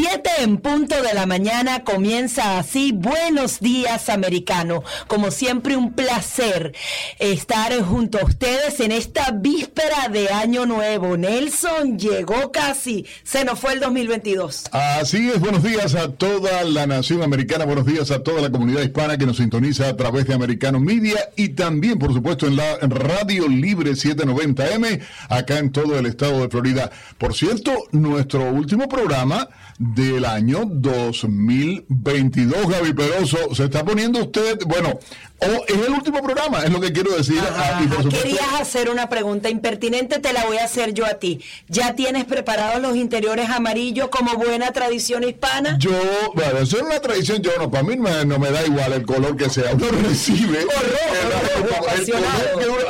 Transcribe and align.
7 0.00 0.30
en 0.42 0.58
punto 0.58 1.02
de 1.02 1.12
la 1.12 1.26
mañana 1.26 1.82
comienza 1.82 2.60
así. 2.60 2.92
Buenos 2.92 3.58
días, 3.58 4.08
americano. 4.08 4.84
Como 5.08 5.32
siempre, 5.32 5.76
un 5.76 5.92
placer 5.92 6.72
estar 7.18 7.72
junto 7.82 8.20
a 8.20 8.24
ustedes 8.24 8.78
en 8.78 8.92
esta 8.92 9.32
víspera 9.32 10.06
de 10.08 10.28
Año 10.28 10.66
Nuevo. 10.66 11.16
Nelson 11.16 11.98
llegó 11.98 12.52
casi, 12.52 13.06
se 13.24 13.44
nos 13.44 13.58
fue 13.58 13.72
el 13.72 13.80
2022. 13.80 14.66
Así 14.70 15.30
es, 15.30 15.40
buenos 15.40 15.64
días 15.64 15.96
a 15.96 16.12
toda 16.12 16.62
la 16.62 16.86
nación 16.86 17.24
americana, 17.24 17.64
buenos 17.64 17.84
días 17.84 18.12
a 18.12 18.22
toda 18.22 18.40
la 18.40 18.52
comunidad 18.52 18.82
hispana 18.82 19.18
que 19.18 19.26
nos 19.26 19.38
sintoniza 19.38 19.88
a 19.88 19.96
través 19.96 20.28
de 20.28 20.34
Americano 20.34 20.78
Media 20.78 21.18
y 21.34 21.48
también, 21.48 21.98
por 21.98 22.12
supuesto, 22.12 22.46
en 22.46 22.54
la 22.54 22.78
Radio 22.82 23.48
Libre 23.48 23.90
790M, 23.90 25.00
acá 25.28 25.58
en 25.58 25.72
todo 25.72 25.98
el 25.98 26.06
estado 26.06 26.40
de 26.40 26.48
Florida. 26.48 26.88
Por 27.18 27.34
cierto, 27.34 27.72
nuestro 27.90 28.48
último 28.52 28.88
programa 28.88 29.48
del 29.78 30.24
año 30.24 30.64
2022, 30.64 32.68
Gaby 32.68 32.92
Peroso. 32.92 33.54
Se 33.54 33.64
está 33.64 33.84
poniendo 33.84 34.20
usted, 34.20 34.58
bueno, 34.66 34.98
o 35.40 35.64
es 35.68 35.86
el 35.86 35.92
último 35.92 36.20
programa, 36.20 36.62
es 36.64 36.70
lo 36.70 36.80
que 36.80 36.92
quiero 36.92 37.14
decir. 37.16 37.38
Ajá, 37.38 37.80
Querías 38.10 38.60
hacer 38.60 38.90
una 38.90 39.08
pregunta 39.08 39.48
impertinente, 39.48 40.18
te 40.18 40.32
la 40.32 40.44
voy 40.46 40.56
a 40.56 40.64
hacer 40.64 40.94
yo 40.94 41.06
a 41.06 41.14
ti. 41.14 41.40
¿Ya 41.68 41.94
tienes 41.94 42.24
preparados 42.24 42.82
los 42.82 42.96
interiores 42.96 43.48
amarillos 43.48 44.08
como 44.08 44.34
buena 44.34 44.72
tradición 44.72 45.22
hispana? 45.22 45.76
Yo, 45.78 45.92
bueno, 46.34 46.58
eso 46.58 46.78
es 46.78 46.82
una 46.82 46.98
tradición, 47.00 47.40
yo 47.40 47.52
no, 47.56 47.70
para 47.70 47.84
mí 47.84 47.96
no 47.96 48.38
me 48.38 48.50
da 48.50 48.66
igual 48.66 48.92
el 48.92 49.06
color 49.06 49.36
que 49.36 49.48
sea, 49.48 49.74
uno 49.74 49.86
recibe. 50.08 50.58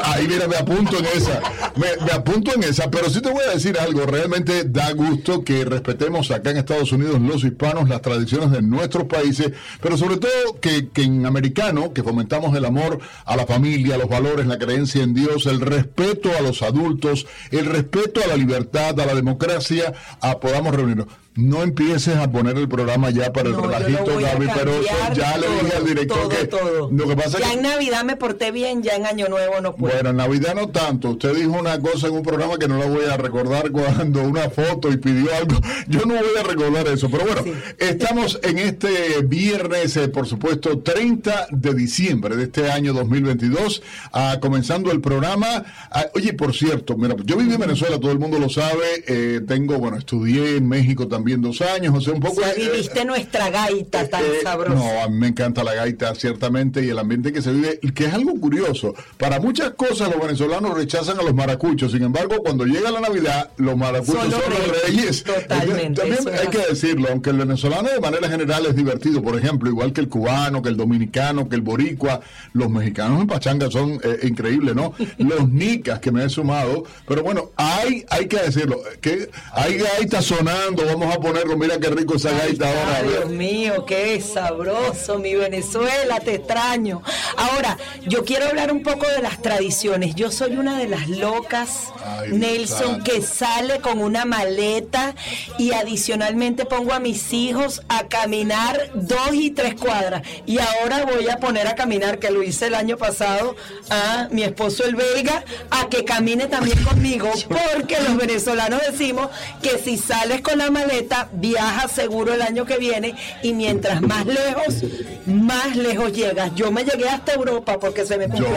ahí 0.04 0.26
mira, 0.26 0.48
me 0.48 0.56
apunto 0.56 0.98
en 0.98 1.06
esa, 1.06 1.42
me, 1.76 2.04
me 2.04 2.12
apunto 2.12 2.54
en 2.54 2.62
esa, 2.62 2.90
pero 2.90 3.10
sí 3.10 3.20
te 3.20 3.30
voy 3.30 3.44
a 3.44 3.50
decir 3.50 3.78
algo, 3.78 4.06
realmente 4.06 4.64
da 4.64 4.90
gusto 4.92 5.44
que 5.44 5.66
respetemos 5.66 6.30
acá 6.30 6.50
en 6.50 6.58
Estados 6.58 6.92
Unidos 6.92 7.20
los 7.20 7.44
hispanos 7.44 7.90
las 7.90 8.00
tradiciones 8.00 8.50
de 8.52 8.62
nuestros 8.62 9.04
países, 9.04 9.52
pero 9.82 9.98
sobre 9.98 10.16
todo 10.16 10.30
que, 10.62 10.88
que 10.88 11.02
en 11.02 11.26
americano, 11.26 11.92
que 11.92 12.02
fomentamos 12.02 12.37
el 12.38 12.64
amor 12.64 12.98
a 13.24 13.36
la 13.36 13.46
familia, 13.46 13.98
los 13.98 14.08
valores, 14.08 14.46
la 14.46 14.58
creencia 14.58 15.02
en 15.02 15.14
Dios, 15.14 15.46
el 15.46 15.60
respeto 15.60 16.30
a 16.36 16.40
los 16.40 16.62
adultos, 16.62 17.26
el 17.50 17.66
respeto 17.66 18.20
a 18.22 18.28
la 18.28 18.36
libertad, 18.36 18.98
a 19.00 19.06
la 19.06 19.14
democracia, 19.14 19.92
a 20.20 20.38
podamos 20.38 20.74
reunirnos 20.74 21.08
no 21.38 21.62
empieces 21.62 22.16
a 22.16 22.28
poner 22.32 22.56
el 22.56 22.68
programa 22.68 23.10
ya 23.10 23.32
para 23.32 23.50
el 23.50 23.56
relajito, 23.56 24.18
Gaby 24.18 24.48
pero 24.56 24.72
Ya 25.14 25.38
le 25.38 25.48
dije 25.48 25.76
al 25.76 25.84
director 25.84 26.28
que 26.28 26.50
lo 26.90 27.06
que 27.06 27.16
pasa 27.16 27.38
ya 27.38 27.52
en 27.52 27.62
Navidad 27.62 28.02
me 28.02 28.16
porté 28.16 28.50
bien, 28.50 28.82
ya 28.82 28.96
en 28.96 29.06
Año 29.06 29.28
Nuevo 29.28 29.60
no 29.60 29.76
puedo. 29.76 29.94
Bueno, 29.94 30.10
en 30.10 30.16
Navidad 30.16 30.56
no 30.56 30.68
tanto. 30.70 31.10
Usted 31.10 31.36
dijo 31.36 31.52
una 31.52 31.78
cosa 31.78 32.08
en 32.08 32.14
un 32.14 32.24
programa 32.24 32.58
que 32.58 32.66
no 32.66 32.76
la 32.76 32.86
voy 32.86 33.04
a 33.04 33.16
recordar 33.16 33.70
cuando 33.70 34.22
una 34.22 34.50
foto 34.50 34.90
y 34.90 34.96
pidió 34.96 35.32
algo. 35.32 35.60
Yo 35.86 36.00
no 36.06 36.14
voy 36.14 36.36
a 36.40 36.42
recordar 36.42 36.88
eso, 36.88 37.08
pero 37.08 37.24
bueno, 37.24 37.42
estamos 37.78 38.40
en 38.42 38.58
este 38.58 39.22
viernes, 39.22 39.96
eh, 39.96 40.08
por 40.08 40.26
supuesto, 40.26 40.80
30 40.80 41.48
de 41.52 41.74
diciembre 41.74 42.34
de 42.34 42.44
este 42.44 42.68
año 42.68 42.92
2022, 42.92 43.80
ah, 44.12 44.38
comenzando 44.40 44.90
el 44.90 45.00
programa. 45.00 45.64
Ah, 45.92 46.06
oye, 46.16 46.32
por 46.32 46.52
cierto, 46.52 46.96
mira, 46.96 47.14
yo 47.24 47.36
viví 47.36 47.54
en 47.54 47.60
Venezuela, 47.60 48.00
todo 48.00 48.10
el 48.10 48.18
mundo 48.18 48.40
lo 48.40 48.48
sabe. 48.48 49.04
Eh, 49.06 49.40
tengo, 49.46 49.78
bueno, 49.78 49.98
estudié 49.98 50.56
en 50.56 50.66
México 50.66 51.06
también 51.06 51.27
dos 51.36 51.60
años, 51.60 51.94
o 51.94 52.00
sea, 52.00 52.14
un 52.14 52.20
poco... 52.20 52.40
viviste 52.56 53.04
nuestra 53.04 53.50
gaita 53.50 54.08
tan 54.08 54.24
eh, 54.24 54.40
sabrosa. 54.42 54.74
No, 54.74 55.02
a 55.02 55.08
mí 55.08 55.18
me 55.18 55.28
encanta 55.28 55.62
la 55.62 55.74
gaita, 55.74 56.14
ciertamente, 56.14 56.84
y 56.84 56.88
el 56.88 56.98
ambiente 56.98 57.32
que 57.32 57.42
se 57.42 57.52
vive, 57.52 57.78
que 57.94 58.06
es 58.06 58.14
algo 58.14 58.38
curioso. 58.40 58.94
Para 59.16 59.40
muchas 59.40 59.70
cosas 59.70 60.10
los 60.10 60.20
venezolanos 60.20 60.74
rechazan 60.74 61.18
a 61.18 61.22
los 61.22 61.34
maracuchos, 61.34 61.92
sin 61.92 62.02
embargo, 62.02 62.36
cuando 62.42 62.64
llega 62.64 62.90
la 62.90 63.00
Navidad, 63.00 63.50
los 63.56 63.76
maracuchos 63.76 64.22
son 64.22 64.30
los, 64.30 64.82
reyes. 64.84 65.24
Totalmente. 65.24 66.00
También 66.00 66.38
hay 66.38 66.48
que 66.48 66.66
decirlo, 66.68 67.08
aunque 67.10 67.30
el 67.30 67.38
venezolano 67.38 67.88
de 67.88 68.00
manera 68.00 68.28
general 68.28 68.66
es 68.66 68.76
divertido, 68.76 69.22
por 69.22 69.36
ejemplo, 69.38 69.68
igual 69.68 69.92
que 69.92 70.00
el 70.00 70.08
cubano, 70.08 70.62
que 70.62 70.68
el 70.68 70.76
dominicano, 70.76 71.48
que 71.48 71.56
el 71.56 71.62
boricua, 71.62 72.20
los 72.52 72.70
mexicanos 72.70 73.20
en 73.20 73.26
Pachanga 73.26 73.70
son 73.70 74.00
eh, 74.02 74.20
increíbles, 74.22 74.74
¿no? 74.74 74.94
los 75.18 75.48
nicas 75.48 76.00
que 76.00 76.10
me 76.10 76.24
he 76.24 76.28
sumado, 76.28 76.84
pero 77.06 77.22
bueno, 77.22 77.50
hay, 77.56 78.04
hay 78.10 78.26
que 78.26 78.38
decirlo, 78.38 78.80
que 79.00 79.30
hay 79.52 79.78
gaita 79.78 80.22
sonando, 80.22 80.84
vamos 80.84 81.07
a 81.14 81.20
ponerlo, 81.20 81.56
mira 81.56 81.78
qué 81.78 81.90
rico 81.90 82.16
esa 82.16 82.30
gaita 82.30 82.68
ahora. 82.68 83.02
Dios 83.02 83.30
mío, 83.30 83.84
qué 83.86 84.20
sabroso, 84.20 85.18
mi 85.18 85.34
Venezuela, 85.34 86.20
te 86.20 86.36
extraño. 86.36 87.02
Ahora, 87.36 87.76
yo 88.06 88.24
quiero 88.24 88.46
hablar 88.46 88.72
un 88.72 88.82
poco 88.82 89.06
de 89.08 89.22
las 89.22 89.40
tradiciones. 89.42 90.14
Yo 90.14 90.30
soy 90.30 90.56
una 90.56 90.78
de 90.78 90.88
las 90.88 91.08
locas, 91.08 91.92
Nelson, 92.30 93.02
que 93.02 93.22
sale 93.22 93.80
con 93.80 94.00
una 94.00 94.24
maleta 94.24 95.14
y 95.58 95.72
adicionalmente 95.72 96.64
pongo 96.64 96.92
a 96.92 97.00
mis 97.00 97.32
hijos 97.32 97.82
a 97.88 98.08
caminar 98.08 98.90
dos 98.94 99.32
y 99.32 99.50
tres 99.50 99.74
cuadras. 99.74 100.22
Y 100.46 100.58
ahora 100.58 101.04
voy 101.04 101.28
a 101.28 101.38
poner 101.38 101.66
a 101.66 101.74
caminar, 101.74 102.18
que 102.18 102.30
lo 102.30 102.42
hice 102.42 102.66
el 102.66 102.74
año 102.74 102.96
pasado, 102.96 103.56
a 103.90 104.28
mi 104.30 104.42
esposo 104.42 104.84
el 104.84 104.94
belga, 104.94 105.44
a 105.70 105.88
que 105.88 106.04
camine 106.04 106.46
también 106.46 106.82
conmigo, 106.84 107.30
porque 107.48 108.00
los 108.00 108.16
venezolanos 108.16 108.80
decimos 108.90 109.28
que 109.62 109.78
si 109.78 109.96
sales 109.96 110.40
con 110.40 110.58
la 110.58 110.70
maleta, 110.70 110.97
viaja 111.32 111.88
seguro 111.88 112.34
el 112.34 112.42
año 112.42 112.64
que 112.64 112.78
viene 112.78 113.14
y 113.42 113.52
mientras 113.52 114.00
más 114.00 114.26
lejos, 114.26 114.84
más 115.26 115.76
lejos 115.76 116.12
llegas. 116.12 116.54
Yo 116.54 116.70
me 116.70 116.84
llegué 116.84 117.08
hasta 117.08 117.34
Europa 117.34 117.78
porque 117.78 118.04
se 118.06 118.16
me 118.16 118.28
cumplió 118.28 118.48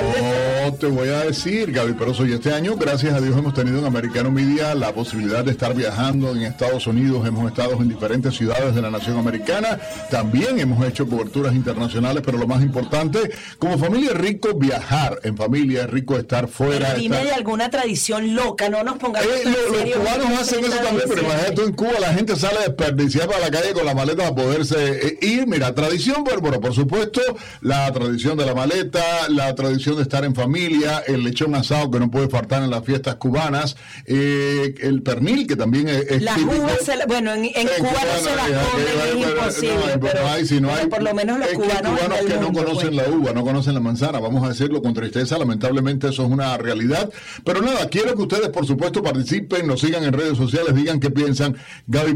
Yo 0.65 0.73
te 0.73 0.87
voy 0.87 1.09
a 1.09 1.25
decir, 1.25 1.71
Gaby, 1.71 1.93
pero 1.93 2.13
soy 2.13 2.33
este 2.33 2.53
año, 2.53 2.75
gracias 2.75 3.13
a 3.13 3.19
Dios, 3.19 3.37
hemos 3.37 3.53
tenido 3.53 3.79
en 3.79 3.85
Americano 3.85 4.31
Media 4.31 4.75
la 4.75 4.93
posibilidad 4.93 5.43
de 5.43 5.51
estar 5.51 5.73
viajando 5.73 6.31
en 6.31 6.43
Estados 6.43 6.87
Unidos. 6.87 7.27
Hemos 7.27 7.49
estado 7.51 7.73
en 7.73 7.89
diferentes 7.89 8.35
ciudades 8.35 8.75
de 8.75 8.81
la 8.81 8.89
nación 8.89 9.17
americana. 9.17 9.79
También 10.09 10.59
hemos 10.59 10.85
hecho 10.85 11.07
coberturas 11.07 11.53
internacionales, 11.53 12.23
pero 12.25 12.37
lo 12.37 12.47
más 12.47 12.61
importante, 12.61 13.31
como 13.59 13.77
familia 13.77 14.11
es 14.11 14.17
rico 14.17 14.53
viajar 14.55 15.19
en 15.23 15.37
familia, 15.37 15.83
es 15.83 15.89
rico 15.89 16.17
estar 16.17 16.47
fuera. 16.47 16.93
dime 16.95 17.23
de 17.23 17.31
alguna 17.31 17.69
tradición 17.69 18.35
loca, 18.35 18.69
no 18.69 18.83
nos 18.83 18.97
pongamos. 18.97 19.29
Eh, 19.29 19.43
los 19.45 19.97
cubanos 19.97 20.39
hacen 20.39 20.65
eso 20.65 20.77
también, 20.77 21.07
pero 21.07 21.21
imagínate 21.23 21.63
en 21.63 21.73
Cuba 21.73 21.99
la 21.99 22.13
gente 22.13 22.30
sale 22.35 22.59
desperdiciar 22.65 23.27
para 23.27 23.39
la 23.39 23.51
calle 23.51 23.73
con 23.73 23.85
la 23.85 23.93
maleta 23.93 24.23
para 24.23 24.35
poderse 24.35 25.07
eh, 25.07 25.17
ir. 25.21 25.47
Mira, 25.47 25.73
tradición, 25.73 26.23
bueno, 26.23 26.41
bueno, 26.41 26.59
por 26.59 26.73
supuesto, 26.73 27.21
la 27.61 27.91
tradición 27.91 28.37
de 28.37 28.45
la 28.45 28.55
maleta, 28.55 29.01
la 29.29 29.53
tradición 29.55 29.95
de 29.97 30.03
estar 30.03 30.23
en 30.25 30.35
familia, 30.35 31.03
el 31.07 31.23
lechón 31.23 31.55
asado 31.55 31.91
que 31.91 31.99
no 31.99 32.09
puede 32.09 32.29
faltar 32.29 32.63
en 32.63 32.69
las 32.69 32.83
fiestas 32.83 33.15
cubanas, 33.15 33.75
eh, 34.05 34.75
el 34.81 35.01
pernil 35.01 35.47
que 35.47 35.55
también 35.55 35.87
es, 35.87 36.21
las 36.21 36.37
uvas, 36.37 36.89
bueno, 37.07 37.33
en, 37.33 37.43
Cuba 37.43 37.91
no 37.91 38.19
se 38.19 38.35
las 38.35 38.47
comen, 38.47 39.21
es 39.21 39.29
imposible, 39.29 39.97
pero, 39.99 40.27
hay, 40.27 40.45
si 40.45 40.61
no 40.61 40.73
hay, 40.73 40.87
por 40.87 41.01
lo 41.01 41.13
menos 41.13 41.39
los 41.39 41.49
cubanos, 41.49 41.99
que 42.27 42.37
no 42.37 42.51
conocen 42.53 42.95
la 42.95 43.07
uva, 43.09 43.33
no 43.33 43.43
conocen 43.43 43.73
la 43.73 43.79
manzana, 43.79 44.19
vamos 44.19 44.43
a 44.43 44.49
decirlo 44.49 44.81
con 44.81 44.93
tristeza, 44.93 45.37
lamentablemente 45.37 46.09
eso 46.09 46.23
es 46.23 46.29
una 46.29 46.57
realidad, 46.57 47.09
pero 47.43 47.61
nada, 47.61 47.87
quiero 47.87 48.15
que 48.15 48.21
ustedes 48.21 48.49
por 48.49 48.65
supuesto 48.65 49.01
participen, 49.01 49.67
nos 49.67 49.81
sigan 49.81 50.03
en 50.03 50.13
redes 50.13 50.37
sociales, 50.37 50.75
digan 50.75 50.99
qué 50.99 51.09
piensan, 51.09 51.57
Gaby 51.87 52.13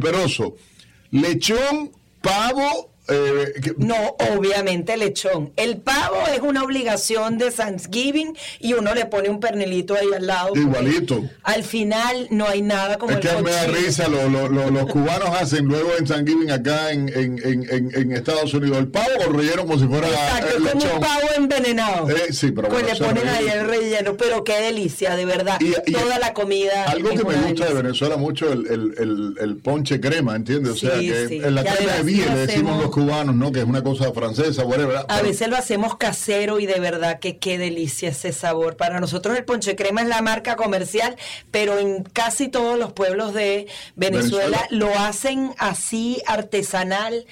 Lechón, 1.12 1.92
pavo 2.22 2.95
eh, 3.08 3.54
no, 3.78 4.16
obviamente 4.36 4.98
lechón. 4.98 5.52
El 5.56 5.78
pavo 5.78 6.18
es 6.34 6.42
una 6.42 6.64
obligación 6.64 7.38
de 7.38 7.52
Thanksgiving 7.52 8.36
y 8.60 8.74
uno 8.74 8.96
le 8.96 9.06
pone 9.06 9.30
un 9.30 9.40
pernilito 9.40 9.96
ahí 9.96 10.08
al 10.16 10.26
lado. 10.26 10.56
Igualito. 10.56 11.24
Al 11.44 11.64
final 11.64 12.28
no 12.32 12.48
hay 12.48 12.62
nada 12.62 12.98
como 12.98 13.12
es 13.12 13.20
que 13.20 13.42
me 13.42 13.52
da 13.52 13.68
risa, 13.68 14.08
los 14.08 14.92
cubanos 14.92 15.30
hacen 15.40 15.66
luego 15.66 15.92
en 15.98 16.06
Thanksgiving 16.06 16.52
acá 16.52 16.92
en, 16.92 17.10
en, 17.14 18.12
Estados 18.12 18.54
Unidos 18.54 18.78
el 18.80 18.88
pavo 18.88 19.10
con 19.24 19.38
relleno 19.38 19.66
como 19.66 19.80
si 19.80 19.88
fuera 19.88 20.08
Exacto, 20.08 20.58
el 20.58 20.64
como 20.64 20.94
un 20.94 21.00
pavo 21.00 21.28
envenenado. 21.36 22.10
Eh, 22.10 22.32
sí, 22.32 22.52
pero 22.52 22.70
pues 22.70 22.86
le 22.86 23.06
ponen 23.06 23.28
ahí 23.28 23.48
el 23.48 23.68
relleno, 23.68 24.16
pero 24.18 24.44
qué 24.44 24.62
delicia, 24.62 25.16
de 25.16 25.26
verdad. 25.26 25.60
Toda 25.92 26.20
la 26.20 26.34
comida. 26.34 26.86
Algo 26.86 27.10
que 27.10 27.24
me 27.24 27.36
gusta 27.36 27.68
de 27.68 27.74
Venezuela 27.74 28.18
mucho 28.18 28.52
el, 28.52 28.66
el, 28.68 29.36
el, 29.40 29.58
ponche 29.58 30.00
crema, 30.00 30.36
¿entiendes? 30.36 30.74
O 30.74 30.76
sea, 30.76 31.00
que 31.00 31.24
en 31.24 31.56
la 31.56 31.64
crema 31.64 31.94
de 31.98 32.04
le 32.04 32.48
decimos 32.48 32.82
los 32.82 32.95
cubanos, 32.96 33.36
¿no? 33.36 33.52
Que 33.52 33.60
es 33.60 33.66
una 33.66 33.84
cosa 33.84 34.14
francesa, 34.14 34.64
whatever. 34.64 35.06
A 35.10 35.22
veces 35.22 35.50
lo 35.50 35.58
hacemos 35.58 35.98
casero 35.98 36.62
y 36.62 36.66
de 36.66 36.80
verdad 36.80 37.20
que 37.20 37.40
qué 37.40 37.58
delicia 37.58 38.10
ese 38.10 38.32
sabor. 38.32 38.78
Para 38.78 39.02
nosotros 39.02 39.38
el 39.38 39.44
ponche 39.44 39.76
crema 39.76 40.02
es 40.02 40.08
la 40.08 40.22
marca 40.22 40.56
comercial, 40.56 41.18
pero 41.52 41.78
en 41.78 42.04
casi 42.04 42.48
todos 42.48 42.80
los 42.80 42.94
pueblos 42.94 43.34
de 43.34 43.68
Venezuela. 43.98 44.66
lo 44.70 44.98
hacen 44.98 45.54
así 45.58 46.22
artesanal 46.26 47.26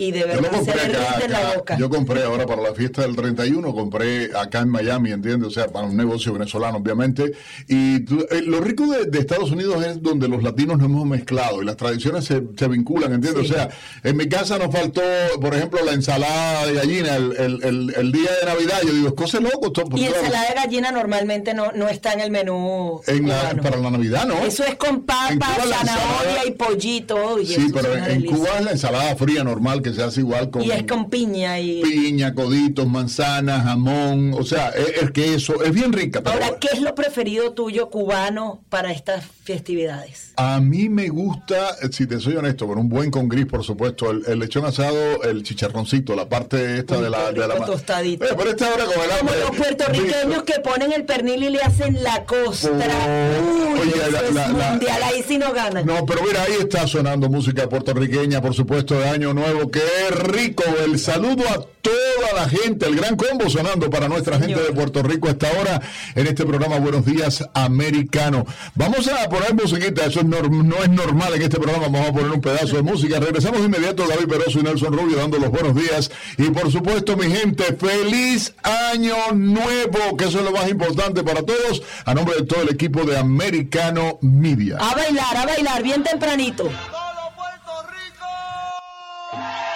y 0.00 0.12
de 0.12 0.24
verdad 0.24 0.50
se 0.64 0.72
derrite 0.72 1.28
la 1.28 1.56
boca. 1.56 1.76
Yo 1.76 1.90
compré 1.90 2.22
ahora 2.22 2.46
para 2.46 2.62
la 2.62 2.74
fiesta 2.74 3.02
del 3.02 3.14
31, 3.14 3.74
compré 3.74 4.30
acá 4.34 4.60
en 4.60 4.70
Miami, 4.70 5.12
¿entiendes? 5.12 5.48
O 5.48 5.50
sea, 5.50 5.68
para 5.68 5.86
un 5.86 5.94
negocio 5.94 6.32
venezolano, 6.32 6.78
obviamente. 6.78 7.32
Y 7.68 7.96
eh, 7.96 8.42
lo 8.46 8.62
rico 8.62 8.86
de, 8.86 9.18
Estados 9.18 9.50
Unidos 9.50 9.84
es 9.84 10.02
donde 10.02 10.26
los 10.26 10.42
latinos 10.42 10.78
nos 10.78 10.86
hemos 10.86 11.04
mezclado 11.04 11.60
y 11.60 11.66
las 11.66 11.76
tradiciones 11.76 12.24
se, 12.24 12.42
se 12.56 12.68
vinculan, 12.68 13.12
¿entiendes? 13.12 13.50
O 13.50 13.52
sea, 13.52 13.68
en 14.02 14.16
mi 14.16 14.26
casa 14.26 14.58
nos 14.58 14.74
faltó, 14.74 15.02
por 15.38 15.54
ejemplo, 15.54 15.84
la 15.84 15.92
ensalada 15.92 16.66
de 16.66 16.72
gallina 16.72 17.16
el, 17.16 17.32
el, 17.62 17.94
el, 17.94 18.12
día 18.12 18.30
de 18.40 18.46
Navidad. 18.46 18.78
Yo 18.82 18.94
digo, 18.94 19.08
es 19.08 19.14
cosa 19.14 19.38
loco. 19.38 19.70
Todo, 19.70 19.98
y 19.98 20.06
ensalada 20.06 20.48
de 20.48 20.54
gallina 20.54 20.92
normalmente 20.92 21.52
no, 21.52 21.72
no 21.72 21.90
está 21.90 22.14
en 22.14 22.20
el 22.20 22.30
menú. 22.30 23.02
En 23.06 23.26
para 23.62 23.76
la 23.76 23.90
Navidad, 23.90 24.24
¿no? 24.26 24.38
Eso 24.46 24.64
es 24.64 24.76
con 24.76 25.02
papa, 25.02 25.58
zanahoria 25.58 26.46
y 26.46 26.52
pollito. 26.52 27.36
sí, 27.44 27.70
pero 27.70 27.94
en 27.94 28.24
Cuba 28.24 28.48
es 28.58 28.64
la 28.64 28.70
ensalada 28.70 29.14
fría 29.16 29.44
normal 29.44 29.82
que 29.82 29.89
se 29.94 30.02
hace 30.02 30.20
igual 30.20 30.50
con... 30.50 30.62
Y 30.62 30.70
es 30.70 30.84
con 30.84 31.10
piña 31.10 31.58
y... 31.60 31.82
Piña, 31.82 32.34
coditos, 32.34 32.86
manzanas, 32.88 33.64
jamón, 33.64 34.34
o 34.34 34.44
sea, 34.44 34.70
es, 34.70 35.10
que 35.10 35.34
eso 35.34 35.62
es 35.62 35.72
bien 35.72 35.92
rica. 35.92 36.22
Ahora, 36.24 36.58
¿qué 36.60 36.68
es 36.72 36.80
lo 36.80 36.94
preferido 36.94 37.52
tuyo 37.52 37.90
cubano 37.90 38.62
para 38.68 38.92
estas 38.92 39.24
festividades? 39.44 40.32
A 40.36 40.60
mí 40.60 40.88
me 40.88 41.08
gusta, 41.08 41.76
si 41.90 42.06
te 42.06 42.20
soy 42.20 42.36
honesto, 42.36 42.66
con 42.66 42.78
un 42.78 42.88
buen 42.88 43.10
con 43.10 43.28
gris, 43.28 43.46
por 43.46 43.64
supuesto, 43.64 44.10
el, 44.10 44.38
lechón 44.38 44.64
asado, 44.64 45.22
el 45.22 45.42
chicharroncito, 45.42 46.14
la 46.14 46.28
parte 46.28 46.78
esta 46.78 47.00
de 47.00 47.10
la... 47.10 47.32
De 47.32 47.46
la 47.46 47.56
tostadito. 47.64 48.26
pero 48.36 48.50
esta 48.50 48.72
hora 48.72 48.84
con 48.84 48.94
el 49.04 49.18
Como 49.18 49.32
los 49.32 49.56
puertorriqueños 49.56 50.42
que 50.44 50.60
ponen 50.60 50.92
el 50.92 51.04
pernil 51.04 51.44
y 51.44 51.50
le 51.50 51.60
hacen 51.62 52.02
la 52.02 52.24
costra. 52.24 52.70
Oh, 52.70 53.80
Uy, 53.80 53.92
la, 54.32 54.48
mundial, 54.48 55.02
ahí 55.02 55.24
sí 55.26 55.38
no 55.38 55.52
ganan. 55.52 55.86
No, 55.86 56.04
pero 56.06 56.22
mira, 56.22 56.42
ahí 56.42 56.54
está 56.60 56.86
sonando 56.86 57.28
música 57.28 57.68
puertorriqueña, 57.68 58.40
por 58.40 58.54
supuesto, 58.54 58.98
de 58.98 59.08
Año 59.08 59.32
Nuevo, 59.34 59.70
que 59.70 59.79
rico. 60.10 60.64
El 60.84 60.98
saludo 60.98 61.44
a 61.48 61.66
toda 61.82 62.32
la 62.34 62.48
gente, 62.48 62.86
el 62.86 62.96
gran 62.96 63.16
combo 63.16 63.48
sonando 63.48 63.88
para 63.90 64.08
nuestra 64.08 64.38
gente 64.38 64.60
de 64.60 64.72
Puerto 64.72 65.02
Rico 65.02 65.28
hasta 65.28 65.48
ahora 65.48 65.80
en 66.14 66.26
este 66.26 66.44
programa 66.44 66.78
Buenos 66.78 67.04
Días 67.04 67.44
Americano. 67.54 68.46
Vamos 68.74 69.08
a 69.08 69.28
poner 69.28 69.54
musiquita, 69.54 70.06
eso 70.06 70.22
no, 70.22 70.38
es 70.38 70.90
normal 70.90 71.34
en 71.34 71.42
este 71.42 71.58
programa, 71.58 71.88
vamos 71.88 72.08
a 72.08 72.12
poner 72.12 72.30
un 72.30 72.40
pedazo 72.40 72.76
de 72.76 72.82
música. 72.82 73.18
Regresamos 73.18 73.60
de 73.60 73.66
inmediato 73.66 74.06
David 74.06 74.28
Peroso 74.28 74.60
y 74.60 74.62
Nelson 74.62 74.92
Rubio 74.92 75.16
dando 75.16 75.38
los 75.38 75.50
buenos 75.50 75.74
días. 75.74 76.10
Y 76.36 76.50
por 76.50 76.70
supuesto, 76.70 77.16
mi 77.16 77.30
gente, 77.30 77.64
feliz 77.74 78.54
año 78.62 79.16
nuevo, 79.34 80.16
que 80.16 80.26
eso 80.26 80.38
es 80.38 80.44
lo 80.44 80.52
más 80.52 80.68
importante 80.68 81.22
para 81.22 81.42
todos, 81.42 81.82
a 82.04 82.14
nombre 82.14 82.36
de 82.36 82.44
todo 82.44 82.62
el 82.62 82.70
equipo 82.70 83.04
de 83.04 83.16
Americano 83.16 84.18
Media. 84.20 84.76
A 84.78 84.94
bailar, 84.94 85.36
a 85.36 85.46
bailar, 85.46 85.82
bien 85.82 86.02
tempranito. 86.02 86.70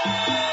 Bye. 0.05 0.44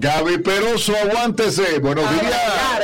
Gaby 0.00 0.38
Peroso, 0.38 0.94
aguántese. 0.96 1.78
Buenos 1.78 2.10
días. 2.10 2.32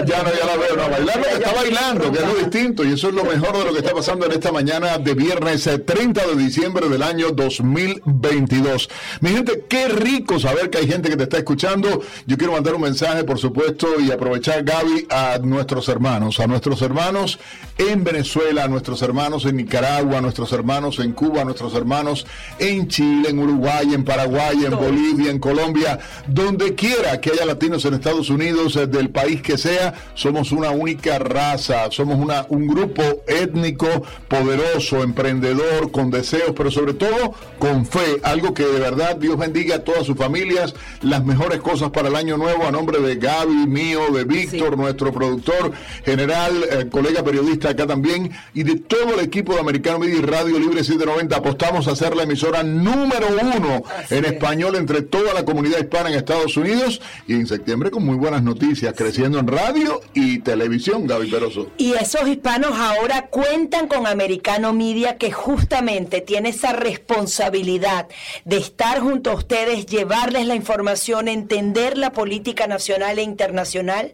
ya 0.06 0.22
no, 0.22 0.30
ya 0.34 0.44
la 0.44 0.56
veo. 0.58 0.76
No, 0.76 0.90
bailar 0.90 1.16
lo 1.16 1.26
está 1.26 1.52
bailando, 1.54 2.12
que 2.12 2.18
es 2.18 2.26
lo 2.26 2.34
distinto. 2.34 2.84
Y 2.84 2.92
eso 2.92 3.08
es 3.08 3.14
lo 3.14 3.24
mejor 3.24 3.56
de 3.56 3.64
lo 3.64 3.72
que 3.72 3.78
está 3.78 3.94
pasando 3.94 4.26
en 4.26 4.32
esta 4.32 4.52
mañana 4.52 4.98
de 4.98 5.14
viernes 5.14 5.64
30 5.64 6.22
eh, 6.22 6.26
de 6.26 6.36
diciembre 6.36 6.90
del 6.90 7.02
año 7.02 7.30
2022. 7.30 8.90
Mi 9.22 9.30
gente, 9.30 9.64
qué 9.66 9.88
rico 9.88 10.38
saber 10.38 10.68
que 10.68 10.76
hay 10.76 10.88
gente 10.88 11.08
que 11.08 11.16
te 11.16 11.22
está 11.22 11.38
escuchando. 11.38 12.02
Yo 12.26 12.36
quiero 12.36 12.52
mandar 12.52 12.74
un 12.74 12.82
mensaje, 12.82 13.24
por 13.24 13.38
supuesto, 13.38 13.98
y 13.98 14.10
aprovechar, 14.10 14.62
Gaby, 14.62 15.06
a 15.08 15.38
nuestros 15.42 15.88
hermanos, 15.88 16.38
a 16.38 16.46
nuestros 16.46 16.82
hermanos 16.82 17.38
en 17.78 18.04
Venezuela, 18.04 18.64
a 18.64 18.68
nuestros 18.68 19.00
hermanos 19.00 19.46
en 19.46 19.56
Nicaragua, 19.56 20.18
a 20.18 20.20
nuestros 20.20 20.52
hermanos 20.52 20.98
en 20.98 21.12
Cuba, 21.12 21.40
a 21.40 21.44
nuestros 21.44 21.74
hermanos 21.74 22.26
en 22.58 22.88
Chile, 22.88 23.30
en 23.30 23.38
Uruguay, 23.38 23.94
en 23.94 24.04
Paraguay, 24.04 24.66
en 24.66 24.76
Bolivia, 24.76 25.30
en 25.30 25.38
Colombia, 25.38 25.98
donde 26.26 26.74
quiera 26.74 27.05
que 27.20 27.30
haya 27.30 27.46
latinos 27.46 27.84
en 27.84 27.94
Estados 27.94 28.30
Unidos, 28.30 28.76
eh, 28.76 28.86
del 28.86 29.10
país 29.10 29.40
que 29.40 29.56
sea, 29.56 29.94
somos 30.14 30.52
una 30.52 30.70
única 30.70 31.18
raza, 31.18 31.90
somos 31.90 32.18
una, 32.18 32.46
un 32.48 32.66
grupo 32.66 33.02
étnico 33.26 33.86
poderoso, 34.28 35.02
emprendedor, 35.02 35.92
con 35.92 36.10
deseos, 36.10 36.52
pero 36.56 36.70
sobre 36.70 36.94
todo 36.94 37.34
con 37.58 37.86
fe, 37.86 38.20
algo 38.22 38.52
que 38.54 38.64
de 38.64 38.80
verdad 38.80 39.16
Dios 39.16 39.38
bendiga 39.38 39.76
a 39.76 39.84
todas 39.84 40.04
sus 40.04 40.16
familias, 40.16 40.74
las 41.02 41.24
mejores 41.24 41.60
cosas 41.60 41.90
para 41.90 42.08
el 42.08 42.16
año 42.16 42.36
nuevo, 42.36 42.66
a 42.66 42.72
nombre 42.72 43.00
de 43.00 43.16
Gaby, 43.16 43.66
mío, 43.66 44.00
de 44.12 44.24
Víctor, 44.24 44.76
nuestro 44.76 45.12
productor 45.12 45.72
general, 46.04 46.52
eh, 46.70 46.86
colega 46.90 47.22
periodista 47.22 47.70
acá 47.70 47.86
también, 47.86 48.32
y 48.52 48.64
de 48.64 48.76
todo 48.76 49.14
el 49.14 49.20
equipo 49.20 49.54
de 49.54 49.60
Americano 49.60 50.00
Media 50.00 50.16
y 50.16 50.22
Radio 50.22 50.58
Libre 50.58 50.82
790, 50.82 51.36
apostamos 51.36 51.86
a 51.88 51.96
ser 51.96 52.16
la 52.16 52.24
emisora 52.24 52.62
número 52.62 53.28
uno 53.56 53.82
en 54.10 54.24
español 54.24 54.76
entre 54.76 55.02
toda 55.02 55.32
la 55.32 55.44
comunidad 55.44 55.78
hispana 55.78 56.10
en 56.10 56.16
Estados 56.16 56.56
Unidos 56.56 56.95
y 57.26 57.34
en 57.34 57.46
septiembre 57.46 57.90
con 57.90 58.04
muy 58.04 58.16
buenas 58.16 58.42
noticias, 58.42 58.94
creciendo 58.96 59.38
en 59.38 59.46
radio 59.46 60.00
y 60.14 60.38
televisión, 60.38 61.06
Gaby 61.06 61.30
Peroso. 61.30 61.70
Y 61.78 61.92
esos 61.92 62.28
hispanos 62.28 62.72
ahora 62.72 63.26
cuentan 63.26 63.88
con 63.88 64.06
Americano 64.06 64.72
Media 64.72 65.16
que 65.16 65.32
justamente 65.32 66.20
tiene 66.20 66.50
esa 66.50 66.72
responsabilidad 66.72 68.08
de 68.44 68.56
estar 68.56 69.00
junto 69.00 69.30
a 69.30 69.34
ustedes, 69.34 69.86
llevarles 69.86 70.46
la 70.46 70.54
información, 70.54 71.28
entender 71.28 71.98
la 71.98 72.12
política 72.12 72.66
nacional 72.66 73.18
e 73.18 73.22
internacional 73.22 74.12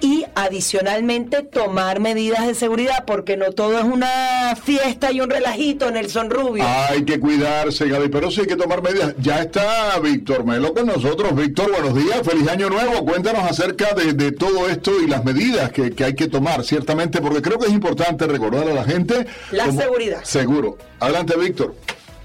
y 0.00 0.24
adicionalmente 0.34 1.42
tomar 1.42 2.00
medidas 2.00 2.46
de 2.46 2.54
seguridad 2.54 3.04
porque 3.06 3.36
no 3.36 3.52
todo 3.52 3.78
es 3.78 3.84
una 3.84 4.56
fiesta 4.56 5.12
y 5.12 5.20
un 5.20 5.30
relajito, 5.30 5.88
en 5.88 5.94
Nelson 5.94 6.30
Rubio. 6.30 6.64
Hay 6.88 7.04
que 7.04 7.18
cuidarse, 7.20 7.88
Gaby 7.88 8.08
Peroso, 8.08 8.40
hay 8.40 8.46
que 8.46 8.56
tomar 8.56 8.82
medidas. 8.82 9.14
Ya 9.18 9.40
está 9.40 9.98
Víctor 10.00 10.44
Melo 10.44 10.74
con 10.74 10.86
nosotros. 10.86 11.34
Víctor, 11.34 11.70
buenos 11.70 11.94
días 11.94 12.13
feliz 12.22 12.48
año 12.48 12.68
nuevo. 12.68 13.04
Cuéntanos 13.04 13.50
acerca 13.50 13.94
de, 13.94 14.32
todo 14.32 14.68
esto 14.68 14.92
y 15.00 15.06
las 15.06 15.24
medidas 15.24 15.72
que, 15.72 15.92
hay 16.04 16.14
que 16.14 16.28
tomar, 16.28 16.64
ciertamente, 16.64 17.20
porque 17.20 17.42
creo 17.42 17.58
que 17.58 17.66
es 17.66 17.72
importante 17.72 18.26
recordar 18.26 18.68
a 18.68 18.74
la 18.74 18.84
gente. 18.84 19.26
La 19.50 19.72
seguridad. 19.72 20.22
Seguro. 20.22 20.78
Adelante, 21.00 21.36
Víctor. 21.36 21.74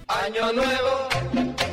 Año 0.07 0.53
nuevo. 0.53 1.68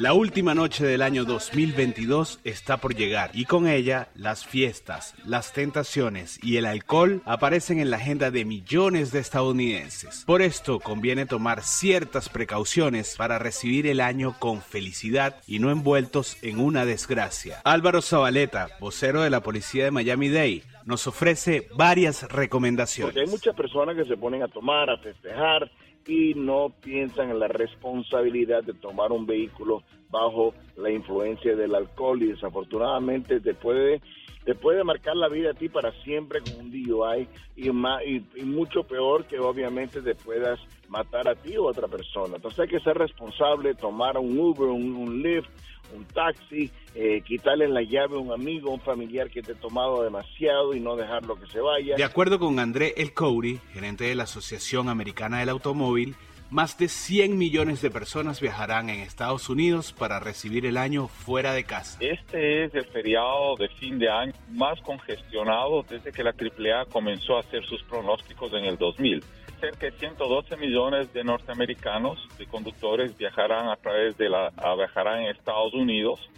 La 0.00 0.14
última 0.14 0.54
noche 0.54 0.86
del 0.86 1.02
año 1.02 1.26
2022 1.26 2.40
está 2.42 2.78
por 2.78 2.94
llegar 2.94 3.32
y 3.34 3.44
con 3.44 3.68
ella 3.68 4.08
las 4.14 4.46
fiestas, 4.46 5.14
las 5.26 5.52
tentaciones 5.52 6.42
y 6.42 6.56
el 6.56 6.64
alcohol 6.64 7.20
aparecen 7.26 7.80
en 7.80 7.90
la 7.90 7.98
agenda 7.98 8.30
de 8.30 8.46
millones 8.46 9.12
de 9.12 9.18
estadounidenses. 9.18 10.24
Por 10.26 10.40
esto 10.40 10.80
conviene 10.80 11.26
tomar 11.26 11.62
ciertas 11.62 12.30
precauciones 12.30 13.14
para 13.18 13.38
recibir 13.38 13.86
el 13.86 14.00
año 14.00 14.36
con 14.38 14.62
felicidad 14.62 15.36
y 15.46 15.58
no 15.58 15.70
envueltos 15.70 16.42
en 16.42 16.60
una 16.60 16.86
desgracia. 16.86 17.60
Álvaro 17.64 18.00
Zabaleta, 18.00 18.68
vocero 18.80 19.20
de 19.20 19.28
la 19.28 19.42
policía 19.42 19.84
de 19.84 19.90
Miami-Dade, 19.90 20.62
nos 20.86 21.06
ofrece 21.08 21.68
varias 21.76 22.26
recomendaciones. 22.32 23.12
Porque 23.12 23.26
hay 23.26 23.30
muchas 23.30 23.54
personas 23.54 23.94
que 23.96 24.06
se 24.06 24.16
ponen 24.16 24.42
a 24.42 24.48
tomar, 24.48 24.88
a 24.88 24.96
festejar 24.96 25.70
y 26.06 26.34
no 26.34 26.70
piensan 26.80 27.30
en 27.30 27.38
la 27.38 27.48
responsabilidad 27.48 28.62
de 28.62 28.74
tomar 28.74 29.12
un 29.12 29.26
vehículo 29.26 29.82
bajo 30.10 30.54
la 30.76 30.90
influencia 30.90 31.54
del 31.54 31.74
alcohol 31.74 32.22
y 32.22 32.32
desafortunadamente 32.32 33.40
te 33.40 33.54
puede 33.54 34.00
te 34.44 34.54
puede 34.54 34.82
marcar 34.84 35.16
la 35.16 35.28
vida 35.28 35.50
a 35.50 35.54
ti 35.54 35.68
para 35.68 35.92
siempre 36.02 36.40
con 36.40 36.66
un 36.66 36.70
DUI 36.70 37.28
y, 37.56 37.70
más, 37.70 38.02
y, 38.04 38.42
mucho 38.42 38.84
peor 38.84 39.26
que 39.26 39.38
obviamente 39.38 40.00
te 40.00 40.14
puedas 40.14 40.58
matar 40.88 41.28
a 41.28 41.34
ti 41.34 41.56
o 41.58 41.68
a 41.68 41.72
otra 41.72 41.88
persona. 41.88 42.36
Entonces 42.36 42.60
hay 42.60 42.68
que 42.68 42.80
ser 42.80 42.96
responsable, 42.96 43.74
tomar 43.74 44.16
un 44.16 44.38
Uber, 44.38 44.68
un, 44.68 44.96
un 44.96 45.22
Lyft, 45.22 45.50
un 45.94 46.04
taxi, 46.06 46.70
eh, 46.94 47.22
quitarle 47.22 47.68
la 47.68 47.82
llave 47.82 48.16
a 48.16 48.18
un 48.18 48.32
amigo, 48.32 48.70
un 48.70 48.80
familiar 48.80 49.30
que 49.30 49.42
te 49.42 49.52
ha 49.52 49.54
tomado 49.54 50.02
demasiado 50.02 50.74
y 50.74 50.80
no 50.80 50.96
dejarlo 50.96 51.36
que 51.36 51.46
se 51.46 51.60
vaya. 51.60 51.96
De 51.96 52.04
acuerdo 52.04 52.38
con 52.38 52.58
André 52.58 52.94
El 52.96 53.12
Coury, 53.12 53.60
gerente 53.72 54.04
de 54.04 54.14
la 54.14 54.24
Asociación 54.24 54.88
Americana 54.88 55.40
del 55.40 55.48
Automóvil, 55.50 56.14
Más 56.50 56.76
de 56.76 56.88
100 56.88 57.38
millones 57.38 57.80
de 57.80 57.92
personas 57.92 58.40
viajarán 58.40 58.90
en 58.90 58.98
Estados 58.98 59.48
Unidos 59.48 59.92
para 59.92 60.18
recibir 60.18 60.66
el 60.66 60.78
año 60.78 61.06
fuera 61.06 61.52
de 61.52 61.62
casa. 61.62 61.96
Este 62.00 62.64
es 62.64 62.74
el 62.74 62.86
feriado 62.86 63.54
de 63.54 63.68
fin 63.68 64.00
de 64.00 64.10
año 64.10 64.32
más 64.50 64.80
congestionado 64.80 65.84
desde 65.88 66.10
que 66.10 66.24
la 66.24 66.30
AAA 66.32 66.86
comenzó 66.86 67.36
a 67.36 67.40
hacer 67.42 67.64
sus 67.64 67.84
pronósticos 67.84 68.52
en 68.52 68.64
el 68.64 68.76
2000. 68.76 69.22
Cerca 69.60 69.86
de 69.86 69.92
112 69.92 70.56
millones 70.56 71.12
de 71.12 71.22
norteamericanos, 71.22 72.18
de 72.38 72.46
conductores, 72.46 73.14
viajarán 73.18 73.68
a 73.68 73.76
través 73.76 74.16
de 74.16 74.30
la, 74.30 74.50
viajarán 74.74 75.20
en 75.20 75.36
Estados 75.36 75.74
Unidos. 75.74 76.30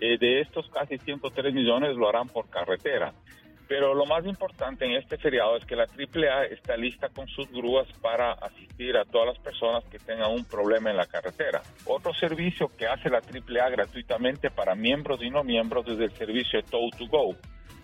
Eh, 0.00 0.16
de 0.18 0.40
estos 0.40 0.70
casi 0.70 0.96
103 0.96 1.52
millones 1.52 1.94
lo 1.94 2.08
harán 2.08 2.28
por 2.28 2.48
carretera. 2.48 3.12
Pero 3.68 3.94
lo 3.94 4.06
más 4.06 4.24
importante 4.24 4.86
en 4.86 4.92
este 4.92 5.18
feriado 5.18 5.56
es 5.58 5.64
que 5.66 5.76
la 5.76 5.84
AAA 5.84 6.46
está 6.46 6.74
lista 6.76 7.10
con 7.10 7.26
sus 7.28 7.50
grúas 7.50 7.86
para 8.00 8.32
asistir 8.32 8.96
a 8.96 9.04
todas 9.04 9.34
las 9.34 9.38
personas 9.38 9.84
que 9.84 9.98
tengan 9.98 10.32
un 10.32 10.46
problema 10.46 10.90
en 10.90 10.96
la 10.96 11.06
carretera. 11.06 11.60
Otro 11.84 12.14
servicio 12.14 12.70
que 12.78 12.86
hace 12.86 13.10
la 13.10 13.18
AAA 13.18 13.68
gratuitamente 13.70 14.50
para 14.50 14.74
miembros 14.74 15.22
y 15.22 15.28
no 15.28 15.44
miembros 15.44 15.86
es 15.86 15.98
el 15.98 16.12
servicio 16.12 16.62
Tow 16.62 16.88
to 16.90 17.06
Go. 17.08 17.36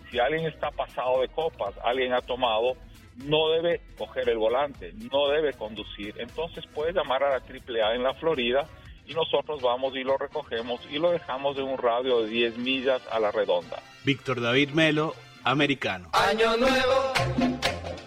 Si 0.09 0.19
alguien 0.19 0.45
está 0.45 0.71
pasado 0.71 1.21
de 1.21 1.29
copas, 1.29 1.73
alguien 1.83 2.13
ha 2.13 2.21
tomado, 2.21 2.75
no 3.25 3.49
debe 3.49 3.81
coger 3.97 4.29
el 4.29 4.37
volante, 4.37 4.93
no 5.11 5.27
debe 5.27 5.53
conducir. 5.53 6.15
Entonces 6.17 6.65
puede 6.73 6.93
llamar 6.93 7.23
a 7.23 7.29
la 7.29 7.35
AAA 7.37 7.95
en 7.95 8.03
la 8.03 8.13
Florida 8.15 8.67
y 9.05 9.13
nosotros 9.13 9.61
vamos 9.61 9.95
y 9.95 10.03
lo 10.03 10.17
recogemos 10.17 10.81
y 10.89 10.97
lo 10.97 11.11
dejamos 11.11 11.57
en 11.57 11.63
un 11.63 11.77
radio 11.77 12.21
de 12.21 12.29
10 12.29 12.57
millas 12.57 13.01
a 13.11 13.19
la 13.19 13.31
redonda. 13.31 13.81
Víctor 14.03 14.41
David 14.41 14.69
Melo, 14.71 15.15
americano. 15.43 16.09
Año 16.13 16.57
nuevo, 16.57 17.13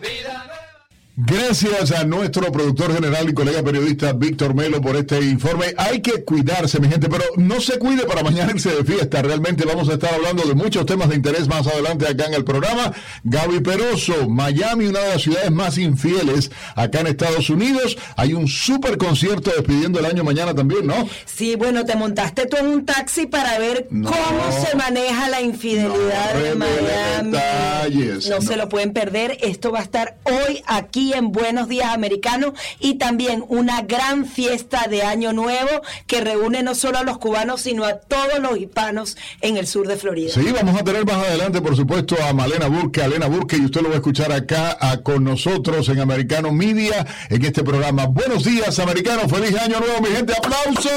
vida 0.00 0.44
nueva. 0.46 0.73
Gracias 1.16 1.92
a 1.92 2.02
nuestro 2.04 2.50
productor 2.50 2.92
general 2.92 3.28
y 3.28 3.34
colega 3.34 3.62
periodista 3.62 4.12
Víctor 4.12 4.52
Melo 4.52 4.80
por 4.80 4.96
este 4.96 5.20
informe. 5.22 5.66
Hay 5.76 6.02
que 6.02 6.24
cuidarse, 6.24 6.80
mi 6.80 6.88
gente, 6.88 7.08
pero 7.08 7.22
no 7.36 7.60
se 7.60 7.78
cuide 7.78 8.02
para 8.04 8.24
mañana 8.24 8.50
irse 8.50 8.70
de 8.74 8.82
fiesta. 8.84 9.22
Realmente 9.22 9.64
vamos 9.64 9.88
a 9.88 9.92
estar 9.92 10.12
hablando 10.12 10.42
de 10.42 10.54
muchos 10.54 10.84
temas 10.86 11.08
de 11.10 11.14
interés 11.14 11.46
más 11.46 11.68
adelante 11.68 12.08
acá 12.08 12.24
en 12.26 12.34
el 12.34 12.42
programa. 12.44 12.92
Gaby 13.22 13.60
Peroso, 13.60 14.28
Miami, 14.28 14.86
una 14.86 14.98
de 14.98 15.08
las 15.10 15.22
ciudades 15.22 15.52
más 15.52 15.78
infieles 15.78 16.50
acá 16.74 16.98
en 16.98 17.06
Estados 17.06 17.48
Unidos. 17.48 17.96
Hay 18.16 18.34
un 18.34 18.48
super 18.48 18.98
concierto 18.98 19.52
despidiendo 19.52 20.00
el 20.00 20.06
año 20.06 20.24
mañana 20.24 20.52
también, 20.52 20.84
¿no? 20.84 21.08
Sí, 21.26 21.54
bueno, 21.54 21.84
te 21.84 21.94
montaste 21.94 22.46
tú 22.46 22.56
en 22.56 22.66
un 22.66 22.84
taxi 22.86 23.26
para 23.26 23.56
ver 23.60 23.86
No. 23.90 24.10
cómo 24.10 24.66
se 24.66 24.76
maneja 24.76 25.28
la 25.28 25.40
infidelidad 25.42 26.34
No 26.34 26.40
de 26.40 26.54
Miami. 26.56 27.30
detalles, 27.30 28.28
no, 28.28 28.36
no. 28.40 28.42
se 28.42 28.56
lo 28.56 28.68
pueden 28.68 28.92
perder. 28.92 29.38
Esto 29.42 29.70
va 29.70 29.78
a 29.78 29.82
estar 29.84 30.16
hoy 30.24 30.60
aquí 30.66 31.03
en 31.12 31.30
Buenos 31.32 31.68
Días 31.68 31.92
Americanos 31.92 32.52
y 32.80 32.94
también 32.94 33.44
una 33.48 33.82
gran 33.82 34.24
fiesta 34.26 34.86
de 34.88 35.02
Año 35.02 35.32
Nuevo 35.32 35.82
que 36.06 36.20
reúne 36.20 36.62
no 36.62 36.74
solo 36.74 36.98
a 36.98 37.02
los 37.02 37.18
cubanos, 37.18 37.60
sino 37.60 37.84
a 37.84 37.94
todos 38.00 38.38
los 38.40 38.56
hispanos 38.58 39.16
en 39.40 39.56
el 39.56 39.66
sur 39.66 39.86
de 39.86 39.96
Florida. 39.96 40.32
Sí, 40.32 40.50
vamos 40.52 40.80
a 40.80 40.84
tener 40.84 41.04
más 41.04 41.16
adelante, 41.26 41.60
por 41.60 41.76
supuesto, 41.76 42.16
a 42.22 42.32
Malena 42.32 42.66
Burke, 42.68 43.02
a 43.02 43.04
Elena 43.06 43.26
Burke, 43.26 43.56
y 43.56 43.64
usted 43.66 43.82
lo 43.82 43.88
va 43.88 43.94
a 43.96 43.98
escuchar 43.98 44.32
acá 44.32 44.76
a- 44.80 45.02
con 45.02 45.22
nosotros 45.24 45.88
en 45.88 46.00
Americano 46.00 46.52
Media, 46.52 47.06
en 47.28 47.44
este 47.44 47.62
programa. 47.62 48.06
Buenos 48.06 48.44
días, 48.44 48.78
Americano. 48.78 49.28
Feliz 49.28 49.54
año 49.60 49.80
nuevo, 49.80 50.00
mi 50.00 50.08
gente. 50.08 50.32
¡Aplausos! 50.36 50.92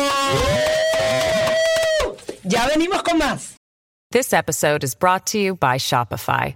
Ya 2.44 2.68
venimos 2.68 3.04
con 3.04 3.18
más. 3.18 3.56
This 4.12 4.32
episode 4.32 4.84
is 4.86 4.96
brought 4.96 5.26
to 5.32 5.38
you 5.38 5.56
by 5.56 5.78
Shopify. 5.78 6.56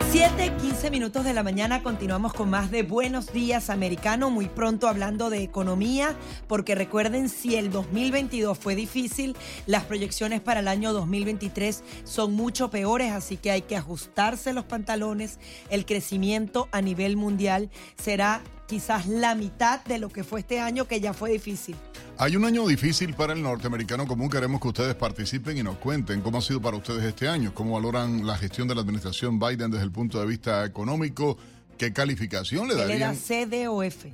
7, 0.00 0.56
15 0.60 0.90
minutos 0.90 1.24
de 1.24 1.32
la 1.32 1.44
mañana 1.44 1.82
continuamos 1.84 2.32
con 2.34 2.50
más 2.50 2.72
de 2.72 2.82
Buenos 2.82 3.32
Días 3.32 3.70
Americano, 3.70 4.28
muy 4.28 4.48
pronto 4.48 4.88
hablando 4.88 5.30
de 5.30 5.42
economía, 5.42 6.16
porque 6.48 6.74
recuerden 6.74 7.28
si 7.28 7.54
el 7.54 7.70
2022 7.70 8.58
fue 8.58 8.74
difícil, 8.74 9.36
las 9.66 9.84
proyecciones 9.84 10.40
para 10.40 10.60
el 10.60 10.68
año 10.68 10.92
2023 10.92 11.84
son 12.02 12.32
mucho 12.32 12.70
peores, 12.70 13.12
así 13.12 13.36
que 13.36 13.52
hay 13.52 13.62
que 13.62 13.76
ajustarse 13.76 14.52
los 14.52 14.64
pantalones, 14.64 15.38
el 15.70 15.86
crecimiento 15.86 16.68
a 16.72 16.82
nivel 16.82 17.16
mundial 17.16 17.70
será 17.96 18.42
quizás 18.66 19.06
la 19.06 19.34
mitad 19.34 19.84
de 19.84 19.98
lo 19.98 20.08
que 20.08 20.24
fue 20.24 20.40
este 20.40 20.60
año 20.60 20.86
que 20.86 21.00
ya 21.00 21.12
fue 21.12 21.30
difícil. 21.30 21.76
Hay 22.16 22.36
un 22.36 22.44
año 22.44 22.66
difícil 22.66 23.14
para 23.14 23.32
el 23.32 23.42
norteamericano 23.42 24.06
común. 24.06 24.30
Queremos 24.30 24.60
que 24.60 24.68
ustedes 24.68 24.94
participen 24.94 25.58
y 25.58 25.62
nos 25.62 25.78
cuenten 25.78 26.20
cómo 26.20 26.38
ha 26.38 26.42
sido 26.42 26.60
para 26.60 26.76
ustedes 26.76 27.02
este 27.04 27.28
año, 27.28 27.52
cómo 27.54 27.74
valoran 27.74 28.26
la 28.26 28.36
gestión 28.38 28.68
de 28.68 28.74
la 28.74 28.82
administración 28.82 29.38
Biden 29.38 29.70
desde 29.70 29.84
el 29.84 29.92
punto 29.92 30.20
de 30.20 30.26
vista 30.26 30.64
económico, 30.64 31.36
qué 31.76 31.92
calificación 31.92 32.68
le 32.68 32.74
Él 32.74 32.80
era 32.80 32.88
darían. 32.88 33.16
C, 33.16 33.46
D 33.46 33.68
o 33.68 33.82
F. 33.82 34.12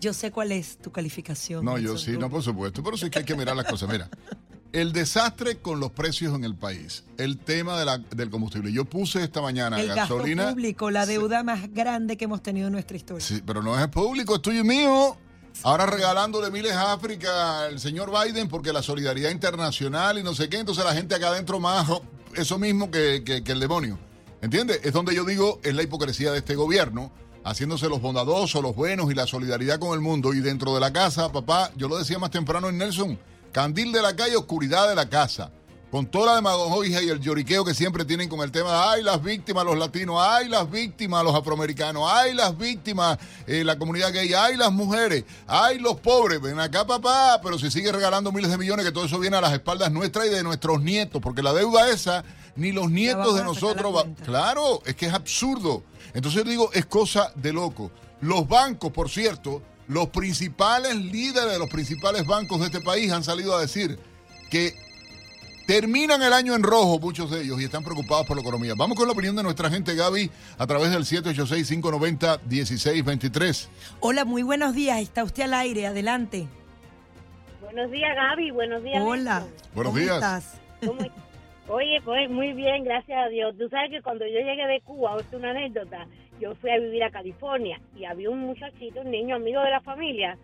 Yo 0.00 0.12
sé 0.12 0.32
cuál 0.32 0.50
es 0.50 0.78
tu 0.78 0.90
calificación. 0.90 1.64
No, 1.64 1.78
yo 1.78 1.96
sí, 1.96 2.14
tú. 2.14 2.18
no, 2.18 2.28
por 2.28 2.42
supuesto, 2.42 2.82
pero 2.82 2.96
sí 2.96 3.08
que 3.08 3.20
hay 3.20 3.24
que 3.24 3.36
mirar 3.36 3.54
las 3.54 3.66
cosas. 3.66 3.88
Mira, 3.88 4.08
el 4.72 4.92
desastre 4.92 5.58
con 5.58 5.80
los 5.80 5.90
precios 5.92 6.34
en 6.34 6.44
el 6.44 6.54
país, 6.54 7.04
el 7.18 7.38
tema 7.38 7.78
de 7.78 7.84
la- 7.84 7.98
del 7.98 8.30
combustible. 8.30 8.72
Yo 8.72 8.84
puse 8.86 9.22
esta 9.22 9.42
mañana 9.42 9.78
El 9.80 9.88
gasto 9.88 10.16
gasolina. 10.16 10.48
público, 10.50 10.90
la 10.90 11.04
Sí. 11.04 11.12
deuda 11.12 11.42
más 11.42 11.72
grande 11.72 12.16
que 12.16 12.24
hemos 12.24 12.42
tenido 12.42 12.68
en 12.68 12.72
nuestra 12.72 12.96
historia. 12.96 13.24
Sí, 13.26 13.42
pero 13.44 13.62
no 13.62 13.78
es 13.78 13.86
público, 13.88 14.36
es 14.36 14.42
tuyo 14.42 14.60
y 14.60 14.64
mío. 14.64 15.16
Ahora 15.64 15.84
regalándole 15.84 16.50
miles 16.50 16.72
a 16.72 16.94
África 16.94 17.64
al 17.66 17.78
señor 17.78 18.10
Biden 18.10 18.48
porque 18.48 18.72
la 18.72 18.82
solidaridad 18.82 19.30
internacional 19.30 20.18
y 20.18 20.22
no 20.22 20.34
sé 20.34 20.48
qué, 20.48 20.58
entonces 20.58 20.82
la 20.84 20.94
gente 20.94 21.14
acá 21.14 21.28
adentro 21.28 21.60
más 21.60 21.86
eso 22.34 22.58
mismo 22.58 22.90
que, 22.90 23.22
que- 23.24 23.44
que 23.44 23.52
el 23.52 23.60
demonio. 23.60 23.98
¿Entiendes? 24.40 24.80
Es 24.82 24.92
donde 24.94 25.14
yo 25.14 25.24
digo, 25.24 25.60
es 25.62 25.74
la 25.74 25.82
hipocresía 25.82 26.32
de 26.32 26.38
este 26.38 26.54
gobierno, 26.54 27.12
haciéndose 27.44 27.88
los 27.90 28.00
bondadosos, 28.00 28.62
los 28.62 28.74
buenos 28.74 29.10
y 29.12 29.14
la 29.14 29.26
solidaridad 29.26 29.78
con 29.78 29.92
el 29.92 30.00
mundo. 30.00 30.32
Y 30.32 30.40
dentro 30.40 30.72
de 30.74 30.80
la 30.80 30.92
casa, 30.92 31.30
papá, 31.30 31.70
yo 31.76 31.86
lo 31.88 31.98
decía 31.98 32.18
más 32.18 32.30
temprano 32.30 32.68
en 32.70 32.78
Nelson, 32.78 33.18
candil 33.52 33.92
de 33.92 34.02
la 34.02 34.16
calle, 34.16 34.36
oscuridad 34.36 34.88
de 34.88 34.94
la 34.94 35.08
casa. 35.08 35.52
Con 35.90 36.06
toda 36.06 36.28
la 36.28 36.36
demagogia 36.36 37.02
y 37.02 37.10
el 37.10 37.20
lloriqueo 37.20 37.66
que 37.66 37.74
siempre 37.74 38.06
tienen 38.06 38.26
con 38.30 38.40
el 38.40 38.50
tema 38.50 38.70
de 38.70 38.78
ay, 38.78 39.02
las 39.02 39.22
víctimas, 39.22 39.62
los 39.66 39.76
latinos, 39.76 40.16
ay, 40.18 40.48
las 40.48 40.70
víctimas, 40.70 41.22
los 41.22 41.34
afroamericanos, 41.34 42.10
ay, 42.10 42.32
las 42.32 42.56
víctimas, 42.56 43.18
eh, 43.46 43.62
la 43.62 43.76
comunidad 43.78 44.10
gay, 44.10 44.32
ay, 44.32 44.56
las 44.56 44.72
mujeres, 44.72 45.24
ay, 45.46 45.78
los 45.78 46.00
pobres. 46.00 46.40
Ven 46.40 46.58
acá, 46.60 46.86
papá, 46.86 47.38
pero 47.42 47.58
si 47.58 47.70
sigue 47.70 47.92
regalando 47.92 48.32
miles 48.32 48.50
de 48.50 48.56
millones, 48.56 48.86
que 48.86 48.92
todo 48.92 49.04
eso 49.04 49.18
viene 49.18 49.36
a 49.36 49.42
las 49.42 49.52
espaldas 49.52 49.92
nuestras 49.92 50.28
y 50.28 50.30
de 50.30 50.42
nuestros 50.42 50.80
nietos, 50.80 51.20
porque 51.20 51.42
la 51.42 51.52
deuda 51.52 51.90
esa, 51.90 52.24
ni 52.56 52.72
los 52.72 52.90
nietos 52.90 53.36
de 53.36 53.44
nosotros. 53.44 53.94
va-. 53.94 54.06
Claro, 54.24 54.80
es 54.86 54.96
que 54.96 55.04
es 55.08 55.12
absurdo. 55.12 55.82
Entonces 56.14 56.42
yo 56.42 56.50
digo, 56.50 56.70
es 56.72 56.86
cosa 56.86 57.32
de 57.34 57.52
loco. 57.52 57.90
Los 58.22 58.48
bancos, 58.48 58.92
por 58.92 59.10
cierto, 59.10 59.60
los 59.92 60.08
principales 60.08 60.96
líderes 60.96 61.52
de 61.52 61.58
los 61.58 61.68
principales 61.68 62.26
bancos 62.26 62.60
de 62.60 62.66
este 62.66 62.80
país 62.80 63.12
han 63.12 63.22
salido 63.22 63.54
a 63.54 63.60
decir 63.60 63.98
que 64.50 64.74
terminan 65.66 66.22
el 66.22 66.32
año 66.32 66.54
en 66.54 66.62
rojo, 66.62 66.98
muchos 66.98 67.30
de 67.30 67.42
ellos, 67.42 67.60
y 67.60 67.64
están 67.64 67.84
preocupados 67.84 68.26
por 68.26 68.36
la 68.36 68.42
economía. 68.42 68.72
Vamos 68.76 68.96
con 68.96 69.06
la 69.06 69.12
opinión 69.12 69.36
de 69.36 69.42
nuestra 69.42 69.70
gente, 69.70 69.94
Gaby, 69.94 70.30
a 70.58 70.66
través 70.66 70.90
del 70.90 71.04
786-590-1623. 71.04 73.68
Hola, 74.00 74.24
muy 74.24 74.42
buenos 74.42 74.74
días. 74.74 75.00
Está 75.00 75.22
usted 75.24 75.44
al 75.44 75.54
aire, 75.54 75.86
adelante. 75.86 76.48
Buenos 77.60 77.90
días, 77.90 78.14
Gaby. 78.14 78.50
Buenos 78.50 78.82
días. 78.82 79.02
Hola. 79.02 79.40
Nelson. 79.40 79.56
Buenos 79.74 79.92
¿Cómo 79.92 80.04
días. 80.04 80.16
estás? 80.16 80.54
Oye, 81.68 82.00
pues 82.04 82.28
muy 82.28 82.52
bien, 82.54 82.82
gracias 82.84 83.26
a 83.26 83.28
Dios. 83.28 83.54
Tú 83.56 83.68
sabes 83.68 83.90
que 83.90 84.02
cuando 84.02 84.26
yo 84.26 84.40
llegué 84.40 84.66
de 84.66 84.80
Cuba, 84.80 85.16
es 85.20 85.32
una 85.32 85.50
anécdota, 85.50 86.08
yo 86.42 86.56
fui 86.56 86.70
a 86.70 86.78
vivir 86.78 87.04
a 87.04 87.10
California 87.10 87.80
y 87.94 88.04
había 88.04 88.28
un 88.28 88.40
muchachito, 88.40 89.00
un 89.00 89.12
niño 89.12 89.36
amigo 89.36 89.60
de 89.62 89.70
la 89.70 89.80
familia, 89.80 90.36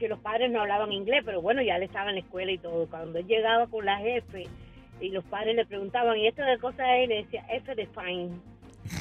que 0.00 0.08
los 0.08 0.18
padres 0.18 0.50
no 0.50 0.60
hablaban 0.60 0.90
inglés, 0.90 1.22
pero 1.24 1.40
bueno, 1.40 1.62
ya 1.62 1.78
le 1.78 1.84
estaba 1.84 2.08
en 2.08 2.16
la 2.16 2.22
escuela 2.22 2.50
y 2.50 2.58
todo. 2.58 2.88
Cuando 2.88 3.20
él 3.20 3.26
llegaba 3.28 3.68
con 3.68 3.84
la 3.84 3.98
jefe 3.98 4.48
y 5.00 5.10
los 5.10 5.24
padres 5.26 5.54
le 5.54 5.64
preguntaban, 5.64 6.18
¿y 6.18 6.26
esto 6.26 6.42
de 6.42 6.58
cosa 6.58 6.96
es? 6.96 7.04
Y 7.04 7.06
le 7.06 7.22
decía, 7.22 7.46
F 7.50 7.72
de 7.72 7.86
fine. 7.86 8.30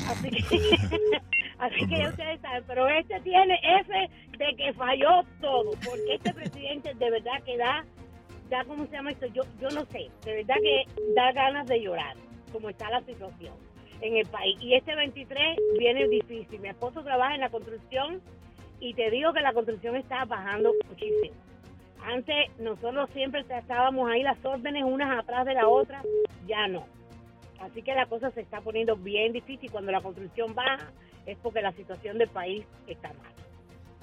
Así 0.08 0.30
que, 0.30 0.38
así 1.58 1.88
que 1.88 1.98
ya 1.98 2.10
ustedes 2.10 2.40
saben, 2.42 2.64
pero 2.68 2.88
este 2.88 3.20
tiene 3.22 3.60
F 3.82 4.10
de 4.38 4.56
que 4.56 4.74
falló 4.74 5.24
todo, 5.42 5.72
porque 5.84 6.14
este 6.14 6.34
presidente 6.36 6.94
de 6.94 7.10
verdad 7.10 7.42
que 7.44 7.58
da, 7.58 7.84
da 8.52 8.64
¿cómo 8.66 8.86
se 8.86 8.92
llama 8.92 9.10
esto? 9.10 9.26
Yo, 9.34 9.42
yo 9.60 9.70
no 9.72 9.84
sé, 9.86 10.08
de 10.24 10.36
verdad 10.36 10.56
que 10.62 10.86
da 11.16 11.32
ganas 11.32 11.66
de 11.66 11.82
llorar, 11.82 12.16
como 12.52 12.70
está 12.70 12.92
la 12.92 13.02
situación 13.02 13.73
en 14.04 14.18
el 14.18 14.28
país. 14.28 14.58
Y 14.60 14.76
este 14.76 14.96
23 14.96 15.58
viene 15.80 16.08
difícil. 16.08 16.60
Mi 16.60 16.68
esposo 16.68 17.04
trabaja 17.04 17.36
en 17.36 17.42
la 17.42 17.50
construcción 17.50 18.22
y 18.80 18.94
te 18.94 19.10
digo 19.10 19.32
que 19.32 19.40
la 19.40 19.54
construcción 19.54 19.96
está 19.96 20.26
bajando 20.26 20.74
muchísimo. 20.90 21.36
Antes 22.06 22.36
nosotros 22.60 23.10
siempre 23.14 23.46
estábamos 23.50 24.10
ahí 24.12 24.22
las 24.22 24.44
órdenes 24.44 24.84
unas 24.84 25.18
atrás 25.18 25.46
de 25.46 25.54
la 25.54 25.70
otra, 25.70 26.02
ya 26.46 26.68
no. 26.68 26.86
Así 27.62 27.82
que 27.82 27.96
la 27.96 28.06
cosa 28.08 28.30
se 28.32 28.42
está 28.42 28.60
poniendo 28.60 28.98
bien 28.98 29.32
difícil. 29.32 29.72
Cuando 29.72 29.94
la 29.94 30.02
construcción 30.02 30.54
baja 30.54 30.92
es 31.26 31.38
porque 31.38 31.62
la 31.62 31.72
situación 31.72 32.18
del 32.18 32.28
país 32.28 32.66
está 32.88 33.08
mal. 33.08 33.32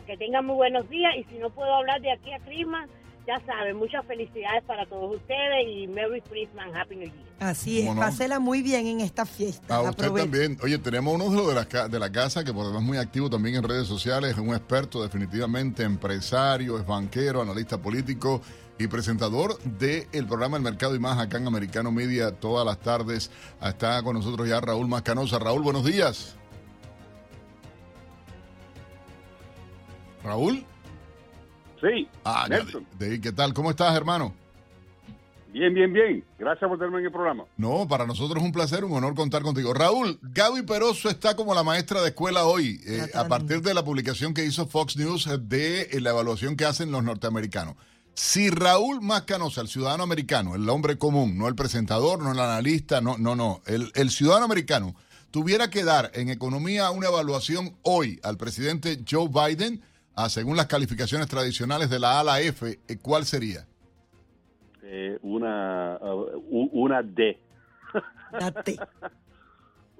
Que 0.06 0.16
tengan 0.16 0.46
muy 0.46 0.56
buenos 0.56 0.88
días 0.88 1.14
y 1.18 1.24
si 1.24 1.38
no 1.38 1.50
puedo 1.50 1.74
hablar 1.74 2.00
de 2.00 2.10
aquí 2.10 2.32
a 2.32 2.38
Christmas, 2.38 2.88
ya 3.26 3.38
saben, 3.46 3.76
muchas 3.76 4.04
felicidades 4.06 4.64
para 4.64 4.86
todos 4.86 5.16
ustedes 5.16 5.66
y 5.68 5.86
Merry 5.86 6.20
Christmas, 6.22 6.66
Happy 6.74 6.96
New 6.96 7.06
Year. 7.08 7.28
Así 7.38 7.78
es, 7.80 7.86
¿Cómo 7.86 7.94
no? 8.00 8.06
pásela 8.06 8.38
muy 8.40 8.60
bien 8.62 8.86
en 8.86 9.00
esta 9.00 9.24
fiesta. 9.24 9.76
A 9.76 9.82
usted 9.82 10.10
también. 10.10 10.58
Oye, 10.62 10.78
tenemos 10.78 11.14
uno 11.14 11.30
de 11.30 11.36
los 11.36 11.48
de 11.48 11.54
la, 11.54 11.64
ca- 11.66 11.88
de 11.88 11.98
la 11.98 12.10
casa 12.10 12.42
que 12.44 12.52
por 12.52 12.66
demás 12.66 12.80
es 12.82 12.86
muy 12.88 12.98
activo 12.98 13.30
también 13.30 13.56
en 13.56 13.62
redes 13.62 13.86
sociales, 13.86 14.36
un 14.38 14.54
experto 14.54 15.02
definitivamente, 15.02 15.82
empresario, 15.84 16.78
es 16.78 16.86
banquero, 16.86 17.40
analista 17.42 17.78
político 17.78 18.40
y 18.78 18.86
presentador 18.88 19.58
del 19.62 20.26
programa 20.26 20.56
El 20.56 20.62
Mercado 20.62 20.94
y 20.94 20.98
Más 20.98 21.18
acá 21.18 21.36
en 21.38 21.46
Americano 21.46 21.92
Media 21.92 22.32
todas 22.32 22.64
las 22.66 22.78
tardes. 22.80 23.30
Está 23.62 24.02
con 24.02 24.16
nosotros 24.16 24.48
ya 24.48 24.60
Raúl 24.60 24.88
Mascanosa. 24.88 25.38
Raúl, 25.38 25.62
buenos 25.62 25.84
días. 25.84 26.34
Raúl. 30.24 30.64
Sí, 31.80 32.08
Ah, 32.24 32.46
ya, 32.48 32.58
Nelson. 32.58 32.86
de, 32.98 33.08
de- 33.10 33.20
¿qué 33.20 33.32
tal? 33.32 33.54
¿Cómo 33.54 33.70
estás, 33.70 33.94
hermano? 33.96 34.34
Bien, 35.52 35.74
bien, 35.74 35.92
bien. 35.92 36.24
Gracias 36.38 36.68
por 36.68 36.78
tenerme 36.78 37.00
en 37.00 37.06
el 37.06 37.10
programa. 37.12 37.44
No, 37.56 37.88
para 37.88 38.06
nosotros 38.06 38.38
es 38.38 38.44
un 38.44 38.52
placer, 38.52 38.84
un 38.84 38.92
honor 38.92 39.14
contar 39.16 39.42
contigo. 39.42 39.74
Raúl, 39.74 40.18
Gaby 40.22 40.62
Peroso 40.62 41.08
está 41.10 41.34
como 41.34 41.54
la 41.54 41.64
maestra 41.64 42.00
de 42.02 42.08
escuela 42.10 42.44
hoy, 42.44 42.80
eh, 42.86 43.08
a 43.14 43.26
partir 43.26 43.60
de 43.60 43.74
la 43.74 43.84
publicación 43.84 44.32
que 44.32 44.44
hizo 44.44 44.66
Fox 44.68 44.96
News 44.96 45.28
de 45.48 45.82
eh, 45.90 46.00
la 46.00 46.10
evaluación 46.10 46.54
que 46.56 46.66
hacen 46.66 46.92
los 46.92 47.02
norteamericanos. 47.02 47.74
Si 48.14 48.48
Raúl 48.50 49.00
Mascanosa, 49.00 49.60
el 49.62 49.68
ciudadano 49.68 50.04
americano, 50.04 50.54
el 50.54 50.68
hombre 50.68 50.98
común, 50.98 51.36
no 51.36 51.48
el 51.48 51.54
presentador, 51.56 52.22
no 52.22 52.30
el 52.30 52.38
analista, 52.38 53.00
no, 53.00 53.16
no, 53.18 53.34
no, 53.34 53.60
el, 53.66 53.90
el 53.96 54.10
ciudadano 54.10 54.44
americano, 54.44 54.94
tuviera 55.32 55.68
que 55.70 55.82
dar 55.82 56.12
en 56.14 56.28
economía 56.28 56.90
una 56.90 57.08
evaluación 57.08 57.74
hoy 57.82 58.20
al 58.22 58.36
presidente 58.36 59.00
Joe 59.10 59.28
Biden, 59.28 59.82
ah, 60.24 60.28
según 60.28 60.56
las 60.56 60.66
calificaciones 60.66 61.26
tradicionales 61.28 61.90
de 61.90 61.98
la 61.98 62.12
A 62.18 62.20
a 62.20 62.24
la 62.24 62.40
F, 62.40 62.66
eh, 62.88 62.98
¿cuál 63.00 63.24
sería? 63.24 63.66
Eh, 64.82 65.18
una, 65.22 65.98
uh, 66.00 66.42
u- 66.50 66.70
una 66.72 67.02
D. 67.02 67.38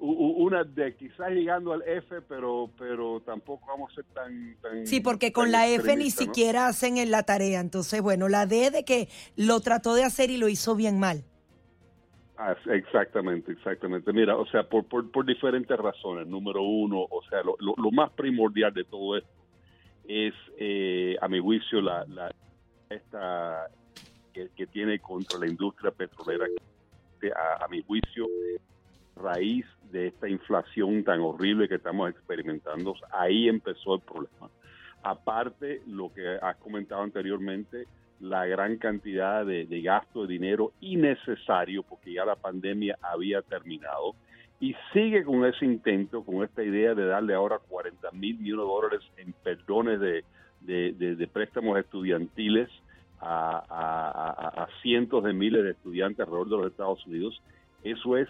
U- 0.03 0.13
u- 0.13 0.47
una 0.47 0.65
D, 0.65 0.97
quizás 0.97 1.29
llegando 1.31 1.75
al 1.75 1.83
F, 1.83 2.23
pero 2.23 2.71
pero 2.79 3.21
tampoco 3.21 3.67
vamos 3.67 3.93
a 3.93 3.97
ser 3.97 4.05
tan... 4.15 4.57
tan 4.63 4.87
Sí, 4.87 5.01
porque 5.01 5.31
con 5.31 5.45
tan 5.45 5.53
la 5.53 5.67
F 5.69 5.95
ni 5.97 6.11
siquiera 6.11 6.69
hacen 6.69 6.97
en 6.97 7.11
la 7.11 7.23
tarea. 7.25 7.61
Entonces, 7.61 8.01
bueno, 8.01 8.29
la 8.31 8.47
D 8.47 8.71
de 8.71 8.85
que 8.85 9.09
lo 9.37 9.61
trató 9.61 9.95
de 9.95 10.05
hacer 10.05 10.31
y 10.31 10.39
lo 10.39 10.49
hizo 10.49 10.75
bien 10.75 10.99
mal. 10.99 11.23
Ah, 12.39 12.57
exactamente, 12.73 13.53
exactamente. 13.53 14.11
Mira, 14.15 14.39
o 14.39 14.47
sea, 14.47 14.67
por, 14.67 14.87
por, 14.87 15.11
por 15.13 15.27
diferentes 15.27 15.77
razones. 15.77 16.27
Número 16.27 16.63
uno, 16.63 17.01
o 17.03 17.21
sea, 17.29 17.43
lo, 17.43 17.57
lo- 17.61 17.75
lo 17.77 17.91
más 17.91 18.11
primordial 18.13 18.73
de 18.73 18.85
todo 18.85 19.19
esto 19.19 19.29
es, 20.11 20.35
eh, 20.59 21.17
a 21.21 21.29
mi 21.29 21.39
juicio, 21.39 21.81
la, 21.81 22.05
la 22.07 22.35
esta 22.89 23.69
que, 24.33 24.67
tiene 24.67 24.99
contra 24.99 25.39
la 25.39 25.47
industria 25.47 25.93
petrolera, 25.93 26.47
a, 27.37 27.65
a 27.65 27.69
mi 27.69 27.83
juicio, 27.83 28.27
raíz 29.15 29.67
de 29.93 30.09
esta 30.09 30.29
inflación 30.29 31.05
tan 31.05 31.21
horrible 31.21 31.69
que 31.69 31.77
estamos 31.77 32.11
experimentando, 32.11 32.95
ahí 33.13 33.49
empezó 33.49 33.95
el 33.95 34.01
problema. 34.01 34.51
Aparte, 35.03 35.83
lo 35.87 36.13
que 36.13 36.39
has 36.43 36.57
comentado 36.57 37.03
anteriormente, 37.03 37.87
la 38.19 38.47
gran 38.47 38.79
cantidad 38.79 39.47
de, 39.47 39.67
de 39.67 39.83
gasto 39.83 40.23
de 40.23 40.33
dinero 40.33 40.73
innecesario, 40.81 41.83
porque 41.83 42.15
ya 42.15 42.25
la 42.25 42.37
pandemia 42.37 42.99
había 43.01 43.43
terminado, 43.43 44.15
y 44.61 44.75
sigue 44.93 45.25
con 45.25 45.45
ese 45.47 45.65
intento, 45.65 46.23
con 46.23 46.45
esta 46.45 46.63
idea 46.63 46.95
de 46.95 47.07
darle 47.07 47.33
ahora 47.35 47.59
40 47.59 48.11
mil 48.13 48.39
millones 48.39 48.67
de 48.67 48.73
dólares 48.73 49.01
en 49.17 49.33
perdones 49.33 49.99
de, 50.01 50.25
de- 50.61 51.27
préstamos 51.29 51.79
estudiantiles 51.79 52.69
a, 53.21 53.65
a- 54.65 54.69
cientos 54.83 55.25
de 55.25 55.33
miles 55.33 55.65
de 55.65 55.71
estudiantes 55.71 56.21
alrededor 56.21 56.49
de 56.51 56.57
los 56.59 56.67
Estados 56.71 57.07
Unidos. 57.07 57.43
Eso 57.83 58.17
es 58.19 58.29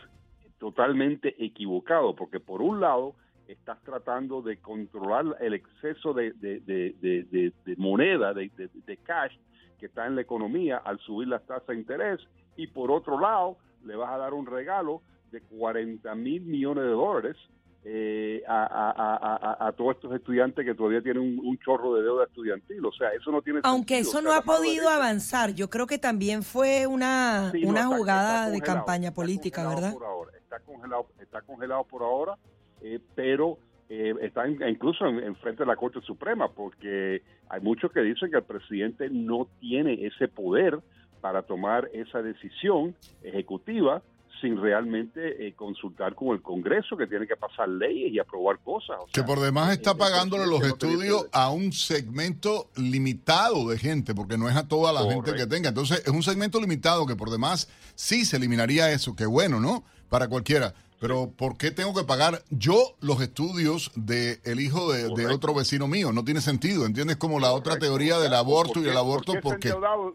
totalmente 0.58 1.34
equivocado, 1.44 2.14
porque 2.14 2.38
por 2.38 2.62
un 2.62 2.80
lado 2.80 3.14
estás 3.48 3.80
tratando 3.82 4.42
de 4.42 4.58
controlar 4.58 5.24
el 5.40 5.54
exceso 5.54 6.12
de, 6.12 6.32
de- 6.34 7.52
moneda, 7.76 8.32
de 8.34 8.96
cash 9.02 9.34
que 9.80 9.86
está 9.86 10.06
en 10.06 10.14
la 10.14 10.20
economía 10.20 10.76
al 10.76 10.98
subir 11.00 11.26
las 11.28 11.44
tasas 11.46 11.66
de 11.68 11.74
interés, 11.76 12.20
y 12.56 12.66
por 12.68 12.90
otro 12.92 13.18
lado 13.18 13.56
le 13.84 13.96
vas 13.96 14.10
a 14.10 14.18
dar 14.18 14.34
un 14.34 14.46
regalo 14.46 15.00
de 15.30 15.40
40 15.42 16.14
mil 16.14 16.42
millones 16.42 16.84
de 16.84 16.90
dólares 16.90 17.36
eh, 17.82 18.42
a, 18.46 18.64
a- 18.66 19.68
a- 19.68 19.72
todos 19.72 19.94
estos 19.96 20.14
estudiantes 20.14 20.66
que 20.66 20.74
todavía 20.74 21.00
tienen 21.00 21.22
un, 21.22 21.46
un 21.46 21.58
chorro 21.60 21.94
de 21.94 22.02
deuda 22.02 22.24
estudiantil. 22.24 22.84
O 22.84 22.92
sea, 22.92 23.08
eso 23.14 23.30
no 23.32 23.40
tiene 23.40 23.60
Aunque 23.62 23.94
sentido. 23.94 24.10
eso 24.10 24.18
O 24.18 24.20
sea, 24.20 24.30
no 24.30 24.36
ha 24.36 24.42
podido 24.42 24.84
derecha- 24.84 24.96
avanzar, 24.96 25.54
yo 25.54 25.70
creo 25.70 25.86
que 25.86 25.96
también 25.98 26.42
fue 26.42 26.86
una, 26.86 27.50
Sí, 27.52 27.62
no, 27.62 27.70
una 27.70 27.80
está- 27.84 27.96
jugada 27.96 28.38
está 28.46 28.50
de 28.50 28.60
campaña 28.60 29.14
política, 29.14 29.66
¿verdad? 29.66 29.94
por 29.94 30.04
ahora, 30.04 30.30
está 30.36 30.60
congelado, 30.60 31.06
está 31.22 31.40
congelado 31.40 31.84
por 31.84 32.02
ahora, 32.02 32.34
eh, 32.82 32.98
pero 33.14 33.56
eh, 33.88 34.14
está 34.20 34.44
en- 34.46 34.60
incluso 34.68 35.06
en, 35.06 35.18
en 35.20 35.34
frente 35.36 35.62
de 35.62 35.66
la 35.66 35.74
Corte 35.76 36.00
Suprema, 36.02 36.48
porque 36.52 37.22
hay 37.48 37.60
muchos 37.62 37.90
que 37.92 38.00
dicen 38.02 38.30
que 38.30 38.36
el 38.36 38.44
presidente 38.44 39.08
no 39.10 39.48
tiene 39.58 40.06
ese 40.06 40.28
poder 40.28 40.78
para 41.22 41.42
tomar 41.42 41.88
esa 41.94 42.20
decisión 42.22 42.94
ejecutiva 43.22 44.02
sin 44.40 44.60
realmente 44.60 45.46
eh, 45.46 45.54
consultar 45.54 46.14
con 46.14 46.28
el 46.28 46.42
Congreso, 46.42 46.96
que 46.96 47.06
tiene 47.06 47.26
que 47.26 47.36
pasar 47.36 47.68
leyes 47.68 48.12
y 48.12 48.18
aprobar 48.18 48.58
cosas. 48.60 48.96
O 49.00 49.06
Que 49.12 49.22
por 49.22 49.40
demás 49.40 49.72
está 49.72 49.92
el 49.92 49.96
pagándole 49.96 50.46
los 50.46 50.62
estudios 50.62 51.26
a 51.32 51.50
un 51.50 51.72
segmento 51.72 52.68
limitado 52.76 53.68
de 53.68 53.78
gente, 53.78 54.14
porque 54.14 54.38
no 54.38 54.48
es 54.48 54.56
a 54.56 54.66
toda 54.66 54.92
la 54.92 55.10
gente 55.10 55.34
que 55.34 55.46
tenga. 55.46 55.68
Entonces, 55.68 56.02
es 56.04 56.12
un 56.12 56.22
segmento 56.22 56.60
limitado 56.60 57.06
que 57.06 57.16
por 57.16 57.30
demás 57.30 57.68
sí 57.94 58.24
se 58.24 58.36
eliminaría 58.36 58.90
eso, 58.92 59.14
que 59.14 59.26
bueno, 59.26 59.60
¿no? 59.60 59.84
Para 60.08 60.28
cualquiera. 60.28 60.74
Pero 61.00 61.30
¿por 61.34 61.56
qué 61.56 61.70
tengo 61.70 61.94
que 61.94 62.04
pagar 62.04 62.42
yo 62.50 62.94
los 63.00 63.22
estudios 63.22 63.90
del 63.94 64.38
el 64.44 64.60
hijo 64.60 64.92
de, 64.92 65.08
de 65.14 65.26
otro 65.28 65.54
vecino 65.54 65.88
mío? 65.88 66.12
No 66.12 66.24
tiene 66.24 66.42
sentido, 66.42 66.84
¿entiendes? 66.84 67.16
Como 67.16 67.40
la 67.40 67.52
otra 67.52 67.78
teoría 67.78 68.18
del 68.18 68.34
aborto 68.34 68.80
y 68.80 68.88
el 68.88 68.96
aborto, 68.96 69.32
¿por 69.40 69.58
¿por 69.58 70.14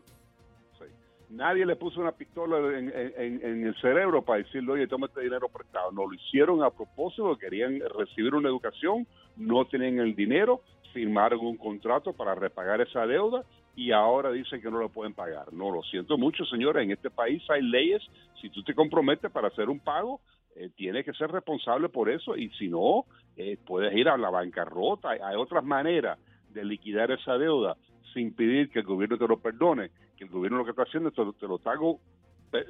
Nadie 1.35 1.65
le 1.65 1.75
puso 1.75 1.99
una 1.99 2.13
pistola 2.13 2.57
en, 2.77 3.65
el 3.67 3.75
cerebro 3.81 4.21
para 4.21 4.41
decirle, 4.41 4.71
oye, 4.71 4.87
toma 4.87 5.07
este 5.07 5.19
dinero 5.19 5.49
prestado. 5.49 5.91
No, 5.91 6.07
lo 6.07 6.13
hicieron 6.13 6.63
a 6.63 6.69
propósito, 6.69 7.37
querían 7.37 7.81
recibir 7.97 8.33
una 8.33 8.47
educación, 8.47 9.05
no 9.35 9.65
tenían 9.65 9.99
el 9.99 10.15
dinero, 10.15 10.61
firmaron 10.93 11.45
un 11.45 11.57
contrato 11.57 12.13
para 12.13 12.35
repagar 12.35 12.79
esa 12.79 13.05
deuda 13.05 13.43
y 13.75 13.91
ahora 13.91 14.31
dicen 14.31 14.61
que 14.61 14.71
no 14.71 14.79
lo 14.79 14.87
pueden 14.87 15.13
pagar. 15.13 15.51
No, 15.51 15.71
lo 15.71 15.83
siento 15.83 16.17
mucho, 16.17 16.45
señores, 16.45 16.85
en 16.85 16.91
este 16.91 17.09
país 17.09 17.43
hay 17.49 17.63
leyes, 17.63 18.01
si 18.39 18.49
tú 18.49 18.63
te 18.63 18.73
comprometes 18.73 19.29
para 19.29 19.49
hacer 19.49 19.67
un 19.67 19.81
pago, 19.81 20.21
eh, 20.55 20.69
tienes 20.77 21.03
que 21.03 21.11
ser 21.11 21.29
responsable 21.31 21.89
por 21.89 22.09
eso 22.09 22.37
y 22.37 22.49
si 22.51 22.69
no, 22.69 23.03
eh, 23.35 23.57
puedes 23.67 23.93
ir 23.93 24.07
a 24.07 24.17
la 24.17 24.29
bancarrota. 24.29 25.09
Hay, 25.09 25.19
hay 25.21 25.35
otras 25.35 25.65
maneras 25.65 26.17
de 26.53 26.63
liquidar 26.63 27.11
esa 27.11 27.37
deuda 27.37 27.75
sin 28.13 28.33
pedir 28.33 28.69
que 28.69 28.79
el 28.79 28.85
gobierno 28.85 29.17
te 29.17 29.27
lo 29.27 29.37
perdone, 29.37 29.91
que 30.15 30.23
el 30.23 30.29
gobierno 30.29 30.57
lo 30.57 30.65
que 30.65 30.71
está 30.71 30.83
haciendo 30.83 31.11
te, 31.11 31.23
te 31.39 31.47
lo 31.47 31.57
está, 31.57 31.73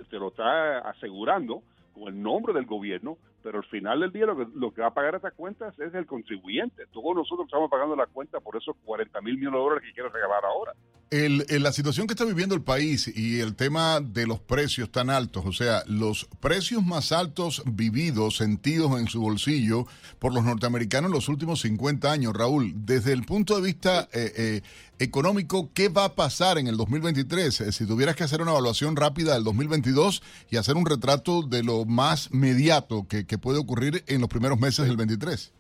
te 0.10 0.18
lo 0.18 0.28
está 0.30 0.80
asegurando 0.80 1.62
con 1.94 2.08
el 2.08 2.22
nombre 2.22 2.54
del 2.54 2.66
gobierno, 2.66 3.18
pero 3.46 3.60
al 3.60 3.66
final 3.66 4.00
del 4.00 4.12
día 4.12 4.26
lo 4.26 4.36
que, 4.36 4.48
lo 4.56 4.74
que 4.74 4.82
va 4.82 4.88
a 4.88 4.94
pagar 4.96 5.14
estas 5.14 5.34
cuentas 5.34 5.78
es 5.78 5.94
el 5.94 6.08
contribuyente. 6.08 6.88
Todos 6.92 7.16
nosotros 7.16 7.46
estamos 7.46 7.70
pagando 7.70 7.96
la 7.96 8.08
cuenta 8.08 8.40
por 8.40 8.58
esos 8.58 8.76
40 8.84 9.22
mil 9.22 9.38
millones 9.38 9.60
de 9.60 9.64
dólares 9.64 9.84
que 9.88 9.94
quiere 9.94 10.10
regalar 10.10 10.44
ahora. 10.44 10.74
El, 11.12 11.46
la 11.62 11.72
situación 11.72 12.08
que 12.08 12.14
está 12.14 12.26
viviendo 12.26 12.56
el 12.56 12.64
país 12.64 13.08
y 13.16 13.40
el 13.40 13.56
tema 13.56 14.00
de 14.02 14.26
los 14.26 14.40
precios 14.40 14.92
tan 14.92 15.12
altos, 15.12 15.46
o 15.46 15.54
sea, 15.54 15.84
los 15.86 16.26
precios 16.40 16.84
más 16.84 17.12
altos 17.12 17.62
vividos, 17.68 18.38
sentidos 18.38 19.00
en 19.00 19.08
su 19.08 19.22
bolsillo 19.22 19.86
por 20.18 20.34
los 20.34 20.44
norteamericanos 20.44 21.10
en 21.10 21.14
los 21.14 21.30
últimos 21.30 21.62
50 21.62 22.12
años, 22.12 22.34
Raúl, 22.34 22.74
desde 22.76 23.14
el 23.14 23.24
punto 23.24 23.56
de 23.56 23.62
vista 23.62 24.10
eh, 24.12 24.34
eh, 24.36 24.62
económico, 24.98 25.70
¿qué 25.74 25.90
va 25.90 26.06
a 26.06 26.16
pasar 26.16 26.58
en 26.58 26.68
el 26.68 26.78
2023? 26.78 27.62
Eh, 27.62 27.72
si 27.72 27.86
tuvieras 27.86 28.16
que 28.16 28.24
hacer 28.24 28.42
una 28.42 28.52
evaluación 28.52 28.96
rápida 28.96 29.36
del 29.36 29.44
2022 29.44 30.24
y 30.50 30.58
hacer 30.58 30.76
un 30.76 30.88
retrato 30.88 31.44
de 31.44 31.62
lo 31.62 31.86
más 31.86 32.32
mediato 32.32 33.08
que, 33.08 33.28
que 33.28 33.35
puede 33.38 33.60
ocurrir 33.60 34.04
en 34.08 34.22
los 34.22 34.30
primeros 34.30 34.60
meses 34.60 34.88
del 34.88 34.98
23. 34.98 35.54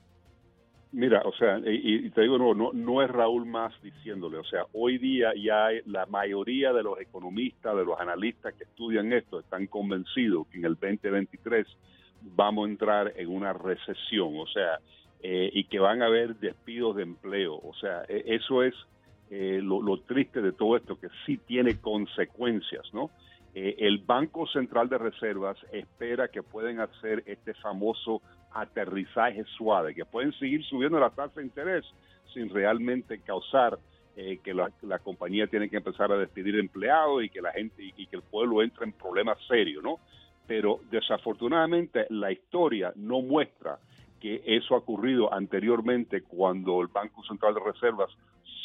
Mira, 0.95 1.21
o 1.25 1.33
sea, 1.33 1.59
y, 1.65 2.09
te 2.11 2.21
digo, 2.21 2.37
no, 2.37 2.53
no, 2.53 2.71
no 2.71 3.01
es 3.01 3.09
Raúl 3.09 3.45
más 3.45 3.73
diciéndole, 3.83 4.37
o 4.37 4.45
sea, 4.45 4.63
hoy 4.71 4.97
día 4.97 5.33
ya 5.35 5.67
la 5.87 6.05
mayoría 6.05 6.71
de 6.71 6.83
los 6.83 6.97
economistas, 7.01 7.75
de 7.75 7.83
los 7.83 7.99
analistas 7.99 8.53
que 8.53 8.63
estudian 8.63 9.11
esto, 9.11 9.41
están 9.41 9.67
convencidos 9.67 10.47
que 10.47 10.57
en 10.57 10.63
el 10.63 10.75
2023 10.75 11.67
vamos 12.21 12.65
a 12.65 12.71
entrar 12.71 13.13
en 13.17 13.27
una 13.27 13.51
recesión, 13.51 14.39
o 14.39 14.47
sea, 14.47 14.79
eh, 15.21 15.49
y 15.51 15.65
que 15.65 15.79
van 15.79 16.01
a 16.01 16.05
haber 16.05 16.37
despidos 16.37 16.95
de 16.95 17.03
empleo, 17.03 17.55
o 17.55 17.73
sea, 17.73 18.03
e- 18.07 18.23
eso 18.27 18.63
es 18.63 18.73
eh, 19.31 19.59
lo 19.61 19.99
triste 19.99 20.41
de 20.41 20.53
todo 20.53 20.77
esto, 20.77 20.97
que 20.97 21.09
sí 21.25 21.37
tiene 21.45 21.77
consecuencias, 21.81 22.85
¿no? 22.93 23.11
Eh, 23.57 23.77
el 23.79 23.99
Banco 23.99 24.45
Central 24.47 24.89
de 24.89 24.97
Reservas 24.97 25.57
espera 25.71 26.27
que 26.27 26.43
pueden 26.43 26.81
hacer 26.81 27.23
este 27.25 27.53
famoso 27.53 28.21
aterrizaje 28.51 29.45
suave, 29.57 29.95
que 29.95 30.03
pueden 30.03 30.33
seguir 30.33 30.61
subiendo 30.65 30.99
la 30.99 31.09
tasa 31.09 31.39
de 31.39 31.45
interés 31.45 31.85
sin 32.33 32.49
realmente 32.49 33.21
causar 33.21 33.79
eh, 34.17 34.39
que 34.43 34.53
la, 34.53 34.99
compañía 34.99 35.47
tiene 35.47 35.69
que 35.69 35.77
empezar 35.77 36.11
a 36.11 36.17
despedir 36.17 36.59
empleados 36.59 37.23
y 37.23 37.29
que 37.29 37.41
la 37.41 37.53
gente 37.53 37.81
y, 37.81 37.93
y, 37.95 38.07
que 38.07 38.17
el 38.17 38.23
pueblo 38.23 38.61
entre 38.61 38.83
en 38.83 38.91
problemas 38.91 39.37
serios, 39.47 39.81
¿no? 39.81 39.99
Pero 40.45 40.81
desafortunadamente 40.91 42.07
la 42.09 42.33
historia 42.33 42.91
no 42.97 43.21
muestra 43.21 43.79
que 44.19 44.41
eso 44.45 44.75
ha 44.75 44.79
ocurrido 44.79 45.33
anteriormente 45.33 46.23
cuando 46.23 46.81
el 46.81 46.87
Banco 46.87 47.23
Central 47.23 47.53
de 47.53 47.61
Reservas 47.71 48.09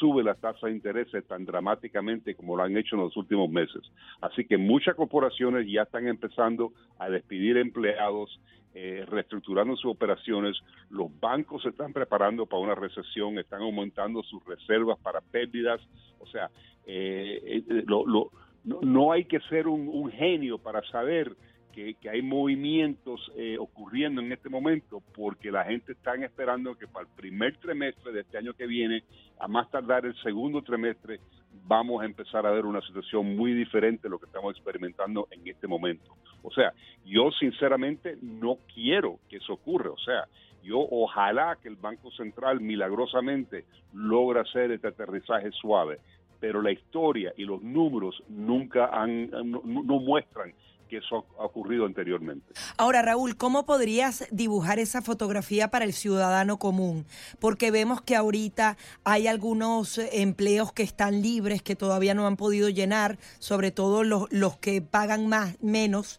sube 0.00 0.24
las 0.24 0.40
tasas 0.40 0.62
de 0.62 0.72
interés 0.72 1.08
tan 1.28 1.44
dramáticamente 1.44 2.34
como 2.34 2.56
lo 2.56 2.62
han 2.62 2.76
hecho 2.76 2.96
en 2.96 3.02
los 3.02 3.16
últimos 3.16 3.50
meses. 3.50 3.82
Así 4.22 4.46
que 4.46 4.56
muchas 4.56 4.96
corporaciones 4.96 5.66
ya 5.70 5.82
están 5.82 6.08
empezando 6.08 6.72
a 6.98 7.10
despedir 7.10 7.58
empleados, 7.58 8.40
eh, 8.74 9.04
reestructurando 9.06 9.76
sus 9.76 9.92
operaciones. 9.92 10.56
Los 10.88 11.08
bancos 11.20 11.62
se 11.62 11.68
están 11.68 11.92
preparando 11.92 12.46
para 12.46 12.62
una 12.62 12.74
recesión, 12.74 13.38
están 13.38 13.60
aumentando 13.60 14.22
sus 14.22 14.42
reservas 14.46 14.98
para 15.00 15.20
pérdidas. 15.20 15.80
O 16.18 16.26
sea, 16.26 16.50
eh, 16.86 17.62
eh, 17.68 17.84
lo, 17.86 18.06
lo, 18.06 18.30
no, 18.64 18.80
no, 18.80 19.12
hay 19.12 19.26
que 19.26 19.40
ser 19.50 19.68
un 19.68 20.10
genio 20.12 20.56
para 20.58 20.82
saber 20.88 21.36
que, 21.72 21.96
hay 22.08 22.22
movimientos 22.22 23.30
eh, 23.36 23.56
ocurriendo 23.58 24.20
en 24.20 24.32
este 24.32 24.48
momento 24.48 25.02
porque 25.14 25.50
la 25.50 25.64
gente 25.64 25.92
está 25.92 26.14
esperando 26.14 26.76
que 26.76 26.86
para 26.86 27.06
el 27.06 27.12
primer 27.14 27.56
trimestre 27.58 28.12
de 28.12 28.20
este 28.20 28.38
año 28.38 28.54
que 28.54 28.66
viene, 28.66 29.02
a 29.38 29.48
más 29.48 29.70
tardar 29.70 30.06
el 30.06 30.14
segundo 30.22 30.62
trimestre, 30.62 31.20
vamos 31.66 32.02
a 32.02 32.04
empezar 32.04 32.46
a 32.46 32.50
ver 32.50 32.66
una 32.66 32.80
situación 32.82 33.36
muy 33.36 33.52
diferente 33.52 34.04
de 34.04 34.10
lo 34.10 34.18
que 34.18 34.26
estamos 34.26 34.54
experimentando 34.54 35.28
en 35.30 35.46
este 35.46 35.66
momento. 35.66 36.16
O 36.42 36.50
sea, 36.50 36.72
yo 37.04 37.30
sinceramente 37.32 38.18
no 38.22 38.58
quiero 38.74 39.18
que 39.28 39.36
eso 39.36 39.54
ocurra. 39.54 39.90
O 39.90 39.98
sea, 39.98 40.24
yo 40.62 40.78
ojalá 40.78 41.56
que 41.62 41.68
el 41.68 41.76
Banco 41.76 42.10
Central 42.12 42.60
milagrosamente 42.60 43.64
logra 43.94 44.42
hacer 44.42 44.70
este 44.72 44.88
aterrizaje 44.88 45.50
suave, 45.52 45.98
pero 46.38 46.62
la 46.62 46.72
historia 46.72 47.32
y 47.36 47.44
los 47.44 47.62
números 47.62 48.22
nunca 48.28 48.86
han, 48.86 49.30
no 49.30 50.00
muestran 50.00 50.52
que 50.90 50.98
eso 50.98 51.24
ha 51.38 51.44
ocurrido 51.44 51.86
anteriormente. 51.86 52.52
Ahora, 52.76 53.00
Raúl, 53.00 53.36
¿cómo 53.36 53.64
podrías 53.64 54.26
dibujar 54.32 54.80
esa 54.80 55.00
fotografía 55.00 55.68
para 55.68 55.84
el 55.84 55.92
ciudadano 55.92 56.58
común? 56.58 57.06
Porque 57.38 57.70
vemos 57.70 58.02
que 58.02 58.16
ahorita 58.16 58.76
hay 59.04 59.28
algunos 59.28 59.98
empleos 59.98 60.72
que 60.72 60.82
están 60.82 61.22
libres, 61.22 61.62
que 61.62 61.76
todavía 61.76 62.12
no 62.14 62.26
han 62.26 62.36
podido 62.36 62.68
llenar, 62.68 63.18
sobre 63.38 63.70
todo 63.70 64.02
los, 64.02 64.26
los 64.32 64.58
que 64.58 64.82
pagan 64.82 65.28
más, 65.28 65.56
menos, 65.62 66.18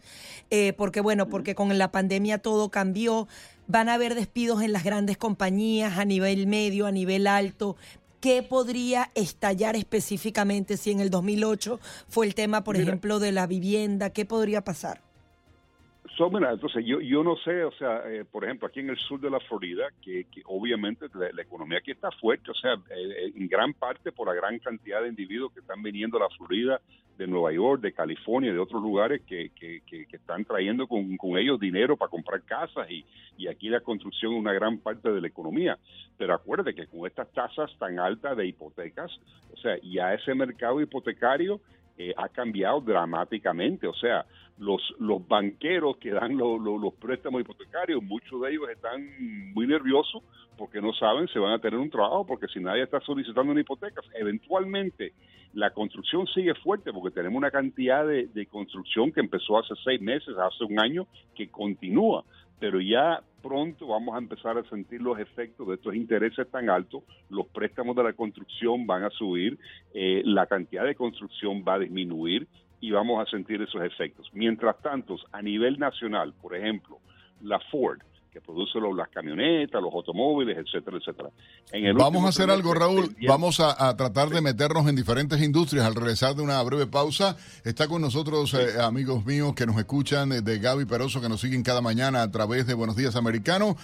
eh, 0.50 0.74
porque 0.74 1.02
bueno, 1.02 1.28
porque 1.28 1.54
con 1.54 1.78
la 1.78 1.92
pandemia 1.92 2.38
todo 2.38 2.72
cambió. 2.72 3.28
Van 3.68 3.88
a 3.88 3.94
haber 3.94 4.16
despidos 4.16 4.64
en 4.64 4.74
las 4.74 4.84
grandes 4.84 5.18
compañías 5.18 5.98
a 5.98 6.04
nivel 6.04 6.46
medio, 6.48 6.88
a 6.88 6.92
nivel 6.92 7.26
alto, 7.28 7.78
¿qué 8.22 8.44
podría 8.44 9.12
estallar 9.16 9.76
específicamente 9.76 10.78
si 10.78 10.92
en 10.92 11.02
el 11.02 11.10
2008 11.10 11.80
fue 12.08 12.28
el 12.28 12.36
tema, 12.36 12.64
por 12.64 12.78
Mira, 12.78 12.88
ejemplo, 12.88 13.20
de 13.20 13.34
la 13.34 13.48
vivienda? 13.48 14.12
¿Qué 14.12 14.26
podría 14.26 14.64
pasar? 14.64 15.02
Mira, 16.30 16.52
entonces 16.52 16.86
yo, 16.86 17.00
yo 17.00 17.24
no 17.24 17.36
sé, 17.38 17.64
o 17.64 17.72
sea, 17.72 18.04
eh, 18.06 18.26
por 18.26 18.44
ejemplo, 18.44 18.68
aquí 18.68 18.82
en 18.82 18.90
el 18.90 18.98
sur 18.98 19.20
de 19.20 19.30
la 19.30 19.40
Florida, 19.40 19.88
que, 20.02 20.26
que 20.26 20.42
obviamente 20.46 21.06
la, 21.14 21.42
economía 21.42 21.80
aquí 21.80 21.92
está 21.92 22.12
fuerte, 22.12 22.52
o 22.52 22.54
sea, 22.54 22.74
eh, 22.74 23.32
en 23.36 23.48
gran 23.48 23.74
parte 23.74 24.12
por 24.12 24.28
la 24.28 24.34
gran 24.34 24.60
cantidad 24.60 25.02
de 25.02 25.10
individuos 25.10 25.54
que 25.54 25.62
están 25.62 25.82
viniendo 25.82 26.18
a 26.18 26.22
la 26.22 26.30
Florida 26.30 26.82
de 27.18 27.28
Nueva 27.28 27.52
York, 27.54 27.82
de 27.82 27.94
California, 27.94 28.52
de 28.52 28.60
otros 28.60 28.82
lugares 28.82 29.22
que, 29.28 29.52
que, 29.56 29.82
están 30.12 30.46
trayendo 30.46 30.88
con, 30.88 31.18
con, 31.18 31.38
ellos 31.38 31.60
dinero 31.60 31.96
para 31.96 32.10
comprar 32.10 32.42
casas 32.44 32.90
y, 32.90 33.06
y, 33.38 33.48
aquí 33.48 33.70
la 33.70 33.80
construcción 33.80 34.34
es 34.34 34.40
una 34.40 34.54
gran 34.54 34.80
parte 34.80 35.12
de 35.12 35.22
la 35.22 35.28
economía. 35.28 35.78
Pero 36.18 36.34
acuérdate 36.34 36.74
que 36.74 36.88
con 36.88 37.06
estas 37.08 37.32
tasas 37.32 37.72
tan 37.78 38.00
altas 38.00 38.38
de 38.38 38.48
hipotecas, 38.48 39.12
o 39.54 39.58
sea, 39.58 39.78
ya 39.84 40.14
ese 40.14 40.34
mercado 40.36 40.82
hipotecario 40.82 41.62
eh, 42.02 42.14
ha 42.18 42.30
cambiado 42.30 42.82
dramáticamente. 42.82 43.86
O 43.88 43.94
sea, 43.94 44.26
los, 44.58 44.82
los 45.00 45.28
banqueros 45.28 45.98
que 45.98 46.12
dan 46.12 46.36
lo, 46.36 46.58
lo, 46.58 46.78
los 46.78 46.94
préstamos 46.96 47.42
hipotecarios, 47.42 48.02
muchos 48.02 48.42
de 48.42 48.52
ellos 48.52 48.70
están 48.70 49.54
muy 49.54 49.68
nerviosos 49.68 50.24
porque 50.58 50.82
no 50.82 50.94
saben 50.94 51.28
si 51.28 51.38
van 51.38 51.54
a 51.54 51.60
tener 51.60 51.80
un 51.80 51.90
trabajo, 51.90 52.26
porque 52.26 52.48
si 52.48 52.60
nadie 52.60 52.84
está 52.84 53.00
solicitando 53.02 53.52
una 53.52 53.62
hipoteca, 53.62 54.02
eventualmente 54.14 55.14
la 55.54 55.72
construcción 55.72 56.26
sigue 56.28 56.56
fuerte 56.56 56.92
porque 56.92 57.14
tenemos 57.14 57.38
una 57.38 57.52
cantidad 57.52 58.06
de, 58.06 58.28
de 58.28 58.46
construcción 58.48 59.12
que 59.12 59.20
empezó 59.20 59.60
hace 59.60 59.74
seis 59.84 60.02
meses, 60.02 60.36
hace 60.38 60.64
un 60.64 60.80
año, 60.80 61.08
que 61.36 61.50
continúa 61.50 62.24
pero 62.62 62.80
ya 62.80 63.24
pronto 63.42 63.88
vamos 63.88 64.14
a 64.14 64.20
empezar 64.20 64.56
a 64.56 64.64
sentir 64.66 65.02
los 65.02 65.18
efectos 65.18 65.68
de 65.68 65.74
estos 65.74 65.96
intereses 65.96 66.48
tan 66.52 66.70
altos, 66.70 67.02
los 67.30 67.48
préstamos 67.48 67.96
de 67.96 68.04
la 68.04 68.14
construcción 68.14 68.86
van 68.86 69.04
a 69.04 69.10
subir, 69.10 69.58
eh, 69.96 70.22
la 70.24 70.46
cantidad 70.46 70.86
de 70.86 70.94
construcción 70.94 71.66
va 71.68 71.74
a 71.74 71.80
disminuir 71.80 72.48
y 72.80 72.92
vamos 72.92 73.20
a 73.20 73.30
sentir 73.32 73.64
esos 73.64 73.82
efectos. 73.82 74.30
Mientras 74.34 74.80
tanto, 74.84 75.18
a 75.32 75.42
nivel 75.42 75.80
nacional, 75.80 76.34
por 76.40 76.56
ejemplo, 76.56 77.00
la 77.42 77.60
Ford, 77.72 78.00
que 78.32 78.40
produce 78.40 78.80
los, 78.80 78.96
las 78.96 79.10
camionetas, 79.10 79.82
los 79.82 79.94
automóviles, 79.94 80.58
etcétera, 80.58 80.98
etcétera. 80.98 81.30
Vamos 81.96 82.24
a 82.24 82.30
hacer 82.30 82.50
algo, 82.50 82.74
Raúl. 82.74 83.14
Vamos 83.28 83.60
a, 83.60 83.90
a, 83.90 83.98
tratar 83.98 84.30
de 84.30 84.40
meternos 84.40 84.88
en 84.88 84.96
diferentes 84.96 85.42
industrias 85.42 85.86
al 85.86 85.96
regresar 85.96 86.36
de 86.36 86.42
una 86.42 86.62
breve 86.64 86.88
pausa. 86.88 87.36
Está 87.66 87.90
con 87.90 88.02
nosotros 88.02 88.54
eh, 88.54 88.82
amigos 88.82 89.26
míos 89.26 89.54
que 89.54 89.66
nos 89.66 89.78
escuchan, 89.78 90.30
de 90.30 90.60
Gaby 90.60 90.86
Peroso, 90.86 91.20
que 91.20 91.28
nos 91.28 91.42
siguen 91.42 91.62
cada 91.62 91.82
mañana 91.82 92.22
a 92.22 92.32
través 92.32 92.66
de 92.66 92.74
Buenos 92.74 92.96
Días 92.96 93.18
Americano. 93.18 93.76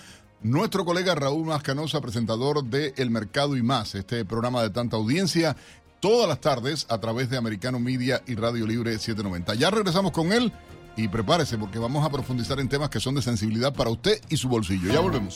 Nuestro 0.41 0.85
colega 0.85 1.13
Raúl 1.13 1.45
Mascanosa, 1.45 1.99
presentador 1.99 2.63
de 2.63 2.93
El 2.95 3.09
Mercado 3.09 3.57
y 3.57 3.63
Más, 3.63 3.95
este 3.95 4.23
programa 4.23 4.61
de 4.61 4.69
tanta 4.69 4.95
audiencia, 4.95 5.57
todas 5.99 6.29
las 6.29 6.39
tardes 6.39 6.85
a 6.89 6.99
través 6.99 7.29
de 7.29 7.35
Americano 7.35 7.79
Media 7.79 8.21
y 8.27 8.35
Radio 8.35 8.65
Libre 8.65 8.91
790. 8.91 9.55
Ya 9.55 9.71
regresamos 9.71 10.13
con 10.13 10.31
él 10.31 10.53
y 10.97 11.07
prepárese 11.07 11.57
porque 11.57 11.79
vamos 11.79 12.05
a 12.05 12.09
profundizar 12.09 12.59
en 12.59 12.67
temas 12.67 12.89
que 12.89 12.99
son 12.99 13.15
de 13.15 13.21
sensibilidad 13.21 13.73
para 13.73 13.89
usted 13.89 14.19
y 14.29 14.37
su 14.37 14.49
bolsillo. 14.49 14.91
Ya 14.91 14.99
volvemos. 14.99 15.35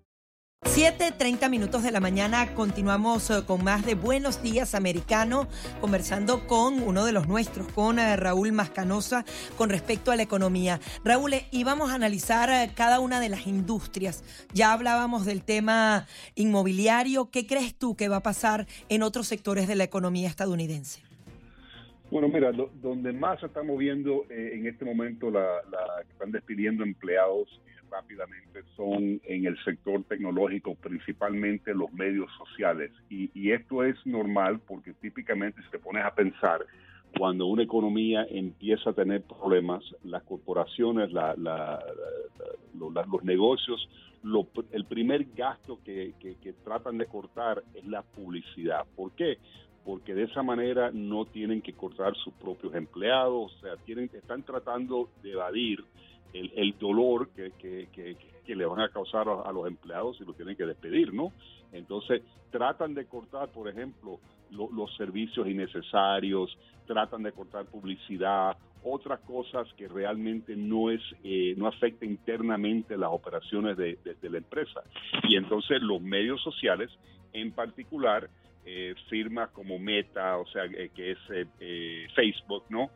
7.30 0.63 1.49
minutos 1.49 1.83
de 1.83 1.91
la 1.91 1.99
mañana 1.99 2.53
continuamos 2.53 3.29
con 3.45 3.63
más 3.63 3.85
de 3.85 3.95
Buenos 3.95 4.41
Días 4.41 4.73
Americano, 4.73 5.47
conversando 5.81 6.47
con 6.47 6.81
uno 6.81 7.03
de 7.03 7.11
los 7.11 7.27
nuestros, 7.27 7.67
con 7.73 7.97
Raúl 7.97 8.51
Mascanosa, 8.51 9.25
con 9.57 9.69
respecto 9.69 10.11
a 10.11 10.15
la 10.15 10.23
economía. 10.23 10.79
Raúl, 11.03 11.33
íbamos 11.51 11.91
a 11.91 11.95
analizar 11.95 12.73
cada 12.73 12.99
una 12.99 13.19
de 13.19 13.29
las 13.29 13.47
industrias. 13.47 14.23
Ya 14.53 14.71
hablábamos 14.71 15.25
del 15.25 15.43
tema 15.43 16.05
inmobiliario. 16.35 17.31
¿Qué 17.31 17.45
crees 17.45 17.75
tú 17.75 17.95
que 17.95 18.07
va 18.07 18.17
a 18.17 18.23
pasar 18.23 18.65
en 18.87 19.03
otros 19.03 19.27
sectores 19.27 19.67
de 19.67 19.75
la 19.75 19.83
economía 19.83 20.29
estadounidense? 20.29 21.01
Bueno, 22.11 22.27
mira, 22.27 22.51
lo, 22.51 22.69
donde 22.81 23.13
más 23.13 23.39
se 23.39 23.47
está 23.47 23.61
moviendo 23.63 24.25
eh, 24.29 24.51
en 24.53 24.67
este 24.67 24.85
momento, 24.85 25.31
la, 25.31 25.41
la, 25.69 26.01
están 26.09 26.31
despidiendo 26.31 26.83
empleados 26.83 27.49
rápidamente 27.91 28.63
son 28.75 29.21
en 29.23 29.45
el 29.45 29.61
sector 29.63 30.03
tecnológico, 30.05 30.75
principalmente 30.75 31.73
los 31.73 31.91
medios 31.93 32.31
sociales. 32.37 32.91
Y, 33.09 33.51
esto 33.51 33.83
es 33.83 33.97
normal 34.05 34.61
porque 34.65 34.93
típicamente 34.93 35.61
si 35.61 35.69
te 35.69 35.79
pones 35.79 36.05
a 36.05 36.15
pensar, 36.15 36.65
cuando 37.17 37.45
una 37.47 37.63
economía 37.63 38.25
empieza 38.29 38.91
a 38.91 38.93
tener 38.93 39.23
problemas, 39.23 39.83
las 40.03 40.23
corporaciones, 40.23 41.11
la, 41.11 41.35
la, 41.35 41.83
los 42.73 43.23
negocios, 43.23 43.89
lo, 44.23 44.47
el 44.71 44.85
primer 44.85 45.25
gasto 45.35 45.79
que, 45.83 46.13
que, 46.19 46.35
que 46.35 46.53
tratan 46.53 46.97
de 46.97 47.07
cortar 47.07 47.61
es 47.73 47.85
la 47.85 48.03
publicidad. 48.03 48.85
¿Por 48.95 49.11
qué? 49.11 49.37
porque 49.83 50.13
de 50.13 50.23
esa 50.23 50.43
manera 50.43 50.91
no 50.93 51.25
tienen 51.25 51.61
que 51.61 51.73
cortar 51.73 52.15
sus 52.15 52.33
propios 52.33 52.75
empleados, 52.75 53.53
o 53.53 53.59
sea, 53.61 53.75
tienen, 53.77 54.09
están 54.13 54.43
tratando 54.43 55.09
de 55.23 55.31
evadir 55.31 55.83
el, 56.33 56.51
el 56.55 56.77
dolor 56.77 57.29
que, 57.35 57.51
que, 57.59 57.87
que, 57.93 58.55
le 58.55 58.65
van 58.65 58.81
a 58.81 58.89
causar 58.89 59.27
a, 59.29 59.49
los 59.53 59.65
empleados 59.65 60.17
si 60.17 60.25
lo 60.25 60.33
tienen 60.33 60.57
que 60.57 60.65
despedir, 60.65 61.13
¿no? 61.13 61.31
Entonces, 61.71 62.21
tratan 62.49 62.93
de 62.93 63.05
cortar, 63.05 63.49
por 63.49 63.69
ejemplo, 63.69 64.19
lo- 64.49 64.69
los 64.71 64.93
servicios 64.97 65.47
innecesarios, 65.47 66.57
tratan 66.85 67.23
de 67.23 67.31
cortar 67.31 67.65
publicidad, 67.67 68.57
otras 68.83 69.21
cosas 69.21 69.71
que 69.77 69.87
realmente 69.87 70.55
no 70.57 70.89
es 70.89 71.01
eh, 71.23 71.53
no 71.55 71.67
afecta 71.67 72.05
internamente 72.05 72.97
las 72.97 73.11
operaciones 73.11 73.77
de, 73.77 73.97
de- 74.03 74.29
la 74.29 74.39
empresa. 74.39 74.81
Y 75.29 75.37
entonces 75.37 75.81
los 75.81 76.01
medios 76.01 76.41
sociales, 76.41 76.89
en 77.31 77.53
particular, 77.53 78.29
eh, 78.65 78.93
firmas 79.09 79.49
como 79.51 79.79
Meta, 79.79 80.37
o 80.37 80.45
sea, 80.47 80.65
eh, 80.65 80.89
que 80.93 81.11
es 81.11 81.17
eh, 81.33 81.45
eh, 81.59 82.07
Facebook, 82.15 82.65
¿no? 82.69 82.89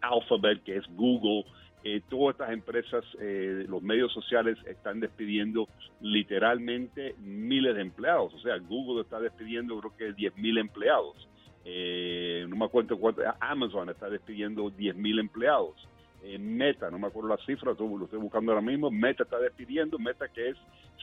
Alphabet, 0.00 0.62
que 0.64 0.76
es 0.76 0.84
Google, 0.96 1.44
eh, 1.84 2.00
todas 2.08 2.34
estas 2.34 2.50
empresas, 2.50 3.04
eh, 3.20 3.66
los 3.68 3.82
medios 3.82 4.12
sociales 4.12 4.56
están 4.66 5.00
despidiendo 5.00 5.68
literalmente 6.00 7.14
miles 7.20 7.74
de 7.76 7.82
empleados. 7.82 8.32
O 8.34 8.38
sea, 8.40 8.56
Google 8.58 9.02
está 9.02 9.20
despidiendo 9.20 9.78
creo 9.80 9.96
que 9.96 10.12
10 10.14 10.36
mil 10.38 10.58
empleados. 10.58 11.28
Eh, 11.64 12.46
no 12.48 12.56
me 12.56 12.64
acuerdo 12.64 12.98
cuánto, 12.98 13.22
Amazon 13.40 13.88
está 13.90 14.08
despidiendo 14.08 14.70
10 14.70 14.96
mil 14.96 15.18
empleados. 15.18 15.74
Eh, 16.22 16.38
Meta, 16.38 16.90
no 16.90 16.98
me 16.98 17.06
acuerdo 17.08 17.28
la 17.28 17.44
cifra, 17.44 17.72
estoy- 17.72 17.98
lo 17.98 18.04
estoy 18.06 18.18
buscando 18.18 18.52
ahora 18.52 18.64
mismo. 18.64 18.90
Meta 18.90 19.24
está 19.24 19.38
despidiendo, 19.38 19.98
Meta 19.98 20.26
que 20.28 20.50
es 20.50 20.56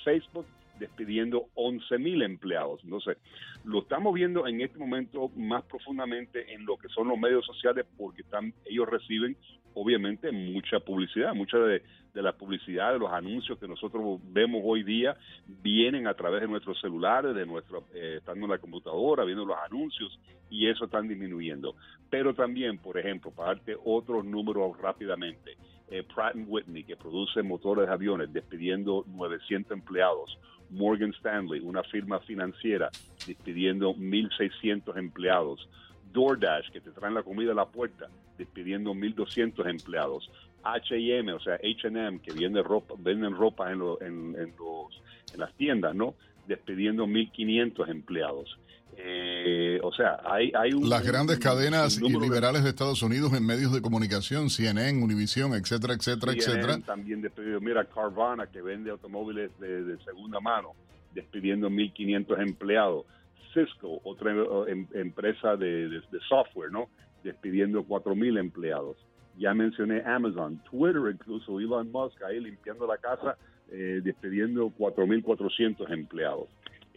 Facebook, 0.04 0.46
despidiendo 0.82 1.46
11 1.56 1.98
mil 2.00 2.22
empleados. 2.22 2.82
Entonces, 2.84 3.18
lo 3.64 3.80
estamos 3.80 4.14
viendo 4.14 4.48
en 4.48 4.62
este 4.62 4.78
momento 4.78 5.30
más 5.36 5.64
profundamente 5.64 6.54
en 6.54 6.66
lo 6.66 6.78
que 6.78 6.90
son 6.90 7.08
los 7.08 7.18
medios 7.18 7.46
sociales 7.46 7.86
porque 7.98 8.24
están, 8.24 8.54
ellos 8.66 8.90
reciben 8.90 9.38
obviamente 9.74 10.32
mucha 10.32 10.80
publicidad, 10.80 11.34
mucha 11.34 11.58
de, 11.58 11.82
de 12.14 12.22
la 12.22 12.34
publicidad, 12.34 12.94
de 12.94 13.00
los 13.00 13.12
anuncios 13.12 13.58
que 13.58 13.68
nosotros 13.68 14.20
vemos 14.32 14.62
hoy 14.66 14.84
día 14.84 15.16
vienen 15.48 16.08
a 16.08 16.14
través 16.14 16.42
de 16.42 16.48
nuestros 16.48 16.80
celulares, 16.82 17.34
de 17.36 17.46
nuestro, 17.46 17.86
eh, 17.94 18.16
estando 18.18 18.46
en 18.46 18.52
la 18.52 18.58
computadora, 18.58 19.24
viendo 19.24 19.46
los 19.46 19.58
anuncios 19.58 20.20
y 20.50 20.68
eso 20.68 20.86
están 20.86 21.08
disminuyendo. 21.08 21.76
Pero 22.10 22.34
también, 22.34 22.78
por 22.80 22.98
ejemplo, 22.98 23.32
para 23.32 23.56
darte 23.56 23.76
otros 23.84 24.26
números 24.26 24.78
rápidamente, 24.78 25.56
eh, 25.92 26.04
Pratt 26.04 26.36
Whitney, 26.48 26.84
que 26.84 26.96
produce 26.96 27.44
motores 27.44 27.88
de 27.88 27.94
aviones, 27.94 28.34
despidiendo 28.34 29.04
900 29.08 29.72
empleados. 29.74 30.38
Morgan 30.70 31.12
Stanley, 31.12 31.60
una 31.60 31.84
firma 31.84 32.20
financiera, 32.22 32.90
despidiendo 33.28 33.94
1.600 33.94 34.98
empleados. 34.98 35.68
DoorDash, 36.14 36.72
que 36.72 36.82
te 36.82 36.92
traen 36.92 37.14
la 37.14 37.24
comida 37.24 37.52
a 37.52 37.56
la 37.56 37.66
puerta, 37.66 38.08
despidiendo 38.38 38.94
1.200 38.94 39.70
empleados. 39.70 40.30
H&M, 40.64 41.34
o 41.34 41.40
sea, 41.40 41.56
H&M, 41.56 42.20
que 42.20 42.34
vende 42.34 42.64
ropa, 42.64 42.96
venden 42.98 43.36
ropa 43.36 43.72
en, 43.72 43.82
en 44.02 44.54
los, 44.58 45.02
en 45.34 45.40
las 45.40 45.54
tiendas, 45.56 45.94
¿no? 45.94 46.16
Despidiendo 46.48 47.06
1.500 47.06 47.90
empleados. 47.90 48.58
Eh, 48.98 49.80
o 49.84 49.92
sea, 49.94 50.20
hay, 50.26 50.52
hay 50.56 50.74
un... 50.74 50.90
Las 50.90 51.04
grandes 51.06 51.38
un- 51.38 51.42
cadenas 51.42 51.98
un 51.98 52.04
y 52.06 52.08
número 52.10 52.22
de- 52.22 52.28
liberales 52.28 52.64
de 52.64 52.70
Estados 52.70 53.02
Unidos 53.02 53.34
en 53.34 53.46
medios 53.46 53.74
de 53.74 53.82
comunicación, 53.82 54.50
CNN, 54.50 55.02
Univision, 55.04 55.54
etcétera, 55.54 55.94
etcétera, 55.94 56.34
CNN 56.34 56.40
etcétera. 56.60 56.80
también 56.86 57.22
despedido. 57.22 57.60
Mira, 57.62 57.86
Carvana, 57.86 58.48
que 58.48 58.62
vende 58.62 58.92
automóviles 58.92 59.52
de, 59.60 59.84
de 59.84 60.04
segunda 60.04 60.40
mano, 60.40 60.70
despidiendo 61.14 61.70
1.500 61.70 62.42
empleados. 62.42 63.06
Cisco, 63.54 64.00
otra 64.04 64.32
em- 64.68 64.88
empresa 64.94 65.56
de 65.58 66.02
software, 66.30 66.72
¿no? 66.72 66.88
Despidiendo 67.24 67.84
4.000 67.84 68.40
empleados. 68.40 68.98
Ya 69.38 69.54
mencioné 69.54 70.02
Amazon, 70.06 70.62
Twitter, 70.70 71.02
incluso 71.12 71.60
Elon 71.60 71.92
Musk 71.92 72.22
ahí 72.24 72.40
limpiando 72.40 72.86
la 72.88 72.98
casa, 72.98 73.38
eh, 73.72 74.02
despidiendo 74.04 74.72
4.400 74.78 75.92
empleados. 75.92 76.48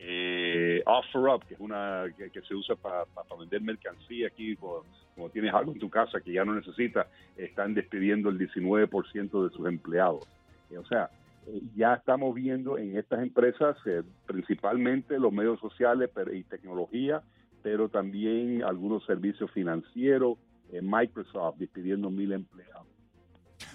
Eh, 0.07 0.83
OfferUp, 0.85 1.45
que 1.45 1.55
es 1.55 1.61
una 1.61 2.05
que, 2.19 2.43
se 2.43 2.55
usa 2.55 2.77
para 2.77 3.07
vender 3.39 3.63
mercancía 3.63 4.27
aquí, 4.27 4.55
como, 4.57 4.85
tienes 5.33 5.55
algo 5.55 5.73
en 5.73 5.79
tu 5.79 5.89
casa 5.89 6.21
que 6.21 6.33
ya 6.33 6.45
no 6.45 6.55
necesitas, 6.55 7.07
están 7.39 7.73
despidiendo 7.73 8.29
el 8.29 8.39
19% 8.39 9.49
de 9.49 9.57
sus 9.57 9.67
empleados. 9.67 10.29
Eh, 10.71 10.77
o 10.77 10.85
sea, 10.85 11.09
eh, 11.47 11.63
ya 11.75 11.95
estamos 11.95 12.35
viendo 12.35 12.77
en 12.77 12.99
estas 12.99 13.23
empresas, 13.23 13.79
eh, 13.87 14.03
principalmente 14.27 15.19
los 15.19 15.33
medios 15.33 15.59
sociales 15.59 16.11
pero- 16.15 16.35
y 16.35 16.43
tecnología, 16.43 17.23
pero 17.63 17.89
también 17.89 18.63
algunos 18.63 19.07
servicios 19.07 19.51
financieros, 19.53 20.37
Microsoft 20.83 21.57
despidiendo 21.59 22.11
mil 22.11 22.33
empleados. 22.33 22.94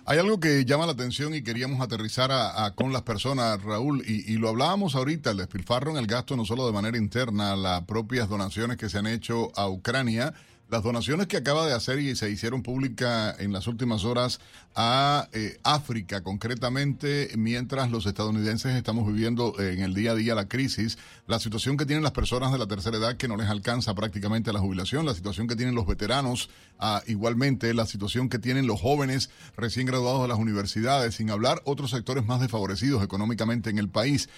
Hay 0.05 0.17
algo 0.17 0.39
que 0.39 0.65
llama 0.65 0.85
la 0.85 0.93
atención 0.93 1.33
y 1.35 1.41
queríamos 1.43 1.81
aterrizar 1.81 2.31
a- 2.31 2.73
con 2.75 2.91
las 2.91 3.03
personas, 3.03 3.61
Raúl, 3.61 4.03
y, 4.07 4.31
y 4.33 4.37
lo 4.37 4.49
hablábamos 4.49 4.95
ahorita, 4.95 5.31
el 5.31 5.37
despilfarro 5.37 5.91
en 5.91 5.97
el 5.97 6.07
gasto 6.07 6.35
no 6.35 6.45
solo 6.45 6.65
de 6.65 6.73
manera 6.73 6.97
interna, 6.97 7.55
las 7.55 7.83
propias 7.83 8.27
donaciones 8.29 8.77
que 8.77 8.89
se 8.89 8.97
han 8.97 9.07
hecho 9.07 9.51
a 9.55 9.69
Ucrania, 9.69 10.33
las 10.69 10.83
donaciones 10.83 11.27
que 11.27 11.37
acaba 11.37 11.65
de 11.65 11.73
hacer 11.73 11.99
y 11.99 12.15
se 12.15 12.29
hicieron 12.29 12.61
públicas 12.61 13.35
en 13.39 13.51
las 13.51 13.67
últimas 13.67 14.05
horas 14.05 14.39
a 14.75 15.27
eh, 15.33 15.59
África, 15.63 16.21
concretamente, 16.21 17.31
mientras 17.35 17.89
los 17.89 18.05
estadounidenses 18.05 18.75
estamos 18.75 19.07
viviendo 19.07 19.55
eh, 19.59 19.73
en 19.73 19.81
el 19.81 19.95
día 19.95 20.11
a 20.11 20.15
día 20.15 20.35
la 20.35 20.47
crisis, 20.47 20.99
la 21.25 21.39
situación 21.39 21.75
que 21.75 21.85
tienen 21.85 22.03
las 22.03 22.11
personas 22.11 22.51
de 22.51 22.59
la 22.59 22.67
tercera 22.67 22.97
edad 22.97 23.17
que 23.17 23.27
no 23.27 23.35
les 23.35 23.49
alcanza 23.49 23.95
prácticamente 23.95 24.53
la 24.53 24.59
jubilación, 24.59 25.05
la 25.05 25.15
situación 25.15 25.47
que 25.47 25.55
tienen 25.55 25.73
los 25.73 25.87
veteranos, 25.87 26.49
ah, 26.77 27.01
igualmente 27.07 27.73
la 27.73 27.87
situación 27.87 28.29
que 28.29 28.37
tienen 28.37 28.67
los 28.67 28.79
jóvenes 28.79 29.31
recién 29.57 29.87
graduados 29.87 30.21
de 30.21 30.27
las 30.27 30.37
universidades, 30.37 31.15
sin 31.15 31.31
hablar 31.31 31.61
otros 31.65 31.89
sectores 31.89 32.25
más 32.25 32.41
desfavorecidos 32.41 33.03
económicamente 33.03 33.71
en 33.71 33.79
el 33.79 33.89
país. 33.89 34.29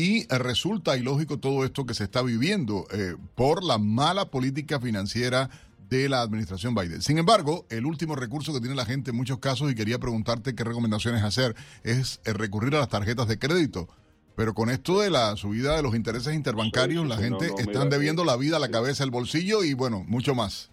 Y 0.00 0.20
eh, 0.20 0.38
resulta 0.38 0.96
ilógico 0.96 1.38
todo 1.38 1.62
esto 1.62 1.84
que 1.84 1.92
se 1.92 2.04
está 2.04 2.22
viviendo 2.22 2.86
eh, 2.90 3.16
por 3.34 3.62
la 3.62 3.76
mala 3.76 4.30
política 4.30 4.80
financiera 4.80 5.50
de 5.90 6.08
la 6.08 6.22
administración 6.22 6.74
Biden. 6.74 7.02
Sin 7.02 7.18
embargo, 7.18 7.66
el 7.68 7.84
último 7.84 8.16
recurso 8.16 8.54
que 8.54 8.60
tiene 8.60 8.74
la 8.74 8.86
gente 8.86 9.10
en 9.10 9.18
muchos 9.18 9.40
casos, 9.40 9.70
y 9.70 9.74
quería 9.74 9.98
preguntarte 9.98 10.54
qué 10.54 10.64
recomendaciones 10.64 11.22
hacer, 11.22 11.54
es 11.82 12.22
eh, 12.24 12.32
recurrir 12.32 12.74
a 12.76 12.78
las 12.78 12.88
tarjetas 12.88 13.28
de 13.28 13.38
crédito. 13.38 13.88
Pero 14.36 14.54
con 14.54 14.70
esto 14.70 15.00
de 15.00 15.10
la 15.10 15.36
subida 15.36 15.76
de 15.76 15.82
los 15.82 15.94
intereses 15.94 16.34
interbancarios, 16.34 17.02
Sí, 17.02 17.08
la 17.10 17.16
gente 17.18 17.48
no, 17.48 17.52
no, 17.52 17.58
están 17.58 17.88
mira, 17.88 17.98
debiendo 17.98 18.22
sí, 18.22 18.28
la 18.28 18.36
vida, 18.38 18.58
la 18.58 18.68
sí. 18.68 18.72
cabeza, 18.72 19.04
el 19.04 19.10
bolsillo 19.10 19.64
y 19.64 19.74
bueno, 19.74 20.02
mucho 20.08 20.34
más. 20.34 20.70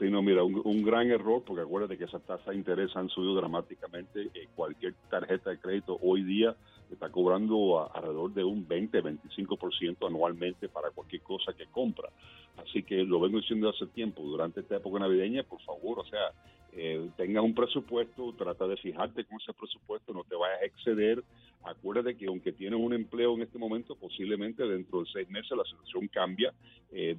Sí, 0.00 0.10
no, 0.10 0.20
mira, 0.20 0.42
un, 0.42 0.60
un 0.64 0.82
gran 0.82 1.08
error, 1.12 1.44
porque 1.46 1.62
acuérdate 1.62 1.96
que 1.96 2.04
esas 2.04 2.22
tasas 2.22 2.46
de 2.46 2.56
interés 2.56 2.90
han 2.96 3.08
subido 3.08 3.36
dramáticamente. 3.36 4.30
Eh, 4.34 4.48
cualquier 4.56 4.94
tarjeta 5.08 5.50
de 5.50 5.60
crédito 5.60 5.96
hoy 6.02 6.24
día 6.24 6.56
está 6.90 7.10
cobrando 7.10 7.80
a- 7.80 7.86
alrededor 7.94 8.32
de 8.32 8.44
un 8.44 8.66
20-25% 8.66 10.06
anualmente 10.06 10.68
para 10.68 10.90
cualquier 10.90 11.22
cosa 11.22 11.52
que 11.52 11.66
compra. 11.66 12.08
Así 12.56 12.82
que 12.82 13.04
lo 13.04 13.20
vengo 13.20 13.38
diciendo 13.38 13.68
hace 13.68 13.86
tiempo, 13.86 14.22
durante 14.22 14.60
esta 14.60 14.76
época 14.76 14.98
navideña, 14.98 15.42
por 15.42 15.60
favor, 15.62 16.00
o 16.00 16.04
sea, 16.04 16.32
eh, 16.72 17.10
tenga 17.16 17.40
un 17.40 17.54
presupuesto, 17.54 18.34
trata 18.36 18.66
de 18.66 18.76
fijarte 18.76 19.24
con 19.24 19.40
ese 19.40 19.52
presupuesto, 19.52 20.12
no 20.12 20.24
te 20.24 20.36
vayas 20.36 20.62
a 20.62 20.64
exceder. 20.66 21.22
Acuérdate 21.64 22.16
que 22.16 22.26
aunque 22.26 22.52
tienes 22.52 22.78
un 22.78 22.92
empleo 22.92 23.34
en 23.34 23.42
este 23.42 23.58
momento, 23.58 23.96
posiblemente 23.96 24.62
dentro 24.66 25.00
de 25.00 25.06
seis 25.12 25.28
meses 25.28 25.56
la 25.56 25.64
situación 25.64 26.08
cambia. 26.08 26.52
Eh, 26.92 27.16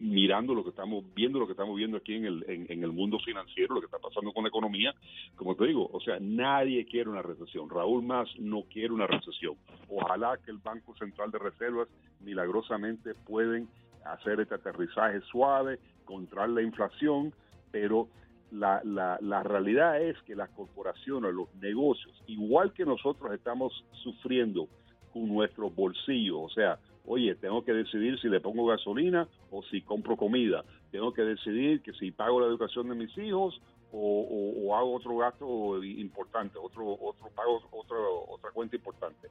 mirando 0.00 0.54
lo 0.54 0.62
que 0.62 0.70
estamos 0.70 1.04
viendo, 1.14 1.38
lo 1.38 1.46
que 1.46 1.52
estamos 1.52 1.76
viendo 1.76 1.96
aquí 1.96 2.14
en 2.14 2.24
el, 2.24 2.44
en, 2.48 2.82
el 2.82 2.92
mundo 2.92 3.18
financiero, 3.24 3.74
lo 3.74 3.80
que 3.80 3.86
está 3.86 3.98
pasando 3.98 4.32
con 4.32 4.44
la 4.44 4.48
economía, 4.48 4.94
como 5.36 5.54
te 5.56 5.66
digo, 5.66 5.88
o 5.92 6.00
sea, 6.00 6.18
nadie 6.20 6.84
quiere 6.86 7.10
una 7.10 7.22
recesión. 7.22 7.68
Raúl 7.68 8.02
Más 8.02 8.28
no 8.38 8.62
quiere 8.62 8.92
una 8.92 9.06
recesión. 9.06 9.56
Ojalá 9.88 10.38
que 10.44 10.50
el 10.50 10.58
Banco 10.58 10.94
Central 10.96 11.30
de 11.30 11.38
Reservas 11.38 11.88
milagrosamente 12.20 13.14
pueden 13.14 13.68
hacer 14.04 14.40
este 14.40 14.54
aterrizaje 14.54 15.20
suave, 15.30 15.78
controlar 16.04 16.50
la 16.50 16.62
inflación, 16.62 17.32
pero 17.70 18.08
la, 18.50 18.80
la, 18.84 19.18
la 19.20 19.42
realidad 19.42 20.00
es 20.00 20.16
que 20.22 20.34
las 20.34 20.48
corporaciones, 20.50 21.34
los 21.34 21.52
negocios, 21.56 22.14
igual 22.26 22.72
que 22.72 22.84
nosotros 22.84 23.32
estamos 23.32 23.84
sufriendo 24.02 24.68
con 25.12 25.28
nuestros 25.28 25.74
bolsillos, 25.74 26.38
o 26.40 26.48
sea, 26.50 26.78
oye, 27.08 27.34
tengo 27.36 27.64
que 27.64 27.72
decidir 27.72 28.18
si 28.20 28.28
le 28.28 28.40
pongo 28.40 28.66
gasolina 28.66 29.26
o 29.50 29.62
si 29.64 29.80
compro 29.80 30.16
comida, 30.16 30.64
tengo 30.90 31.12
que 31.12 31.22
decidir 31.22 31.80
que 31.82 31.92
si 31.94 32.10
pago 32.10 32.40
la 32.40 32.46
educación 32.46 32.88
de 32.88 32.94
mis 32.94 33.16
hijos 33.18 33.60
o, 33.90 34.74
hago 34.76 34.94
otro 34.94 35.16
gasto 35.16 35.82
importante, 35.82 36.58
otro 36.58 36.92
otro 37.00 37.30
pago 37.34 37.62
otro, 37.72 38.24
otra 38.28 38.50
cuenta 38.52 38.76
importante. 38.76 39.28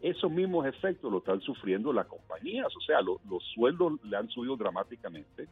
Esos 0.00 0.30
mismos 0.32 0.66
efectos 0.66 1.12
lo 1.12 1.18
están 1.18 1.40
sufriendo 1.40 1.92
las 1.92 2.06
compañías, 2.06 2.66
o 2.76 2.80
sea, 2.80 3.00
lo- 3.00 3.20
los 3.30 3.42
sueldos 3.54 4.02
le 4.04 4.16
han 4.16 4.28
subido 4.28 4.56
dramáticamente, 4.56 5.46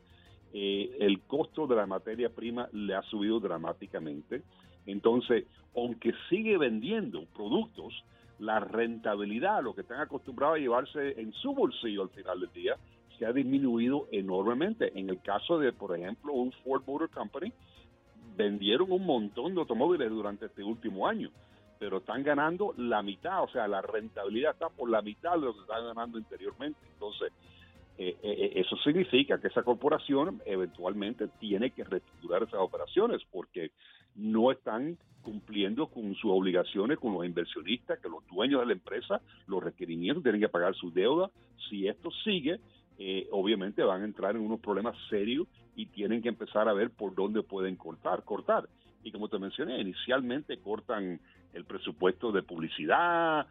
eh, 0.52 0.90
el 0.98 1.20
costo 1.20 1.68
de 1.68 1.76
la 1.76 1.86
materia 1.86 2.28
prima 2.28 2.68
le 2.72 2.94
ha 2.96 3.02
subido 3.02 3.38
dramáticamente. 3.38 4.42
Entonces, 4.86 5.44
aunque 5.76 6.12
sigue 6.28 6.58
vendiendo 6.58 7.26
productos, 7.36 7.94
la 8.40 8.58
rentabilidad, 8.58 9.62
lo 9.62 9.74
que 9.74 9.82
están 9.82 10.00
acostumbrados 10.00 10.56
a 10.56 10.60
llevarse 10.60 11.20
en 11.20 11.32
su 11.32 11.54
bolsillo 11.54 12.02
al 12.02 12.08
final 12.10 12.40
del 12.40 12.52
día, 12.52 12.76
se 13.18 13.26
ha 13.26 13.32
disminuido 13.32 14.08
enormemente. 14.10 14.98
En 14.98 15.10
el 15.10 15.20
caso 15.20 15.58
de, 15.58 15.72
por 15.72 15.96
ejemplo, 15.96 16.32
un 16.32 16.52
Ford 16.64 16.82
Motor 16.86 17.10
Company, 17.10 17.52
vendieron 18.36 18.90
un 18.90 19.04
montón 19.04 19.54
de 19.54 19.60
automóviles 19.60 20.08
durante 20.10 20.46
este 20.46 20.64
último 20.64 21.06
año. 21.06 21.30
pero 21.78 21.96
están 21.96 22.22
ganando 22.22 22.74
la 22.76 23.02
mitad, 23.02 23.42
o 23.42 23.48
sea, 23.48 23.66
la 23.66 23.80
rentabilidad 23.80 24.52
está 24.52 24.68
por 24.68 24.90
la 24.90 25.00
mitad 25.00 25.32
de 25.32 25.46
lo 25.46 25.54
que 25.54 25.60
están 25.60 25.82
ganando 25.82 26.18
anteriormente. 26.18 26.78
Entonces, 26.92 27.32
eh, 27.96 28.18
eh, 28.22 28.52
eso 28.56 28.76
significa 28.84 29.38
que 29.40 29.48
esa 29.48 29.62
corporación 29.62 30.42
eventualmente 30.44 31.28
tiene 31.38 31.70
que 31.70 31.84
reestructurar 31.84 32.42
esas 32.42 32.60
operaciones 32.60 33.22
porque 33.32 33.70
no 34.14 34.50
están 34.50 34.98
cumpliendo 35.22 35.86
con 35.88 36.14
sus 36.14 36.30
obligaciones 36.30 36.98
con 36.98 37.12
los 37.12 37.24
inversionistas, 37.24 37.98
que 37.98 38.08
los 38.08 38.26
dueños 38.26 38.60
de 38.60 38.66
la 38.66 38.72
empresa, 38.72 39.20
los 39.46 39.62
requerimientos 39.62 40.22
tienen 40.22 40.40
que 40.40 40.48
pagar 40.48 40.74
su 40.74 40.90
deuda. 40.90 41.30
Si 41.68 41.86
esto 41.86 42.10
sigue, 42.24 42.58
eh, 42.98 43.28
obviamente 43.30 43.82
van 43.82 44.02
a 44.02 44.04
entrar 44.04 44.36
en 44.36 44.42
unos 44.42 44.60
problemas 44.60 44.96
serios 45.08 45.46
y 45.76 45.86
tienen 45.86 46.22
que 46.22 46.28
empezar 46.28 46.68
a 46.68 46.72
ver 46.72 46.90
por 46.90 47.14
dónde 47.14 47.42
pueden 47.42 47.76
cortar, 47.76 48.24
cortar. 48.24 48.68
Y 49.02 49.12
como 49.12 49.28
te 49.28 49.38
mencioné, 49.38 49.80
inicialmente 49.80 50.58
cortan 50.58 51.20
el 51.52 51.64
presupuesto 51.64 52.32
de 52.32 52.42
publicidad, 52.42 53.46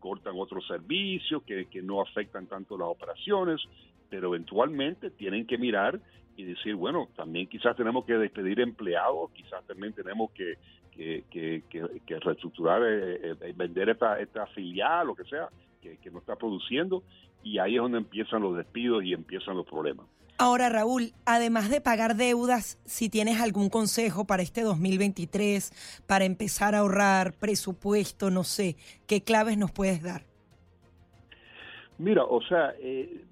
cortan 0.00 0.34
otros 0.36 0.66
servicios 0.66 1.42
que, 1.42 1.66
que 1.66 1.82
no 1.82 2.00
afectan 2.00 2.46
tanto 2.46 2.78
las 2.78 2.88
operaciones, 2.88 3.60
pero 4.08 4.28
eventualmente 4.28 5.10
tienen 5.10 5.46
que 5.46 5.58
mirar 5.58 6.00
y 6.36 6.44
decir, 6.44 6.74
bueno, 6.74 7.08
también 7.16 7.46
quizás 7.46 7.76
tenemos 7.76 8.04
que 8.04 8.14
despedir 8.14 8.60
empleados, 8.60 9.30
quizás 9.32 9.64
también 9.66 9.92
tenemos 9.92 10.30
que, 10.32 10.58
que, 10.90 12.20
reestructurar, 12.20 12.82
eh, 12.82 13.36
eh, 13.40 13.52
vender 13.54 13.90
esta, 13.90 14.18
esta 14.20 14.46
filial, 14.48 15.06
lo 15.06 15.14
que 15.14 15.24
sea, 15.24 15.48
que, 15.80 16.10
no 16.10 16.18
está 16.18 16.36
produciendo, 16.36 17.02
y 17.42 17.58
ahí 17.58 17.76
es 17.76 17.82
donde 17.82 17.98
empiezan 17.98 18.42
los 18.42 18.56
despidos 18.56 19.04
y 19.04 19.12
empiezan 19.12 19.56
los 19.56 19.66
problemas. 19.66 20.06
Ahora, 20.38 20.68
Raúl, 20.68 21.12
además 21.26 21.70
de 21.70 21.80
pagar 21.80 22.16
deudas, 22.16 22.78
si 22.84 23.08
tienes 23.08 23.40
algún 23.40 23.68
consejo 23.68 24.26
para 24.26 24.42
este 24.42 24.62
2023, 24.62 26.02
para 26.06 26.24
empezar 26.24 26.74
a 26.74 26.78
ahorrar 26.78 27.34
presupuesto, 27.34 28.30
no 28.30 28.42
sé, 28.42 28.76
¿qué 29.06 29.22
claves 29.22 29.58
nos 29.58 29.70
puedes 29.70 30.02
dar? 30.02 30.33
Mira, 31.98 32.24
o 32.24 32.42
sea, 32.42 32.74
eh, 32.80 33.24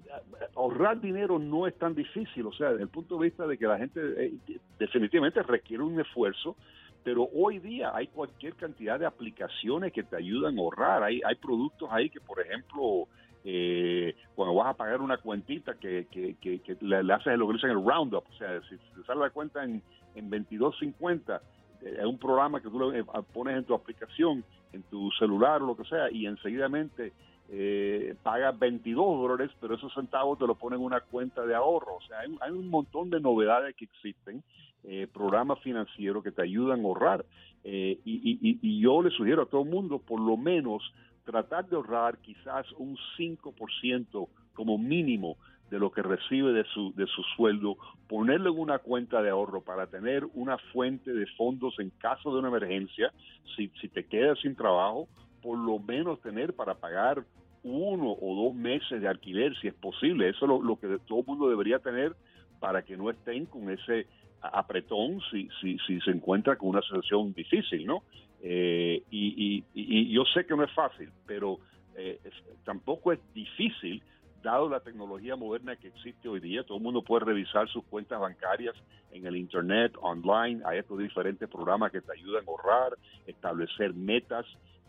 ahorrar 0.55 1.01
dinero 1.01 1.37
no 1.37 1.67
es 1.67 1.77
tan 1.77 1.93
difícil, 1.95 2.45
o 2.45 2.53
sea, 2.53 2.71
desde 2.71 2.83
el 2.83 2.89
punto 2.89 3.17
de 3.17 3.25
vista 3.25 3.45
de 3.45 3.57
que 3.57 3.67
la 3.67 3.77
gente 3.77 3.99
eh, 4.01 4.33
definitivamente 4.79 5.43
requiere 5.43 5.83
un 5.83 5.99
esfuerzo, 5.99 6.55
pero 7.03 7.27
hoy 7.33 7.59
día 7.59 7.91
hay 7.93 8.07
cualquier 8.07 8.55
cantidad 8.55 8.97
de 8.97 9.05
aplicaciones 9.05 9.91
que 9.91 10.03
te 10.03 10.15
ayudan 10.15 10.57
a 10.57 10.61
ahorrar. 10.61 11.03
Hay, 11.03 11.21
hay 11.25 11.35
productos 11.35 11.89
ahí 11.91 12.09
que, 12.09 12.21
por 12.21 12.39
ejemplo, 12.39 13.09
eh, 13.43 14.15
cuando 14.33 14.55
vas 14.55 14.67
a 14.67 14.77
pagar 14.77 15.01
una 15.01 15.17
cuentita 15.17 15.73
que, 15.73 16.07
que, 16.09 16.35
que, 16.39 16.77
le, 16.79 17.13
haces 17.13 17.37
lo 17.37 17.47
que 17.47 17.55
dicen 17.55 17.71
el 17.71 17.83
roundup, 17.83 18.23
o 18.29 18.33
sea, 18.37 18.61
si 18.69 18.77
te 18.77 19.03
sale 19.05 19.19
la 19.19 19.29
cuenta 19.31 19.65
en, 19.65 19.81
en 20.15 20.31
22.50, 20.31 21.41
es 21.81 22.05
un 22.05 22.17
programa 22.17 22.61
que 22.61 22.69
tú 22.69 22.79
le 22.89 23.03
pones 23.33 23.57
en 23.57 23.65
tu 23.65 23.73
aplicación, 23.73 24.43
en 24.71 24.83
tu 24.83 25.11
celular 25.11 25.61
o 25.61 25.67
lo 25.67 25.75
que 25.75 25.83
sea, 25.83 26.09
y 26.09 26.25
enseguidamente 26.25 27.11
eh, 27.55 28.15
paga 28.23 28.51
22 28.51 29.05
dólares, 29.21 29.51
pero 29.61 29.75
esos 29.75 29.93
centavos 29.93 30.39
te 30.39 30.47
lo 30.47 30.55
ponen 30.55 30.79
en 30.79 30.85
una 30.87 31.01
cuenta 31.01 31.45
de 31.45 31.53
ahorro. 31.53 31.97
O 31.97 32.01
sea, 32.01 32.21
hay, 32.21 32.51
un 32.51 32.67
montón 32.67 33.11
de 33.11 33.19
novedades 33.19 33.75
que 33.75 33.85
existen, 33.85 34.41
eh, 34.83 35.07
programas 35.13 35.59
financieros 35.59 36.23
que 36.23 36.31
te 36.31 36.41
ayudan 36.41 36.79
a 36.79 36.83
ahorrar. 36.83 37.23
Eh, 37.63 37.99
y, 38.05 38.81
yo 38.81 39.03
le 39.03 39.11
sugiero 39.11 39.43
a 39.43 39.45
todo 39.45 39.61
el 39.61 39.69
mundo, 39.69 39.99
por 39.99 40.19
lo 40.19 40.35
menos, 40.35 40.81
tratar 41.25 41.69
de 41.69 41.75
ahorrar 41.75 42.17
quizás 42.17 42.65
un 42.71 42.97
5% 43.19 44.27
como 44.55 44.79
mínimo 44.79 45.37
de 45.69 45.77
lo 45.77 45.91
que 45.91 46.01
recibe 46.01 46.53
de 46.53 46.63
su, 46.73 46.91
de 46.95 47.05
su 47.05 47.21
sueldo, 47.35 47.77
ponerlo 48.07 48.51
en 48.51 48.59
una 48.59 48.79
cuenta 48.79 49.21
de 49.21 49.29
ahorro 49.29 49.61
para 49.61 49.85
tener 49.85 50.25
una 50.33 50.57
fuente 50.71 51.13
de 51.13 51.27
fondos 51.37 51.75
en 51.77 51.91
caso 51.99 52.33
de 52.33 52.39
una 52.39 52.47
emergencia, 52.47 53.13
si, 53.55 53.71
si 53.79 53.89
te 53.89 54.07
quedas 54.07 54.39
sin 54.39 54.55
trabajo, 54.55 55.07
por 55.43 55.57
lo 55.59 55.77
menos 55.77 56.19
tener 56.21 56.55
para 56.55 56.73
pagar 56.73 57.23
uno 57.63 58.15
o 58.19 58.45
dos 58.45 58.55
meses 58.55 59.01
de 59.01 59.07
alquiler, 59.07 59.55
si 59.59 59.67
es 59.67 59.73
posible. 59.73 60.29
Eso 60.29 60.45
es 60.45 60.63
lo, 60.63 60.75
que 60.77 60.99
todo 61.07 61.19
el 61.19 61.25
mundo 61.25 61.49
debería 61.49 61.79
tener 61.79 62.15
para 62.59 62.83
que 62.83 62.97
no 62.97 63.09
estén 63.09 63.45
con 63.45 63.69
ese 63.69 64.07
apretón 64.41 65.21
si, 65.31 65.49
si, 65.61 65.77
si 65.87 65.99
se 66.01 66.11
encuentra 66.11 66.57
con 66.57 66.69
una 66.69 66.81
situación 66.81 67.33
difícil, 67.33 67.85
¿no? 67.85 68.03
Eh, 68.41 69.03
y, 69.09 69.63
y, 69.73 70.13
yo 70.13 70.25
sé 70.33 70.45
que 70.45 70.55
no 70.55 70.63
es 70.65 70.71
fácil, 70.73 71.09
pero 71.25 71.59
eh, 71.95 72.19
tampoco 72.65 73.13
es 73.13 73.19
difícil 73.33 74.03
dado 74.41 74.67
la 74.67 74.81
tecnología 74.81 75.37
moderna 75.37 75.77
que 75.77 75.87
existe 75.87 76.27
hoy 76.27 76.41
día, 76.41 76.63
todo 76.63 76.77
el 76.77 76.83
mundo 76.83 77.01
puede 77.01 77.23
revisar 77.23 77.69
sus 77.69 77.85
cuentas 77.85 78.19
bancarias 78.19 78.75
en 79.11 79.25
el 79.25 79.37
Internet, 79.37 79.93
online, 80.01 80.61
hay 80.65 80.79
estos 80.79 80.99
diferentes 80.99 81.49
programas 81.49 81.91
que 81.93 82.01
te 82.01 82.11
ayudan 82.11 82.43
a 82.45 82.51
ahorrar, 82.51 82.97
establecer 83.25 83.93
metas, 83.93 84.45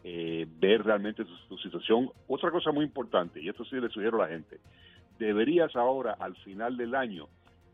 eh, 0.06 0.46
ver 0.60 0.84
realmente 0.84 1.24
su, 1.48 1.56
situación. 1.56 2.10
Otra 2.28 2.50
cosa 2.50 2.70
muy 2.72 2.84
importante, 2.84 3.40
y 3.40 3.48
esto 3.48 3.64
sí 3.64 3.76
le 3.76 3.88
sugiero 3.88 4.20
a 4.20 4.26
la 4.26 4.32
gente, 4.32 4.60
deberías 5.18 5.74
ahora 5.74 6.12
al 6.20 6.36
final 6.36 6.76
del 6.76 6.94
año 6.94 7.26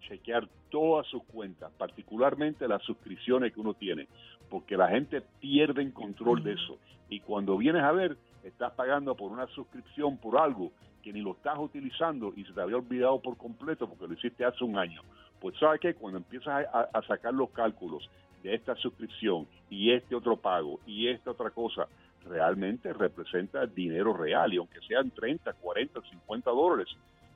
chequear 0.02 0.48
todas 0.70 1.08
sus 1.08 1.24
cuentas, 1.24 1.72
particularmente 1.76 2.68
las 2.68 2.82
suscripciones 2.82 3.52
que 3.52 3.60
uno 3.60 3.74
tiene, 3.74 4.06
porque 4.48 4.76
la 4.76 4.88
gente 4.88 5.22
pierde 5.40 5.82
el 5.82 5.92
control 5.92 6.44
de 6.44 6.52
eso. 6.52 6.78
Y 7.08 7.18
cuando 7.18 7.58
vienes 7.58 7.82
a 7.82 7.90
ver, 7.90 8.16
estás 8.44 8.72
pagando 8.74 9.16
por 9.16 9.32
una 9.32 9.48
suscripción 9.48 10.16
por 10.16 10.38
algo 10.38 10.70
que 11.02 11.12
ni 11.12 11.22
lo 11.22 11.32
estás 11.32 11.58
utilizando 11.58 12.32
y 12.36 12.44
se 12.44 12.52
te 12.52 12.60
había 12.60 12.76
olvidado 12.76 13.20
por 13.20 13.36
completo 13.36 13.88
porque 13.88 14.06
lo 14.06 14.14
hiciste 14.14 14.44
hace 14.44 14.62
un 14.62 14.78
año. 14.78 15.02
Pues 15.40 15.58
sabes 15.58 15.80
que 15.80 15.94
cuando 15.94 16.18
empiezas 16.18 16.66
a 16.72 17.02
sacar 17.08 17.34
los 17.34 17.50
cálculos 17.50 18.08
de 18.42 18.54
esta 18.54 18.74
suscripción 18.76 19.46
y 19.68 19.92
este 19.92 20.14
otro 20.14 20.36
pago 20.36 20.80
y 20.86 21.08
esta 21.08 21.30
otra 21.30 21.50
cosa, 21.50 21.88
realmente 22.24 22.92
representa 22.92 23.66
dinero 23.66 24.12
real 24.12 24.52
y 24.52 24.58
aunque 24.58 24.80
sean 24.86 25.10
30, 25.10 25.52
40, 25.54 26.00
50 26.00 26.50
dólares, 26.50 26.88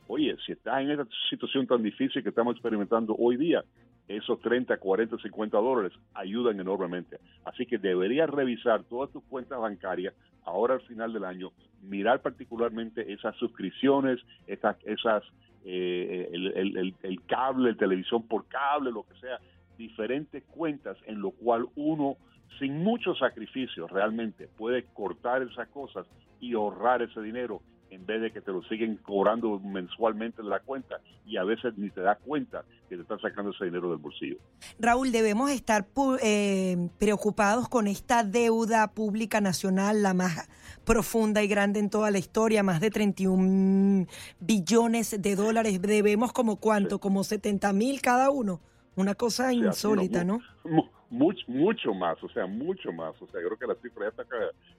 oye, 0.06 0.36
si 0.44 0.52
estás 0.52 0.80
en 0.82 0.90
esta 0.90 1.06
situación 1.30 1.66
tan 1.66 1.82
difícil 1.82 2.22
que 2.22 2.28
estamos 2.28 2.54
experimentando 2.54 3.14
hoy 3.18 3.36
día, 3.36 3.64
esos 4.06 4.40
30, 4.40 4.76
40, 4.76 5.16
50 5.18 5.56
dólares 5.58 5.92
ayudan 6.12 6.60
enormemente. 6.60 7.18
Así 7.44 7.64
que 7.64 7.78
deberías 7.78 8.28
revisar 8.28 8.84
todas 8.84 9.10
tus 9.10 9.22
cuentas 9.24 9.58
bancarias 9.58 10.14
ahora 10.44 10.74
al 10.74 10.82
final 10.82 11.12
del 11.12 11.24
año, 11.24 11.52
mirar 11.82 12.20
particularmente 12.20 13.12
esas 13.12 13.34
suscripciones, 13.36 14.20
esas, 14.46 14.76
esas 14.84 15.22
eh, 15.64 16.28
el, 16.32 16.94
el, 17.02 17.22
cable, 17.22 17.70
el 17.70 17.76
televisión 17.78 18.26
por 18.28 18.46
cable, 18.48 18.90
lo 18.90 19.04
que 19.04 19.18
sea, 19.20 19.38
diferentes 19.78 20.44
cuentas 20.44 20.98
en 21.06 21.20
lo 21.20 21.30
cual 21.30 21.66
uno 21.74 22.16
sin 22.58 22.82
mucho 22.82 23.14
sacrificio 23.14 23.86
realmente 23.86 24.48
puede 24.56 24.84
cortar 24.92 25.42
esas 25.42 25.68
cosas 25.68 26.06
y 26.40 26.54
ahorrar 26.54 27.02
ese 27.02 27.20
dinero 27.20 27.60
en 27.90 28.06
vez 28.06 28.20
de 28.20 28.32
que 28.32 28.40
te 28.40 28.50
lo 28.50 28.62
siguen 28.64 28.96
cobrando 28.96 29.58
mensualmente 29.60 30.42
en 30.42 30.48
la 30.48 30.60
cuenta 30.60 31.00
y 31.26 31.36
a 31.36 31.44
veces 31.44 31.74
ni 31.76 31.90
te 31.90 32.00
das 32.00 32.18
cuenta 32.18 32.64
que 32.88 32.96
te 32.96 33.02
están 33.02 33.20
sacando 33.20 33.52
ese 33.52 33.66
dinero 33.66 33.88
del 33.90 33.98
bolsillo. 33.98 34.36
Raúl, 34.78 35.12
debemos 35.12 35.50
estar 35.50 35.86
eh, 36.22 36.88
preocupados 36.98 37.68
con 37.68 37.86
esta 37.86 38.24
deuda 38.24 38.92
pública 38.92 39.40
nacional, 39.40 40.02
la 40.02 40.12
más 40.12 40.48
profunda 40.84 41.42
y 41.42 41.48
grande 41.48 41.80
en 41.80 41.88
toda 41.88 42.10
la 42.10 42.18
historia, 42.18 42.62
más 42.62 42.80
de 42.80 42.90
31 42.90 44.06
billones 44.40 45.22
de 45.22 45.36
dólares. 45.36 45.80
Debemos 45.80 46.32
como 46.32 46.56
cuánto, 46.56 46.98
como 46.98 47.22
70 47.24 47.72
mil 47.72 48.00
cada 48.02 48.30
uno. 48.30 48.60
Una 48.96 49.14
cosa 49.14 49.52
insólita, 49.52 50.24
¿no? 50.24 50.40
mucho, 51.10 51.44
mucho 51.48 51.94
más, 51.94 52.22
o 52.22 52.28
sea, 52.28 52.46
mucho 52.46 52.92
más. 52.92 53.14
O 53.20 53.26
sea, 53.28 53.40
yo 53.40 53.48
creo 53.48 53.58
que 53.58 53.66
la 53.66 53.74
cifra 53.76 54.04
ya 54.04 54.08
está 54.08 54.24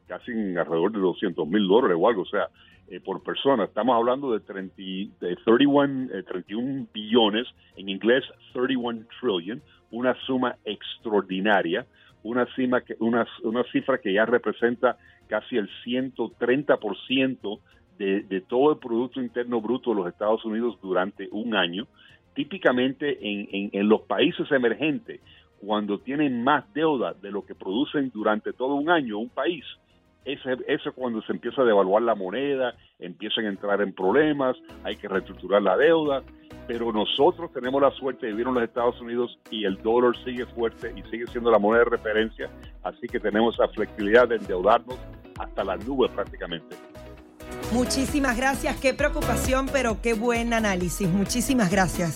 casi 0.08 0.32
en 0.32 0.58
alrededor 0.58 0.92
de 0.92 1.00
200 1.00 1.48
mil 1.48 1.68
dólares 1.68 1.98
o 2.00 2.08
algo, 2.08 2.22
o 2.24 2.26
sea, 2.26 2.50
eh, 2.88 3.00
por 3.00 3.24
persona. 3.24 3.64
Estamos 3.64 3.96
hablando 3.96 4.32
de, 4.32 4.42
30, 4.42 4.76
de 4.78 5.36
31, 5.44 6.24
31 6.28 6.84
eh, 6.84 6.88
billones, 6.94 7.48
en 7.78 7.90
inglés 7.90 8.24
31 8.54 9.06
trillion, 9.20 9.62
una 9.92 10.16
suma 10.26 10.58
extraordinaria, 10.66 11.86
una, 12.24 12.46
cima 12.56 12.82
que, 12.82 12.96
una, 13.00 13.26
una 13.44 13.64
cifra 13.72 13.98
que 14.00 14.14
ya 14.14 14.26
representa 14.26 14.98
casi 15.28 15.58
el 15.58 15.70
130% 15.86 17.60
de, 17.98 18.22
de 18.24 18.42
todo 18.42 18.74
el 18.74 18.78
Producto 18.80 19.22
Interno 19.22 19.62
Bruto 19.62 19.92
de 19.92 19.96
los 19.98 20.08
Estados 20.08 20.44
Unidos 20.44 20.78
durante 20.82 21.30
un 21.32 21.56
año. 21.56 21.88
Típicamente 22.36 23.18
en, 23.22 23.70
en, 23.72 23.90
los 23.90 24.02
países 24.02 24.52
emergentes, 24.52 25.22
cuando 25.60 26.00
tienen 26.00 26.44
más 26.44 26.72
deuda 26.74 27.14
de 27.14 27.32
lo 27.32 27.46
que 27.46 27.56
producen 27.56 28.12
durante 28.14 28.54
todo 28.54 28.76
un 28.76 28.90
año 28.90 29.18
un 29.18 29.30
país, 29.30 29.64
eso 30.26 30.50
es 30.68 30.82
cuando 30.96 31.22
se 31.22 31.32
empieza 31.32 31.62
a 31.62 31.66
devaluar 31.66 32.02
la 32.02 32.16
moneda, 32.16 32.76
empiezan 33.00 33.46
a 33.46 33.50
entrar 33.50 33.82
en 33.82 33.94
problemas, 33.94 34.58
hay 34.84 34.96
que 34.96 35.08
reestructurar 35.08 35.62
la 35.62 35.78
deuda, 35.78 36.24
pero 36.68 36.92
nosotros 36.92 37.52
tenemos 37.54 37.82
la 37.82 37.92
suerte 37.92 38.26
de 38.26 38.32
vivir 38.32 38.48
en 38.48 38.56
los 38.56 38.64
Estados 38.64 39.00
Unidos 39.00 39.38
y 39.52 39.66
el 39.66 39.82
dólar 39.82 40.14
sigue 40.24 40.46
fuerte 40.48 40.94
y 40.96 41.04
sigue 41.10 41.28
siendo 41.28 41.52
la 41.52 41.60
moneda 41.60 41.84
de 41.84 41.90
referencia, 41.92 42.50
así 42.84 43.08
que 43.08 43.20
tenemos 43.20 43.58
la 43.60 43.68
flexibilidad 43.70 44.28
de 44.28 44.38
endeudarnos 44.38 44.98
hasta 45.40 45.64
las 45.64 45.86
nubes 45.86 46.12
prácticamente. 46.12 46.76
Muchísimas 47.72 48.38
gracias, 48.38 48.80
qué 48.80 48.94
preocupación, 48.94 49.68
pero 49.72 50.02
qué 50.02 50.14
buen 50.14 50.54
análisis. 50.54 51.10
Muchísimas 51.10 51.72
gracias. 51.72 52.16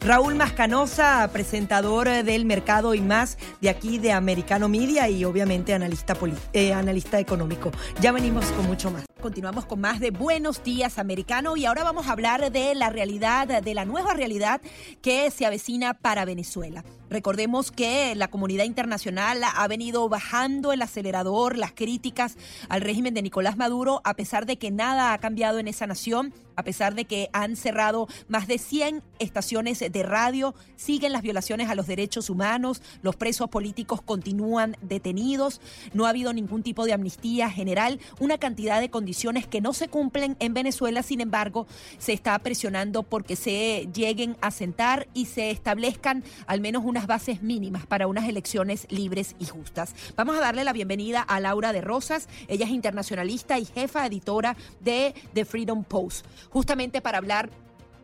Raúl 0.00 0.36
Mascanosa, 0.36 1.28
presentador 1.32 2.08
del 2.08 2.44
mercado 2.44 2.94
y 2.94 3.00
más 3.00 3.36
de 3.60 3.68
aquí 3.68 3.98
de 3.98 4.12
Americano 4.12 4.68
Media 4.68 5.08
y 5.08 5.24
obviamente 5.24 5.74
analista, 5.74 6.16
eh, 6.52 6.72
analista 6.72 7.18
económico. 7.18 7.72
Ya 8.00 8.12
venimos 8.12 8.46
con 8.52 8.66
mucho 8.66 8.90
más. 8.90 9.04
Continuamos 9.20 9.66
con 9.66 9.80
más 9.80 9.98
de 9.98 10.12
Buenos 10.12 10.62
Días 10.62 10.98
Americano 10.98 11.56
y 11.56 11.66
ahora 11.66 11.82
vamos 11.82 12.06
a 12.06 12.12
hablar 12.12 12.52
de 12.52 12.74
la 12.76 12.88
realidad, 12.88 13.60
de 13.60 13.74
la 13.74 13.84
nueva 13.84 14.14
realidad 14.14 14.60
que 15.02 15.30
se 15.32 15.44
avecina 15.44 15.94
para 15.94 16.24
Venezuela. 16.24 16.84
Recordemos 17.10 17.70
que 17.70 18.14
la 18.14 18.28
comunidad 18.28 18.64
internacional 18.64 19.42
ha 19.42 19.68
venido 19.68 20.08
bajando 20.08 20.72
el 20.72 20.82
acelerador, 20.82 21.56
las 21.56 21.72
críticas 21.72 22.36
al 22.68 22.82
régimen 22.82 23.14
de 23.14 23.22
Nicolás 23.22 23.56
Maduro, 23.56 24.00
a 24.04 24.14
pesar 24.14 24.44
de 24.44 24.58
que 24.58 24.70
nada 24.70 25.12
ha 25.12 25.18
cambiado 25.18 25.58
en 25.58 25.68
esa 25.68 25.86
nación, 25.86 26.34
a 26.58 26.64
pesar 26.64 26.96
de 26.96 27.04
que 27.04 27.30
han 27.32 27.54
cerrado 27.54 28.08
más 28.26 28.48
de 28.48 28.58
100 28.58 29.02
estaciones 29.20 29.78
de 29.78 30.02
radio, 30.02 30.56
siguen 30.74 31.12
las 31.12 31.22
violaciones 31.22 31.70
a 31.70 31.76
los 31.76 31.86
derechos 31.86 32.30
humanos, 32.30 32.82
los 33.00 33.14
presos 33.14 33.48
políticos 33.48 34.02
continúan 34.02 34.76
detenidos, 34.82 35.60
no 35.94 36.04
ha 36.04 36.10
habido 36.10 36.32
ningún 36.32 36.64
tipo 36.64 36.84
de 36.84 36.92
amnistía 36.92 37.48
general, 37.48 38.00
una 38.18 38.38
cantidad 38.38 38.80
de 38.80 38.90
condiciones 38.90 39.46
que 39.46 39.60
no 39.60 39.72
se 39.72 39.86
cumplen 39.86 40.36
en 40.40 40.52
Venezuela, 40.52 41.04
sin 41.04 41.20
embargo, 41.20 41.68
se 41.98 42.12
está 42.12 42.36
presionando 42.40 43.04
porque 43.04 43.36
se 43.36 43.88
lleguen 43.94 44.36
a 44.40 44.50
sentar 44.50 45.06
y 45.14 45.26
se 45.26 45.50
establezcan 45.50 46.24
al 46.46 46.60
menos 46.60 46.84
una 46.84 46.97
bases 47.06 47.42
mínimas 47.42 47.86
para 47.86 48.06
unas 48.06 48.28
elecciones 48.28 48.86
libres 48.90 49.36
y 49.38 49.46
justas. 49.46 49.94
Vamos 50.16 50.36
a 50.36 50.40
darle 50.40 50.64
la 50.64 50.72
bienvenida 50.72 51.22
a 51.22 51.40
Laura 51.40 51.72
de 51.72 51.80
Rosas. 51.80 52.28
Ella 52.48 52.64
es 52.66 52.70
internacionalista 52.70 53.58
y 53.58 53.64
jefa 53.64 54.06
editora 54.06 54.56
de 54.80 55.14
The 55.34 55.44
Freedom 55.44 55.84
Post, 55.84 56.26
justamente 56.50 57.00
para 57.00 57.18
hablar 57.18 57.50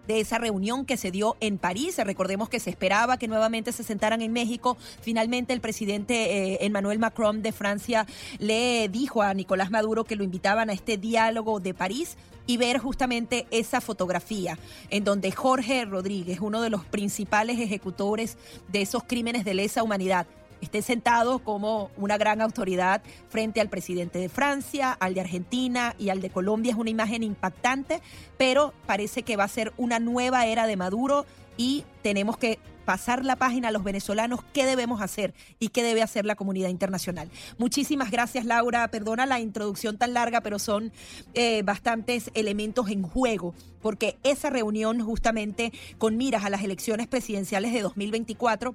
de 0.06 0.20
esa 0.20 0.38
reunión 0.38 0.84
que 0.84 0.96
se 0.96 1.10
dio 1.10 1.36
en 1.40 1.58
París. 1.58 1.96
Recordemos 1.98 2.48
que 2.48 2.60
se 2.60 2.70
esperaba 2.70 3.16
que 3.16 3.28
nuevamente 3.28 3.72
se 3.72 3.82
sentaran 3.82 4.22
en 4.22 4.32
México. 4.32 4.76
Finalmente 5.00 5.52
el 5.52 5.60
presidente 5.60 6.54
eh, 6.54 6.58
Emmanuel 6.62 6.98
Macron 6.98 7.42
de 7.42 7.52
Francia 7.52 8.06
le 8.38 8.88
dijo 8.88 9.22
a 9.22 9.34
Nicolás 9.34 9.70
Maduro 9.70 10.04
que 10.04 10.16
lo 10.16 10.24
invitaban 10.24 10.70
a 10.70 10.72
este 10.72 10.96
diálogo 10.96 11.60
de 11.60 11.74
París 11.74 12.16
y 12.46 12.56
ver 12.56 12.78
justamente 12.78 13.46
esa 13.50 13.80
fotografía 13.80 14.58
en 14.90 15.04
donde 15.04 15.32
Jorge 15.32 15.84
Rodríguez, 15.84 16.40
uno 16.40 16.60
de 16.60 16.70
los 16.70 16.84
principales 16.84 17.58
ejecutores 17.58 18.36
de 18.68 18.82
esos 18.82 19.04
crímenes 19.04 19.44
de 19.44 19.54
lesa 19.54 19.82
humanidad, 19.82 20.26
esté 20.64 20.82
sentado 20.82 21.38
como 21.38 21.90
una 21.96 22.18
gran 22.18 22.40
autoridad 22.40 23.02
frente 23.28 23.60
al 23.60 23.68
presidente 23.68 24.18
de 24.18 24.28
Francia, 24.28 24.92
al 24.92 25.14
de 25.14 25.20
Argentina 25.20 25.94
y 25.98 26.08
al 26.08 26.20
de 26.20 26.30
Colombia. 26.30 26.72
Es 26.72 26.78
una 26.78 26.90
imagen 26.90 27.22
impactante, 27.22 28.00
pero 28.36 28.74
parece 28.86 29.22
que 29.22 29.36
va 29.36 29.44
a 29.44 29.48
ser 29.48 29.72
una 29.76 29.98
nueva 29.98 30.46
era 30.46 30.66
de 30.66 30.76
Maduro 30.76 31.26
y 31.56 31.84
tenemos 32.02 32.36
que 32.36 32.58
pasar 32.84 33.24
la 33.24 33.36
página 33.36 33.68
a 33.68 33.72
los 33.72 33.82
venezolanos 33.82 34.40
qué 34.52 34.66
debemos 34.66 35.00
hacer 35.00 35.34
y 35.58 35.68
qué 35.68 35.82
debe 35.82 36.02
hacer 36.02 36.26
la 36.26 36.34
comunidad 36.34 36.68
internacional. 36.68 37.30
Muchísimas 37.58 38.10
gracias, 38.10 38.44
Laura. 38.44 38.86
Perdona 38.88 39.26
la 39.26 39.40
introducción 39.40 39.96
tan 39.96 40.14
larga, 40.14 40.40
pero 40.42 40.58
son 40.58 40.92
eh, 41.34 41.62
bastantes 41.62 42.30
elementos 42.34 42.90
en 42.90 43.02
juego, 43.02 43.54
porque 43.80 44.18
esa 44.22 44.50
reunión 44.50 45.00
justamente 45.00 45.72
con 45.98 46.16
miras 46.16 46.44
a 46.44 46.50
las 46.50 46.62
elecciones 46.62 47.06
presidenciales 47.06 47.72
de 47.72 47.82
2024 47.82 48.74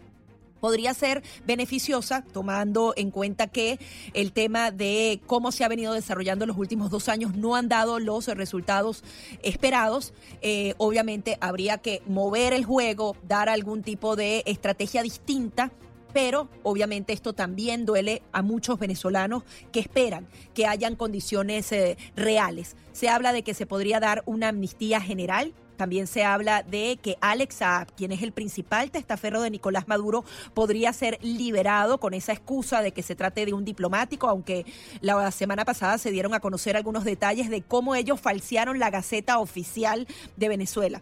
podría 0.59 0.93
ser 0.93 1.23
beneficiosa, 1.45 2.23
tomando 2.33 2.93
en 2.95 3.11
cuenta 3.11 3.47
que 3.47 3.79
el 4.13 4.31
tema 4.31 4.71
de 4.71 5.21
cómo 5.27 5.51
se 5.51 5.63
ha 5.63 5.67
venido 5.67 5.93
desarrollando 5.93 6.45
los 6.45 6.57
últimos 6.57 6.89
dos 6.89 7.09
años 7.09 7.35
no 7.35 7.55
han 7.55 7.69
dado 7.69 7.99
los 7.99 8.27
resultados 8.27 9.03
esperados. 9.43 10.13
Eh, 10.41 10.73
obviamente 10.77 11.37
habría 11.41 11.77
que 11.77 12.01
mover 12.07 12.53
el 12.53 12.65
juego, 12.65 13.15
dar 13.27 13.49
algún 13.49 13.83
tipo 13.83 14.15
de 14.15 14.43
estrategia 14.45 15.03
distinta 15.03 15.71
pero 16.13 16.49
obviamente 16.63 17.13
esto 17.13 17.33
también 17.33 17.85
duele 17.85 18.23
a 18.31 18.41
muchos 18.41 18.79
venezolanos 18.79 19.43
que 19.71 19.79
esperan 19.79 20.27
que 20.53 20.65
hayan 20.65 20.95
condiciones 20.95 21.71
eh, 21.71 21.97
reales. 22.15 22.75
Se 22.93 23.09
habla 23.09 23.31
de 23.31 23.43
que 23.43 23.53
se 23.53 23.65
podría 23.65 23.99
dar 23.99 24.23
una 24.25 24.49
amnistía 24.49 25.01
general 25.01 25.53
también 25.79 26.07
se 26.07 26.25
habla 26.25 26.61
de 26.61 26.99
que 27.01 27.17
Alex 27.21 27.55
Saab, 27.55 27.87
quien 27.95 28.11
es 28.11 28.21
el 28.21 28.33
principal 28.33 28.91
testaferro 28.91 29.41
de 29.41 29.49
Nicolás 29.49 29.87
Maduro, 29.87 30.25
podría 30.53 30.91
ser 30.91 31.17
liberado 31.21 32.01
con 32.01 32.13
esa 32.13 32.33
excusa 32.33 32.81
de 32.81 32.91
que 32.91 33.01
se 33.01 33.15
trate 33.15 33.45
de 33.45 33.53
un 33.53 33.63
diplomático, 33.63 34.27
aunque 34.27 34.65
la 34.99 35.31
semana 35.31 35.63
pasada 35.63 35.97
se 35.97 36.11
dieron 36.11 36.33
a 36.33 36.41
conocer 36.41 36.75
algunos 36.75 37.05
detalles 37.05 37.49
de 37.49 37.61
cómo 37.61 37.95
ellos 37.95 38.19
falsearon 38.19 38.77
la 38.77 38.89
Gaceta 38.89 39.39
Oficial 39.39 40.05
de 40.35 40.49
Venezuela. 40.49 41.01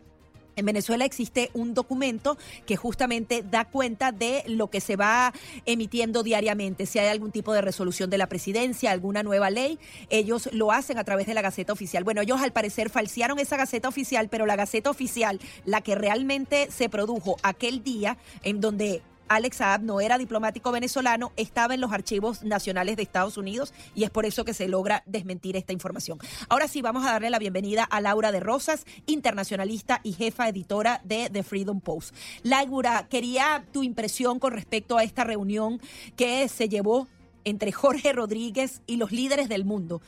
En 0.57 0.65
Venezuela 0.65 1.05
existe 1.05 1.51
un 1.53 1.75
documento 1.75 2.37
que 2.65 2.75
justamente 2.75 3.43
da 3.43 3.65
cuenta 3.65 4.11
de 4.11 4.43
lo 4.47 4.71
que 4.71 4.81
se 4.81 4.95
va 4.95 5.31
emitiendo 5.65 6.23
diariamente. 6.23 6.87
Si 6.87 6.97
hay 6.97 7.07
algún 7.07 7.31
tipo 7.31 7.53
de 7.53 7.61
resolución 7.61 8.09
de 8.09 8.17
la 8.17 8.27
presidencia, 8.27 8.91
alguna 8.91 9.21
nueva 9.21 9.51
ley, 9.51 9.77
ellos 10.09 10.49
lo 10.51 10.71
hacen 10.71 10.97
a 10.97 11.03
través 11.03 11.27
de 11.27 11.35
la 11.35 11.43
Gaceta 11.43 11.73
Oficial. 11.73 12.03
Bueno, 12.03 12.21
ellos 12.21 12.41
al 12.41 12.53
parecer 12.53 12.89
falsearon 12.89 13.37
esa 13.37 13.55
Gaceta 13.55 13.87
Oficial, 13.87 14.29
pero 14.29 14.47
la 14.47 14.55
Gaceta 14.55 14.89
Oficial, 14.89 15.39
la 15.63 15.81
que 15.81 15.93
realmente 15.93 16.69
se 16.71 16.89
produjo 16.89 17.37
aquel 17.43 17.83
día 17.83 18.17
en 18.43 18.59
donde 18.59 19.03
Alex 19.30 19.57
Saab 19.57 19.84
no 19.84 20.01
era 20.01 20.17
diplomático 20.17 20.71
venezolano, 20.71 21.32
estaba 21.36 21.73
en 21.73 21.82
los 21.82 21.91
archivos 21.91 22.43
nacionales 22.43 22.95
de 22.95 23.03
Estados 23.03 23.38
Unidos 23.38 23.73
y 23.95 24.03
es 24.03 24.09
por 24.09 24.25
eso 24.25 24.45
que 24.45 24.53
se 24.53 24.67
logra 24.67 25.03
desmentir 25.05 25.55
esta 25.55 25.73
información. 25.73 26.19
Ahora 26.49 26.67
sí, 26.67 26.82
vamos 26.82 27.05
a 27.05 27.11
darle 27.11 27.30
la 27.30 27.39
bienvenida 27.39 27.84
a 27.84 28.01
Laura 28.01 28.32
de 28.32 28.39
Rosas, 28.39 28.86
internacionalista 29.05 30.01
y 30.03 30.13
jefa 30.13 30.47
editora 30.47 31.01
de 31.03 31.30
The 31.32 31.43
Freedom 31.43 31.82
Post. 31.82 32.15
Laura, 32.43 33.07
quería 33.09 33.65
tu 33.71 33.84
impresión 33.84 34.39
con 34.39 34.53
respecto 34.53 34.97
a 34.97 35.03
esta 35.03 35.23
reunión 35.23 35.82
que 36.15 36.47
se 36.47 36.69
llevó 36.69 37.07
entre 37.47 37.71
Jorge 37.71 38.11
Rodríguez 38.11 38.82
y 38.88 38.97
los 38.97 39.13
líderes 39.13 39.47
del 39.47 39.63
mundo. 39.63 40.01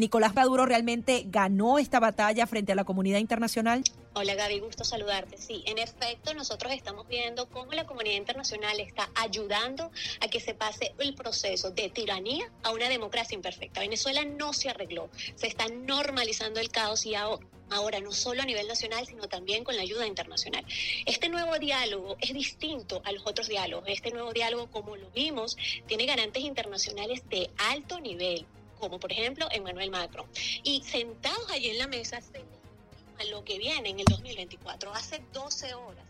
Nicolás 0.00 0.34
Maduro 0.34 0.64
realmente 0.64 1.24
ganó 1.26 1.78
esta 1.78 2.00
batalla 2.00 2.46
frente 2.46 2.72
a 2.72 2.74
la 2.74 2.84
comunidad 2.84 3.18
internacional? 3.18 3.84
Hola 4.14 4.34
Gaby, 4.34 4.60
gusto 4.60 4.82
saludarte. 4.82 5.36
Sí, 5.36 5.62
en 5.66 5.78
efecto, 5.78 6.32
nosotros 6.32 6.72
estamos 6.72 7.06
viendo 7.06 7.48
cómo 7.50 7.72
la 7.72 7.86
comunidad 7.86 8.16
internacional 8.16 8.80
está 8.80 9.10
ayudando 9.14 9.92
a 10.20 10.28
que 10.28 10.40
se 10.40 10.54
pase 10.54 10.94
el 10.98 11.14
proceso 11.14 11.70
de 11.70 11.90
tiranía 11.90 12.50
a 12.62 12.72
una 12.72 12.88
democracia 12.88 13.36
imperfecta. 13.36 13.80
Venezuela 13.80 14.24
no 14.24 14.54
se 14.54 14.70
arregló, 14.70 15.10
se 15.36 15.46
está 15.46 15.66
normalizando 15.68 16.60
el 16.60 16.70
caos 16.70 17.04
y 17.04 17.14
ahora 17.14 18.00
no 18.00 18.10
solo 18.10 18.40
a 18.40 18.46
nivel 18.46 18.66
nacional, 18.66 19.06
sino 19.06 19.28
también 19.28 19.64
con 19.64 19.76
la 19.76 19.82
ayuda 19.82 20.06
internacional. 20.06 20.64
Este 21.04 21.28
nuevo 21.28 21.58
diálogo 21.58 22.16
es 22.20 22.32
distinto 22.32 23.02
a 23.04 23.12
los 23.12 23.24
otros 23.26 23.48
diálogos. 23.48 23.84
Este 23.86 24.10
nuevo 24.10 24.32
diálogo, 24.32 24.70
como 24.70 24.96
lo 24.96 25.10
vimos, 25.10 25.56
tiene 25.86 26.06
garantes 26.06 26.42
internacionales 26.42 27.22
de 27.28 27.50
alto 27.58 28.00
nivel 28.00 28.46
como 28.80 28.98
por 28.98 29.12
ejemplo 29.12 29.46
Emmanuel 29.52 29.90
Macron. 29.90 30.26
Y 30.64 30.82
sentados 30.82 31.50
allí 31.50 31.70
en 31.70 31.78
la 31.78 31.86
mesa 31.86 32.20
se 32.20 32.40
lo 33.28 33.44
que 33.44 33.58
viene 33.58 33.90
en 33.90 34.00
el 34.00 34.06
2024. 34.06 34.92
Hace 34.94 35.22
12 35.32 35.74
horas, 35.74 36.04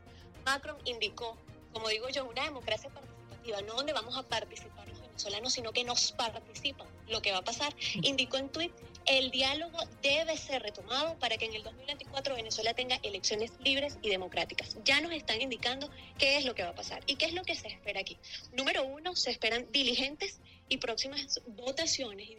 Macron 0.45 0.77
indicó, 0.85 1.37
como 1.73 1.89
digo 1.89 2.09
yo, 2.09 2.25
una 2.25 2.45
democracia 2.45 2.91
participativa, 2.91 3.61
no 3.63 3.75
donde 3.75 3.93
vamos 3.93 4.17
a 4.17 4.23
participar 4.23 4.89
los 4.89 5.01
venezolanos, 5.01 5.53
sino 5.53 5.73
que 5.73 5.85
nos 5.85 6.13
participan 6.13 6.87
lo 7.09 7.21
que 7.21 7.33
va 7.33 7.39
a 7.39 7.45
pasar. 7.45 7.75
Indicó 7.95 8.37
en 8.37 8.49
tweet, 8.49 8.71
el 9.07 9.31
diálogo 9.31 9.79
debe 10.03 10.37
ser 10.37 10.63
retomado 10.63 11.19
para 11.19 11.37
que 11.37 11.47
en 11.47 11.55
el 11.55 11.63
2024 11.63 12.35
Venezuela 12.37 12.75
tenga 12.75 13.01
elecciones 13.03 13.53
libres 13.61 13.99
y 14.03 14.11
democráticas. 14.11 14.77
Ya 14.85 15.01
nos 15.01 15.13
están 15.13 15.41
indicando 15.41 15.91
qué 16.19 16.37
es 16.37 16.45
lo 16.45 16.55
que 16.55 16.63
va 16.63 16.71
a 16.71 16.75
pasar 16.75 17.03
y 17.07 17.17
qué 17.17 17.27
es 17.27 17.35
lo 17.35 17.43
que 17.43 17.55
se 17.55 17.69
espera 17.69 18.01
aquí. 18.01 18.19
Número 18.53 18.85
uno, 18.85 19.17
se 19.17 19.31
esperan 19.31 19.67
diligentes 19.73 20.41
y 20.69 20.77
próximas 20.77 21.41
votaciones, 21.49 22.29
y 22.31 22.37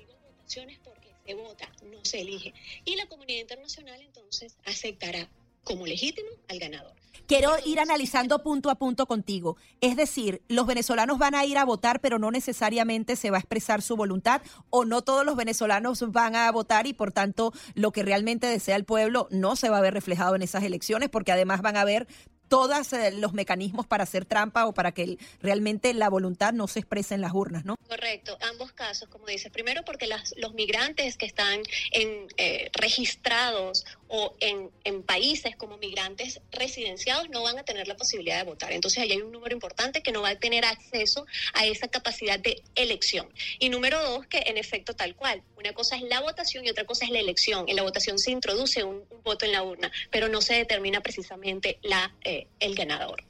porque 0.83 1.09
se 1.25 1.33
vota, 1.33 1.71
no 1.83 2.03
se 2.03 2.21
elige. 2.21 2.53
Y 2.85 2.95
la 2.95 3.05
comunidad 3.07 3.41
internacional 3.41 4.01
entonces 4.01 4.57
aceptará 4.65 5.29
como 5.63 5.85
legítimo 5.85 6.29
al 6.47 6.59
ganador. 6.59 6.93
Quiero 7.27 7.53
ir 7.65 7.79
analizando 7.79 8.43
punto 8.43 8.69
a 8.69 8.75
punto 8.75 9.05
contigo. 9.05 9.55
Es 9.79 9.95
decir, 9.95 10.41
los 10.47 10.65
venezolanos 10.65 11.17
van 11.17 11.35
a 11.35 11.45
ir 11.45 11.57
a 11.57 11.65
votar, 11.65 12.01
pero 12.01 12.19
no 12.19 12.31
necesariamente 12.31 13.15
se 13.15 13.29
va 13.31 13.37
a 13.37 13.39
expresar 13.39 13.81
su 13.81 13.95
voluntad, 13.95 14.41
o 14.69 14.85
no 14.85 15.01
todos 15.01 15.25
los 15.25 15.35
venezolanos 15.35 16.11
van 16.11 16.35
a 16.35 16.51
votar 16.51 16.87
y 16.87 16.93
por 16.93 17.11
tanto 17.11 17.53
lo 17.75 17.91
que 17.91 18.03
realmente 18.03 18.47
desea 18.47 18.75
el 18.75 18.85
pueblo 18.85 19.27
no 19.31 19.55
se 19.55 19.69
va 19.69 19.77
a 19.77 19.81
ver 19.81 19.93
reflejado 19.93 20.35
en 20.35 20.41
esas 20.41 20.63
elecciones, 20.63 21.09
porque 21.09 21.31
además 21.31 21.61
van 21.61 21.77
a 21.77 21.81
haber 21.81 22.07
todos 22.51 22.91
eh, 22.91 23.11
los 23.11 23.31
mecanismos 23.31 23.87
para 23.87 24.03
hacer 24.03 24.25
trampa 24.25 24.65
o 24.65 24.73
para 24.73 24.91
que 24.91 25.17
realmente 25.41 25.93
la 25.93 26.09
voluntad 26.09 26.51
no 26.51 26.67
se 26.67 26.79
exprese 26.79 27.15
en 27.15 27.21
las 27.21 27.31
urnas, 27.31 27.63
¿no? 27.63 27.77
Correcto, 27.87 28.37
ambos 28.41 28.73
casos, 28.73 29.07
como 29.07 29.25
dices. 29.25 29.49
Primero 29.53 29.85
porque 29.85 30.05
los 30.35 30.53
migrantes 30.53 31.15
que 31.15 31.25
están 31.25 31.61
en, 31.91 32.27
eh, 32.35 32.69
registrados 32.73 33.85
o 34.09 34.35
en, 34.41 34.69
países 35.03 35.55
como 35.55 35.77
migrantes 35.77 36.41
residenciados 36.51 37.29
no 37.29 37.43
van 37.43 37.57
a 37.57 37.63
tener 37.63 37.87
la 37.87 37.95
posibilidad 37.95 38.37
de 38.37 38.43
votar. 38.43 38.71
Entonces 38.71 39.01
ahí 39.01 39.11
hay 39.13 39.21
un 39.21 39.31
número 39.31 39.53
importante 39.55 40.03
que 40.03 40.11
no 40.11 40.21
va 40.21 40.29
a 40.29 40.35
tener 40.35 40.63
acceso 40.65 41.25
a 41.53 41.65
esa 41.65 41.87
capacidad 41.87 42.39
de 42.39 42.61
elección. 42.75 43.27
Y 43.59 43.69
número 43.69 44.01
dos, 44.03 44.27
que 44.27 44.43
en 44.45 44.57
efecto 44.57 44.93
tal 44.93 45.15
cual, 45.15 45.41
una 45.57 45.73
cosa 45.73 45.95
es 45.95 46.03
la 46.03 46.19
votación 46.19 46.65
y 46.65 46.69
otra 46.69 46.85
cosa 46.85 47.05
es 47.05 47.11
la 47.11 47.19
elección. 47.19 47.65
En 47.67 47.77
la 47.77 47.83
votación 47.83 48.19
se 48.19 48.31
introduce 48.31 48.83
un, 48.83 49.03
un 49.09 49.23
voto 49.23 49.45
en 49.45 49.53
la 49.53 49.63
urna, 49.63 49.91
pero 50.11 50.27
no 50.27 50.41
se 50.41 50.55
determina 50.55 51.01
precisamente 51.01 51.79
la, 51.81 52.13
eh, 52.23 52.40
el 52.59 52.75
ganador 52.75 53.23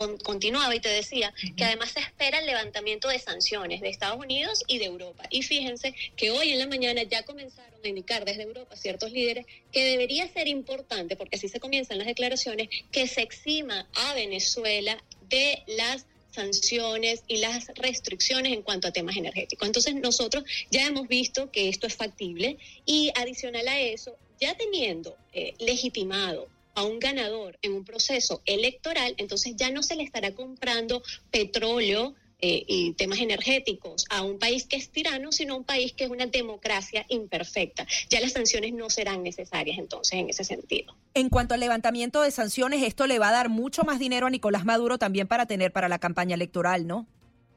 con- 0.00 0.16
continuaba 0.16 0.74
y 0.74 0.80
te 0.80 0.88
decía 0.88 1.32
que 1.58 1.64
además 1.64 1.90
se 1.90 2.00
espera 2.00 2.38
el 2.38 2.46
levantamiento 2.46 3.08
de 3.08 3.18
sanciones 3.18 3.82
de 3.82 3.90
Estados 3.90 4.18
Unidos 4.18 4.64
y 4.66 4.78
de 4.78 4.86
Europa. 4.86 5.24
Y 5.28 5.42
fíjense 5.42 5.94
que 6.16 6.30
hoy 6.30 6.52
en 6.52 6.58
la 6.58 6.66
mañana 6.66 7.02
ya 7.02 7.22
comenzaron 7.24 7.78
a 7.84 7.86
indicar 7.86 8.24
desde 8.24 8.44
Europa 8.44 8.76
ciertos 8.76 9.12
líderes 9.12 9.44
que 9.72 9.84
debería 9.84 10.26
ser 10.32 10.48
importante, 10.48 11.16
porque 11.16 11.36
así 11.36 11.48
se 11.48 11.60
comienzan 11.60 11.98
las 11.98 12.06
declaraciones, 12.06 12.70
que 12.90 13.06
se 13.06 13.20
exima 13.20 13.86
a 13.94 14.14
Venezuela 14.14 14.96
de 15.28 15.62
las 15.66 16.06
sanciones 16.30 17.22
y 17.28 17.36
las 17.36 17.66
restricciones 17.74 18.54
en 18.54 18.62
cuanto 18.62 18.88
a 18.88 18.92
temas 18.92 19.16
energéticos. 19.18 19.66
Entonces 19.66 19.94
nosotros 19.96 20.44
ya 20.70 20.86
hemos 20.86 21.08
visto 21.08 21.50
que 21.50 21.68
esto 21.68 21.86
es 21.86 21.94
factible 21.94 22.56
y 22.86 23.10
adicional 23.16 23.68
a 23.68 23.78
eso, 23.78 24.16
ya 24.40 24.56
teniendo 24.56 25.14
eh, 25.34 25.52
legitimado 25.58 26.48
a 26.74 26.84
un 26.84 26.98
ganador 26.98 27.58
en 27.62 27.72
un 27.72 27.84
proceso 27.84 28.42
electoral, 28.46 29.14
entonces 29.18 29.54
ya 29.56 29.70
no 29.70 29.82
se 29.82 29.96
le 29.96 30.02
estará 30.02 30.34
comprando 30.34 31.02
petróleo 31.30 32.14
eh, 32.42 32.64
y 32.66 32.92
temas 32.94 33.18
energéticos 33.18 34.06
a 34.08 34.22
un 34.22 34.38
país 34.38 34.64
que 34.66 34.76
es 34.76 34.90
tirano, 34.90 35.30
sino 35.30 35.54
a 35.54 35.56
un 35.58 35.64
país 35.64 35.92
que 35.92 36.04
es 36.04 36.10
una 36.10 36.26
democracia 36.26 37.04
imperfecta. 37.10 37.86
Ya 38.08 38.18
las 38.20 38.32
sanciones 38.32 38.72
no 38.72 38.88
serán 38.88 39.22
necesarias 39.22 39.78
entonces 39.78 40.18
en 40.18 40.30
ese 40.30 40.44
sentido. 40.44 40.96
En 41.12 41.28
cuanto 41.28 41.52
al 41.52 41.60
levantamiento 41.60 42.22
de 42.22 42.30
sanciones, 42.30 42.82
esto 42.82 43.06
le 43.06 43.18
va 43.18 43.28
a 43.28 43.32
dar 43.32 43.50
mucho 43.50 43.82
más 43.82 43.98
dinero 43.98 44.26
a 44.26 44.30
Nicolás 44.30 44.64
Maduro 44.64 44.96
también 44.96 45.28
para 45.28 45.44
tener 45.44 45.70
para 45.70 45.88
la 45.88 45.98
campaña 45.98 46.34
electoral, 46.34 46.86
¿no? 46.86 47.06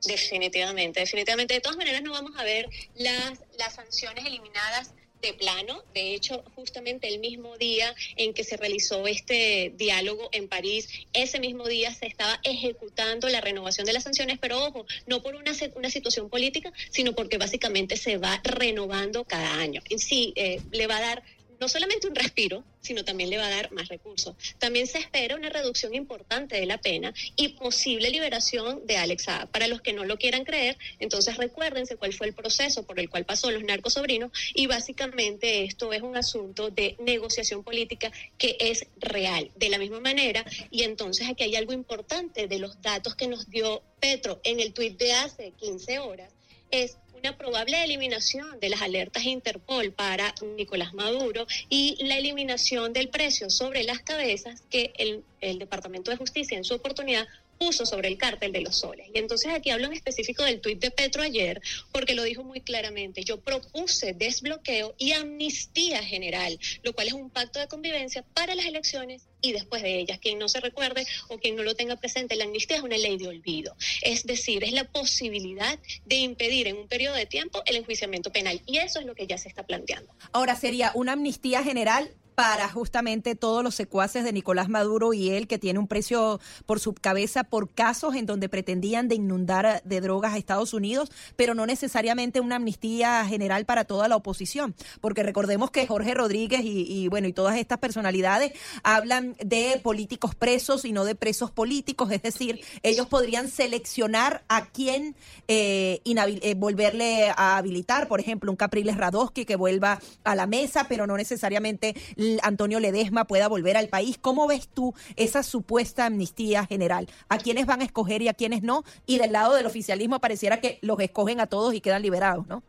Definitivamente, 0.05 0.99
definitivamente. 0.99 1.53
De 1.53 1.61
todas 1.61 1.77
maneras 1.77 2.01
no 2.01 2.11
vamos 2.11 2.33
a 2.37 2.43
ver 2.43 2.67
las, 2.95 3.39
las 3.57 3.75
sanciones 3.75 4.25
eliminadas 4.25 4.93
de 5.23 5.33
plano. 5.33 5.83
De 5.93 6.13
hecho, 6.13 6.43
justamente 6.55 7.07
el 7.07 7.19
mismo 7.19 7.57
día 7.57 7.95
en 8.17 8.33
que 8.33 8.43
se 8.43 8.57
realizó 8.57 9.07
este 9.07 9.73
diálogo 9.75 10.29
en 10.33 10.47
París, 10.47 10.89
ese 11.13 11.39
mismo 11.39 11.67
día 11.67 11.91
se 11.93 12.05
estaba 12.05 12.39
ejecutando 12.43 13.29
la 13.29 13.41
renovación 13.41 13.85
de 13.85 13.93
las 13.93 14.03
sanciones, 14.03 14.37
pero 14.39 14.63
ojo, 14.65 14.85
no 15.07 15.23
por 15.23 15.35
una, 15.35 15.53
una 15.75 15.89
situación 15.89 16.29
política, 16.29 16.71
sino 16.91 17.13
porque 17.13 17.37
básicamente 17.37 17.95
se 17.97 18.17
va 18.17 18.41
renovando 18.43 19.23
cada 19.23 19.55
año. 19.55 19.81
Y 19.89 19.99
sí, 19.99 20.33
eh, 20.35 20.61
le 20.71 20.87
va 20.87 20.97
a 20.97 21.01
dar 21.01 21.23
no 21.59 21.67
solamente 21.67 22.07
un 22.07 22.15
respiro, 22.15 22.63
sino 22.81 23.03
también 23.03 23.29
le 23.29 23.37
va 23.37 23.47
a 23.47 23.49
dar 23.49 23.71
más 23.71 23.87
recursos. 23.87 24.35
También 24.59 24.87
se 24.87 24.97
espera 24.97 25.35
una 25.35 25.49
reducción 25.49 25.93
importante 25.93 26.59
de 26.59 26.65
la 26.65 26.77
pena 26.77 27.13
y 27.35 27.49
posible 27.49 28.09
liberación 28.09 28.85
de 28.85 28.97
Alex. 28.97 29.25
Para 29.51 29.67
los 29.67 29.81
que 29.81 29.93
no 29.93 30.03
lo 30.03 30.17
quieran 30.17 30.43
creer, 30.43 30.77
entonces 30.99 31.37
recuérdense 31.37 31.95
cuál 31.95 32.13
fue 32.13 32.27
el 32.27 32.33
proceso 32.33 32.83
por 32.83 32.99
el 32.99 33.09
cual 33.09 33.25
pasó 33.25 33.51
los 33.51 33.63
narcosobrinos 33.63 34.31
y 34.53 34.67
básicamente 34.67 35.63
esto 35.63 35.93
es 35.93 36.01
un 36.01 36.17
asunto 36.17 36.69
de 36.69 36.95
negociación 36.99 37.63
política 37.63 38.11
que 38.37 38.57
es 38.59 38.85
real. 38.97 39.51
De 39.55 39.69
la 39.69 39.77
misma 39.77 39.99
manera, 39.99 40.45
y 40.71 40.83
entonces 40.83 41.27
aquí 41.29 41.43
hay 41.43 41.55
algo 41.55 41.73
importante 41.73 42.47
de 42.47 42.59
los 42.59 42.81
datos 42.81 43.15
que 43.15 43.27
nos 43.27 43.49
dio 43.49 43.81
Petro 43.99 44.41
en 44.43 44.59
el 44.59 44.73
tuit 44.73 44.97
de 44.97 45.13
hace 45.13 45.51
15 45.51 45.99
horas, 45.99 46.31
es 46.71 46.97
una 47.23 47.37
probable 47.37 47.81
eliminación 47.81 48.59
de 48.59 48.67
las 48.67 48.81
alertas 48.81 49.23
Interpol 49.23 49.93
para 49.93 50.35
Nicolás 50.57 50.93
Maduro 50.93 51.47
y 51.69 51.95
la 52.05 52.17
eliminación 52.17 52.91
del 52.91 53.07
precio 53.07 53.49
sobre 53.49 53.83
las 53.83 53.99
cabezas 53.99 54.61
que 54.69 54.91
el, 54.97 55.23
el 55.39 55.57
Departamento 55.57 56.11
de 56.11 56.17
Justicia 56.17 56.57
en 56.57 56.65
su 56.65 56.73
oportunidad 56.73 57.25
puso 57.57 57.85
sobre 57.85 58.09
el 58.09 58.17
cártel 58.17 58.51
de 58.51 58.59
los 58.59 58.77
soles. 58.77 59.07
Y 59.13 59.19
entonces 59.19 59.53
aquí 59.53 59.69
hablo 59.69 59.85
en 59.85 59.93
específico 59.93 60.43
del 60.43 60.59
tuit 60.59 60.81
de 60.81 60.91
Petro 60.91 61.23
ayer, 61.23 61.61
porque 61.93 62.13
lo 62.13 62.23
dijo 62.23 62.43
muy 62.43 62.59
claramente. 62.59 63.23
Yo 63.23 63.39
propuse 63.39 64.11
desbloqueo 64.11 64.93
y 64.97 65.13
amnistía 65.13 66.03
general, 66.03 66.59
lo 66.83 66.91
cual 66.91 67.07
es 67.07 67.13
un 67.13 67.29
pacto 67.29 67.59
de 67.59 67.69
convivencia 67.69 68.25
para 68.33 68.53
las 68.53 68.65
elecciones 68.65 69.21
y 69.43 69.51
después 69.51 69.83
de 69.83 69.99
ellas. 69.99 70.17
Quien 70.19 70.39
no 70.39 70.49
se 70.49 70.59
recuerde 70.59 71.05
o 71.27 71.37
quien 71.37 71.55
no 71.55 71.61
lo 71.61 71.75
tenga 71.75 71.97
presente, 71.97 72.35
la 72.35 72.45
amnistía 72.45 72.77
es 72.77 72.83
una 72.83 72.97
ley 72.97 73.17
de 73.17 73.27
olvido. 73.27 73.75
Es 74.01 74.25
decir, 74.25 74.63
es 74.63 74.71
la 74.71 74.85
posibilidad 74.85 75.77
de 76.05 76.15
impedir 76.15 76.67
en 76.67 76.77
un 76.77 76.87
periodo 76.87 77.15
de 77.15 77.27
tiempo 77.27 77.61
el 77.65 77.75
enjuiciamiento 77.75 78.31
penal. 78.31 78.61
Y 78.65 78.77
eso 78.77 78.99
es 78.99 79.05
lo 79.05 79.13
que 79.13 79.27
ya 79.27 79.37
se 79.37 79.49
está 79.49 79.63
planteando. 79.63 80.11
Ahora 80.31 80.55
sería 80.55 80.91
una 80.95 81.11
amnistía 81.11 81.61
general 81.61 82.09
para 82.35 82.69
justamente 82.69 83.35
todos 83.35 83.63
los 83.63 83.75
secuaces 83.75 84.23
de 84.23 84.33
Nicolás 84.33 84.69
Maduro 84.69 85.13
y 85.13 85.29
él 85.29 85.47
que 85.47 85.59
tiene 85.59 85.79
un 85.79 85.87
precio 85.87 86.39
por 86.65 86.79
su 86.79 86.93
cabeza 86.93 87.43
por 87.43 87.69
casos 87.69 88.15
en 88.15 88.25
donde 88.25 88.49
pretendían 88.49 89.07
de 89.07 89.15
inundar 89.15 89.81
de 89.83 90.01
drogas 90.01 90.33
a 90.33 90.37
Estados 90.37 90.73
Unidos, 90.73 91.11
pero 91.35 91.53
no 91.53 91.65
necesariamente 91.65 92.39
una 92.39 92.55
amnistía 92.57 93.25
general 93.25 93.65
para 93.65 93.85
toda 93.85 94.07
la 94.07 94.15
oposición, 94.15 94.75
porque 95.01 95.23
recordemos 95.23 95.71
que 95.71 95.87
Jorge 95.87 96.13
Rodríguez 96.13 96.61
y, 96.63 97.07
bueno 97.07 97.27
y 97.27 97.33
todas 97.33 97.57
estas 97.57 97.79
personalidades 97.79 98.53
hablan 98.83 99.35
de 99.43 99.79
políticos 99.83 100.35
presos 100.35 100.85
y 100.85 100.91
no 100.91 101.05
de 101.05 101.15
presos 101.15 101.51
políticos, 101.51 102.11
es 102.11 102.21
decir, 102.21 102.61
ellos 102.81 103.07
podrían 103.07 103.49
seleccionar 103.49 104.43
a 104.47 104.67
quién 104.67 105.15
eh, 105.47 106.01
eh, 106.05 106.55
volverle 106.55 107.29
a 107.29 107.57
habilitar, 107.57 108.07
por 108.07 108.19
ejemplo, 108.19 108.51
un 108.51 108.57
Capriles 108.57 108.97
Radosky 108.97 109.45
que 109.45 109.55
vuelva 109.55 109.99
a 110.23 110.35
la 110.35 110.47
mesa, 110.47 110.87
pero 110.87 111.07
no 111.07 111.17
necesariamente 111.17 111.95
Antonio 112.41 112.79
Ledesma 112.79 113.25
pueda 113.25 113.47
volver 113.47 113.77
al 113.77 113.89
país. 113.89 114.17
¿Cómo 114.19 114.47
ves 114.47 114.67
tú 114.67 114.93
esa 115.15 115.43
supuesta 115.43 116.05
amnistía 116.05 116.65
general? 116.65 117.07
¿A 117.29 117.37
quiénes 117.37 117.65
van 117.65 117.81
a 117.81 117.85
escoger 117.85 118.21
y 118.21 118.27
a 118.27 118.33
quiénes 118.33 118.63
no? 118.63 118.83
Y 119.05 119.17
del 119.17 119.31
lado 119.31 119.55
del 119.55 119.65
oficialismo 119.65 120.19
pareciera 120.19 120.59
que 120.59 120.79
los 120.81 120.99
escogen 120.99 121.39
a 121.39 121.47
todos 121.47 121.73
y 121.73 121.81
quedan 121.81 122.01
liberados, 122.01 122.47
¿no? 122.47 122.63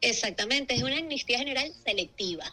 Exactamente, 0.00 0.74
es 0.74 0.82
una 0.82 0.98
amnistía 0.98 1.38
general 1.38 1.72
selectiva. 1.84 2.44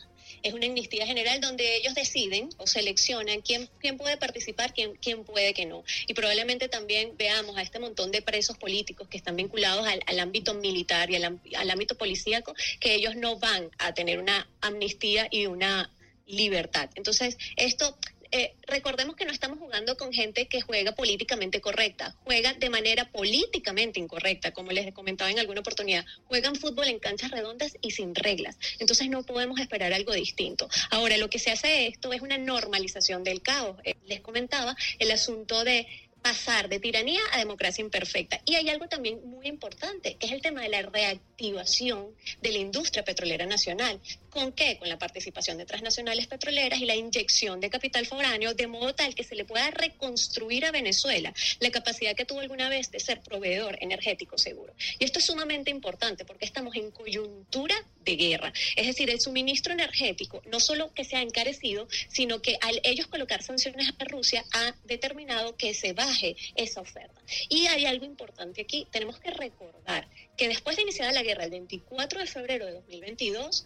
Es 0.41 0.53
una 0.53 0.67
amnistía 0.67 1.07
general 1.07 1.41
donde 1.41 1.77
ellos 1.77 1.95
deciden 1.95 2.49
o 2.57 2.67
seleccionan 2.67 3.41
quién, 3.41 3.67
puede 3.97 4.17
participar, 4.17 4.73
quién, 4.73 4.95
quién 4.95 5.23
puede 5.23 5.53
que 5.53 5.65
no. 5.65 5.83
Y 6.07 6.13
probablemente 6.13 6.67
también 6.67 7.13
veamos 7.17 7.57
a 7.57 7.63
este 7.63 7.79
montón 7.79 8.11
de 8.11 8.21
presos 8.21 8.57
políticos 8.57 9.07
que 9.07 9.17
están 9.17 9.35
vinculados 9.35 9.87
al, 9.87 10.19
ámbito 10.19 10.53
militar 10.53 11.09
y 11.09 11.15
al, 11.15 11.39
al 11.55 11.69
ámbito 11.71 11.97
policíaco, 11.97 12.53
que 12.79 12.93
ellos 12.93 13.15
no 13.15 13.39
van 13.39 13.69
a 13.79 13.93
tener 13.93 14.19
una 14.19 14.47
amnistía 14.61 15.27
y 15.31 15.47
una 15.47 15.89
libertad. 16.25 16.89
Entonces, 16.95 17.37
esto 17.55 17.97
eh, 18.31 18.53
recordemos 18.67 19.15
que 19.15 19.25
no 19.25 19.31
estamos 19.31 19.59
jugando 19.59 19.95
con 19.95 20.11
gente 20.11 20.47
que 20.47 20.59
juega 20.59 20.93
políticamente 20.93 21.61
correcta, 21.61 22.15
juega 22.23 22.53
de 22.53 22.69
manera 22.69 23.09
políticamente 23.11 23.99
incorrecta, 23.99 24.51
como 24.51 24.71
les 24.71 24.91
comentaba 24.93 25.31
en 25.31 25.39
alguna 25.39 25.61
oportunidad. 25.61 26.05
Juegan 26.25 26.55
fútbol 26.55 26.87
en 26.87 26.99
canchas 26.99 27.31
redondas 27.31 27.77
y 27.81 27.91
sin 27.91 28.13
reglas. 28.13 28.57
Entonces 28.79 29.09
no 29.09 29.23
podemos 29.23 29.59
esperar 29.59 29.93
algo 29.93 30.13
distinto. 30.13 30.67
Ahora, 30.89 31.17
lo 31.17 31.29
que 31.29 31.39
se 31.39 31.51
hace 31.51 31.87
esto 31.87 32.11
es 32.13 32.21
una 32.21 32.37
normalización 32.37 33.23
del 33.23 33.41
caos. 33.41 33.77
Eh, 33.83 33.95
les 34.05 34.21
comentaba 34.21 34.75
el 34.99 35.11
asunto 35.11 35.63
de 35.63 35.87
pasar 36.25 36.69
de 36.69 36.79
tiranía 36.79 37.21
a 37.33 37.37
democracia 37.37 37.83
imperfecta. 37.83 38.41
Y 38.45 38.55
hay 38.55 38.67
algo 38.69 38.87
también 38.87 39.19
muy 39.29 39.45
importante, 39.45 40.15
que 40.15 40.25
es 40.25 40.31
el 40.31 40.41
tema 40.41 40.63
de 40.63 40.69
la 40.69 40.81
reactivación 40.81 42.07
de 42.41 42.51
la 42.51 42.57
industria 42.57 43.05
petrolera 43.05 43.45
nacional. 43.45 44.01
¿Con 44.35 44.51
qué? 44.51 44.77
Con 44.77 44.89
la 44.89 44.99
participación 44.99 45.57
de 45.57 45.65
transnacionales 45.65 46.27
petroleras 46.27 46.81
y 46.81 46.85
la 46.85 46.93
inyección 46.93 47.61
de 47.61 47.69
capital 47.69 48.05
foráneo, 48.05 48.53
de 48.53 48.67
modo 48.67 48.93
tal 48.93 49.15
que 49.15 49.23
se 49.23 49.33
le 49.33 49.45
pueda 49.45 49.71
reconstruir 49.71 50.65
a 50.65 50.71
Venezuela 50.71 51.33
la 51.61 51.71
capacidad 51.71 52.17
que 52.17 52.25
tuvo 52.25 52.41
alguna 52.41 52.67
vez 52.67 52.91
de 52.91 52.99
ser 52.99 53.21
proveedor 53.21 53.77
energético 53.79 54.37
seguro. 54.37 54.73
Y 54.99 55.05
esto 55.05 55.19
es 55.19 55.25
sumamente 55.25 55.71
importante 55.71 56.25
porque 56.25 56.43
estamos 56.43 56.75
en 56.75 56.91
coyuntura 56.91 57.75
de 58.03 58.17
guerra. 58.17 58.51
Es 58.75 58.87
decir, 58.87 59.09
el 59.09 59.21
suministro 59.21 59.71
energético 59.71 60.41
no 60.47 60.59
solo 60.59 60.93
que 60.93 61.05
se 61.05 61.15
ha 61.15 61.21
encarecido, 61.21 61.87
sino 62.09 62.41
que 62.41 62.57
al 62.59 62.81
ellos 62.83 63.07
colocar 63.07 63.41
sanciones 63.41 63.87
a 63.97 64.03
Rusia 64.03 64.43
ha 64.51 64.75
determinado 64.83 65.55
que 65.55 65.73
se 65.73 65.93
baje 65.93 66.35
esa 66.55 66.81
oferta. 66.81 67.21
Y 67.47 67.67
hay 67.67 67.85
algo 67.85 68.03
importante 68.03 68.63
aquí, 68.63 68.85
tenemos 68.91 69.17
que 69.17 69.31
recordar 69.31 70.09
que 70.35 70.49
después 70.49 70.75
de 70.75 70.81
iniciada 70.81 71.13
la 71.13 71.23
guerra 71.23 71.45
el 71.45 71.51
24 71.51 72.19
de 72.19 72.25
febrero 72.27 72.65
de 72.65 72.73
2022, 72.73 73.65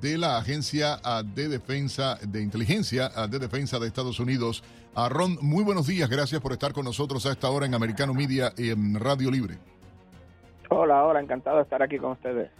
de 0.00 0.16
la 0.16 0.38
Agencia 0.38 1.00
de 1.34 1.48
Defensa 1.48 2.18
de 2.22 2.40
Inteligencia 2.40 3.08
de 3.28 3.38
Defensa 3.38 3.78
de 3.78 3.88
Estados 3.88 4.18
Unidos. 4.20 4.62
Ron, 4.96 5.38
muy 5.40 5.64
buenos 5.64 5.86
días, 5.86 6.08
gracias 6.08 6.40
por 6.40 6.52
estar 6.52 6.72
con 6.72 6.84
nosotros 6.84 7.26
a 7.26 7.32
esta 7.32 7.50
hora 7.50 7.66
en 7.66 7.74
Americano 7.74 8.14
Media 8.14 8.52
y 8.56 8.70
en 8.70 8.98
Radio 8.98 9.30
Libre. 9.30 9.58
Hola, 10.70 11.04
hola, 11.04 11.20
encantado 11.20 11.56
de 11.56 11.62
estar 11.64 11.82
aquí 11.82 11.98
con 11.98 12.12
ustedes. 12.12 12.50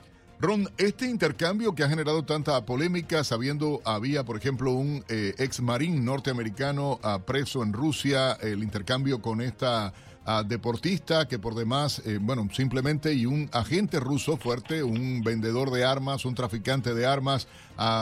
Ron, 0.40 0.68
este 0.76 1.06
intercambio 1.06 1.74
que 1.74 1.84
ha 1.84 1.88
generado 1.88 2.24
tanta 2.24 2.66
polémica, 2.66 3.22
sabiendo 3.22 3.80
había, 3.84 4.24
por 4.24 4.36
ejemplo, 4.36 4.72
un 4.72 5.04
eh, 5.08 5.34
ex 5.38 5.60
marín 5.62 6.04
norteamericano 6.04 6.98
preso 7.24 7.62
en 7.62 7.72
Rusia, 7.72 8.32
el 8.42 8.62
intercambio 8.62 9.22
con 9.22 9.40
esta 9.40 9.92
deportista 10.46 11.28
que 11.28 11.38
por 11.38 11.54
demás, 11.54 12.04
eh, 12.06 12.18
bueno, 12.20 12.48
simplemente 12.50 13.12
y 13.12 13.26
un 13.26 13.48
agente 13.52 14.00
ruso 14.00 14.36
fuerte, 14.36 14.82
un 14.82 15.22
vendedor 15.22 15.70
de 15.70 15.84
armas, 15.84 16.24
un 16.24 16.34
traficante 16.34 16.94
de 16.94 17.06
armas 17.06 17.46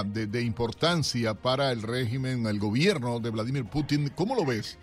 de, 0.07 0.27
de, 0.27 0.43
importancia 0.43 1.35
para 1.35 1.73
el 1.73 1.83
régimen, 1.83 2.47
el 2.47 2.59
gobierno 2.59 3.19
de 3.19 3.31
Vladimir 3.31 3.65
Putin. 3.65 4.11
¿Cómo 4.15 4.35
lo 4.35 4.45
ves? 4.45 4.79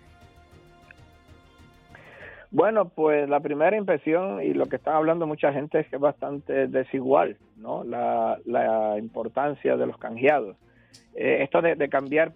Bueno, 2.50 2.88
pues 2.88 3.28
la 3.28 3.40
primera 3.40 3.76
impresión 3.76 4.42
y 4.42 4.52
lo 4.52 4.66
que 4.66 4.76
está 4.76 4.96
hablando 4.96 5.26
mucha 5.26 5.52
gente 5.52 5.80
es 5.80 5.88
que 5.88 5.96
es 5.96 6.02
bastante 6.02 6.66
desigual, 6.66 7.36
¿no? 7.56 7.84
La, 7.84 8.38
la 8.44 8.98
importancia 8.98 9.76
de 9.76 9.86
los 9.86 9.96
canjeados. 9.98 10.56
Eh, 11.14 11.42
esto 11.42 11.60
de, 11.60 11.88
cambiar 11.88 12.32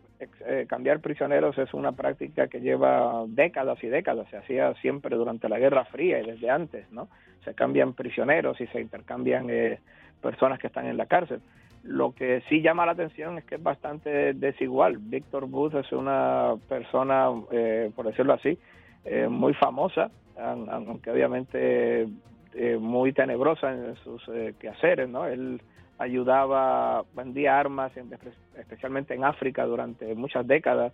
eh, 0.47 0.67
cambiar 0.69 1.01
prisioneros 1.01 1.57
es 1.59 1.73
una 1.75 1.93
práctica 1.93 2.49
que 2.49 2.61
lleva 2.61 3.25
décadas 3.27 3.83
y 3.83 3.89
décadas, 3.89 4.29
se 4.31 4.37
hacía 4.37 4.75
siempre 4.75 5.17
durante 5.17 5.49
la 5.49 5.59
Guerra 5.59 5.85
Fría 5.85 6.21
y 6.21 6.27
desde 6.27 6.51
antes, 6.51 6.91
¿no? 6.93 7.09
Se 7.45 7.55
cambian 7.55 7.93
prisioneros 7.95 8.61
y 8.61 8.67
se 8.69 8.81
intercambian 8.81 9.49
eh, 9.51 9.79
personas 10.21 10.59
que 10.59 10.69
están 10.69 10.87
en 10.87 10.97
la 10.97 11.07
cárcel. 11.07 11.41
Lo 11.83 12.13
que 12.13 12.43
sí 12.49 12.63
llama 12.63 12.87
la 12.87 12.93
atención 12.93 13.39
es 13.39 13.45
que 13.45 13.57
es 13.57 13.63
bastante 13.63 14.33
desigual. 14.33 14.97
Víctor 14.99 15.47
Booth 15.47 15.75
es 15.75 15.93
una 15.93 16.55
persona, 16.67 17.29
por 17.95 18.07
decirlo 18.07 18.33
así, 18.33 18.59
muy 19.29 19.53
famosa, 19.53 20.11
aunque 20.39 21.11
obviamente 21.11 22.09
muy 22.81 23.13
tenebrosa 23.13 23.71
en 23.71 23.97
sus 23.97 24.23
quehaceres, 24.59 25.11
¿no? 25.11 25.27
Él 25.27 25.61
ayudaba, 25.99 27.05
vendía 27.15 27.59
armas, 27.59 27.93
especialmente 28.59 29.15
en 29.15 29.25
África 29.25 29.65
durante 29.65 30.15
muchas 30.15 30.47
décadas, 30.47 30.93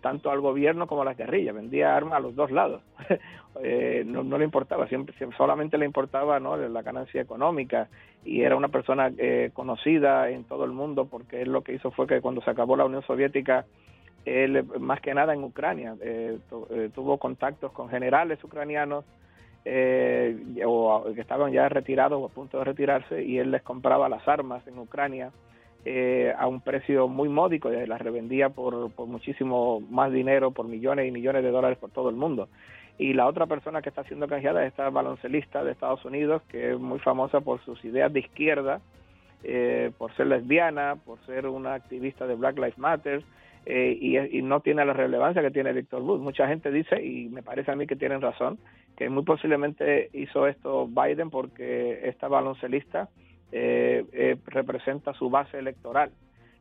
tanto 0.00 0.30
al 0.30 0.40
gobierno 0.40 0.86
como 0.86 1.02
a 1.02 1.04
las 1.04 1.16
guerrillas, 1.16 1.54
vendía 1.54 1.96
armas 1.96 2.14
a 2.18 2.20
los 2.20 2.34
dos 2.34 2.50
lados. 2.50 2.82
Eh, 3.60 4.04
no, 4.06 4.38
le 4.38 4.44
importaba, 4.44 4.86
siempre, 4.86 5.16
solamente 5.36 5.78
le 5.78 5.84
importaba 5.84 6.38
¿no? 6.38 6.56
la 6.56 6.82
ganancia 6.82 7.20
económica 7.20 7.88
y 8.24 8.42
era 8.42 8.54
una 8.54 8.68
persona 8.68 9.10
eh, 9.18 9.50
conocida 9.52 10.30
en 10.30 10.44
todo 10.44 10.64
el 10.64 10.70
mundo 10.70 11.06
porque 11.06 11.42
él 11.42 11.50
lo 11.50 11.62
que 11.62 11.72
hizo 11.72 11.90
fue 11.90 12.06
que 12.06 12.20
cuando 12.20 12.40
se 12.42 12.50
acabó 12.50 12.76
la 12.76 12.84
Unión 12.84 13.02
Soviética, 13.02 13.64
él 14.24 14.64
más 14.78 15.00
que 15.00 15.12
nada 15.12 15.34
en 15.34 15.42
Ucrania, 15.42 15.96
eh, 16.00 16.38
tuvo 16.94 17.18
contactos 17.18 17.72
con 17.72 17.88
generales 17.88 18.38
ucranianos, 18.44 19.04
eh, 19.64 20.62
o 20.64 21.04
que 21.14 21.20
estaban 21.20 21.52
ya 21.52 21.68
retirados 21.68 22.20
o 22.20 22.26
a 22.26 22.28
punto 22.28 22.58
de 22.58 22.64
retirarse 22.64 23.22
y 23.22 23.38
él 23.38 23.50
les 23.50 23.62
compraba 23.62 24.08
las 24.08 24.26
armas 24.26 24.66
en 24.66 24.78
Ucrania 24.78 25.30
eh, 25.84 26.34
a 26.36 26.46
un 26.46 26.60
precio 26.60 27.08
muy 27.08 27.28
módico 27.28 27.72
y 27.72 27.86
las 27.86 28.00
revendía 28.00 28.48
por, 28.50 28.90
por 28.92 29.06
muchísimo 29.06 29.80
más 29.90 30.12
dinero, 30.12 30.50
por 30.50 30.66
millones 30.66 31.08
y 31.08 31.12
millones 31.12 31.42
de 31.42 31.50
dólares 31.50 31.78
por 31.78 31.90
todo 31.90 32.10
el 32.10 32.16
mundo. 32.16 32.48
Y 32.98 33.14
la 33.14 33.26
otra 33.26 33.46
persona 33.46 33.80
que 33.80 33.90
está 33.90 34.02
siendo 34.04 34.26
canjeada 34.26 34.62
es 34.64 34.68
esta 34.72 34.90
baloncelista 34.90 35.62
de 35.62 35.70
Estados 35.70 36.04
Unidos, 36.04 36.42
que 36.48 36.72
es 36.72 36.78
muy 36.78 36.98
famosa 36.98 37.40
por 37.40 37.64
sus 37.64 37.82
ideas 37.84 38.12
de 38.12 38.20
izquierda, 38.20 38.80
eh, 39.44 39.92
por 39.96 40.12
ser 40.16 40.26
lesbiana, 40.26 40.96
por 40.96 41.24
ser 41.24 41.46
una 41.46 41.74
activista 41.74 42.26
de 42.26 42.34
Black 42.34 42.56
Lives 42.56 42.76
Matter, 42.76 43.22
eh, 43.66 44.28
y, 44.30 44.42
no 44.42 44.60
tiene 44.60 44.84
la 44.84 44.92
relevancia 44.92 45.42
que 45.42 45.50
tiene 45.50 45.72
Víctor 45.72 46.02
Booth. 46.02 46.20
Mucha 46.20 46.48
gente 46.48 46.70
dice, 46.70 47.02
y 47.04 47.28
me 47.28 47.42
parece 47.42 47.70
a 47.70 47.76
mí 47.76 47.86
que 47.86 47.96
tienen 47.96 48.20
razón, 48.20 48.58
que 48.96 49.08
muy 49.08 49.24
posiblemente 49.24 50.10
hizo 50.12 50.46
esto 50.46 50.88
Biden 50.88 51.30
porque 51.30 52.00
esta 52.08 52.28
baloncelista 52.28 53.08
eh, 53.52 54.04
eh, 54.12 54.36
representa 54.46 55.12
su 55.14 55.30
base 55.30 55.58
electoral 55.58 56.10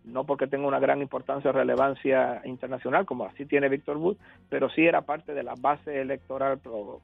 no 0.07 0.23
porque 0.25 0.47
tenga 0.47 0.67
una 0.67 0.79
gran 0.79 1.01
importancia 1.01 1.49
o 1.49 1.53
relevancia 1.53 2.41
internacional, 2.45 3.05
como 3.05 3.25
así 3.25 3.45
tiene 3.45 3.69
Víctor 3.69 3.97
Booth, 3.97 4.17
pero 4.49 4.69
sí 4.69 4.85
era 4.85 5.01
parte 5.01 5.33
de 5.33 5.43
la 5.43 5.53
base 5.59 6.01
electoral 6.01 6.59
pro, 6.59 7.01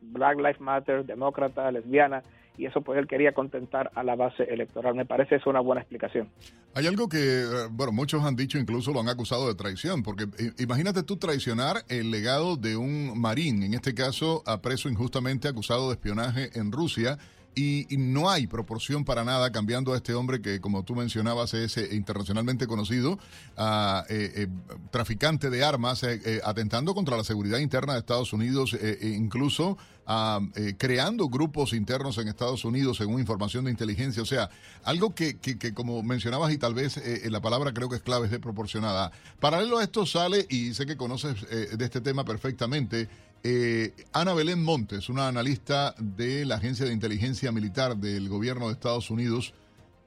Black 0.00 0.36
Lives 0.36 0.60
Matter, 0.60 1.04
demócrata, 1.04 1.70
lesbiana, 1.70 2.22
y 2.56 2.64
eso 2.64 2.80
pues 2.80 2.98
él 2.98 3.06
quería 3.06 3.32
contentar 3.32 3.90
a 3.94 4.02
la 4.02 4.14
base 4.14 4.44
electoral. 4.44 4.94
Me 4.94 5.04
parece 5.04 5.36
eso 5.36 5.50
una 5.50 5.60
buena 5.60 5.82
explicación. 5.82 6.30
Hay 6.74 6.86
algo 6.86 7.08
que, 7.08 7.18
eh, 7.18 7.68
bueno, 7.70 7.92
muchos 7.92 8.24
han 8.24 8.36
dicho, 8.36 8.58
incluso 8.58 8.92
lo 8.92 9.00
han 9.00 9.08
acusado 9.08 9.48
de 9.48 9.54
traición, 9.54 10.02
porque 10.02 10.24
eh, 10.38 10.52
imagínate 10.58 11.02
tú 11.02 11.16
traicionar 11.16 11.84
el 11.88 12.10
legado 12.10 12.56
de 12.56 12.76
un 12.76 13.20
marín, 13.20 13.62
en 13.62 13.74
este 13.74 13.94
caso 13.94 14.42
a 14.46 14.62
preso 14.62 14.88
injustamente 14.88 15.48
acusado 15.48 15.88
de 15.88 15.94
espionaje 15.94 16.50
en 16.58 16.72
Rusia, 16.72 17.18
y, 17.56 17.86
no 17.96 18.28
hay 18.28 18.46
proporción 18.46 19.06
para 19.06 19.24
nada 19.24 19.50
cambiando 19.50 19.94
a 19.94 19.96
este 19.96 20.12
hombre 20.12 20.42
que, 20.42 20.60
como 20.60 20.84
tú 20.84 20.94
mencionabas, 20.94 21.54
es 21.54 21.78
eh, 21.78 21.88
internacionalmente 21.94 22.66
conocido, 22.66 23.18
uh, 23.56 24.88
traficante 24.90 25.48
de 25.48 25.64
armas, 25.64 26.04
atentando 26.44 26.94
contra 26.94 27.16
la 27.16 27.24
seguridad 27.24 27.58
interna 27.58 27.94
de 27.94 28.00
Estados 28.00 28.34
Unidos, 28.34 28.74
e 28.74 29.08
incluso 29.16 29.78
uh, 30.06 30.46
creando 30.76 31.30
grupos 31.30 31.72
internos 31.72 32.18
en 32.18 32.28
Estados 32.28 32.64
Unidos 32.66 32.98
según 32.98 33.20
información 33.20 33.64
de 33.64 33.70
inteligencia. 33.70 34.22
O 34.22 34.26
sea, 34.26 34.50
algo 34.84 35.14
que, 35.14 35.38
que, 35.38 35.58
que 35.58 35.72
como 35.72 36.02
mencionabas 36.02 36.52
y 36.52 36.58
tal 36.58 36.74
vez 36.74 37.00
la 37.24 37.40
palabra 37.40 37.72
creo 37.72 37.88
que 37.88 37.96
es 37.96 38.02
clave, 38.02 38.26
es 38.26 38.32
desproporcionada. 38.32 39.12
Paralelo 39.40 39.78
a 39.78 39.82
esto 39.82 40.04
sale, 40.04 40.46
y 40.50 40.74
sé 40.74 40.84
que 40.84 40.98
conoces 40.98 41.48
de 41.48 41.84
este 41.84 42.02
tema 42.02 42.22
perfectamente, 42.24 43.08
eh, 43.42 43.92
Ana 44.12 44.34
Belén 44.34 44.62
Montes, 44.62 45.08
una 45.08 45.28
analista 45.28 45.94
de 45.98 46.44
la 46.44 46.56
Agencia 46.56 46.86
de 46.86 46.92
Inteligencia 46.92 47.52
Militar 47.52 47.96
del 47.96 48.28
Gobierno 48.28 48.66
de 48.66 48.72
Estados 48.72 49.10
Unidos, 49.10 49.54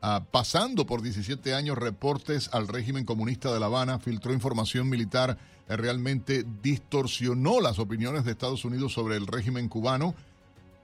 ah, 0.01 0.25
pasando 0.30 0.86
por 0.86 1.01
17 1.01 1.53
años 1.53 1.77
reportes 1.77 2.49
al 2.51 2.67
régimen 2.67 3.05
comunista 3.05 3.53
de 3.53 3.59
La 3.59 3.67
Habana, 3.67 3.99
filtró 3.99 4.34
información 4.34 4.89
militar, 4.89 5.38
eh, 5.67 5.77
realmente 5.77 6.45
distorsionó 6.61 7.61
las 7.61 7.80
opiniones 7.80 8.25
de 8.25 8.32
Estados 8.32 8.65
Unidos 8.65 8.93
sobre 8.93 9.15
el 9.15 9.27
régimen 9.27 9.69
cubano, 9.69 10.15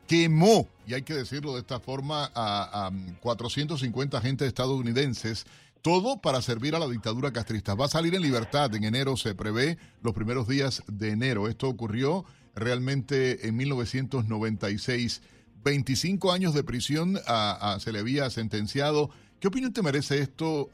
quemó, 0.08 0.68
y 0.88 0.94
hay 0.94 1.02
que 1.02 1.16
decirlo 1.16 1.54
de 1.54 1.62
esta 1.62 1.80
forma, 1.80 2.32
a, 2.36 2.88
a 2.88 2.92
450 3.22 4.18
agentes 4.18 4.48
estadounidenses 4.48 5.46
todo 5.86 6.18
para 6.20 6.42
servir 6.42 6.74
a 6.74 6.80
la 6.80 6.88
dictadura 6.88 7.32
castrista. 7.32 7.76
Va 7.76 7.86
a 7.86 7.90
salir 7.90 8.16
en 8.16 8.24
libertad 8.24 8.74
en 8.74 8.86
enero, 8.86 9.16
se 9.18 9.36
prevé 9.36 9.78
los 10.02 10.16
primeros 10.16 10.48
días 10.48 10.82
de 10.88 11.12
enero. 11.12 11.48
Esto 11.48 11.70
ocurrió 11.70 12.26
realmente 12.56 13.48
en 13.48 13.56
1996. 13.56 15.22
25 15.64 16.32
años 16.32 16.56
de 16.56 16.64
prisión 16.64 17.18
a- 17.28 17.78
se 17.80 17.92
le 17.92 18.00
había 18.00 18.32
sentenciado. 18.32 19.12
¿Qué 19.40 19.48
opinión 19.48 19.74
te 19.74 19.84
merece 19.84 20.22
esto? 20.22 20.72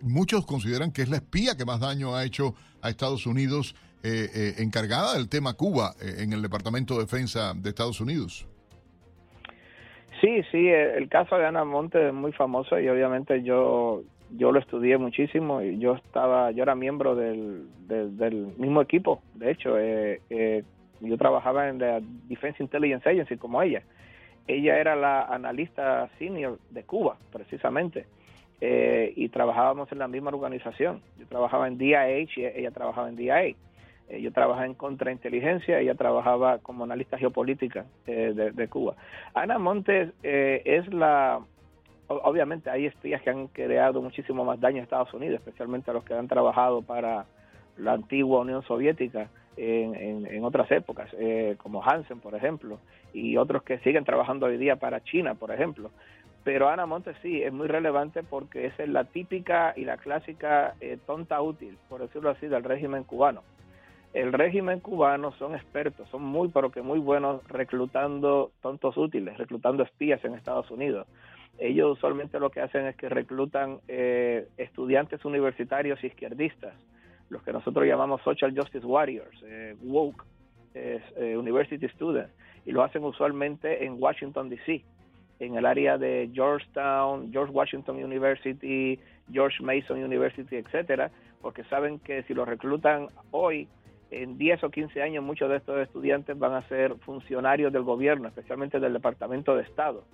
Muchos 0.00 0.44
consideran 0.44 0.90
que 0.90 1.02
es 1.02 1.08
la 1.08 1.18
espía 1.18 1.56
que 1.56 1.64
más 1.64 1.78
daño 1.78 2.16
ha 2.16 2.24
hecho 2.24 2.56
a 2.82 2.90
Estados 2.90 3.26
Unidos, 3.26 3.76
eh, 4.02 4.28
eh, 4.34 4.54
encargada 4.58 5.14
del 5.14 5.28
tema 5.28 5.54
Cuba 5.54 5.94
eh, 6.02 6.16
en 6.18 6.32
el 6.32 6.42
Departamento 6.42 6.94
de 6.94 7.00
Defensa 7.02 7.54
de 7.54 7.68
Estados 7.68 8.00
Unidos. 8.00 8.44
Sí, 10.20 10.42
sí, 10.50 10.66
el 10.66 11.08
caso 11.08 11.36
de 11.36 11.46
Ana 11.46 11.64
Monte 11.64 12.08
es 12.08 12.12
muy 12.12 12.32
famoso 12.32 12.80
y 12.80 12.88
obviamente 12.88 13.42
yo 13.44 14.02
yo 14.36 14.52
lo 14.52 14.58
estudié 14.58 14.98
muchísimo 14.98 15.62
y 15.62 15.78
yo 15.78 15.94
estaba 15.94 16.50
yo 16.50 16.62
era 16.62 16.74
miembro 16.74 17.14
del, 17.14 17.66
del, 17.88 18.16
del 18.16 18.34
mismo 18.56 18.80
equipo, 18.82 19.22
de 19.34 19.50
hecho, 19.50 19.78
eh, 19.78 20.20
eh, 20.30 20.62
yo 21.00 21.16
trabajaba 21.18 21.68
en 21.68 21.78
la 21.78 22.00
Defense 22.28 22.62
Intelligence 22.62 23.08
Agency 23.08 23.36
como 23.36 23.60
ella. 23.62 23.82
Ella 24.46 24.78
era 24.78 24.96
la 24.96 25.22
analista 25.22 26.08
senior 26.18 26.58
de 26.70 26.84
Cuba, 26.84 27.16
precisamente, 27.32 28.06
eh, 28.60 29.12
y 29.16 29.28
trabajábamos 29.28 29.90
en 29.92 29.98
la 29.98 30.08
misma 30.08 30.30
organización. 30.30 31.00
Yo 31.18 31.26
trabajaba 31.26 31.68
en 31.68 31.78
DIH 31.78 32.40
y 32.40 32.44
ella 32.44 32.70
trabajaba 32.70 33.08
en 33.08 33.16
DIA. 33.16 33.56
Eh, 34.08 34.22
yo 34.22 34.32
trabajaba 34.32 34.66
en 34.66 34.74
contrainteligencia, 34.74 35.80
ella 35.80 35.94
trabajaba 35.94 36.58
como 36.58 36.84
analista 36.84 37.18
geopolítica 37.18 37.86
eh, 38.06 38.32
de, 38.34 38.52
de 38.52 38.68
Cuba. 38.68 38.94
Ana 39.34 39.58
Montes 39.58 40.12
eh, 40.22 40.62
es 40.64 40.92
la, 40.94 41.40
obviamente 42.08 42.70
hay 42.70 42.86
espías 42.86 43.22
que 43.22 43.30
han 43.30 43.48
creado 43.48 44.00
muchísimo 44.02 44.44
más 44.44 44.60
daño 44.60 44.80
a 44.80 44.84
Estados 44.84 45.12
Unidos, 45.14 45.40
especialmente 45.40 45.90
a 45.90 45.94
los 45.94 46.04
que 46.04 46.14
han 46.14 46.28
trabajado 46.28 46.82
para 46.82 47.26
la 47.76 47.92
antigua 47.92 48.40
Unión 48.40 48.62
Soviética 48.62 49.28
en, 49.56 50.44
otras 50.44 50.70
épocas, 50.70 51.08
eh, 51.18 51.56
como 51.58 51.82
Hansen, 51.82 52.20
por 52.20 52.34
ejemplo, 52.34 52.78
y 53.12 53.36
otros 53.36 53.62
que 53.62 53.78
siguen 53.78 54.04
trabajando 54.04 54.46
hoy 54.46 54.58
día 54.58 54.76
para 54.76 55.02
China, 55.02 55.34
por 55.34 55.50
ejemplo. 55.50 55.90
Pero 56.44 56.68
Ana 56.68 56.86
Montes 56.86 57.16
sí 57.22 57.42
es 57.42 57.52
muy 57.52 57.66
relevante 57.66 58.22
porque 58.22 58.66
esa 58.66 58.84
es 58.84 58.88
la 58.88 59.04
típica 59.04 59.72
y 59.76 59.84
la 59.84 59.96
clásica 59.96 60.74
eh, 60.80 60.98
tonta 61.06 61.40
útil, 61.40 61.76
por 61.88 62.02
decirlo 62.02 62.30
así, 62.30 62.46
del 62.46 62.62
régimen 62.62 63.04
cubano 63.04 63.42
el 64.16 64.32
régimen 64.32 64.80
cubano 64.80 65.32
son 65.32 65.54
expertos, 65.54 66.08
son 66.08 66.22
muy, 66.22 66.48
pero 66.48 66.70
que 66.70 66.80
muy 66.80 66.98
buenos 66.98 67.46
reclutando 67.48 68.50
tontos 68.62 68.96
útiles, 68.96 69.36
reclutando 69.36 69.82
espías 69.82 70.24
en 70.24 70.32
Estados 70.32 70.70
Unidos. 70.70 71.06
Ellos 71.58 71.96
usualmente 71.96 72.38
lo 72.38 72.50
que 72.50 72.60
hacen 72.60 72.86
es 72.86 72.96
que 72.96 73.08
reclutan 73.08 73.78
eh, 73.88 74.48
estudiantes 74.58 75.24
universitarios 75.24 76.02
izquierdistas, 76.04 76.74
los 77.30 77.42
que 77.42 77.52
nosotros 77.52 77.86
llamamos 77.86 78.20
Social 78.22 78.52
Justice 78.56 78.86
Warriors, 78.86 79.42
eh, 79.44 79.74
woke, 79.82 80.24
eh, 80.74 81.00
University 81.36 81.88
Students, 81.88 82.32
y 82.66 82.72
lo 82.72 82.82
hacen 82.82 83.04
usualmente 83.04 83.84
en 83.84 83.96
Washington, 83.98 84.50
D.C., 84.50 84.84
en 85.38 85.54
el 85.56 85.66
área 85.66 85.98
de 85.98 86.30
Georgetown, 86.32 87.30
George 87.30 87.52
Washington 87.52 88.02
University, 88.02 88.98
George 89.30 89.62
Mason 89.62 90.02
University, 90.02 90.56
etcétera, 90.56 91.10
porque 91.42 91.64
saben 91.64 91.98
que 91.98 92.22
si 92.24 92.34
los 92.34 92.48
reclutan 92.48 93.08
hoy, 93.30 93.68
en 94.10 94.38
10 94.38 94.64
o 94.64 94.70
15 94.70 95.02
años 95.02 95.24
muchos 95.24 95.50
de 95.50 95.56
estos 95.56 95.78
estudiantes 95.80 96.38
van 96.38 96.54
a 96.54 96.66
ser 96.68 96.94
funcionarios 96.98 97.72
del 97.72 97.82
gobierno, 97.82 98.28
especialmente 98.28 98.78
del 98.78 98.92
Departamento 98.92 99.56
de 99.56 99.62
Estado, 99.62 100.04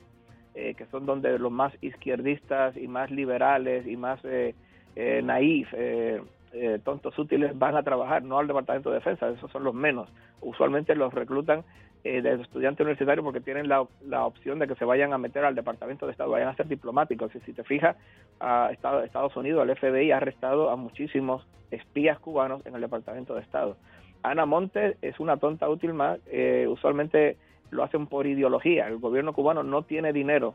eh, 0.54 0.74
que 0.74 0.86
son 0.86 1.06
donde 1.06 1.38
los 1.38 1.52
más 1.52 1.72
izquierdistas 1.80 2.76
y 2.76 2.88
más 2.88 3.10
liberales 3.10 3.86
y 3.86 3.96
más 3.96 4.20
eh, 4.24 4.54
eh, 4.96 5.22
naif, 5.22 5.68
eh, 5.72 6.20
eh, 6.52 6.78
tontos 6.84 7.18
útiles 7.18 7.58
van 7.58 7.76
a 7.76 7.82
trabajar, 7.82 8.22
no 8.22 8.38
al 8.38 8.46
Departamento 8.46 8.90
de 8.90 8.96
Defensa, 8.96 9.30
esos 9.30 9.50
son 9.50 9.64
los 9.64 9.74
menos. 9.74 10.08
Usualmente 10.42 10.94
los 10.94 11.14
reclutan 11.14 11.64
eh, 12.04 12.20
de 12.20 12.34
estudiantes 12.34 12.84
universitarios 12.84 13.24
porque 13.24 13.40
tienen 13.40 13.68
la, 13.68 13.86
la 14.06 14.26
opción 14.26 14.58
de 14.58 14.68
que 14.68 14.74
se 14.74 14.84
vayan 14.84 15.14
a 15.14 15.18
meter 15.18 15.44
al 15.44 15.54
Departamento 15.54 16.04
de 16.04 16.12
Estado, 16.12 16.30
vayan 16.30 16.48
a 16.48 16.56
ser 16.56 16.68
diplomáticos. 16.68 17.34
Y 17.34 17.40
si 17.40 17.54
te 17.54 17.64
fijas, 17.64 17.96
a 18.40 18.70
Estados, 18.72 19.36
Unidos, 19.36 19.66
el 19.66 19.76
FBI 19.76 20.10
ha 20.10 20.18
arrestado 20.18 20.68
a 20.68 20.76
muchísimos 20.76 21.46
espías 21.70 22.18
cubanos 22.18 22.64
en 22.66 22.74
el 22.74 22.82
Departamento 22.82 23.34
de 23.34 23.40
Estado. 23.40 23.76
Ana 24.22 24.44
Montes 24.44 24.96
es 25.00 25.18
una 25.20 25.38
tonta 25.38 25.68
útil 25.68 25.94
más, 25.94 26.20
usualmente 26.68 27.38
lo 27.72 27.82
hacen 27.82 28.06
por 28.06 28.26
ideología. 28.26 28.86
El 28.86 28.98
gobierno 28.98 29.32
cubano 29.32 29.62
no 29.62 29.82
tiene 29.82 30.12
dinero 30.12 30.54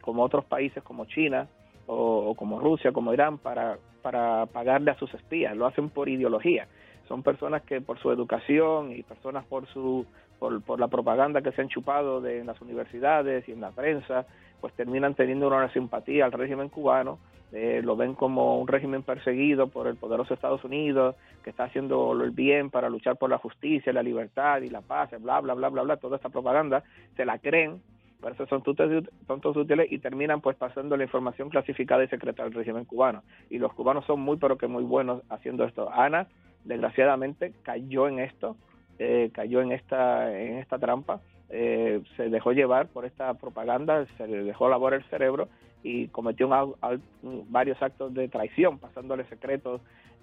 como 0.00 0.22
otros 0.22 0.44
países 0.44 0.82
como 0.82 1.04
China 1.04 1.48
o, 1.86 2.34
como 2.36 2.60
Rusia, 2.60 2.92
como 2.92 3.12
Irán, 3.12 3.38
para, 3.38 3.76
para 4.00 4.46
pagarle 4.46 4.92
a 4.92 4.98
sus 4.98 5.12
espías. 5.12 5.56
Lo 5.56 5.66
hacen 5.66 5.90
por 5.90 6.08
ideología. 6.08 6.68
Son 7.08 7.22
personas 7.22 7.62
que 7.62 7.80
por 7.80 7.98
su 7.98 8.10
educación 8.10 8.92
y 8.92 9.02
personas 9.02 9.44
por 9.44 9.66
su 9.66 10.06
por, 10.38 10.62
por 10.62 10.80
la 10.80 10.88
propaganda 10.88 11.42
que 11.42 11.52
se 11.52 11.62
han 11.62 11.68
chupado 11.68 12.20
de, 12.20 12.40
en 12.40 12.46
las 12.46 12.60
universidades 12.60 13.48
y 13.48 13.52
en 13.52 13.60
la 13.60 13.70
prensa, 13.70 14.26
pues 14.60 14.72
terminan 14.74 15.14
teniendo 15.14 15.46
una 15.46 15.72
simpatía 15.72 16.24
al 16.24 16.32
régimen 16.32 16.68
cubano, 16.68 17.18
eh, 17.52 17.82
lo 17.84 17.96
ven 17.96 18.14
como 18.14 18.58
un 18.58 18.66
régimen 18.66 19.02
perseguido 19.02 19.68
por 19.68 19.86
el 19.86 19.96
poderoso 19.96 20.32
Estados 20.32 20.64
Unidos, 20.64 21.16
que 21.44 21.50
está 21.50 21.64
haciendo 21.64 22.12
el 22.12 22.30
bien 22.30 22.70
para 22.70 22.88
luchar 22.88 23.16
por 23.16 23.28
la 23.28 23.38
justicia, 23.38 23.92
la 23.92 24.02
libertad 24.02 24.62
y 24.62 24.70
la 24.70 24.80
paz, 24.80 25.10
bla, 25.20 25.40
bla, 25.40 25.54
bla, 25.54 25.68
bla, 25.68 25.82
bla, 25.82 25.96
toda 25.98 26.16
esta 26.16 26.30
propaganda, 26.30 26.82
se 27.14 27.26
la 27.26 27.38
creen, 27.38 27.82
por 28.22 28.32
eso 28.32 28.46
son 28.46 28.62
tontos 28.62 29.56
útiles 29.56 29.90
y 29.90 29.98
terminan 29.98 30.40
pues 30.40 30.56
pasando 30.56 30.96
la 30.96 31.02
información 31.02 31.50
clasificada 31.50 32.04
y 32.04 32.08
secreta 32.08 32.44
del 32.44 32.54
régimen 32.54 32.84
cubano. 32.84 33.22
Y 33.50 33.58
los 33.58 33.74
cubanos 33.74 34.06
son 34.06 34.20
muy, 34.20 34.36
pero 34.36 34.56
que 34.56 34.68
muy 34.68 34.84
buenos 34.84 35.22
haciendo 35.28 35.64
esto. 35.64 35.90
Ana, 35.92 36.28
desgraciadamente, 36.64 37.52
cayó 37.64 38.06
en 38.06 38.20
esto, 38.20 38.56
eh, 38.98 39.30
cayó 39.34 39.60
en 39.60 39.72
esta, 39.72 40.40
en 40.40 40.58
esta 40.58 40.78
trampa, 40.78 41.20
eh, 41.50 42.00
se 42.16 42.30
dejó 42.30 42.52
llevar 42.52 42.86
por 42.86 43.04
esta 43.04 43.34
propaganda, 43.34 44.06
se 44.16 44.26
le 44.26 44.44
dejó 44.44 44.68
labor 44.70 44.94
el 44.94 45.02
cerebro 45.10 45.48
y 45.82 46.08
cometió 46.08 46.46
un 46.48 47.44
varios 47.50 47.80
actos 47.82 48.14
de 48.14 48.28
traición, 48.28 48.78
pasándole 48.78 49.24
secretos 49.24 49.80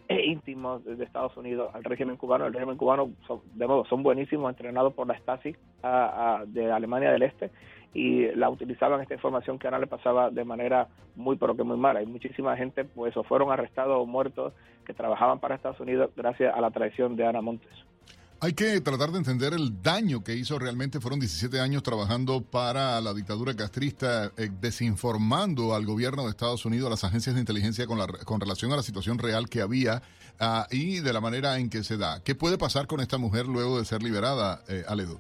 eh, 0.07 0.25
íntimos 0.25 0.83
de 0.85 1.03
Estados 1.03 1.35
Unidos 1.37 1.69
al 1.73 1.83
régimen 1.83 2.17
cubano. 2.17 2.45
El 2.47 2.53
régimen 2.53 2.77
cubano, 2.77 3.11
son, 3.27 3.41
de 3.53 3.67
nuevo, 3.67 3.85
son 3.85 4.01
buenísimos, 4.01 4.49
entrenados 4.49 4.93
por 4.93 5.05
la 5.07 5.15
Stasi 5.19 5.55
a- 5.83 6.43
de 6.47 6.71
Alemania 6.71 7.11
del 7.11 7.21
Este 7.23 7.51
y 7.93 8.27
la 8.35 8.49
utilizaban 8.49 9.01
esta 9.01 9.13
información 9.15 9.59
que 9.59 9.67
ahora 9.67 9.79
le 9.79 9.87
pasaba 9.87 10.29
de 10.29 10.43
manera 10.43 10.87
muy 11.15 11.35
pero 11.37 11.55
que 11.55 11.63
muy 11.63 11.77
mala. 11.77 11.99
Hay 11.99 12.05
muchísima 12.05 12.55
gente 12.57 12.85
pues 12.85 13.15
o 13.17 13.23
fueron 13.23 13.51
arrestados 13.51 13.97
o 13.99 14.05
muertos 14.05 14.53
que 14.85 14.93
trabajaban 14.93 15.39
para 15.39 15.55
Estados 15.55 15.79
Unidos 15.79 16.09
gracias 16.15 16.55
a 16.55 16.61
la 16.61 16.71
traición 16.71 17.15
de 17.15 17.27
Ana 17.27 17.41
Montes. 17.41 17.69
Hay 18.41 18.53
que 18.53 18.79
tratar 18.79 19.09
de 19.11 19.17
entender 19.17 19.51
el 19.53 19.81
daño 19.83 20.23
que 20.23 20.33
hizo 20.33 20.57
realmente. 20.57 21.01
Fueron 21.01 21.19
17 21.19 21.59
años 21.59 21.83
trabajando 21.83 22.41
para 22.41 23.01
la 23.01 23.13
dictadura 23.13 23.53
castrista, 23.53 24.31
eh, 24.37 24.49
desinformando 24.61 25.75
al 25.75 25.85
gobierno 25.85 26.23
de 26.23 26.29
Estados 26.29 26.65
Unidos, 26.65 26.87
a 26.87 26.91
las 26.91 27.03
agencias 27.03 27.35
de 27.35 27.41
inteligencia 27.41 27.85
con, 27.85 27.97
la, 27.97 28.07
con 28.07 28.39
relación 28.39 28.71
a 28.71 28.77
la 28.77 28.81
situación 28.83 29.17
real 29.17 29.49
que 29.49 29.59
había 29.61 30.01
ah, 30.39 30.67
y 30.71 31.01
de 31.01 31.11
la 31.11 31.19
manera 31.19 31.57
en 31.59 31.69
que 31.69 31.83
se 31.83 31.97
da. 31.97 32.23
¿Qué 32.23 32.33
puede 32.33 32.57
pasar 32.57 32.87
con 32.87 33.01
esta 33.01 33.17
mujer 33.17 33.45
luego 33.45 33.77
de 33.77 33.83
ser 33.83 34.01
liberada, 34.01 34.61
eh, 34.69 34.83
Aledo? 34.87 35.19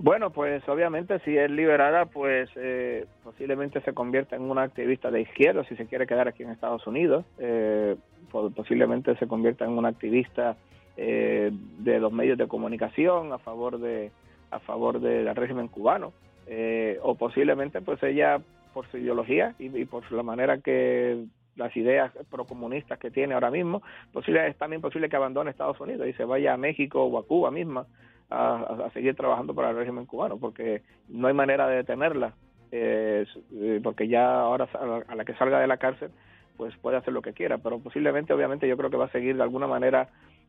Bueno, 0.00 0.30
pues 0.30 0.68
obviamente 0.68 1.20
si 1.24 1.36
es 1.36 1.48
liberada, 1.50 2.06
pues 2.06 2.48
eh, 2.56 3.06
posiblemente 3.22 3.80
se 3.82 3.92
convierta 3.92 4.34
en 4.34 4.42
una 4.42 4.62
activista 4.62 5.12
de 5.12 5.20
izquierda 5.22 5.64
si 5.68 5.76
se 5.76 5.86
quiere 5.86 6.08
quedar 6.08 6.26
aquí 6.26 6.42
en 6.42 6.50
Estados 6.50 6.84
Unidos. 6.88 7.24
Eh, 7.38 7.96
po- 8.32 8.50
posiblemente 8.50 9.16
se 9.18 9.28
convierta 9.28 9.64
en 9.64 9.72
una 9.72 9.88
activista 9.88 10.56
eh, 11.00 11.50
de 11.78 12.00
los 12.00 12.12
medios 12.12 12.36
de 12.36 12.48
comunicación 12.48 13.32
a 13.32 13.38
favor 13.38 13.78
de 13.78 14.10
a 14.50 14.58
favor 14.58 15.00
del 15.00 15.34
régimen 15.34 15.68
cubano 15.68 16.12
Eh, 16.50 16.96
o 17.02 17.14
posiblemente 17.14 17.80
pues 17.82 18.02
ella 18.02 18.40
por 18.72 18.86
su 18.90 18.96
ideología 18.96 19.54
y, 19.58 19.84
por 19.84 20.02
la 20.10 20.22
manera 20.22 20.56
que 20.58 21.24
las 21.56 21.76
ideas 21.76 22.10
procomunistas 22.30 22.98
que 22.98 23.10
tiene 23.10 23.34
ahora 23.34 23.50
mismo, 23.50 23.82
posible, 24.12 24.46
es 24.48 24.56
también 24.56 24.80
posible 24.80 25.08
que 25.10 25.16
abandone 25.16 25.50
Estados 25.50 25.78
Unidos 25.80 26.06
y 26.08 26.14
se 26.14 26.24
vaya 26.24 26.54
a 26.54 26.56
México 26.56 27.04
o 27.04 27.18
a 27.18 27.26
Cuba 27.26 27.50
misma 27.50 27.84
a, 28.30 28.86
a- 28.86 28.90
seguir 28.92 29.14
trabajando 29.14 29.52
para 29.54 29.70
el 29.70 29.76
régimen 29.76 30.06
cubano, 30.06 30.38
porque 30.38 30.80
no 31.08 31.28
hay 31.28 31.34
manera 31.34 31.66
de 31.68 31.76
detenerla, 31.76 32.32
eh, 32.72 33.26
eh, 33.52 33.80
porque 33.82 34.08
ya 34.08 34.40
ahora 34.40 34.68
a 35.08 35.14
la 35.14 35.24
que 35.26 35.34
salga 35.34 35.60
de 35.60 35.66
la 35.66 35.76
cárcel, 35.76 36.10
pues 36.56 36.74
puede 36.82 36.96
hacer 36.96 37.12
lo 37.12 37.20
que 37.22 37.34
quiera, 37.34 37.58
pero 37.58 37.78
posiblemente, 37.78 38.32
obviamente, 38.32 38.66
yo 38.68 38.76
creo 38.76 38.90
que 38.90 38.96
va 38.96 39.06
a 39.06 39.12
seguir 39.12 39.36
de 39.36 39.42
alguna 39.42 39.66
manera 39.66 40.08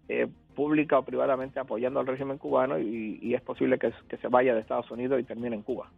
eh, 0.10 0.28
pública 0.56 0.98
o 0.98 1.06
privadamente 1.06 1.60
apoyando 1.60 2.00
al 2.00 2.08
régimen 2.08 2.38
cubano 2.38 2.80
y, 2.80 3.20
y 3.22 3.36
es 3.36 3.42
posible 3.42 3.78
que, 3.78 3.94
se 4.18 4.28
vaya 4.28 4.56
de 4.56 4.62
Estados 4.62 4.90
Unidos 4.92 5.20
y 5.22 5.24
termine 5.24 5.56
en 5.56 5.62
Cuba. 5.62 5.90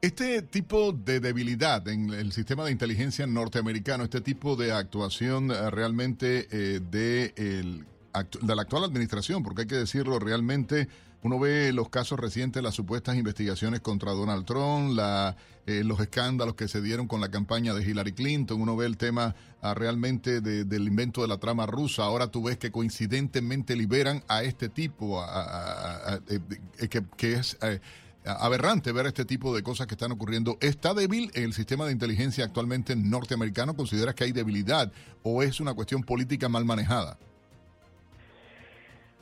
Este 0.00 0.42
tipo 0.42 0.92
de 0.92 1.18
debilidad 1.18 1.86
en 1.88 2.10
el 2.10 2.30
sistema 2.30 2.64
de 2.64 2.70
inteligencia 2.70 3.26
norteamericano, 3.26 4.04
este 4.04 4.20
tipo 4.20 4.54
de 4.54 4.72
actuación 4.72 5.50
eh, 5.50 5.70
realmente 5.70 6.46
eh, 6.52 6.80
de 6.80 8.54
la 8.54 8.62
actual 8.62 8.84
administración, 8.84 9.42
porque 9.42 9.62
hay 9.62 9.66
que 9.66 9.74
decirlo 9.74 10.20
realmente, 10.20 10.86
uno 11.22 11.38
ve 11.38 11.72
los 11.72 11.88
casos 11.88 12.18
recientes, 12.18 12.62
las 12.62 12.74
supuestas 12.74 13.16
investigaciones 13.16 13.80
contra 13.80 14.12
Donald 14.12 14.44
Trump, 14.44 14.92
la, 14.96 15.36
eh, 15.66 15.82
los 15.84 15.98
escándalos 16.00 16.54
que 16.54 16.68
se 16.68 16.80
dieron 16.80 17.08
con 17.08 17.20
la 17.20 17.30
campaña 17.30 17.74
de 17.74 17.82
Hillary 17.82 18.12
Clinton, 18.12 18.60
uno 18.60 18.76
ve 18.76 18.86
el 18.86 18.96
tema 18.96 19.34
ah, 19.60 19.74
realmente 19.74 20.40
de- 20.40 20.64
del 20.64 20.86
invento 20.86 21.22
de 21.22 21.28
la 21.28 21.38
trama 21.38 21.66
rusa, 21.66 22.04
ahora 22.04 22.28
tú 22.28 22.44
ves 22.44 22.56
que 22.58 22.70
coincidentemente 22.70 23.74
liberan 23.74 24.22
a 24.28 24.42
este 24.44 24.68
tipo, 24.68 25.20
a- 25.20 26.20
eh, 26.28 26.40
eh, 26.78 26.88
que, 26.88 27.02
que 27.16 27.32
es... 27.34 27.56
eh, 27.62 27.80
aberrante 28.24 28.92
ver 28.92 29.06
este 29.06 29.24
tipo 29.24 29.56
de 29.56 29.62
cosas 29.62 29.86
que 29.86 29.94
están 29.94 30.12
ocurriendo. 30.12 30.58
¿Está 30.60 30.92
débil 30.92 31.30
el 31.32 31.54
sistema 31.54 31.86
de 31.86 31.92
inteligencia 31.92 32.44
actualmente 32.44 32.94
norteamericano? 32.94 33.74
¿Consideras 33.74 34.14
que 34.14 34.24
hay 34.24 34.32
debilidad 34.32 34.92
o 35.22 35.42
es 35.42 35.60
una 35.60 35.72
cuestión 35.72 36.02
política 36.02 36.46
mal 36.50 36.66
manejada? 36.66 37.18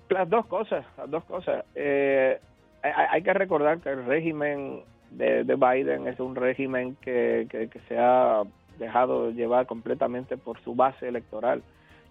Las 0.09 0.29
dos 0.29 0.47
cosas, 0.47 0.85
las 0.97 1.11
dos 1.11 1.25
cosas. 1.25 1.65
Eh, 1.75 2.39
hay, 2.83 3.23
que 3.23 3.33
recordar 3.33 3.79
que 3.81 3.91
el 3.91 4.05
régimen 4.05 4.83
de, 5.11 5.45
de 5.45 5.55
Biden 5.57 6.07
es 6.07 6.21
un 6.21 6.37
régimen 6.37 6.97
que 7.01 7.49
se 7.89 7.99
ha 7.99 8.43
dejado 8.79 9.31
llevar 9.31 9.67
completamente 9.67 10.37
por 10.37 10.61
su 10.61 10.75
base 10.75 11.09
electoral 11.09 11.63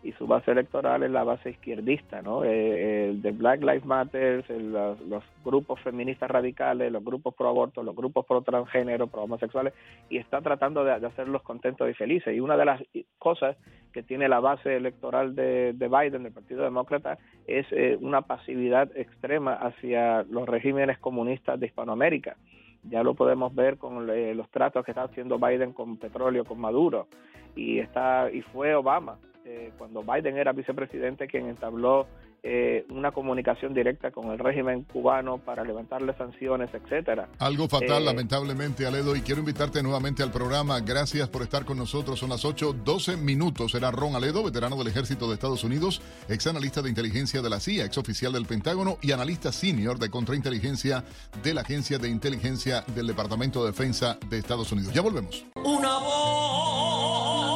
y 0.06 0.12
su 0.14 0.28
base 0.28 0.52
electoral 0.52 1.02
es 1.02 1.10
la 1.10 1.24
base 1.24 1.50
izquierdista, 1.50 2.22
¿no? 2.22 2.44
Eh, 2.44 3.10
el 3.10 3.24
de 3.24 3.32
Black 3.32 3.62
Lives 3.62 3.86
Matter, 3.86 4.46
los, 4.52 5.24
grupos 5.44 5.80
feministas 5.82 6.30
radicales, 6.30 6.92
los 6.92 7.04
grupos 7.04 7.34
pro 7.34 7.48
aborto, 7.50 7.82
los 7.82 7.96
grupos 7.96 8.24
pro 8.28 8.44
transgénero, 8.44 9.08
pro 9.08 9.24
homosexuales, 9.24 9.74
y 10.08 10.18
está 10.18 10.42
tratando 10.42 10.84
de, 10.84 10.92
hacerlos 10.92 11.42
contentos 11.42 11.90
y 11.90 11.96
felices. 11.96 12.36
Y 12.36 12.40
una 12.40 12.56
de 12.56 12.66
las 12.66 12.84
cosas 13.18 13.58
que 13.94 14.04
tiene 14.04 14.30
la 14.30 14.40
base 14.40 14.76
electoral 14.76 15.34
de, 15.34 15.74
de 15.74 15.88
Biden, 15.88 16.22
del 16.22 16.34
Partido 16.34 16.64
Demócrata, 16.64 17.18
es 17.48 17.66
eh, 17.72 17.98
una 18.00 18.22
pasividad 18.22 18.96
extrema 18.96 19.56
hacia 19.56 20.22
los 20.30 20.48
regímenes 20.48 21.00
comunistas 21.00 21.60
de 21.60 21.66
Hispanoamérica. 21.66 22.38
Ya 22.84 23.02
lo 23.02 23.16
podemos 23.16 23.56
ver 23.56 23.80
con 23.80 24.08
eh, 24.12 24.36
los 24.36 24.52
tratos 24.52 24.86
que 24.86 24.92
está 24.92 25.06
haciendo 25.06 25.40
Biden 25.40 25.74
con 25.74 25.98
petróleo, 25.98 26.46
con 26.46 26.60
Maduro, 26.60 27.08
y 27.56 27.80
está 27.80 28.30
y 28.32 28.42
fue 28.42 28.76
Obama 28.76 29.18
eh, 29.46 29.72
cuando 29.78 30.02
Biden 30.04 30.38
era 30.38 30.52
vicepresidente 30.52 31.28
quien 31.28 31.48
entabló 31.48 32.08
eh, 32.48 32.86
una 32.90 33.12
comunicación 33.12 33.74
directa 33.74 34.12
con 34.12 34.30
el 34.30 34.38
régimen 34.38 34.84
cubano 34.84 35.40
para 35.40 35.64
levantarle 35.64 36.14
sanciones, 36.16 36.70
etcétera. 36.72 37.28
Algo 37.40 37.68
fatal, 37.68 38.04
Eh, 38.04 38.06
lamentablemente, 38.06 38.86
Aledo, 38.86 39.16
y 39.16 39.22
quiero 39.22 39.40
invitarte 39.40 39.82
nuevamente 39.82 40.22
al 40.22 40.32
programa. 40.32 40.80
Gracias 40.80 41.28
por 41.28 41.42
estar 41.42 41.66
con 41.66 41.80
nosotros. 41.80 42.20
Son 42.20 42.30
las 42.30 42.46
8, 42.46 42.74
12 42.84 43.18
minutos. 43.18 43.72
Será 43.72 43.90
Ron 43.90 44.16
Aledo, 44.16 44.44
veterano 44.44 44.76
del 44.76 44.90
Ejército 44.90 45.28
de 45.28 45.34
Estados 45.34 45.64
Unidos, 45.64 46.04
ex 46.30 46.46
analista 46.46 46.84
de 46.84 46.90
inteligencia 46.90 47.42
de 47.42 47.50
la 47.50 47.60
CIA, 47.60 47.86
ex 47.86 47.98
oficial 47.98 48.34
del 48.34 48.46
Pentágono 48.46 49.00
y 49.02 49.12
analista 49.12 49.52
senior 49.52 49.98
de 49.98 50.12
contrainteligencia 50.12 51.04
de 51.42 51.54
la 51.56 51.62
Agencia 51.62 51.98
de 51.98 52.10
Inteligencia 52.10 52.84
del 52.94 53.08
Departamento 53.08 53.64
de 53.64 53.72
Defensa 53.72 54.20
de 54.30 54.38
Estados 54.38 54.72
Unidos. 54.72 54.94
Ya 54.94 55.02
volvemos. 55.02 55.48
Una 55.64 55.98
voz 55.98 57.56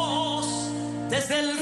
desde 1.11 1.39
el 1.41 1.58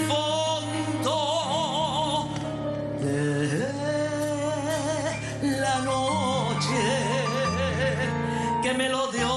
que 8.88 8.94
melodiosa 8.94 9.37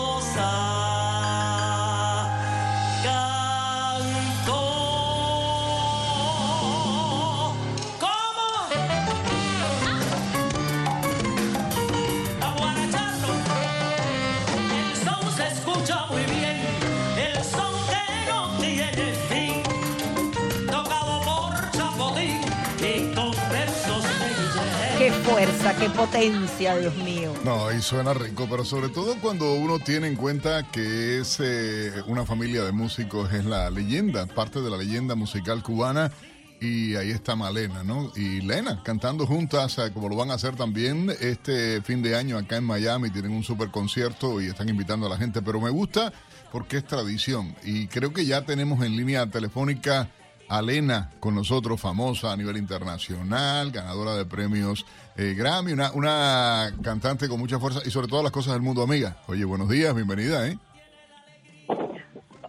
qué 25.79 25.89
potencia, 25.91 26.77
Dios 26.77 26.95
mío. 26.97 27.33
No, 27.45 27.73
y 27.73 27.81
suena 27.81 28.13
rico, 28.13 28.47
pero 28.51 28.65
sobre 28.65 28.89
todo 28.91 29.17
cuando 29.21 29.55
uno 29.55 29.79
tiene 29.79 30.09
en 30.09 30.17
cuenta 30.17 30.71
que 30.71 31.19
es 31.19 31.39
eh, 31.41 31.93
una 32.07 32.27
familia 32.27 32.63
de 32.65 32.73
músicos, 32.73 33.33
es 33.33 33.45
la 33.45 33.71
leyenda, 33.71 34.27
parte 34.27 34.61
de 34.61 34.71
la 34.71 34.77
leyenda 34.77 35.15
musical 35.15 35.63
cubana. 35.63 36.11
Y 36.61 36.95
ahí 36.97 37.11
está 37.11 37.37
Malena, 37.37 37.83
¿no? 37.83 38.13
Y 38.15 38.43
Lena 38.43 38.83
cantando 38.83 39.27
juntas, 39.27 39.79
eh, 39.79 39.91
como 39.95 40.11
lo 40.11 40.17
van 40.17 40.31
a 40.31 40.35
hacer 40.35 40.57
también 40.57 41.11
este 41.21 41.81
fin 41.81 42.03
de 42.03 42.17
año 42.17 42.37
acá 42.37 42.59
en 42.59 42.65
Miami. 42.65 43.09
Tienen 43.09 43.33
un 43.33 43.43
super 43.43 43.71
concierto 43.71 44.43
y 44.43 44.49
están 44.49 44.69
invitando 44.69 45.07
a 45.07 45.09
la 45.09 45.17
gente. 45.17 45.41
Pero 45.41 45.59
me 45.59 45.71
gusta 45.71 46.13
porque 46.53 46.77
es 46.77 46.85
tradición. 46.85 47.57
Y 47.65 47.87
creo 47.87 48.13
que 48.13 48.27
ya 48.27 48.43
tenemos 48.43 48.85
en 48.85 48.95
línea 48.95 49.27
telefónica 49.31 50.11
a 50.51 50.61
Lena 50.61 51.11
con 51.21 51.37
nosotros, 51.37 51.81
famosa 51.81 52.33
a 52.33 52.37
nivel 52.37 52.57
internacional, 52.57 53.71
ganadora 53.71 54.17
de 54.17 54.27
premios 54.27 54.85
eh, 55.17 55.35
Grammy, 55.35 55.73
una, 55.73 55.93
una 55.93 56.73
cantante 56.83 57.29
con 57.29 57.39
mucha 57.39 57.61
fuerza 57.61 57.81
y 57.85 57.91
sobre 57.91 58.09
todo 58.09 58.23
las 58.23 58.33
cosas 58.33 58.55
del 58.55 58.63
mundo, 58.63 58.83
amiga. 58.83 59.17
Oye, 59.29 59.45
buenos 59.45 59.69
días, 59.69 59.95
bienvenida, 59.95 60.49
¿eh? 60.49 60.59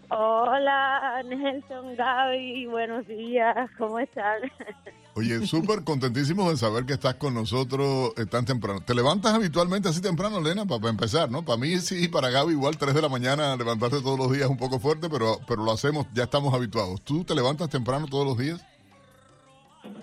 Hola, 0.10 1.22
Nelson, 1.26 1.96
Gaby, 1.96 2.66
buenos 2.66 3.08
días, 3.08 3.70
¿cómo 3.78 4.00
están? 4.00 4.42
Oye, 5.14 5.46
súper 5.46 5.84
contentísimos 5.84 6.50
de 6.50 6.58
saber 6.58 6.86
que 6.86 6.94
estás 6.94 7.16
con 7.16 7.34
nosotros 7.34 8.14
eh, 8.16 8.26
tan 8.26 8.46
temprano. 8.46 8.80
¿Te 8.82 8.96
levantas 8.96 9.34
habitualmente 9.34 9.90
así 9.90 10.02
temprano, 10.02 10.40
Lena, 10.40 10.66
para 10.66 10.90
empezar, 10.90 11.30
no? 11.30 11.44
Para 11.44 11.58
mí 11.58 11.78
sí, 11.80 12.08
para 12.08 12.30
Gaby 12.30 12.54
igual 12.54 12.78
3 12.78 12.96
de 12.96 13.02
la 13.02 13.10
mañana 13.10 13.56
levantarte 13.58 14.02
todos 14.02 14.18
los 14.18 14.32
días 14.32 14.50
un 14.50 14.58
poco 14.58 14.80
fuerte, 14.80 15.10
pero, 15.10 15.40
pero 15.48 15.64
lo 15.64 15.72
hacemos, 15.72 16.08
ya 16.14 16.24
estamos 16.24 16.54
habituados. 16.54 17.02
¿Tú 17.02 17.26
te 17.26 17.36
levantas 17.36 17.70
temprano 17.70 18.08
todos 18.08 18.26
los 18.26 18.38
días? 18.38 18.62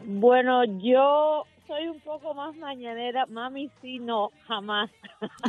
Bueno, 0.05 0.65
yo 0.79 1.45
soy 1.69 1.87
un 1.87 2.01
poco 2.01 2.35
más 2.35 2.57
mañanera, 2.57 3.27
mami 3.27 3.71
sí, 3.81 3.99
no, 3.99 4.33
jamás. 4.49 4.91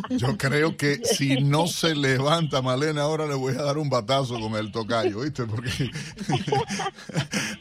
Yo 0.09 0.37
creo 0.37 0.75
que 0.75 0.97
si 1.03 1.41
no 1.41 1.65
se 1.65 1.95
levanta 1.95 2.61
Malena 2.61 3.03
ahora 3.03 3.25
le 3.25 3.35
voy 3.35 3.55
a 3.55 3.63
dar 3.63 3.77
un 3.77 3.89
batazo 3.89 4.39
con 4.39 4.53
el 4.55 4.71
tocayo, 4.71 5.21
¿viste? 5.21 5.45
Porque 5.45 5.71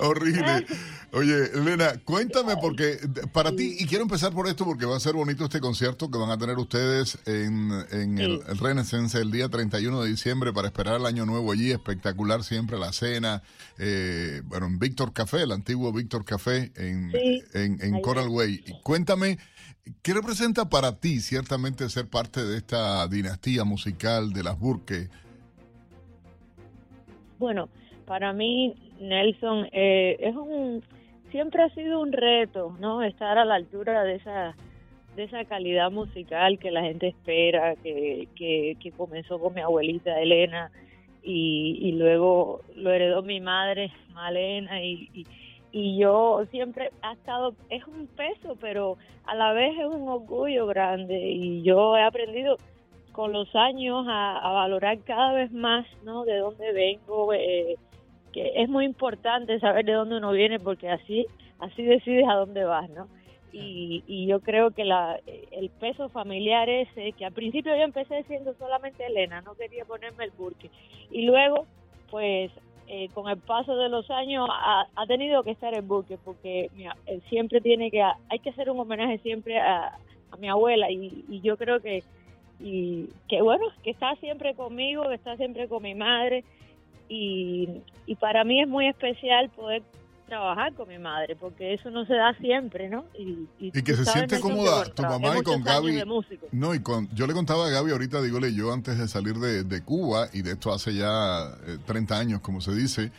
horrible. 0.00 0.66
Oye, 1.12 1.52
Elena, 1.54 1.94
cuéntame 2.04 2.56
porque 2.60 2.98
para 3.32 3.52
ti, 3.52 3.76
y 3.78 3.86
quiero 3.86 4.02
empezar 4.02 4.32
por 4.32 4.46
esto 4.46 4.66
porque 4.66 4.84
va 4.84 4.96
a 4.96 5.00
ser 5.00 5.14
bonito 5.14 5.44
este 5.44 5.60
concierto 5.60 6.10
que 6.10 6.18
van 6.18 6.30
a 6.30 6.36
tener 6.36 6.58
ustedes 6.58 7.18
en, 7.26 7.70
en 7.92 8.18
el, 8.18 8.42
el 8.46 8.58
Renaissance 8.58 9.16
el 9.18 9.30
día 9.30 9.48
31 9.48 10.02
de 10.02 10.10
diciembre 10.10 10.52
para 10.52 10.68
esperar 10.68 10.96
el 10.96 11.06
año 11.06 11.24
nuevo 11.24 11.52
allí, 11.52 11.70
espectacular 11.70 12.44
siempre 12.44 12.78
la 12.78 12.92
cena, 12.92 13.42
eh, 13.78 14.42
bueno, 14.44 14.66
en 14.66 14.78
Víctor 14.78 15.12
Café, 15.12 15.42
el 15.42 15.52
antiguo 15.52 15.92
Víctor 15.92 16.24
Café 16.24 16.72
en, 16.74 17.12
Sí, 17.12 17.42
en, 17.54 18.00
Coral 18.00 18.28
Way. 18.28 18.47
Y 18.48 18.62
Cuéntame, 18.82 19.38
¿qué 20.02 20.14
representa 20.14 20.68
para 20.68 20.98
ti 20.98 21.20
ciertamente 21.20 21.88
ser 21.88 22.08
parte 22.08 22.44
de 22.44 22.56
esta 22.56 23.06
dinastía 23.08 23.64
musical 23.64 24.32
de 24.32 24.42
las 24.42 24.58
Burke? 24.58 25.08
Bueno, 27.38 27.68
para 28.06 28.32
mí, 28.32 28.74
Nelson, 29.00 29.68
eh, 29.72 30.16
es 30.20 30.34
un, 30.34 30.82
siempre 31.30 31.62
ha 31.62 31.68
sido 31.74 32.00
un 32.00 32.12
reto, 32.12 32.76
¿no? 32.80 33.02
Estar 33.02 33.38
a 33.38 33.44
la 33.44 33.54
altura 33.54 34.02
de 34.02 34.16
esa, 34.16 34.56
de 35.14 35.24
esa 35.24 35.44
calidad 35.44 35.90
musical 35.90 36.58
que 36.58 36.70
la 36.70 36.82
gente 36.82 37.08
espera, 37.08 37.76
que, 37.76 38.28
que, 38.34 38.76
que 38.80 38.92
comenzó 38.92 39.38
con 39.38 39.54
mi 39.54 39.60
abuelita 39.60 40.18
Elena 40.20 40.70
y, 41.22 41.78
y 41.82 41.92
luego 41.92 42.62
lo 42.74 42.92
heredó 42.92 43.22
mi 43.22 43.40
madre 43.40 43.92
Malena 44.12 44.82
y, 44.82 45.10
y, 45.12 45.26
y 45.72 45.98
yo 45.98 46.44
siempre 46.50 46.90
ha 47.02 47.12
estado, 47.12 47.54
es 47.68 47.86
un 47.86 48.06
peso, 48.06 48.56
pero 48.60 48.96
a 49.26 49.34
la 49.34 49.52
vez 49.52 49.76
es 49.78 49.86
un 49.86 50.08
orgullo 50.08 50.66
grande 50.66 51.18
y 51.18 51.62
yo 51.62 51.96
he 51.96 52.02
aprendido 52.02 52.56
con 53.12 53.32
los 53.32 53.54
años 53.54 54.06
a, 54.08 54.50
valorar 54.52 54.98
cada 55.00 55.32
vez 55.32 55.52
más, 55.52 55.86
¿no? 56.04 56.24
De 56.24 56.38
dónde 56.38 56.72
vengo, 56.72 57.32
eh, 57.34 57.76
que 58.32 58.62
es 58.62 58.68
muy 58.68 58.84
importante 58.84 59.58
saber 59.60 59.84
de 59.84 59.92
dónde 59.92 60.18
uno 60.18 60.30
viene 60.32 60.60
porque 60.60 60.88
así 60.88 61.26
así 61.58 61.82
decides 61.82 62.26
a 62.28 62.34
dónde 62.34 62.64
vas, 62.64 62.88
¿no? 62.90 63.08
Y, 63.52 64.04
y 64.06 64.26
yo 64.26 64.40
creo 64.40 64.70
que 64.70 64.84
la, 64.84 65.18
el 65.50 65.70
peso 65.70 66.08
familiar 66.10 66.68
ese, 66.68 67.12
que 67.12 67.24
al 67.24 67.32
principio 67.32 67.74
yo 67.74 67.82
empecé 67.82 68.22
siendo 68.24 68.54
solamente 68.54 69.06
Elena, 69.06 69.40
no 69.40 69.54
quería 69.54 69.84
ponerme 69.84 70.24
el 70.24 70.30
burque. 70.32 70.70
Y 71.10 71.22
luego, 71.22 71.66
pues, 72.10 72.52
eh, 72.88 73.08
con 73.12 73.28
el 73.28 73.36
paso 73.36 73.76
de 73.76 73.88
los 73.88 74.10
años 74.10 74.48
ha, 74.50 74.86
tenido 75.06 75.42
que 75.42 75.50
estar 75.50 75.74
el 75.74 75.82
burque 75.82 76.18
porque 76.24 76.70
mira, 76.74 76.96
él 77.06 77.22
siempre 77.28 77.60
tiene 77.60 77.90
que, 77.90 78.02
hay 78.02 78.38
que 78.38 78.50
hacer 78.50 78.70
un 78.70 78.80
homenaje 78.80 79.18
siempre 79.18 79.58
a, 79.60 79.98
a 80.30 80.36
mi 80.38 80.48
abuela 80.48 80.90
y, 80.90 81.24
y 81.28 81.40
yo 81.40 81.56
creo 81.56 81.80
que 81.80 82.02
y 82.60 83.08
que 83.28 83.40
bueno, 83.42 83.66
que 83.84 83.90
está 83.90 84.16
siempre 84.16 84.54
conmigo, 84.54 85.08
que 85.08 85.14
está 85.14 85.36
siempre 85.36 85.68
con 85.68 85.82
mi 85.82 85.94
madre 85.94 86.44
y, 87.08 87.68
y 88.06 88.14
para 88.16 88.44
mí 88.44 88.60
es 88.60 88.68
muy 88.68 88.88
especial 88.88 89.48
poder 89.50 89.82
trabajar 90.28 90.74
con 90.74 90.88
mi 90.88 90.98
madre, 90.98 91.34
porque 91.36 91.74
eso 91.74 91.90
no 91.90 92.04
se 92.06 92.14
da 92.14 92.34
siempre, 92.38 92.88
¿no? 92.88 93.04
Y, 93.18 93.48
Y 93.58 93.82
que 93.82 93.94
se 93.94 94.04
siente 94.04 94.36
que, 94.36 94.42
cómoda 94.42 94.78
bueno, 94.78 94.94
tu 94.94 95.02
mamá 95.02 95.38
y 95.38 95.42
con 95.42 95.62
Gaby. 95.62 96.04
No, 96.52 96.74
y 96.74 96.80
con, 96.80 97.08
yo 97.14 97.26
le 97.26 97.32
contaba 97.32 97.66
a 97.66 97.70
Gaby 97.70 97.90
ahorita, 97.90 98.22
dígole 98.22 98.54
yo 98.54 98.72
antes 98.72 98.98
de 98.98 99.08
salir 99.08 99.34
de, 99.36 99.64
de 99.64 99.82
Cuba, 99.82 100.28
y 100.32 100.42
de 100.42 100.52
esto 100.52 100.72
hace 100.72 100.94
ya 100.94 101.48
eh, 101.66 101.78
30 101.86 102.18
años, 102.18 102.40
como 102.40 102.60
se 102.60 102.74
dice, 102.74 103.10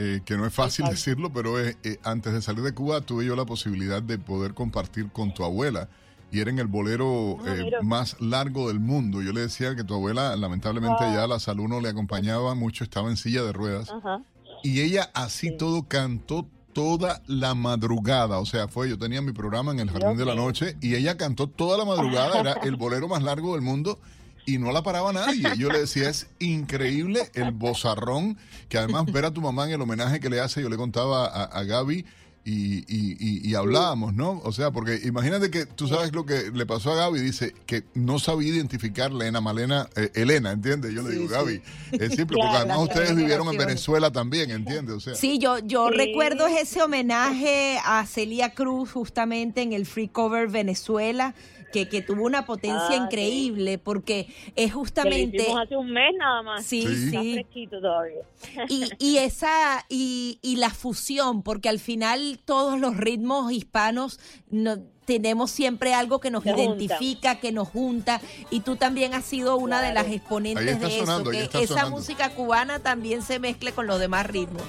eh, 0.00 0.20
que 0.24 0.36
no 0.36 0.46
es 0.46 0.54
fácil 0.54 0.86
decirlo, 0.86 1.32
pero 1.32 1.58
es, 1.58 1.76
eh, 1.82 1.98
antes 2.04 2.32
de 2.32 2.40
salir 2.40 2.62
de 2.62 2.72
Cuba 2.72 3.00
tuve 3.00 3.26
yo 3.26 3.34
la 3.34 3.44
posibilidad 3.44 4.00
de 4.00 4.16
poder 4.16 4.54
compartir 4.54 5.10
con 5.10 5.34
tu 5.34 5.42
abuela. 5.42 5.88
Y 6.30 6.40
era 6.40 6.50
en 6.50 6.58
el 6.60 6.66
bolero 6.68 7.38
Ah, 7.40 7.54
eh, 7.56 7.70
más 7.82 8.20
largo 8.20 8.68
del 8.68 8.78
mundo. 8.78 9.22
Yo 9.22 9.32
le 9.32 9.40
decía 9.40 9.74
que 9.74 9.82
tu 9.82 9.94
abuela, 9.94 10.36
lamentablemente, 10.36 11.02
ya 11.02 11.26
la 11.26 11.40
salud 11.40 11.66
no 11.66 11.80
le 11.80 11.88
acompañaba 11.88 12.54
mucho, 12.54 12.84
estaba 12.84 13.08
en 13.08 13.16
silla 13.16 13.42
de 13.42 13.52
ruedas. 13.52 13.90
Ajá. 13.90 14.22
Y 14.62 14.82
ella 14.82 15.10
así 15.14 15.56
todo 15.56 15.88
cantó 15.88 16.46
toda 16.78 17.22
la 17.26 17.56
madrugada. 17.56 18.38
O 18.38 18.46
sea, 18.46 18.68
fue, 18.68 18.88
yo 18.88 18.96
tenía 18.96 19.20
mi 19.20 19.32
programa 19.32 19.72
en 19.72 19.80
el 19.80 19.90
Jardín 19.90 20.16
de 20.16 20.24
la 20.24 20.36
Noche 20.36 20.76
y 20.80 20.94
ella 20.94 21.16
cantó 21.16 21.48
toda 21.48 21.76
la 21.76 21.84
madrugada. 21.84 22.38
Era 22.38 22.52
el 22.62 22.76
bolero 22.76 23.08
más 23.08 23.20
largo 23.20 23.54
del 23.54 23.62
mundo 23.62 23.98
y 24.46 24.58
no 24.58 24.70
la 24.70 24.82
paraba 24.84 25.12
nadie. 25.12 25.42
Yo 25.58 25.70
le 25.70 25.80
decía, 25.80 26.08
es 26.08 26.28
increíble 26.38 27.32
el 27.34 27.50
bozarrón, 27.50 28.38
que 28.68 28.78
además 28.78 29.06
ver 29.06 29.24
a 29.24 29.32
tu 29.32 29.40
mamá 29.40 29.64
en 29.66 29.72
el 29.72 29.82
homenaje 29.82 30.20
que 30.20 30.30
le 30.30 30.38
hace, 30.38 30.62
yo 30.62 30.68
le 30.68 30.76
contaba 30.76 31.26
a, 31.26 31.44
a 31.46 31.64
Gaby. 31.64 32.06
Y, 32.50 32.78
y, 32.88 33.16
y, 33.20 33.50
y 33.50 33.54
hablábamos, 33.56 34.14
¿no? 34.14 34.40
O 34.42 34.52
sea, 34.52 34.70
porque 34.70 34.98
imagínate 35.04 35.50
que 35.50 35.66
tú 35.66 35.86
sabes 35.86 36.14
lo 36.14 36.24
que 36.24 36.50
le 36.50 36.64
pasó 36.64 36.92
a 36.92 36.96
Gaby, 36.96 37.20
dice 37.20 37.54
que 37.66 37.84
no 37.92 38.18
sabía 38.18 38.48
identificar 38.54 39.12
Lena 39.12 39.42
Malena, 39.42 39.86
eh, 39.96 40.10
Elena, 40.14 40.52
¿entiendes? 40.52 40.94
Yo 40.94 41.02
le 41.02 41.10
digo, 41.10 41.28
Gaby, 41.28 41.60
es 41.92 42.14
simple, 42.14 42.38
porque 42.38 42.46
además 42.56 42.78
ustedes 42.78 43.14
vivieron 43.14 43.46
en. 43.48 43.58
Venezuela 43.58 44.10
también, 44.10 44.50
¿entiendes? 44.50 44.94
O 44.94 45.00
sea, 45.00 45.14
Sí, 45.14 45.38
yo, 45.38 45.58
yo 45.58 45.88
Sí. 45.90 45.96
recuerdo 45.98 46.46
ese 46.46 46.80
homenaje 46.82 47.78
a 47.84 48.06
Celia 48.06 48.54
Cruz 48.54 48.92
justamente 48.92 49.60
en 49.60 49.74
el 49.74 49.84
Free 49.84 50.08
Cover 50.08 50.48
Venezuela, 50.48 51.34
que, 51.72 51.88
que 51.88 52.02
tuvo 52.02 52.24
una 52.24 52.46
potencia 52.46 52.86
Ah, 52.88 52.88
sí. 52.96 53.02
increíble, 53.04 53.78
porque 53.78 54.28
es 54.56 54.72
justamente... 54.72 55.46
hace 55.52 55.76
un 55.76 55.90
mes 55.90 56.12
nada 56.18 56.42
más. 56.42 56.64
Sí, 56.64 56.82
sí. 57.10 57.68
todavía. 57.70 58.22
Y, 58.68 58.84
y 58.98 59.18
esa 59.18 59.84
y, 59.88 60.38
y 60.42 60.56
la 60.56 60.70
fusión, 60.70 61.42
porque 61.42 61.68
al 61.68 61.78
final 61.78 62.38
todos 62.44 62.78
los 62.80 62.96
ritmos 62.96 63.52
hispanos 63.52 64.18
no, 64.50 64.78
tenemos 65.04 65.50
siempre 65.50 65.94
algo 65.94 66.20
que 66.20 66.30
nos 66.30 66.42
Se 66.44 66.50
identifica, 66.50 67.40
que 67.40 67.50
nos 67.50 67.68
junta, 67.68 68.20
y 68.50 68.60
tú 68.60 68.76
también 68.76 69.14
has 69.14 69.24
sido 69.24 69.56
una 69.56 69.80
de 69.80 69.92
las 69.94 70.06
Ahí 70.06 70.16
exponentes 70.16 70.66
está 70.66 70.86
de 70.86 70.94
eso, 70.96 71.06
sonando, 71.06 71.30
que 71.30 71.44
esa 71.44 71.66
sonando. 71.66 71.90
música 71.90 72.30
cubana 72.30 72.78
también 72.80 73.22
se 73.22 73.38
mezcle 73.38 73.72
con 73.72 73.86
los 73.86 73.98
demás 73.98 74.26
ritmos. 74.26 74.62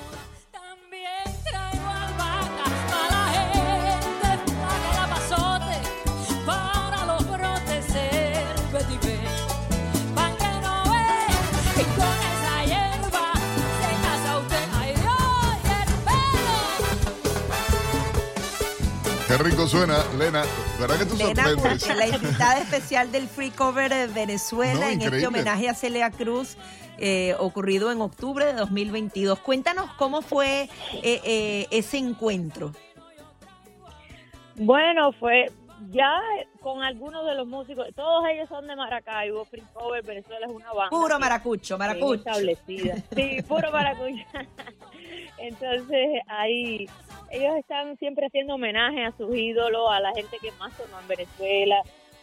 Rico 19.44 19.68
suena, 19.68 20.04
Lena. 20.18 20.44
¿Verdad 20.80 20.98
que 21.00 21.06
tú 21.06 21.16
Lena 21.16 21.44
sorprendes? 21.44 21.88
La 21.96 22.08
invitada 22.08 22.60
especial 22.60 23.12
del 23.12 23.28
Free 23.28 23.52
Cover 23.52 23.90
de 23.94 24.08
Venezuela 24.08 24.74
No, 24.74 24.82
en 24.88 24.94
este 24.94 25.06
increíble. 25.06 25.28
homenaje 25.28 25.70
a 25.70 25.74
Celia 25.74 26.12
Cruz. 26.12 26.58
eh, 27.02 27.34
ocurrido 27.40 27.94
en 27.94 28.02
octubre 28.02 28.44
de 28.46 28.52
2022. 28.54 29.40
Cuéntanos 29.40 29.90
cómo 29.94 30.22
fue 30.22 30.64
eh, 31.02 31.22
eh, 31.24 31.68
ese 31.72 31.98
encuentro. 31.98 32.74
Bueno, 34.56 35.14
fue 35.14 35.46
ya 35.92 36.12
con 36.60 36.84
algunos 36.84 37.26
de 37.26 37.36
los 37.36 37.48
músicos, 37.48 37.88
todos 37.96 38.26
ellos 38.30 38.50
son 38.50 38.68
de 38.68 38.76
Maracaibo, 38.76 39.46
Free 39.46 39.64
Cover, 39.74 40.04
Venezuela 40.04 40.46
es 40.46 40.52
una 40.54 40.74
banda. 40.74 40.90
Puro 40.90 41.18
maracucho, 41.18 41.78
maracucho. 41.78 42.16
establecida. 42.16 42.96
Sí, 43.16 43.42
puro 43.48 43.72
maracucho. 43.72 44.26
Entonces 45.38 46.20
ahí 46.28 46.90
ellos 47.32 47.56
están 47.58 47.98
siempre 47.98 48.28
haciendo 48.28 48.56
homenaje 48.56 49.04
a 49.06 49.12
sus 49.18 49.36
ídolos, 49.36 49.90
a 49.92 50.00
la 50.00 50.12
gente 50.14 50.38
que 50.42 50.52
más 50.54 50.74
sonó 50.76 51.00
en 51.00 51.08
Venezuela, 51.08 51.82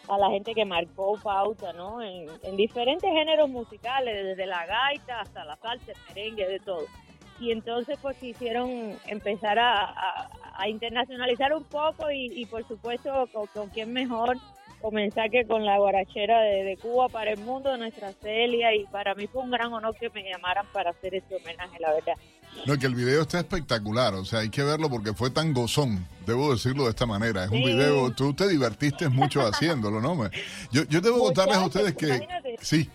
a 0.09 0.19
la 0.19 0.31
gente 0.31 0.55
que 0.55 0.65
marcó 0.65 1.19
pauta, 1.23 1.73
¿no? 1.73 2.01
En, 2.03 2.29
en 2.43 2.57
diferentes 2.57 3.11
géneros 3.11 3.49
musicales, 3.49 4.25
desde 4.25 4.47
la 4.47 4.65
gaita 4.67 5.21
hasta 5.21 5.45
la 5.45 5.57
salsa, 5.57 5.93
el 5.93 5.99
merengue, 6.15 6.47
de 6.47 6.61
todo. 6.61 6.85
Y 7.41 7.51
entonces 7.53 7.99
pues 8.01 8.17
quisieron 8.19 8.97
empezar 9.07 9.59
a, 9.59 9.85
a- 9.85 10.29
a 10.59 10.69
internacionalizar 10.71 11.53
un 11.55 11.65
poco 11.65 12.11
y, 12.11 12.33
y, 12.35 12.47
por 12.47 12.67
supuesto 12.67 13.29
con, 13.31 13.47
con 13.49 13.69
quién 13.69 13.93
mejor 13.93 14.37
comenzar 14.81 15.29
que 15.31 15.45
con 15.47 15.67
la 15.67 15.77
guarachera 15.79 16.41
de, 16.41 16.65
de 16.65 16.77
Cuba 16.79 17.09
para 17.11 17.33
el 17.33 17.39
mundo, 17.41 17.77
nuestra 17.77 18.13
Celia, 18.13 18.75
y 18.75 18.85
para 18.85 19.15
mí 19.15 19.27
fue 19.27 19.43
un 19.43 19.51
gran 19.51 19.71
honor 19.73 19.95
que 19.97 20.09
me 20.11 20.23
llamaran 20.23 20.65
para 20.73 20.91
hacer 20.91 21.15
ese 21.15 21.37
homenaje, 21.37 21.79
la 21.81 21.93
verdad. 21.93 22.15
No, 22.67 22.79
que 22.79 22.87
el 22.87 22.95
video 22.95 23.23
está 23.23 23.39
espectacular, 23.39 24.15
o 24.15 24.25
sea, 24.25 24.41
hay 24.41 24.49
que 24.51 24.63
verlo 24.63 24.89
porque 24.89 25.13
fue 25.13 25.31
tan 25.31 25.53
gozón, 25.53 26.07
debo 26.27 26.53
decirlo 26.53 26.85
de 26.85 26.91
esta 26.91 27.07
manera. 27.07 27.45
Es 27.45 27.51
un 27.51 27.63
video, 27.63 28.11
tú 28.13 28.33
te 28.35 28.49
divertiste 28.49 29.09
mucho 29.09 29.41
haciéndolo, 29.47 30.01
¿no? 30.01 30.17
Yo, 30.73 30.83
yo 30.85 31.01
debo 31.01 31.19
contarles 31.21 31.57
a 31.59 31.67
ustedes 31.67 31.95
que... 31.95 32.07
Imagínate, 32.07 32.57
Sí, 32.61 32.89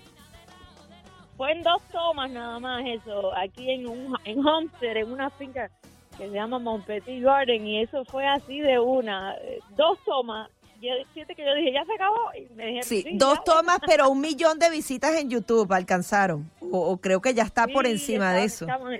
fue 1.37 1.51
en 1.53 1.63
dos 1.63 1.81
tomas 1.91 2.29
nada 2.31 2.59
más 2.59 2.83
eso, 2.85 3.35
aquí 3.37 3.71
en, 3.71 3.87
un, 3.87 4.15
en 4.25 4.45
Homestead, 4.45 4.97
en 4.97 5.11
una 5.11 5.29
finca 5.31 5.69
que 6.17 6.27
se 6.27 6.33
llama 6.33 6.59
Montpetit 6.59 7.23
Garden, 7.23 7.65
y 7.65 7.81
eso 7.81 8.03
fue 8.05 8.27
así 8.27 8.59
de 8.59 8.77
una, 8.79 9.33
dos 9.77 9.97
tomas. 10.05 10.49
Yo, 10.81 10.89
fíjate 11.13 11.33
que 11.35 11.45
yo 11.45 11.53
dije, 11.55 11.71
ya 11.73 11.85
se 11.85 11.93
acabó, 11.93 12.17
y 12.37 12.53
me 12.55 12.65
dijeron, 12.65 12.83
Sí, 12.83 13.01
"Sí, 13.03 13.09
dos 13.17 13.37
ya". 13.37 13.43
tomas, 13.53 13.79
pero 13.85 14.09
un 14.09 14.19
millón 14.19 14.59
de 14.59 14.69
visitas 14.69 15.15
en 15.15 15.29
YouTube 15.29 15.71
alcanzaron. 15.71 16.49
O, 16.59 16.79
o 16.91 16.97
creo 16.97 17.21
que 17.21 17.33
ya 17.33 17.43
está 17.43 17.67
por 17.67 17.85
encima 17.87 18.33
de 18.33 18.43
eso. 18.43 18.65
estamos- 18.65 18.91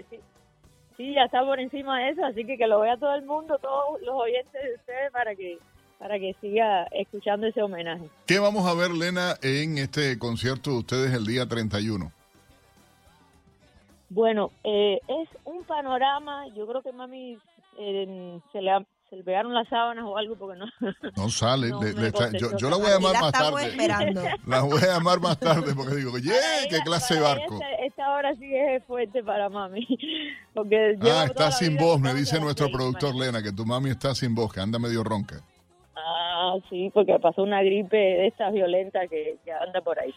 sí. 1.02 1.14
Ya 1.14 1.24
está 1.26 1.44
por 1.44 1.60
encima 1.60 2.00
de 2.00 2.10
eso, 2.10 2.26
así 2.26 2.46
que 2.46 2.58
que 2.58 2.68
lo 2.68 2.80
vea 2.82 2.98
todo 2.98 3.14
el 3.16 3.24
mundo, 3.26 3.58
todos 3.60 4.02
los 4.02 4.16
oyentes 4.16 4.54
de 4.54 4.76
ustedes 4.76 5.12
para 5.12 5.36
que 5.36 5.58
para 6.00 6.18
que 6.18 6.36
siga 6.42 6.86
escuchando 6.92 7.46
ese 7.46 7.62
homenaje. 7.62 8.06
¿qué 8.26 8.40
vamos 8.40 8.66
a 8.68 8.74
ver, 8.74 8.90
Lena, 8.90 9.36
en 9.44 9.78
este 9.78 10.18
concierto 10.18 10.72
de 10.72 10.78
ustedes 10.80 11.14
el 11.14 11.26
día 11.28 11.48
31? 11.48 12.12
Bueno, 14.10 14.52
eh, 14.64 15.00
es 15.08 15.30
un 15.46 15.64
panorama, 15.64 16.48
yo 16.56 16.66
creo 16.68 16.82
que 16.82 16.92
mami 16.92 17.38
eh, 17.78 18.40
se, 18.52 18.62
le 18.62 18.72
ha- 18.72 18.86
se 19.12 19.18
le 19.18 19.24
pegaron 19.26 19.54
las 19.54 19.68
sábanas 19.68 20.06
o 20.08 20.18
algo 20.18 20.36
porque 20.38 20.58
no. 20.58 20.66
No 21.18 21.30
sale, 21.30 21.68
No 21.68 21.84
le- 21.84 21.94
me 21.94 22.02
le 22.02 22.08
está- 22.08 22.32
yo, 22.32 22.58
yo 22.58 22.70
la 22.70 22.78
voy 22.78 22.86
a 22.88 22.92
llamar 22.96 23.12
la 23.14 23.22
más 23.22 23.32
tarde. 23.34 23.66
esperando. 23.68 24.22
La 24.48 24.62
voy 24.62 24.82
a 24.82 24.88
llamar 24.94 25.20
más 25.20 25.38
tarde 25.38 25.74
porque 25.76 25.96
digo, 25.96 26.14
oye, 26.14 26.32
qué 26.70 26.80
clase 26.80 27.16
de 27.16 27.20
barco. 27.22 27.56
Esta, 27.56 27.70
esta 27.86 28.12
hora 28.14 28.34
sí 28.38 28.50
es 28.56 28.84
fuerte 28.86 29.22
para 29.24 29.50
mami, 29.50 29.86
porque 30.56 30.98
Ah, 31.02 31.26
está 31.26 31.52
sin 31.52 31.76
voz, 31.78 32.00
me 32.00 32.14
dice 32.14 32.40
nuestro 32.40 32.72
productor 32.72 33.14
Lena, 33.14 33.44
que 33.44 33.52
tu 33.52 33.66
mami 33.66 33.90
está 33.90 34.16
sin 34.16 34.34
voz, 34.34 34.54
que 34.54 34.62
anda 34.62 34.80
medio 34.80 35.04
ronca. 35.04 35.42
Ah, 35.96 36.56
sí, 36.70 36.90
porque 36.94 37.20
pasó 37.20 37.44
una 37.44 37.62
gripe 37.62 37.98
de 37.98 38.28
estas 38.28 38.54
violentas 38.54 39.10
que, 39.10 39.36
que 39.44 39.52
anda 39.52 39.82
por 39.82 40.00
ahí. 40.00 40.14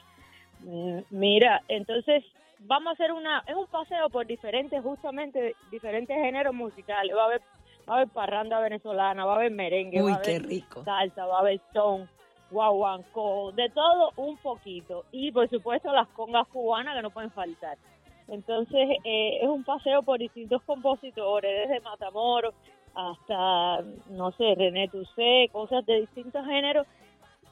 Mm, 0.61 1.01
Mira, 1.11 1.61
entonces 1.69 2.23
vamos 2.61 2.91
a 2.91 2.93
hacer 2.93 3.13
una, 3.13 3.43
es 3.47 3.57
un 3.57 3.67
paseo 3.67 4.09
por 4.09 4.25
diferentes, 4.27 4.81
justamente, 4.83 5.57
diferentes 5.73 6.17
géneros 6.17 6.55
musicales. 6.55 7.15
Va 7.15 7.23
a 7.23 7.27
haber, 7.27 7.43
va 7.89 7.95
a 7.95 7.97
haber 7.99 8.09
parranda 8.09 8.61
venezolana, 8.61 9.25
va 9.25 9.33
a 9.35 9.37
haber 9.37 9.51
merengue, 9.51 10.03
Uy, 10.03 10.13
va 10.13 10.19
a 10.19 10.23
qué 10.23 10.37
haber 10.37 10.47
rico. 10.49 10.85
salsa, 10.85 11.27
va 11.27 11.37
a 11.37 11.41
haber 11.41 11.61
son, 11.73 12.09
guaguancó, 12.51 13.53
de 13.53 13.69
todo 13.71 14.13
un 14.17 14.37
poquito. 14.39 15.05
Y 15.13 15.33
por 15.33 15.49
supuesto 15.51 15.93
las 15.93 16.09
congas 16.09 16.47
cubanas 16.49 16.95
que 16.97 17.03
no 17.03 17.11
pueden 17.11 17.31
faltar. 17.31 17.77
Entonces 18.29 18.89
eh, 19.05 19.39
es 19.43 19.49
un 19.49 19.65
paseo 19.65 20.03
por 20.03 20.19
distintos 20.19 20.63
compositores, 20.63 21.69
desde 21.69 21.81
Matamoros 21.83 22.55
hasta, 22.95 23.83
no 24.11 24.31
sé, 24.33 24.55
René 24.55 24.89
Toussaint, 24.89 25.53
cosas 25.53 25.85
de 25.87 26.01
distintos 26.03 26.45
géneros. 26.47 26.87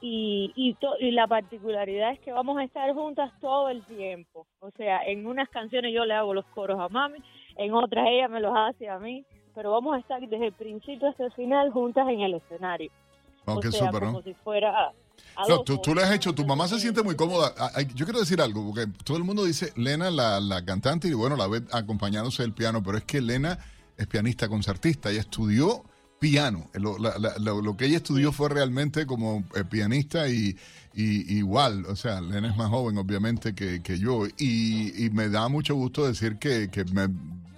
Y, 0.05 0.51
y, 0.55 0.73
to- 0.73 0.97
y 0.99 1.11
la 1.11 1.27
particularidad 1.27 2.11
es 2.11 2.19
que 2.19 2.33
vamos 2.33 2.57
a 2.57 2.63
estar 2.65 2.91
juntas 2.93 3.31
todo 3.39 3.69
el 3.69 3.85
tiempo. 3.85 4.45
O 4.59 4.69
sea, 4.71 5.01
en 5.05 5.25
unas 5.25 5.47
canciones 5.47 5.93
yo 5.93 6.03
le 6.03 6.13
hago 6.13 6.33
los 6.33 6.43
coros 6.47 6.77
a 6.77 6.89
mami, 6.89 7.19
en 7.55 7.73
otras 7.73 8.07
ella 8.09 8.27
me 8.27 8.41
los 8.41 8.53
hace 8.53 8.89
a 8.89 8.99
mí, 8.99 9.23
pero 9.55 9.71
vamos 9.71 9.95
a 9.95 9.99
estar 9.99 10.19
desde 10.21 10.47
el 10.47 10.53
principio 10.53 11.09
hasta 11.09 11.25
el 11.25 11.31
final 11.33 11.71
juntas 11.71 12.07
en 12.09 12.21
el 12.21 12.35
escenario. 12.35 12.91
Oh, 13.45 13.55
o 13.55 13.61
sea, 13.61 13.71
súper, 13.71 13.93
¿no? 14.03 14.07
como 14.13 14.21
si 14.21 14.33
fuera... 14.43 14.91
No, 15.47 15.59
tú, 15.63 15.77
tú 15.77 15.93
le 15.93 16.01
has 16.03 16.11
hecho, 16.11 16.33
tu 16.33 16.45
mamá 16.45 16.67
se 16.67 16.79
siente 16.79 17.03
muy 17.03 17.15
cómoda. 17.15 17.53
Ah, 17.57 17.81
Yo 17.93 18.05
quiero 18.05 18.19
decir 18.19 18.41
algo, 18.41 18.65
porque 18.73 18.87
todo 19.03 19.17
el 19.17 19.23
mundo 19.23 19.43
dice 19.45 19.71
Lena, 19.75 20.09
la, 20.09 20.39
la 20.39 20.63
cantante, 20.65 21.07
y 21.07 21.13
bueno, 21.13 21.35
la 21.35 21.47
ve 21.47 21.61
acompañándose 21.71 22.41
del 22.43 22.53
piano, 22.53 22.81
pero 22.81 22.97
es 22.97 23.03
que 23.03 23.21
Lena 23.21 23.59
es 23.97 24.07
pianista 24.07 24.47
concertista, 24.47 25.11
ella 25.11 25.19
estudió 25.21 25.83
piano. 26.19 26.69
Lo, 26.73 26.97
la- 26.97 27.17
la- 27.19 27.37
lo- 27.37 27.61
lo 27.61 27.77
que 27.77 27.85
ella 27.85 27.97
estudió 27.97 28.31
fue 28.31 28.49
realmente 28.49 29.05
como 29.05 29.43
eh, 29.55 29.63
pianista 29.69 30.27
y, 30.29 30.57
y- 30.95 31.37
igual, 31.37 31.85
o 31.85 31.95
sea, 31.95 32.21
Lena 32.21 32.49
es 32.49 32.55
más 32.57 32.69
joven 32.69 32.97
obviamente 32.97 33.53
que, 33.53 33.83
que 33.83 33.99
yo 33.99 34.25
y, 34.37 35.05
y 35.05 35.09
me 35.11 35.29
da 35.29 35.47
mucho 35.47 35.75
gusto 35.75 36.07
decir 36.07 36.37
que, 36.39 36.69
que 36.71 36.85
me 36.85 37.07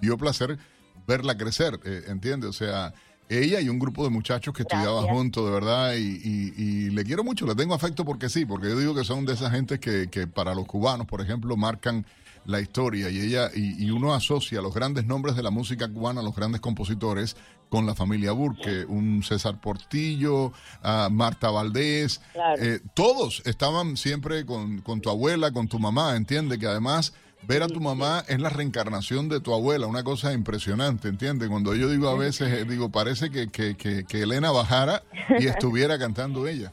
dio 0.00 0.18
placer 0.18 0.58
verla 1.06 1.36
crecer, 1.36 1.78
eh, 1.84 2.04
¿entiendes? 2.08 2.50
O 2.50 2.52
sea, 2.52 2.92
ella 3.28 3.60
y 3.60 3.68
un 3.68 3.78
grupo 3.78 4.04
de 4.04 4.10
muchachos 4.10 4.54
que 4.54 4.62
estudiaba 4.62 5.02
juntos, 5.02 5.44
de 5.44 5.50
verdad, 5.50 5.94
y, 5.94 6.20
y- 6.22 6.52
y 6.56 6.90
le 6.90 7.04
quiero 7.04 7.24
mucho, 7.24 7.44
le 7.46 7.54
tengo 7.54 7.74
afecto 7.74 8.04
porque 8.04 8.28
sí, 8.28 8.44
porque 8.44 8.68
yo 8.68 8.78
digo 8.78 8.94
que 8.94 9.04
son 9.04 9.24
de 9.26 9.32
esas 9.34 9.50
gentes 9.52 9.80
que, 9.80 10.08
que 10.10 10.26
para 10.26 10.54
los 10.54 10.66
cubanos, 10.66 11.06
por 11.06 11.20
ejemplo, 11.20 11.56
marcan 11.56 12.06
la 12.44 12.60
historia 12.60 13.10
y 13.10 13.18
ella 13.18 13.50
y, 13.52 13.84
y 13.84 13.90
uno 13.90 14.14
asocia 14.14 14.60
los 14.62 14.72
grandes 14.72 15.04
nombres 15.06 15.34
de 15.34 15.42
la 15.42 15.50
música 15.50 15.88
cubana, 15.88 16.22
los 16.22 16.36
grandes 16.36 16.60
compositores 16.60 17.36
con 17.68 17.84
la 17.84 17.96
familia 17.96 18.30
Burke, 18.30 18.84
un 18.86 19.24
César 19.24 19.60
Portillo, 19.60 20.52
a 20.82 21.08
Marta 21.10 21.50
Valdés, 21.50 22.20
Claro. 22.32 22.62
eh, 22.62 22.80
todos 22.94 23.42
estaban 23.44 23.96
siempre 23.96 24.46
con, 24.46 24.80
con 24.82 25.00
tu 25.00 25.10
abuela, 25.10 25.50
con 25.50 25.66
tu 25.66 25.80
mamá, 25.80 26.14
entiende 26.14 26.60
que 26.60 26.66
además 26.66 27.12
ver 27.46 27.62
a 27.62 27.66
tu 27.68 27.80
mamá 27.80 28.22
es 28.28 28.40
la 28.40 28.48
reencarnación 28.50 29.28
de 29.28 29.40
tu 29.40 29.54
abuela, 29.54 29.86
una 29.86 30.02
cosa 30.04 30.32
impresionante, 30.32 31.08
entiende. 31.08 31.48
Cuando 31.48 31.74
yo 31.74 31.88
digo 31.88 32.08
a 32.08 32.16
veces, 32.18 32.52
eh, 32.52 32.64
digo, 32.68 32.90
parece 32.90 33.30
que, 33.30 33.48
que, 33.50 33.76
que, 33.76 34.04
que 34.04 34.22
Elena 34.22 34.50
bajara 34.50 35.02
y 35.38 35.46
estuviera 35.48 35.98
cantando 35.98 36.46
ella. 36.48 36.72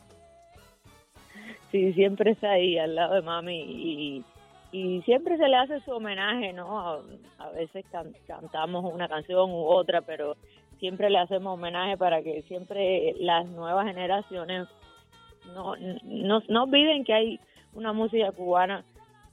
Sí, 1.72 1.94
siempre 1.94 2.32
está 2.32 2.52
ahí 2.52 2.78
al 2.78 2.96
lado 2.96 3.16
de 3.16 3.22
mami 3.24 3.62
y, 3.62 4.24
y 4.72 5.02
siempre 5.04 5.38
se 5.38 5.48
le 5.48 5.56
hace 5.58 5.80
su 5.82 5.92
homenaje, 5.92 6.54
¿no? 6.54 6.80
A, 6.80 7.02
a 7.40 7.50
veces 7.52 7.84
can- 7.92 8.14
cantamos 8.28 8.92
una 8.94 9.08
canción 9.08 9.50
u 9.52 9.66
otra, 9.66 10.02
pero 10.02 10.36
siempre 10.80 11.10
le 11.10 11.18
hacemos 11.20 11.54
homenaje 11.56 11.98
para 11.98 12.22
que 12.22 12.44
siempre 12.48 13.16
las 13.20 13.46
nuevas 13.48 13.88
generaciones 13.88 14.68
no, 15.54 15.76
no, 16.04 16.42
no 16.48 16.64
olviden 16.64 17.04
que 17.06 17.14
hay 17.14 17.40
una 17.74 17.92
música 17.92 18.32
cubana 18.32 18.84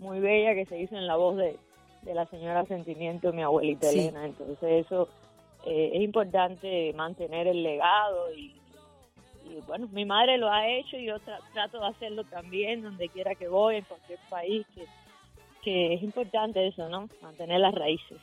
muy 0.00 0.18
bella 0.18 0.54
que 0.54 0.66
se 0.66 0.80
hizo 0.80 0.96
en 0.96 1.06
la 1.06 1.14
voz 1.16 1.36
de, 1.36 1.56
de 2.02 2.14
la 2.14 2.26
señora 2.26 2.64
Sentimiento, 2.66 3.32
mi 3.32 3.42
abuelita 3.42 3.88
Sí. 3.88 4.00
Elena. 4.00 4.26
Entonces 4.26 4.84
eso 4.86 5.08
eh, 5.66 5.90
es 5.94 6.02
importante 6.02 6.92
mantener 6.94 7.46
el 7.46 7.62
legado 7.62 8.34
y, 8.34 8.54
y 9.46 9.60
bueno, 9.66 9.88
mi 9.92 10.04
madre 10.04 10.38
lo 10.38 10.50
ha 10.50 10.66
hecho 10.68 10.96
y 10.96 11.06
yo 11.06 11.16
tra- 11.16 11.38
trato 11.52 11.78
de 11.80 11.86
hacerlo 11.88 12.24
también 12.24 12.82
donde 12.82 13.08
quiera 13.08 13.34
que 13.34 13.46
voy, 13.48 13.76
en 13.76 13.84
cualquier 13.84 14.18
país, 14.28 14.66
que, 14.74 14.84
que 15.62 15.94
es 15.94 16.02
importante 16.02 16.66
eso, 16.66 16.88
¿no? 16.88 17.08
Mantener 17.22 17.60
las 17.60 17.74
raíces. 17.74 18.16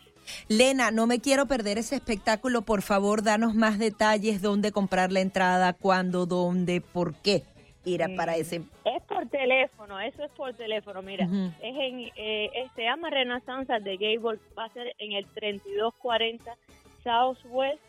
Lena, 0.50 0.92
no 0.92 1.06
me 1.08 1.20
quiero 1.22 1.46
perder 1.46 1.78
ese 1.78 1.96
espectáculo. 1.96 2.64
Por 2.64 2.82
favor, 2.82 3.24
danos 3.24 3.54
más 3.56 3.78
detalles, 3.80 4.42
dónde 4.42 4.72
comprar 4.72 5.12
la 5.12 5.22
entrada, 5.22 5.72
cuándo, 5.74 6.26
dónde, 6.26 6.82
por 6.82 7.14
qué 7.16 7.44
ir 7.88 8.04
a- 8.04 8.10
para 8.16 8.36
ese. 8.36 8.62
Es 8.86 9.02
por 9.08 9.28
teléfono, 9.30 10.00
eso 10.00 10.24
es 10.24 10.32
por 10.32 10.54
teléfono, 10.54 11.02
mira, 11.02 11.26
Ujú. 11.26 11.52
es 11.62 11.76
en, 11.76 12.00
eh, 12.02 12.12
eh, 12.54 12.68
se 12.76 12.84
llama 12.84 13.10
Renaissance 13.10 13.80
de 13.80 13.98
Gable, 13.98 14.40
va 14.58 14.66
a 14.66 14.70
ser 14.70 14.94
en 15.00 15.14
el 15.14 15.26
3240 15.28 16.56
Southwest 17.04 17.80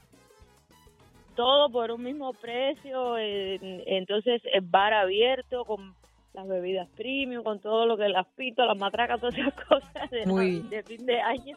Todo 1.37 1.71
por 1.71 1.91
un 1.91 2.03
mismo 2.03 2.33
precio. 2.35 3.17
eh, 3.19 3.59
entonces, 3.87 4.43
el 4.53 4.61
bar 4.63 4.93
abierto 4.93 5.65
con 5.65 5.95
las 6.35 6.47
bebidas 6.47 6.89
premium, 6.97 7.43
con 7.43 7.61
todo 7.61 7.87
lo 7.87 7.97
que 7.97 8.09
las 8.09 8.27
pitos, 8.37 8.67
las 8.67 8.77
matracas, 8.79 9.21
todas 9.21 9.37
esas 9.37 9.55
cosas 9.69 10.11
de, 10.11 10.27
Muy- 10.27 10.61
de 10.69 10.83
fin 10.83 11.05
de 11.07 11.21
año. 11.21 11.57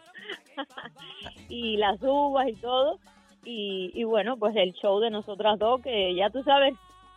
y 1.49 1.77
las 1.77 2.01
uvas 2.01 2.47
y 2.47 2.53
todo. 2.53 2.99
Y, 3.45 3.91
y 3.93 4.03
bueno, 4.05 4.37
pues 4.37 4.55
el 4.55 4.73
show 4.73 4.99
de 4.99 5.09
nosotras 5.09 5.59
dos, 5.59 5.81
que 5.81 6.15
ya 6.15 6.29
tú 6.29 6.41
sabes, 6.43 6.73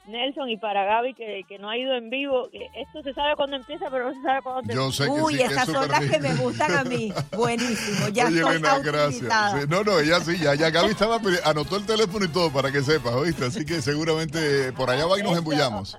Nelson 0.09 0.49
y 0.49 0.57
para 0.57 0.85
Gaby, 0.85 1.15
que, 1.15 1.45
que 1.49 1.59
no 1.59 1.69
ha 1.69 1.77
ido 1.77 1.95
en 1.95 2.11
vivo, 2.11 2.49
que 2.51 2.69
esto 2.75 3.03
se 3.03 3.13
sabe 3.15 3.35
cuándo 3.37 3.57
empieza, 3.57 3.91
pero 3.91 4.09
no 4.09 4.15
se 4.15 4.23
sabe 4.23 4.43
cuándo 4.43 4.75
Yo 4.75 4.93
sé 4.93 5.05
que 5.05 5.11
Uy, 5.11 5.35
sí, 5.35 5.43
esas 5.43 5.67
son 5.67 5.89
las 5.89 6.01
que 6.01 6.19
me 6.19 6.35
gustan 6.35 6.73
a 6.73 6.85
mí. 6.85 7.13
Buenísimo, 7.37 8.09
ya 8.09 8.27
Oye, 8.27 8.41
Elena, 8.41 8.79
gracias. 8.79 9.53
Sí, 9.53 9.67
no, 9.69 9.83
no, 9.83 9.99
ella 9.99 10.21
sí, 10.21 10.39
ya, 10.39 10.55
ya 10.55 10.71
Gaby 10.71 10.91
estaba, 10.91 11.21
anotó 11.45 11.77
el 11.77 11.87
teléfono 11.87 12.25
y 12.25 12.29
todo 12.29 12.53
para 12.53 12.71
que 12.71 12.83
sepas, 12.83 13.15
¿oíste? 13.15 13.47
Así 13.47 13.65
que 13.65 13.83
seguramente 13.83 14.73
por 14.73 14.91
allá 14.91 15.07
va 15.07 15.19
y 15.19 15.23
nos 15.23 15.37
embullamos. 15.37 15.99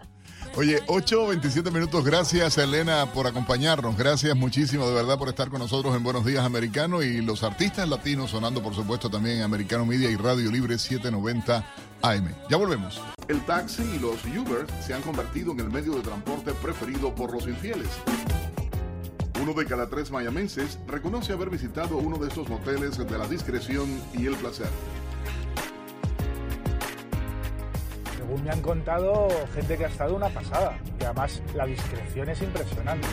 Oye, 0.58 0.82
8, 0.88 1.28
27 1.28 1.70
minutos. 1.70 2.04
Gracias, 2.04 2.58
Elena, 2.58 3.06
por 3.14 3.28
acompañarnos. 3.28 3.96
Gracias 3.96 4.36
muchísimo, 4.36 4.88
de 4.88 4.96
verdad, 4.96 5.16
por 5.16 5.30
estar 5.30 5.50
con 5.50 5.60
nosotros 5.60 5.96
en 5.96 6.02
Buenos 6.02 6.26
Días 6.26 6.44
Americano 6.44 7.04
y 7.04 7.22
los 7.22 7.44
artistas 7.44 7.88
latinos 7.88 8.32
sonando, 8.32 8.64
por 8.64 8.74
supuesto, 8.74 9.08
también 9.08 9.38
en 9.38 9.44
Americano 9.44 9.86
Media 9.86 10.10
y 10.10 10.16
Radio 10.16 10.50
Libre 10.50 10.80
790 10.80 11.64
AM. 12.02 12.34
Ya 12.50 12.58
volvemos. 12.58 13.00
El 13.28 13.40
taxi 13.46 13.84
y 13.84 14.00
los 14.00 14.26
Uber 14.26 14.66
se 14.84 14.96
han 14.96 15.04
convertido 15.04 15.52
en 15.52 15.60
el 15.60 15.70
medio 15.70 15.94
de 15.94 16.02
transporte 16.02 16.52
preferido 16.54 17.14
por 17.14 17.32
los 17.32 17.48
infieles. 17.48 17.90
Uno 19.40 19.54
de 19.54 19.64
cada 19.68 19.88
tres 19.88 20.10
mayamenses 20.10 20.80
reconoce 20.88 21.34
haber 21.34 21.52
visitado 21.52 21.98
uno 21.98 22.18
de 22.18 22.30
estos 22.30 22.50
moteles 22.50 22.98
de 22.98 23.16
la 23.16 23.28
discreción 23.28 23.88
y 24.12 24.26
el 24.26 24.36
placer. 24.36 24.70
Me 28.44 28.52
han 28.52 28.62
contado, 28.62 29.28
gente 29.54 29.78
que 29.78 29.86
ha 29.86 29.88
estado 29.88 30.16
una 30.16 30.30
pasada. 30.30 30.80
Y 31.00 31.04
además 31.04 31.42
la 31.56 31.66
discreción 31.66 32.30
es 32.30 32.42
impresionante. 32.42 33.08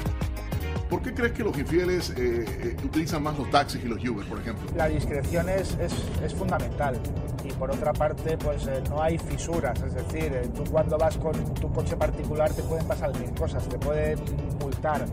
¿Por 0.89 1.03
qué 1.03 1.15
crees 1.15 1.33
que 1.33 1.43
los 1.43 1.57
infieles 1.59 2.11
eh, 2.11 2.45
eh, 2.47 2.77
utilizan 2.85 3.23
más 3.23 3.39
los 3.39 3.51
taxis 3.51 3.83
y 3.85 3.89
los 3.89 4.05
Uber, 4.05 4.27
por 4.27 4.39
ejemplo? 4.39 4.71
La 4.77 4.89
discreción 4.89 5.49
es, 5.49 5.77
es, 5.81 5.93
es 6.23 6.35
fundamental. 6.35 7.01
Y 7.43 7.53
por 7.53 7.71
otra 7.71 7.93
parte, 7.93 8.37
pues 8.39 8.67
eh, 8.67 8.83
no 8.91 9.03
hay 9.03 9.19
fisuras. 9.19 9.81
Es 9.83 9.95
decir, 9.95 10.51
tú 10.55 10.65
cuando 10.71 10.99
vas 10.99 11.17
con 11.17 11.33
tu 11.55 11.73
coche 11.73 11.97
particular 11.97 12.51
te 12.53 12.63
pueden 12.63 12.87
pasar 12.87 13.19
mil 13.19 13.33
cosas. 13.33 13.67
Te 13.69 13.79
pueden 13.79 14.19
multar. 14.61 15.07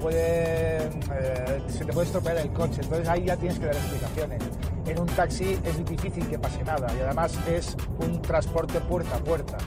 pueden, 0.00 1.00
eh, 1.12 1.62
se 1.68 1.84
te 1.84 1.92
puede 1.92 2.06
estropear 2.06 2.38
el 2.38 2.50
coche. 2.52 2.80
Entonces 2.82 3.08
ahí 3.08 3.24
ya 3.24 3.36
tienes 3.36 3.58
que 3.58 3.66
dar 3.66 3.76
explicaciones. 3.76 4.42
En 4.86 5.00
un 5.00 5.06
taxi 5.08 5.58
es 5.64 5.84
difícil 5.84 6.26
que 6.28 6.38
pase 6.38 6.64
nada. 6.64 6.88
Y 6.96 7.00
además 7.02 7.38
es 7.46 7.76
un 8.00 8.22
transporte 8.22 8.80
puerta 8.80 9.16
a 9.16 9.20
puerta. 9.20 9.58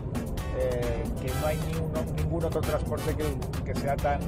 que 1.21 1.31
no 1.39 1.47
hay 1.47 1.57
ningún 2.17 2.43
otro 2.43 2.61
transporte 2.61 3.15
que, 3.15 3.25
que 3.63 3.79
sea 3.79 3.95
tan 3.95 4.19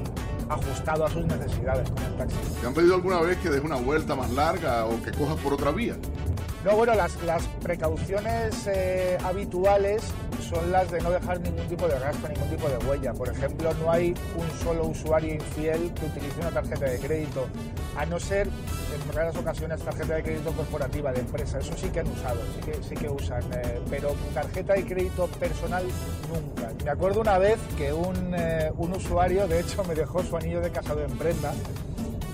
ajustado 0.48 1.06
a 1.06 1.10
sus 1.10 1.24
necesidades 1.26 1.88
como 1.90 2.06
el 2.06 2.14
taxi. 2.16 2.36
¿Te 2.60 2.66
han 2.66 2.74
pedido 2.74 2.94
alguna 2.94 3.20
vez 3.20 3.38
que 3.38 3.50
des 3.50 3.62
una 3.62 3.76
vuelta 3.76 4.14
más 4.14 4.30
larga 4.30 4.86
o 4.86 5.02
que 5.02 5.12
cojas 5.12 5.36
por 5.38 5.54
otra 5.54 5.70
vía? 5.70 5.96
No, 6.64 6.76
bueno, 6.76 6.94
las, 6.94 7.22
las 7.24 7.46
precauciones 7.62 8.66
eh, 8.66 9.18
habituales 9.22 10.02
son 10.48 10.72
las 10.72 10.90
de 10.90 11.00
no 11.00 11.10
dejar 11.10 11.40
ningún 11.40 11.66
tipo 11.68 11.86
de 11.86 11.98
rastro, 11.98 12.28
ningún 12.28 12.48
tipo 12.48 12.68
de 12.68 12.78
huella. 12.86 13.12
Por 13.12 13.28
ejemplo, 13.28 13.72
no 13.74 13.90
hay 13.90 14.14
un 14.36 14.50
solo 14.62 14.86
usuario 14.86 15.34
infiel 15.34 15.92
que 15.92 16.06
utilice 16.06 16.40
una 16.40 16.50
tarjeta 16.50 16.86
de 16.86 16.98
crédito, 16.98 17.46
a 17.98 18.06
no 18.06 18.18
ser 18.18 18.46
en 18.46 19.12
raras 19.12 19.36
ocasiones 19.36 19.80
tarjeta 19.82 20.14
de 20.14 20.22
crédito 20.22 20.52
corporativa 20.52 21.12
de 21.12 21.20
empresa. 21.20 21.58
Eso 21.58 21.74
sí 21.76 21.88
que 21.88 22.00
han 22.00 22.08
usado, 22.08 22.40
sí 22.54 22.60
que, 22.70 22.82
sí 22.82 22.94
que 22.94 23.08
usan, 23.10 23.42
eh, 23.52 23.80
pero 23.90 24.14
tarjeta 24.32 24.72
de 24.72 24.84
crédito 24.84 25.26
personal 25.26 25.84
nunca. 26.32 26.70
Me 26.82 26.90
acuerdo 26.90 27.20
una 27.20 27.36
vez 27.36 27.58
que 27.76 27.92
un, 27.92 28.34
eh, 28.34 28.70
un 28.76 28.92
usuario, 28.92 29.46
de 29.46 29.60
hecho, 29.60 29.84
me 29.84 29.94
dejó 29.94 30.22
su 30.22 30.33
anillo 30.36 30.60
de 30.60 30.70
casado 30.70 31.04
en 31.04 31.10
prenda 31.16 31.52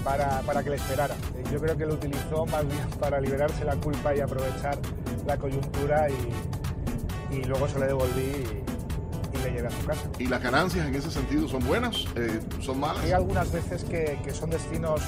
para, 0.05 0.40
para 0.42 0.62
que 0.62 0.70
le 0.70 0.76
esperara. 0.76 1.14
Eh, 1.36 1.44
Yo 1.53 1.61
creo 1.61 1.76
que 1.76 1.86
lo 1.86 1.94
utilizó 1.94 2.46
más 2.46 2.66
bien 2.66 2.88
para 2.98 3.20
liberarse 3.20 3.64
la 3.64 3.76
culpa 3.76 4.14
y 4.14 4.20
aprovechar 4.20 4.78
la 5.26 5.36
coyuntura 5.36 6.09
y, 6.11 7.34
y 7.36 7.44
luego 7.44 7.68
se 7.68 7.78
le 7.78 7.86
devolví 7.86 8.20
y, 8.22 9.36
y 9.36 9.42
le 9.42 9.51
llevé 9.53 9.68
a 9.68 9.70
su 9.70 9.86
casa. 9.86 10.03
¿Y 10.18 10.26
las 10.26 10.42
ganancias 10.42 10.86
en 10.86 10.94
ese 10.94 11.11
sentido 11.11 11.46
son 11.48 11.66
buenas? 11.66 12.05
Eh, 12.16 12.40
¿Son 12.61 12.80
malas? 12.80 13.05
Hay 13.05 13.12
algunas 13.12 13.51
veces 13.53 13.84
que, 13.84 14.18
que 14.24 14.32
son 14.32 14.51
destinos 14.51 15.03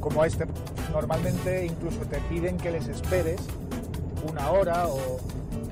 como 0.00 0.24
este. 0.24 0.46
Normalmente 0.92 1.66
incluso 1.66 2.00
te 2.02 2.18
piden 2.28 2.56
que 2.56 2.70
les 2.70 2.86
esperes 2.88 3.40
una 4.30 4.50
hora 4.50 4.86
o, 4.88 5.18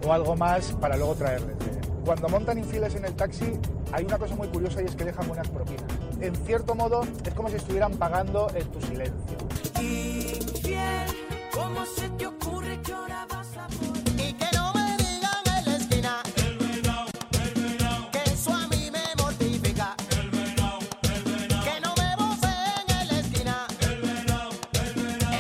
o 0.07 0.13
algo 0.13 0.37
más 0.37 0.73
para 0.73 0.97
luego 0.97 1.15
traerles. 1.15 1.57
Cuando 2.05 2.29
montan 2.29 2.59
infieles 2.59 2.95
en 2.97 3.05
el 3.07 3.15
taxi 3.15 3.59
hay 3.93 4.05
una 4.05 4.19
cosa 4.19 4.35
muy 4.35 4.49
curiosa 4.49 4.83
y 4.83 4.87
es 4.87 4.95
que 4.97 5.05
dejan 5.05 5.27
buenas 5.29 5.49
propinas. 5.49 5.85
En 6.21 6.35
cierto 6.47 6.75
modo 6.75 7.03
es 7.25 7.35
como 7.35 7.49
si 7.49 7.57
estuvieran 7.57 7.93
pagando 7.97 8.51
en 8.55 8.67
tu 8.71 8.81
silencio. 8.81 9.39
Infiel, 9.81 11.07
¿cómo 11.53 11.85
se 11.85 12.09
te 12.11 12.27
ocurre 12.27 12.81
que 12.83 12.93
ahora 12.93 13.27
vas 13.31 13.57
a 13.57 13.67
Y 14.23 14.33
que 14.33 14.47
no 14.57 14.73
me 14.73 14.97
digan 14.97 15.43
en 15.59 15.65
la 15.65 15.77
esquina 15.77 16.23
que 18.13 18.31
eso 18.31 18.53
a 18.55 18.67
mí 18.69 18.91
me 18.91 19.23
mortifica. 19.23 19.95
Que 21.65 21.81
no 21.81 21.95
me 21.97 22.17
voceen 22.17 22.87
en 23.01 23.09
la 23.09 23.19
esquina. 23.19 23.67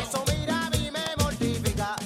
Eso 0.02 0.24
mira 0.26 0.66
a 0.66 0.70
mí 0.70 0.90
me 0.90 1.22
mortifica. 1.22 1.96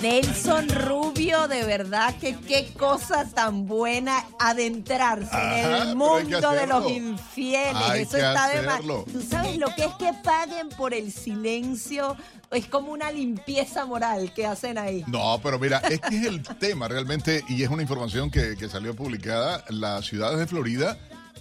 Nelson 0.00 0.68
Rubio 0.68 1.01
de 1.48 1.64
verdad 1.64 2.14
que 2.18 2.36
qué 2.36 2.72
cosa 2.78 3.24
tan 3.24 3.66
buena 3.66 4.24
adentrarse 4.38 5.34
Ajá, 5.34 5.60
en 5.60 5.88
el 5.88 5.96
mundo 5.96 6.50
de 6.50 6.66
los 6.66 6.90
infieles. 6.90 7.74
Hay 7.74 8.02
Eso 8.02 8.16
está 8.16 8.48
de 8.48 8.62
más. 8.62 8.80
Tú 8.80 9.22
sabes 9.22 9.56
lo 9.56 9.74
que 9.74 9.84
es 9.84 9.94
que 9.98 10.12
paguen 10.22 10.68
por 10.70 10.94
el 10.94 11.10
silencio. 11.12 12.16
Es 12.50 12.66
como 12.66 12.92
una 12.92 13.10
limpieza 13.10 13.86
moral 13.86 14.32
que 14.34 14.46
hacen 14.46 14.76
ahí. 14.76 15.04
No, 15.06 15.40
pero 15.42 15.58
mira, 15.58 15.78
es 15.78 16.00
que 16.00 16.16
es 16.18 16.26
el 16.26 16.42
tema 16.58 16.86
realmente, 16.86 17.42
y 17.48 17.62
es 17.62 17.70
una 17.70 17.82
información 17.82 18.30
que, 18.30 18.56
que 18.56 18.68
salió 18.68 18.94
publicada, 18.94 19.64
las 19.70 20.04
ciudades 20.04 20.38
de 20.38 20.46
Florida 20.46 20.98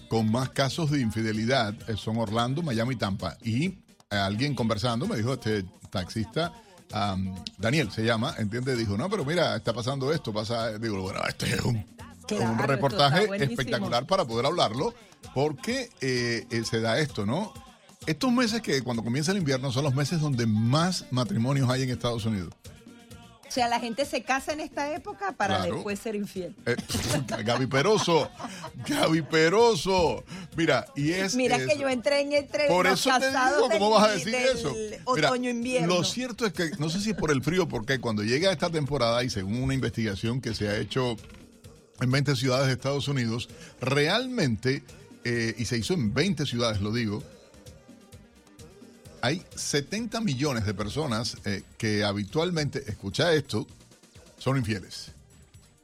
con 0.08 0.30
más 0.30 0.50
casos 0.50 0.92
de 0.92 1.00
infidelidad 1.00 1.74
eh, 1.88 1.96
son 1.96 2.18
Orlando, 2.18 2.62
Miami 2.62 2.96
y 2.96 2.98
Tampa. 2.98 3.38
Y 3.44 3.78
alguien 4.10 4.56
conversando 4.56 5.08
me 5.08 5.16
dijo, 5.16 5.34
este 5.34 5.64
taxista, 5.90 6.52
am, 6.94 7.36
Daniel 7.58 7.92
se 7.92 8.04
llama, 8.04 8.36
¿entiendes? 8.38 8.78
Dijo, 8.78 8.98
no, 8.98 9.10
pero 9.10 9.26
mira, 9.26 9.56
está 9.56 9.74
pasando 9.74 10.14
esto, 10.14 10.34
pasa, 10.34 10.78
digo, 10.78 11.02
bueno, 11.02 11.20
este 11.28 11.54
es 11.54 11.62
un, 11.62 11.86
Claro, 12.28 12.52
un 12.52 12.60
reportaje 12.60 13.28
espectacular 13.44 14.06
para 14.06 14.26
poder 14.26 14.46
hablarlo, 14.46 14.94
porque 15.34 15.90
eh, 16.02 16.46
eh, 16.50 16.64
se 16.64 16.80
da 16.80 17.00
esto, 17.00 17.26
¿no? 17.26 17.54
Estos 18.06 18.32
meses 18.32 18.62
que 18.62 18.82
cuando 18.82 19.04
comienza 19.04 19.32
el 19.32 19.38
invierno 19.38 19.72
son 19.72 19.84
los 19.84 19.94
meses 19.94 20.22
donde 20.22 20.46
más 20.46 21.06
matrimonios 21.12 21.70
hay 21.70 21.84
en 21.84 21.90
Estados 21.90 22.26
Unidos. 22.26 22.54
O 23.52 23.54
sea, 23.54 23.68
la 23.68 23.82
gente 23.82 24.06
se 24.06 24.24
casa 24.24 24.54
en 24.54 24.62
esta 24.62 24.96
época 24.96 25.34
para 25.34 25.58
Claro. 25.58 25.74
después 25.76 26.00
ser 26.00 26.16
infiel. 26.16 26.56
Eh, 26.66 26.78
Gaby 27.44 27.66
Peroso, 27.68 28.30
Gaby 28.88 29.24
Peroso. 29.24 30.24
Mira, 30.56 30.86
y 30.96 31.12
es. 31.12 31.36
Mira 31.36 31.58
que 31.58 31.78
yo 31.78 31.90
entré 31.90 32.22
en 32.22 32.32
entre 32.32 32.68
Por 32.70 32.86
los 32.88 33.06
eso 33.06 33.10
te 33.20 33.28
digo, 33.28 33.42
¿cómo 33.60 33.68
del- 33.68 33.90
vas 33.90 34.04
a 34.04 34.12
decir 34.14 34.34
eso? 34.36 34.74
Otoño-invierno. 35.04 35.96
Lo 35.96 36.04
cierto 36.06 36.46
es 36.46 36.54
que, 36.54 36.72
no 36.80 36.90
sé 36.90 37.02
si 37.02 37.10
es 37.10 37.18
por 37.18 37.30
el 37.30 37.44
frío, 37.44 37.68
porque 37.68 38.00
cuando 38.00 38.24
llega 38.24 38.54
esta 38.54 38.70
temporada, 38.70 39.22
y 39.26 39.30
según 39.30 39.62
una 39.62 39.74
investigación 39.74 40.40
que 40.40 40.56
se 40.56 40.70
ha 40.70 40.78
hecho 40.78 41.18
en 42.00 42.10
20 42.10 42.38
ciudades 42.38 42.68
de 42.68 42.74
Estados 42.74 43.10
Unidos, 43.10 43.50
realmente, 43.82 44.82
eh, 45.26 45.56
y 45.58 45.66
se 45.66 45.78
hizo 45.78 45.94
en 45.94 46.14
20 46.14 46.46
ciudades, 46.46 46.80
lo 46.80 46.94
digo, 46.94 47.22
hay 49.22 49.44
70 49.56 50.22
millones 50.22 50.66
de 50.66 50.74
personas 50.74 51.38
eh, 51.46 51.64
que 51.78 52.04
habitualmente, 52.04 52.84
escucha 52.88 53.34
esto, 53.34 53.68
son 54.38 54.58
infieles. 54.58 55.12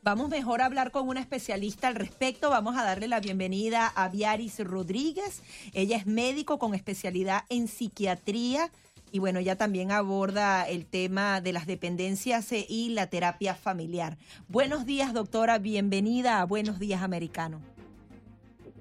Vamos 0.04 0.30
mejor 0.30 0.62
a 0.62 0.66
hablar 0.66 0.92
con 0.92 1.10
una 1.10 1.20
especialista 1.20 1.90
al 1.90 1.96
respecto. 1.96 2.50
Vamos 2.50 2.78
a 2.78 2.84
darle 2.84 3.08
la 3.08 3.20
bienvenida 3.20 3.88
a 3.88 4.08
Viaris 4.08 4.60
Rodríguez. 4.60 5.42
Ella 5.74 5.98
es 5.98 6.06
médico 6.06 6.60
con 6.60 6.74
especialidad 6.74 7.44
en 7.50 7.68
psiquiatría 7.68 8.72
y 9.12 9.20
bueno, 9.20 9.40
ella 9.40 9.58
también 9.58 9.92
aborda 9.92 10.68
el 10.68 10.86
tema 10.86 11.42
de 11.42 11.54
las 11.54 11.66
dependencias 11.66 12.52
eh, 12.52 12.66
y 12.68 12.90
la 12.90 13.08
terapia 13.08 13.56
familiar. 13.56 14.18
Buenos 14.48 14.86
días, 14.86 15.14
doctora. 15.14 15.60
Bienvenida 15.60 16.42
a 16.42 16.46
Buenos 16.46 16.80
Días 16.80 17.02
Americano. 17.02 17.62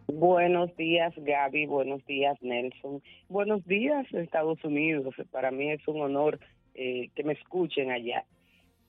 Buenos 0.07 0.75
días, 0.77 1.13
Gaby. 1.17 1.67
Buenos 1.67 2.05
días, 2.07 2.41
Nelson. 2.41 3.03
Buenos 3.29 3.67
días, 3.67 4.07
Estados 4.13 4.63
Unidos. 4.65 5.15
Para 5.33 5.51
mí 5.51 5.71
es 5.71 5.87
un 5.89 6.01
honor 6.01 6.39
eh, 6.75 7.11
que 7.17 7.25
me 7.25 7.33
escuchen 7.33 7.91
allá. 7.91 8.25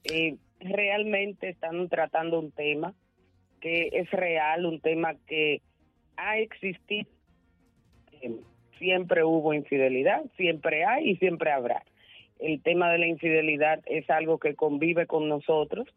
Eh, 0.03 0.35
realmente 0.60 1.49
están 1.49 1.89
tratando 1.89 2.39
un 2.39 2.52
tema 2.52 2.94
que 3.61 3.89
es 3.94 4.11
real, 4.11 4.65
un 4.65 4.80
tema 4.80 5.15
que 5.26 5.61
ha 6.18 6.38
existido. 6.38 7.10
Eh, 8.22 8.35
siempre 8.77 9.23
hubo 9.23 9.56
infidelidad, 9.56 10.23
siempre 10.38 10.85
hay 10.85 11.10
y 11.10 11.15
siempre 11.18 11.52
habrá. 11.52 11.84
El 12.38 12.61
tema 12.61 12.91
de 12.91 12.99
la 12.99 13.07
infidelidad 13.07 13.81
es 13.88 14.07
algo 14.11 14.38
que 14.38 14.53
convive 14.53 15.07
con 15.07 15.27
nosotros, 15.27 15.88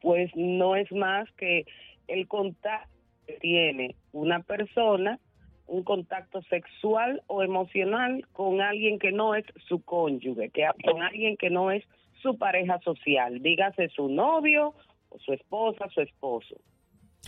pues 0.00 0.34
no 0.34 0.74
es 0.74 0.90
más 0.90 1.30
que 1.36 1.66
el 2.08 2.26
contacto 2.26 2.93
que 3.26 3.34
tiene 3.34 3.96
una 4.12 4.42
persona, 4.42 5.18
un 5.66 5.82
contacto 5.82 6.42
sexual 6.42 7.22
o 7.26 7.42
emocional 7.42 8.26
con 8.32 8.60
alguien 8.60 8.98
que 8.98 9.12
no 9.12 9.34
es 9.34 9.44
su 9.66 9.82
cónyuge, 9.82 10.50
que 10.50 10.66
con 10.84 11.02
alguien 11.02 11.36
que 11.36 11.50
no 11.50 11.70
es 11.70 11.84
su 12.22 12.36
pareja 12.38 12.80
social, 12.80 13.42
dígase 13.42 13.88
su 13.90 14.08
novio 14.08 14.74
o 15.10 15.18
su 15.18 15.32
esposa, 15.32 15.88
su 15.92 16.00
esposo. 16.00 16.56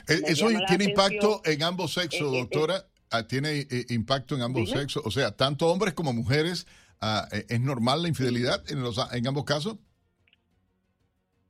Eh, 0.09 0.21
Me 0.23 0.29
¿Eso 0.29 0.49
tiene 0.67 0.85
impacto 0.85 1.41
en 1.45 1.63
ambos 1.63 1.95
sexos, 1.95 2.33
eh, 2.33 2.37
eh, 2.37 2.41
doctora? 2.41 2.75
Ah, 3.11 3.27
¿Tiene 3.27 3.61
eh, 3.61 3.85
impacto 3.91 4.35
en 4.35 4.43
ambos 4.43 4.67
Dime. 4.67 4.81
sexos? 4.81 5.03
O 5.07 5.11
sea, 5.11 5.37
tanto 5.37 5.69
hombres 5.69 5.95
como 5.95 6.13
mujeres, 6.13 6.67
ah, 7.01 7.27
¿es 7.31 7.61
normal 7.61 8.03
la 8.03 8.09
infidelidad 8.09 8.63
en, 8.71 8.83
los, 8.83 8.99
en 9.15 9.27
ambos 9.27 9.45
casos? 9.45 9.77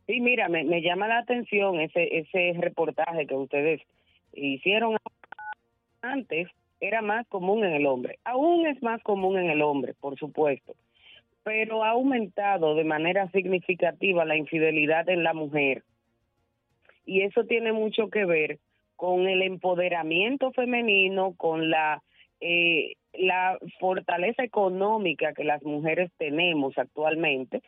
Sí, 0.06 0.20
mira, 0.20 0.48
me, 0.48 0.62
me 0.64 0.82
llama 0.82 1.09
la 1.09 1.18
atención 1.18 1.81
ese 1.81 2.18
ese 2.18 2.55
reportaje 2.60 3.27
que 3.27 3.35
ustedes 3.35 3.81
hicieron 4.36 4.96
antes 6.02 6.48
era 6.80 7.02
más 7.02 7.26
común 7.28 7.64
en 7.64 7.72
el 7.72 7.86
hombre. 7.86 8.18
Aún 8.24 8.66
es 8.66 8.82
más 8.82 9.02
común 9.02 9.38
en 9.38 9.50
el 9.50 9.62
hombre, 9.62 9.94
por 9.94 10.18
supuesto, 10.18 10.74
pero 11.42 11.84
ha 11.84 11.90
aumentado 11.90 12.74
de 12.74 12.84
manera 12.84 13.30
significativa 13.30 14.24
la 14.24 14.36
infidelidad 14.36 15.08
en 15.08 15.24
la 15.24 15.32
mujer. 15.32 15.82
Y 17.04 17.22
eso 17.22 17.44
tiene 17.44 17.72
mucho 17.72 18.10
que 18.10 18.24
ver 18.24 18.58
con 18.96 19.28
el 19.28 19.42
empoderamiento 19.42 20.52
femenino, 20.52 21.34
con 21.36 21.70
la 21.70 22.02
eh, 22.40 22.96
la 23.14 23.58
fortaleza 23.80 24.42
económica 24.42 25.32
que 25.32 25.44
las 25.44 25.62
mujeres 25.62 26.10
tenemos 26.18 26.76
actualmente 26.76 27.62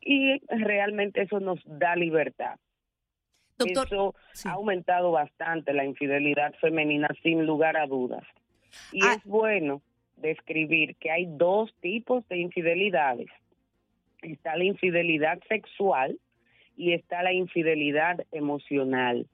y 0.00 0.40
realmente 0.48 1.22
eso 1.22 1.40
nos 1.40 1.60
da 1.66 1.96
libertad. 1.96 2.58
Eso 3.66 4.14
ha 4.44 4.50
aumentado 4.52 5.12
bastante 5.12 5.72
la 5.72 5.84
infidelidad 5.84 6.54
femenina 6.60 7.08
sin 7.22 7.46
lugar 7.46 7.76
a 7.76 7.86
dudas. 7.86 8.24
Y 8.92 9.04
es 9.04 9.24
bueno 9.24 9.82
describir 10.16 10.96
que 10.96 11.10
hay 11.10 11.26
dos 11.26 11.74
tipos 11.80 12.26
de 12.28 12.38
infidelidades. 12.38 13.28
Está 14.22 14.56
la 14.56 14.64
infidelidad 14.64 15.40
sexual 15.48 16.18
y 16.76 16.92
está 16.92 17.22
la 17.22 17.32
infidelidad 17.32 18.24
emocional. 18.32 19.26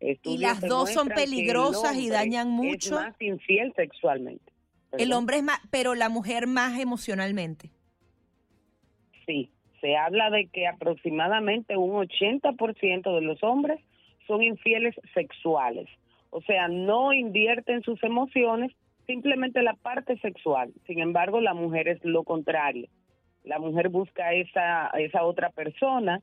Y 0.00 0.38
las 0.38 0.60
dos 0.60 0.92
son 0.92 1.08
peligrosas 1.08 1.96
y 1.96 2.10
dañan 2.10 2.48
Es 2.48 2.52
mucho. 2.52 2.94
más 2.96 3.14
infiel 3.20 3.72
sexualmente. 3.74 4.52
El 4.92 5.12
hombre 5.12 5.38
es 5.38 5.42
más, 5.42 5.60
pero 5.70 5.94
la 5.94 6.08
mujer 6.08 6.46
más 6.46 6.78
emocionalmente. 6.78 7.70
Sí, 9.26 9.50
se 9.86 9.96
habla 9.96 10.30
de 10.30 10.48
que 10.48 10.66
aproximadamente 10.66 11.76
un 11.76 11.92
80% 11.92 13.14
de 13.14 13.20
los 13.20 13.40
hombres 13.44 13.78
son 14.26 14.42
infieles 14.42 14.96
sexuales. 15.14 15.88
O 16.30 16.42
sea, 16.42 16.66
no 16.66 17.12
invierten 17.12 17.82
sus 17.82 18.02
emociones, 18.02 18.72
simplemente 19.06 19.62
la 19.62 19.74
parte 19.74 20.18
sexual. 20.18 20.72
Sin 20.88 20.98
embargo, 20.98 21.40
la 21.40 21.54
mujer 21.54 21.86
es 21.86 22.04
lo 22.04 22.24
contrario. 22.24 22.88
La 23.44 23.60
mujer 23.60 23.88
busca 23.88 24.32
esa, 24.32 24.88
esa 24.98 25.22
otra 25.22 25.50
persona 25.50 26.20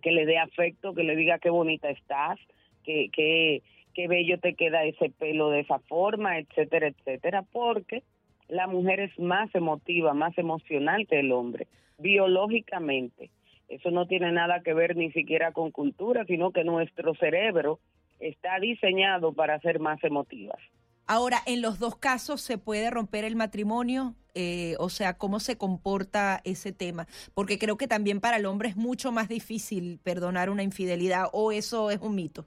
que 0.00 0.12
le 0.12 0.24
dé 0.24 0.38
afecto, 0.38 0.94
que 0.94 1.02
le 1.02 1.16
diga 1.16 1.40
qué 1.40 1.50
bonita 1.50 1.90
estás, 1.90 2.38
que, 2.84 3.08
que, 3.12 3.62
qué 3.92 4.06
bello 4.06 4.38
te 4.38 4.54
queda 4.54 4.84
ese 4.84 5.10
pelo 5.10 5.50
de 5.50 5.60
esa 5.60 5.80
forma, 5.80 6.38
etcétera, 6.38 6.86
etcétera, 6.86 7.42
porque 7.50 8.04
la 8.46 8.68
mujer 8.68 9.00
es 9.00 9.18
más 9.18 9.52
emotiva, 9.52 10.14
más 10.14 10.38
emocional 10.38 11.08
que 11.08 11.18
el 11.18 11.32
hombre, 11.32 11.66
biológicamente. 11.98 13.30
Eso 13.68 13.90
no 13.90 14.06
tiene 14.06 14.32
nada 14.32 14.60
que 14.62 14.72
ver 14.72 14.96
ni 14.96 15.12
siquiera 15.12 15.52
con 15.52 15.70
cultura, 15.70 16.24
sino 16.24 16.52
que 16.52 16.64
nuestro 16.64 17.14
cerebro 17.16 17.80
está 18.18 18.58
diseñado 18.60 19.32
para 19.32 19.60
ser 19.60 19.78
más 19.78 20.02
emotivas. 20.02 20.58
Ahora, 21.06 21.38
en 21.46 21.62
los 21.62 21.78
dos 21.78 21.96
casos 21.96 22.40
se 22.40 22.58
puede 22.58 22.90
romper 22.90 23.24
el 23.24 23.36
matrimonio, 23.36 24.14
Eh, 24.40 24.76
o 24.78 24.88
sea, 24.88 25.14
cómo 25.14 25.40
se 25.40 25.56
comporta 25.56 26.40
ese 26.44 26.70
tema, 26.72 27.06
porque 27.34 27.58
creo 27.58 27.76
que 27.76 27.88
también 27.88 28.20
para 28.20 28.36
el 28.36 28.46
hombre 28.46 28.68
es 28.68 28.76
mucho 28.76 29.10
más 29.10 29.28
difícil 29.28 29.98
perdonar 30.04 30.48
una 30.48 30.62
infidelidad, 30.62 31.24
o 31.32 31.50
eso 31.50 31.90
es 31.90 31.98
un 31.98 32.14
mito. 32.14 32.46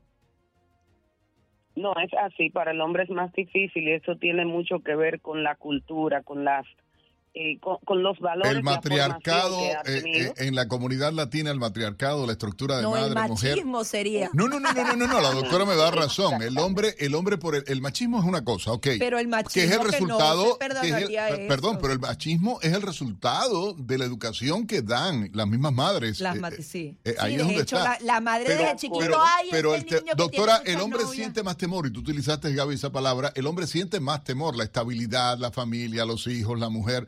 No, 1.76 1.91
es 1.99 2.14
así, 2.14 2.49
para 2.49 2.72
el 2.72 2.80
hombre 2.80 3.03
es 3.03 3.10
más 3.10 3.34
difícil 3.34 3.90
y 3.90 3.91
eso 3.91 4.15
tiene 4.15 4.45
mucho 4.45 4.80
que 4.80 4.95
ver 4.95 5.19
con 5.19 5.44
la 5.44 5.56
cultura, 5.56 6.23
con 6.23 6.45
las 6.45 6.65
eh, 7.34 7.60
con, 7.62 7.78
con 7.86 8.03
los 8.03 8.20
valores. 8.20 8.52
El 8.52 8.62
matriarcado, 8.64 9.58
que 9.58 9.72
ha 9.74 9.82
eh, 9.86 10.03
eh, 10.06 10.34
en 10.38 10.53
la 10.56 10.68
comunidad 10.68 11.14
latina, 11.14 11.49
el 11.52 11.60
matriarcado, 11.60 12.26
la 12.26 12.34
estructura 12.34 12.78
de 12.78 12.84
No, 12.84 12.98
el 12.98 13.14
madre, 13.14 13.30
mujer. 13.30 13.52
machismo 13.52 13.84
sería. 13.86 14.30
No, 14.34 14.48
no, 14.49 14.60
no, 14.60 14.74
no, 14.74 14.84
no, 14.84 14.95
no, 14.95 15.08
no, 15.08 15.22
la 15.22 15.32
doctora 15.34 15.66
me 15.66 15.76
da 15.76 15.91
razón. 15.91 16.41
El 16.41 16.58
hombre, 16.58 16.95
el 16.99 17.16
hombre 17.16 17.38
por 17.38 17.56
el, 17.56 17.64
el 17.68 17.82
machismo 17.82 18.20
es 18.20 18.26
una 18.26 18.44
cosa, 18.44 18.72
ok. 18.74 18.88
Pero 18.99 19.18
el 19.20 19.30
que 19.52 19.64
es 19.64 19.72
el 19.72 19.78
machismo 19.78 19.78
que 19.78 19.78
no 19.78 19.84
resultado, 19.84 20.58
se 20.60 20.82
que 20.82 20.88
es 20.88 20.94
el- 21.10 21.14
eso. 21.16 21.48
perdón, 21.48 21.78
pero 21.82 21.94
el 21.94 21.99
machismo 21.99 22.60
es 22.62 22.74
el 22.74 22.82
resultado 22.82 23.74
de 23.78 23.98
la 23.98 24.06
educación 24.06 24.68
que 24.68 24.82
dan 24.82 25.30
las 25.34 25.48
mismas 25.48 25.72
madres. 25.74 26.20
Las 26.20 26.36
Eh, 26.38 26.62
sí. 26.64 26.98
eh, 27.06 27.12
Sí, 27.12 27.16
ahí 27.20 27.36
de 27.36 27.41
es 27.41 27.48
donde 27.48 27.62
hecho, 27.64 27.78
está. 27.78 27.98
la- 27.99 28.06
la 28.06 28.20
madre 28.22 28.56
desde 28.56 28.76
chiquito, 28.76 28.99
pero, 28.99 29.18
"Ay, 29.22 29.48
pero 29.52 29.76
este 29.76 29.95
el 29.95 29.99
te- 30.02 30.06
niño 30.06 30.16
que 30.18 30.22
doctora, 30.24 30.62
tiene 30.64 30.78
el 30.78 30.84
hombre 30.84 30.99
novias". 31.03 31.16
siente 31.16 31.44
más 31.44 31.56
temor, 31.58 31.88
y 31.88 31.91
tú 31.91 32.02
utilizaste, 32.02 32.53
Gaby, 32.53 32.76
esa 32.76 32.91
palabra, 32.91 33.32
el 33.36 33.48
hombre 33.48 33.68
siente 33.68 33.99
más 34.02 34.24
temor, 34.26 34.56
la 34.56 34.64
estabilidad, 34.66 35.38
la 35.38 35.52
familia, 35.52 36.03
los 36.06 36.28
hijos, 36.28 36.60
la 36.60 36.70
mujer, 36.70 37.08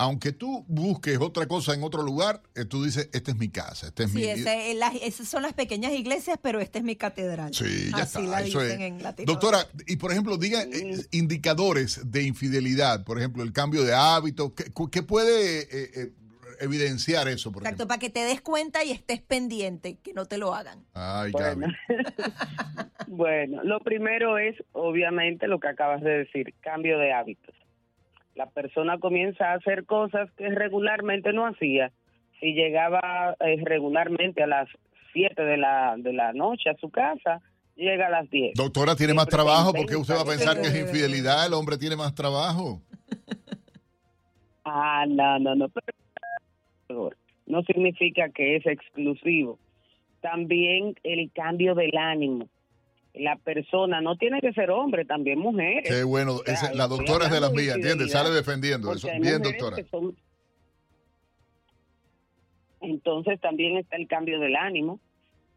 aunque 0.00 0.32
tú 0.32 0.64
busques 0.66 1.18
otra 1.18 1.46
cosa 1.46 1.74
en 1.74 1.82
otro 1.82 2.02
lugar, 2.02 2.42
eh, 2.54 2.64
tú 2.64 2.82
dices, 2.84 3.10
esta 3.12 3.30
es 3.32 3.36
mi 3.36 3.50
casa, 3.50 3.88
este 3.88 4.04
es 4.04 4.10
Sí, 4.10 4.16
mi... 4.16 4.24
ese- 4.24 4.74
las- 4.74 4.94
esas 4.94 5.28
son 5.28 5.42
las 5.42 5.52
pequeñas 5.52 5.92
iglesias, 5.92 6.38
pero 6.42 6.58
esta 6.58 6.78
es 6.78 6.84
mi 6.84 6.96
catedral. 6.96 7.52
Sí, 7.52 7.90
ya 7.90 8.04
Así 8.04 8.18
está. 8.18 8.30
la 8.30 8.40
eso 8.40 8.60
dicen 8.62 8.80
es. 8.80 9.04
en. 9.04 9.26
Doctora, 9.26 9.66
y 9.86 9.96
por 9.96 10.10
ejemplo, 10.10 10.38
diga 10.38 10.62
eh, 10.62 10.96
indicadores 11.10 12.00
de 12.10 12.22
infidelidad, 12.22 13.04
por 13.04 13.18
ejemplo, 13.18 13.42
el 13.42 13.52
cambio 13.52 13.84
de 13.84 13.92
hábitos, 13.94 14.52
¿qué, 14.90 15.02
puede 15.02 15.60
eh, 15.62 15.90
eh, 15.94 16.12
evidenciar 16.60 17.28
eso? 17.28 17.52
Por 17.52 17.62
Exacto, 17.62 17.86
para 17.86 17.98
que 17.98 18.08
te 18.08 18.20
des 18.20 18.40
cuenta 18.40 18.82
y 18.84 18.92
estés 18.92 19.20
pendiente, 19.20 19.98
que 20.02 20.14
no 20.14 20.24
te 20.24 20.38
lo 20.38 20.54
hagan. 20.54 20.84
Ay, 20.94 21.30
Bueno. 21.30 21.66
Bueno, 23.06 23.62
lo 23.64 23.80
primero 23.80 24.38
es, 24.38 24.54
obviamente, 24.72 25.48
lo 25.48 25.58
que 25.58 25.68
acabas 25.68 26.00
de 26.00 26.10
decir, 26.24 26.54
cambio 26.60 26.96
de 26.98 27.12
hábitos. 27.12 27.54
La 28.34 28.46
persona 28.46 28.98
comienza 28.98 29.50
a 29.50 29.54
hacer 29.54 29.84
cosas 29.84 30.30
que 30.36 30.48
regularmente 30.48 31.32
no 31.32 31.46
hacía. 31.46 31.92
Si 32.38 32.52
llegaba 32.54 33.36
eh, 33.40 33.62
regularmente 33.64 34.42
a 34.42 34.46
las 34.46 34.68
7 35.12 35.42
de 35.42 35.56
la, 35.56 35.96
de 35.98 36.12
la 36.12 36.32
noche 36.32 36.70
a 36.70 36.76
su 36.76 36.90
casa, 36.90 37.40
llega 37.76 38.06
a 38.06 38.10
las 38.10 38.30
10. 38.30 38.54
Doctora, 38.54 38.94
¿tiene 38.94 39.14
más 39.14 39.26
trabajo? 39.26 39.72
¿Por 39.72 39.86
qué 39.86 39.96
usted 39.96 40.14
va 40.14 40.22
a 40.22 40.24
pensar 40.24 40.60
que 40.60 40.68
es 40.68 40.80
infidelidad? 40.80 41.46
El 41.46 41.54
hombre 41.54 41.76
tiene 41.76 41.96
más 41.96 42.14
trabajo. 42.14 42.80
Ah, 44.64 45.04
no, 45.08 45.38
no, 45.38 45.54
no. 45.54 45.68
pero 45.68 47.10
No 47.46 47.62
significa 47.62 48.28
que 48.28 48.56
es 48.56 48.66
exclusivo. 48.66 49.58
También 50.20 50.94
el 51.02 51.30
cambio 51.32 51.74
del 51.74 51.96
ánimo. 51.96 52.48
La 53.14 53.36
persona 53.36 54.00
no 54.00 54.16
tiene 54.16 54.40
que 54.40 54.52
ser 54.52 54.70
hombre, 54.70 55.04
también 55.04 55.38
mujeres. 55.38 55.88
Qué 55.88 56.04
bueno. 56.04 56.34
O 56.36 56.38
sea, 56.44 56.54
ese- 56.54 56.74
la 56.74 56.86
doctora 56.86 57.26
es 57.26 57.32
de 57.32 57.40
las 57.40 57.52
mías, 57.52 57.74
¿entiendes? 57.76 58.12
Sale 58.12 58.30
defendiendo 58.30 58.92
eso. 58.92 59.08
Bien, 59.20 59.42
doctora. 59.42 59.76
son- 59.90 60.16
Entonces 62.80 63.40
también 63.40 63.76
está 63.76 63.96
el 63.96 64.06
cambio 64.08 64.40
del 64.40 64.56
ánimo, 64.56 65.00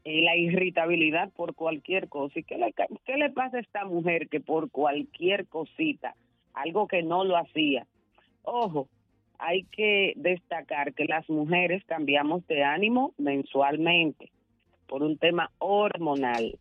eh, 0.03 0.21
la 0.23 0.35
irritabilidad 0.35 1.31
por 1.31 1.55
cualquier 1.55 2.09
cosa. 2.09 2.37
¿Y 2.39 2.43
qué 2.43 2.57
le, 2.57 2.73
qué 3.05 3.17
le 3.17 3.29
pasa 3.29 3.57
a 3.57 3.61
esta 3.61 3.85
mujer 3.85 4.27
que 4.29 4.39
por 4.41 4.69
cualquier 4.69 5.47
cosita, 5.47 6.15
algo 6.53 6.87
que 6.87 7.01
no 7.03 7.23
lo 7.23 7.37
hacía? 7.37 7.87
Ojo, 8.41 8.89
hay 9.37 9.63
que 9.65 10.13
destacar 10.17 10.93
que 10.93 11.05
las 11.05 11.29
mujeres 11.29 11.83
cambiamos 11.85 12.45
de 12.47 12.63
ánimo 12.63 13.13
mensualmente 13.17 14.31
por 14.87 15.01
un 15.03 15.17
tema 15.17 15.49
hormonal. 15.59 16.57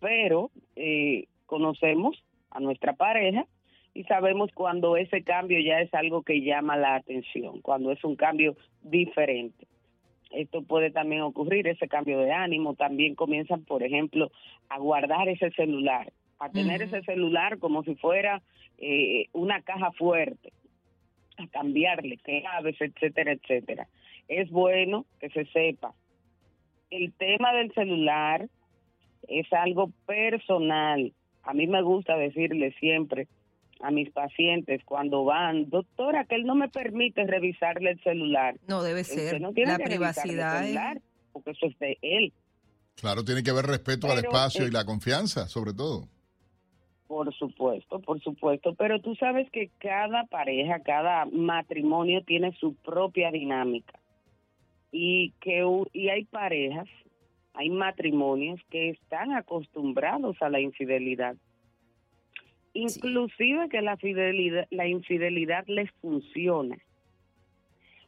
Pero 0.00 0.50
eh, 0.76 1.26
conocemos 1.46 2.22
a 2.50 2.60
nuestra 2.60 2.94
pareja 2.94 3.46
y 3.94 4.04
sabemos 4.04 4.50
cuando 4.54 4.96
ese 4.96 5.22
cambio 5.22 5.58
ya 5.60 5.80
es 5.80 5.92
algo 5.94 6.22
que 6.22 6.42
llama 6.42 6.76
la 6.76 6.96
atención, 6.96 7.60
cuando 7.60 7.92
es 7.92 8.02
un 8.04 8.16
cambio 8.16 8.56
diferente. 8.82 9.66
Esto 10.30 10.62
puede 10.62 10.90
también 10.90 11.22
ocurrir, 11.22 11.66
ese 11.66 11.88
cambio 11.88 12.20
de 12.20 12.32
ánimo. 12.32 12.74
También 12.74 13.16
comienzan, 13.16 13.64
por 13.64 13.82
ejemplo, 13.82 14.30
a 14.68 14.78
guardar 14.78 15.28
ese 15.28 15.50
celular, 15.50 16.12
a 16.38 16.50
tener 16.50 16.82
ese 16.82 17.02
celular 17.02 17.58
como 17.58 17.82
si 17.82 17.96
fuera 17.96 18.40
eh, 18.78 19.26
una 19.32 19.60
caja 19.62 19.90
fuerte, 19.92 20.52
a 21.36 21.48
cambiarle 21.48 22.18
claves, 22.18 22.76
etcétera, 22.80 23.32
etcétera. 23.32 23.88
Es 24.28 24.50
bueno 24.50 25.04
que 25.18 25.30
se 25.30 25.46
sepa. 25.46 25.94
El 26.90 27.12
tema 27.12 27.52
del 27.52 27.72
celular 27.72 28.48
es 29.30 29.50
algo 29.52 29.90
personal. 30.06 31.12
A 31.42 31.54
mí 31.54 31.66
me 31.66 31.82
gusta 31.82 32.16
decirle 32.16 32.72
siempre 32.78 33.28
a 33.80 33.90
mis 33.90 34.10
pacientes 34.10 34.82
cuando 34.84 35.24
van, 35.24 35.70
doctora, 35.70 36.24
que 36.26 36.34
él 36.34 36.44
no 36.44 36.54
me 36.54 36.68
permite 36.68 37.24
revisarle 37.24 37.92
el 37.92 38.02
celular. 38.02 38.56
No 38.68 38.82
debe 38.82 39.00
Usted 39.00 39.30
ser. 39.30 39.40
no 39.40 39.52
tiene 39.52 39.72
La 39.72 39.78
que 39.78 39.84
revisarle 39.84 40.32
el 40.32 40.38
privacidad 40.38 41.02
porque 41.32 41.52
eso 41.52 41.66
es 41.66 41.78
de 41.78 41.98
él. 42.02 42.32
Claro, 42.96 43.24
tiene 43.24 43.42
que 43.42 43.50
haber 43.50 43.66
respeto 43.66 44.10
al 44.10 44.18
espacio 44.18 44.64
eh, 44.64 44.68
y 44.68 44.70
la 44.70 44.84
confianza, 44.84 45.48
sobre 45.48 45.72
todo. 45.72 46.08
Por 47.06 47.34
supuesto, 47.34 47.98
por 48.00 48.20
supuesto, 48.20 48.74
pero 48.74 49.00
tú 49.00 49.14
sabes 49.16 49.50
que 49.50 49.70
cada 49.78 50.24
pareja, 50.24 50.80
cada 50.80 51.24
matrimonio 51.26 52.22
tiene 52.24 52.52
su 52.60 52.74
propia 52.74 53.30
dinámica 53.30 53.98
y 54.92 55.32
que 55.40 55.64
y 55.92 56.08
hay 56.08 56.24
parejas, 56.24 56.88
hay 57.54 57.70
matrimonios 57.70 58.60
que 58.70 58.90
están 58.90 59.32
acostumbrados 59.32 60.40
a 60.40 60.48
la 60.48 60.60
infidelidad, 60.60 61.36
inclusive 62.72 63.68
que 63.68 63.82
la 63.82 63.96
fidelidad, 63.96 64.66
la 64.70 64.86
infidelidad 64.86 65.64
les 65.66 65.90
funciona. 66.00 66.78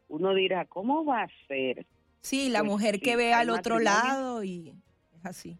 Uno 0.08 0.34
dirá, 0.34 0.66
¿cómo 0.66 1.04
va 1.04 1.22
a 1.22 1.28
ser? 1.48 1.86
Sí, 2.20 2.50
la 2.50 2.60
Pues 2.60 2.70
mujer 2.70 3.00
que 3.00 3.16
ve 3.16 3.32
al 3.32 3.50
otro 3.50 3.78
lado 3.78 4.44
y 4.44 4.74
es 5.16 5.26
así. 5.26 5.56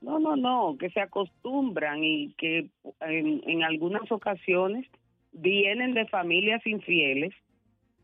No, 0.00 0.18
no, 0.20 0.36
no, 0.36 0.76
que 0.78 0.90
se 0.90 1.00
acostumbran 1.00 2.04
y 2.04 2.32
que 2.34 2.70
en, 3.00 3.42
en 3.46 3.64
algunas 3.64 4.10
ocasiones 4.12 4.86
vienen 5.32 5.92
de 5.92 6.06
familias 6.06 6.64
infieles 6.66 7.34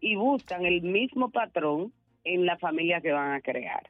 y 0.00 0.16
buscan 0.16 0.66
el 0.66 0.82
mismo 0.82 1.30
patrón 1.30 1.92
en 2.24 2.46
la 2.46 2.58
familia 2.58 3.00
que 3.00 3.12
van 3.12 3.32
a 3.32 3.40
crear. 3.40 3.88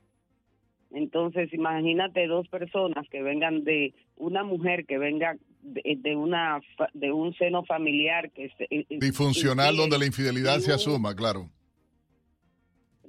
Entonces, 0.95 1.53
imagínate 1.53 2.27
dos 2.29 2.47
personas 2.49 3.07
que 3.11 3.21
vengan 3.21 3.65
de 3.65 3.93
una 4.17 4.45
mujer 4.45 4.87
que 4.87 4.97
venga 4.97 5.37
de, 5.63 5.99
de 5.99 6.17
una 6.17 6.61
de 6.93 7.13
un 7.13 7.35
seno 7.35 7.65
familiar 7.65 8.31
que 8.31 8.45
es, 8.47 8.53
es 8.71 9.01
Disfuncional 9.01 9.73
infiel, 9.73 9.77
donde 9.77 9.99
la 9.99 10.07
infidelidad 10.07 10.61
se 10.61 10.73
asuma, 10.73 11.15
claro. 11.17 11.51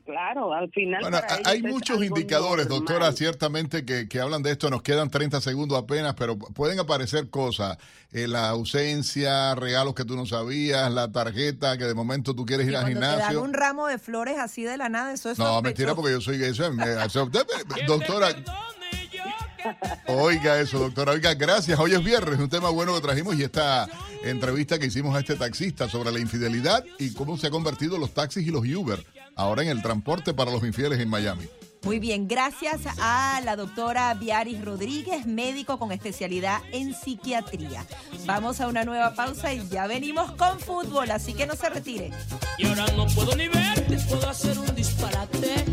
Claro, 0.05 0.53
al 0.53 0.69
final 0.69 1.01
Bueno, 1.01 1.19
hay 1.45 1.63
muchos 1.63 2.03
indicadores, 2.03 2.67
normal. 2.67 2.85
doctora, 2.85 3.11
ciertamente 3.11 3.85
que, 3.85 4.07
que 4.07 4.19
hablan 4.19 4.43
de 4.43 4.51
esto. 4.51 4.69
Nos 4.69 4.83
quedan 4.83 5.09
30 5.09 5.41
segundos 5.41 5.77
apenas, 5.79 6.13
pero 6.13 6.37
pueden 6.37 6.79
aparecer 6.79 7.29
cosas. 7.31 7.77
Eh, 8.11 8.27
la 8.27 8.49
ausencia, 8.49 9.55
regalos 9.55 9.95
que 9.95 10.05
tú 10.05 10.15
no 10.15 10.27
sabías, 10.27 10.91
la 10.91 11.11
tarjeta 11.11 11.77
que 11.79 11.85
de 11.85 11.95
momento 11.95 12.35
tú 12.35 12.45
quieres 12.45 12.67
ir 12.67 12.75
al 12.75 12.83
cuando 12.83 12.99
te 12.99 13.05
dan 13.07 13.15
gimnasio. 13.17 13.41
un 13.41 13.53
ramo 13.53 13.87
de 13.87 13.97
flores 13.97 14.37
así 14.37 14.63
de 14.63 14.77
la 14.77 14.89
nada, 14.89 15.11
eso 15.11 15.31
es 15.31 15.39
No, 15.39 15.45
sospechoso. 15.45 15.61
mentira, 15.63 15.95
porque 15.95 16.11
yo 16.11 16.21
soy 16.21 16.41
eso. 16.43 16.71
me- 16.71 17.03
eso- 17.03 17.27
doctora, 17.87 18.27
oiga 20.07 20.59
eso, 20.59 20.79
doctora. 20.79 21.13
Oiga, 21.13 21.33
gracias. 21.33 21.79
Hoy 21.79 21.93
es 21.93 22.03
viernes, 22.03 22.39
un 22.39 22.49
tema 22.49 22.69
bueno 22.69 22.93
que 22.93 23.01
trajimos 23.01 23.35
y 23.35 23.43
esta 23.43 23.87
entrevista 24.23 24.77
que 24.79 24.85
hicimos 24.85 25.15
a 25.15 25.19
este 25.19 25.35
taxista 25.35 25.89
sobre 25.89 26.11
la 26.11 26.19
infidelidad 26.19 26.83
y 26.99 27.11
cómo 27.13 27.37
se 27.37 27.47
han 27.47 27.51
convertido 27.53 27.97
los 27.97 28.13
taxis 28.13 28.45
y 28.47 28.51
los 28.51 28.63
Uber 28.67 29.03
ahora 29.35 29.63
en 29.63 29.69
el 29.69 29.81
transporte 29.81 30.33
para 30.33 30.51
los 30.51 30.63
infieles 30.63 30.99
en 30.99 31.09
Miami. 31.09 31.47
Muy 31.85 31.99
bien, 31.99 32.27
gracias 32.27 32.81
a 32.99 33.39
la 33.45 33.55
doctora 33.55 34.11
Viaris 34.15 34.65
Rodríguez, 34.65 35.27
médico 35.27 35.77
con 35.77 35.91
especialidad 35.91 36.61
en 36.71 36.95
psiquiatría. 36.95 37.85
Vamos 38.25 38.59
a 38.59 38.67
una 38.67 38.83
nueva 38.83 39.13
pausa 39.13 39.53
y 39.53 39.67
ya 39.69 39.85
venimos 39.85 40.31
con 40.31 40.59
fútbol, 40.59 41.11
así 41.11 41.35
que 41.35 41.45
no 41.45 41.55
se 41.55 41.69
retire. 41.69 42.09
Y 42.57 42.65
ahora 42.65 42.87
no 42.97 43.05
puedo 43.05 43.35
ni 43.35 43.47
verte, 43.47 43.99
puedo 44.09 44.27
hacer 44.27 44.57
un 44.57 44.73
disparate. 44.73 45.63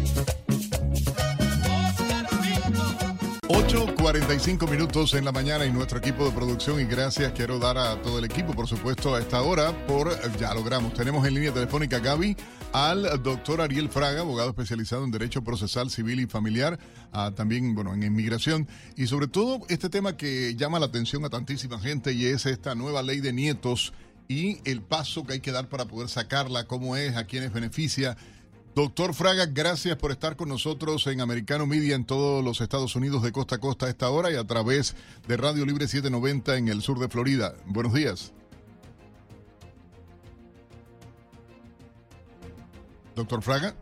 8.45 3.73 4.69
minutos 4.70 5.15
en 5.15 5.24
la 5.24 5.32
mañana 5.32 5.65
y 5.65 5.73
nuestro 5.73 5.99
equipo 5.99 6.27
de 6.27 6.32
producción 6.32 6.78
y 6.78 6.85
gracias 6.85 7.32
quiero 7.32 7.59
dar 7.59 7.78
a 7.78 8.03
todo 8.03 8.19
el 8.19 8.27
equipo 8.27 8.53
por 8.53 8.69
supuesto 8.69 9.15
a 9.15 9.19
esta 9.19 9.40
hora 9.40 9.86
por 9.86 10.11
ya 10.36 10.53
logramos. 10.53 10.93
Tenemos 10.93 11.27
en 11.27 11.32
línea 11.32 11.55
telefónica 11.55 11.99
Gaby 11.99 12.36
al 12.74 13.23
doctor 13.23 13.62
Ariel 13.62 13.89
Fraga 13.89 14.20
abogado 14.20 14.51
especializado 14.51 15.05
en 15.05 15.11
derecho 15.11 15.43
procesal 15.43 15.89
civil 15.89 16.20
y 16.20 16.27
familiar 16.27 16.78
también 17.35 17.74
bueno 17.74 17.94
en 17.94 18.03
inmigración. 18.03 18.69
Y 18.94 19.07
sobre 19.07 19.27
todo 19.27 19.61
este 19.70 19.89
tema 19.89 20.19
que 20.19 20.55
llama 20.55 20.78
la 20.78 20.86
atención 20.86 21.24
a 21.24 21.31
tantísima 21.31 21.81
gente 21.81 22.12
y 22.12 22.27
es 22.27 22.44
esta 22.44 22.74
nueva 22.74 23.03
ley 23.03 23.20
de 23.20 23.32
nietos 23.32 23.94
y 24.28 24.59
el 24.70 24.82
paso 24.82 25.24
que 25.24 25.32
hay 25.32 25.40
que 25.40 25.51
dar 25.51 25.70
para 25.70 25.86
poder 25.86 26.11
sacarla 26.11 26.66
cómo 26.66 26.94
es 26.97 27.16
a 27.16 27.24
quienes 27.24 27.55
beneficia 27.55 28.19
Doctor 28.74 29.12
Fraga, 29.12 29.44
gracias 29.44 29.99
por 29.99 30.12
estar 30.12 30.35
con 30.35 30.49
nosotros 30.49 31.07
en 31.07 31.20
Americano 31.20 31.66
Media 31.66 31.94
en 31.94 32.07
todos 32.07 32.43
los 32.43 32.62
Estados 32.62 32.97
Unidos 32.97 33.23
de 33.23 33.31
costa 33.31 33.57
a 33.57 33.59
costa 33.59 33.85
a 33.85 33.90
esta 33.90 34.09
hora 34.09 34.31
y 34.31 34.36
a 34.36 34.44
través 34.44 34.97
de 35.28 35.36
Radio 35.36 35.66
Libre 35.66 35.86
790 35.86 36.57
en 36.57 36.69
el 36.69 36.81
sur 36.81 36.99
de 36.99 37.09
Florida. 37.09 37.55
Buenos 37.66 37.93
días. 37.93 38.32
Doctor 43.15 43.43
Fraga. 43.43 43.74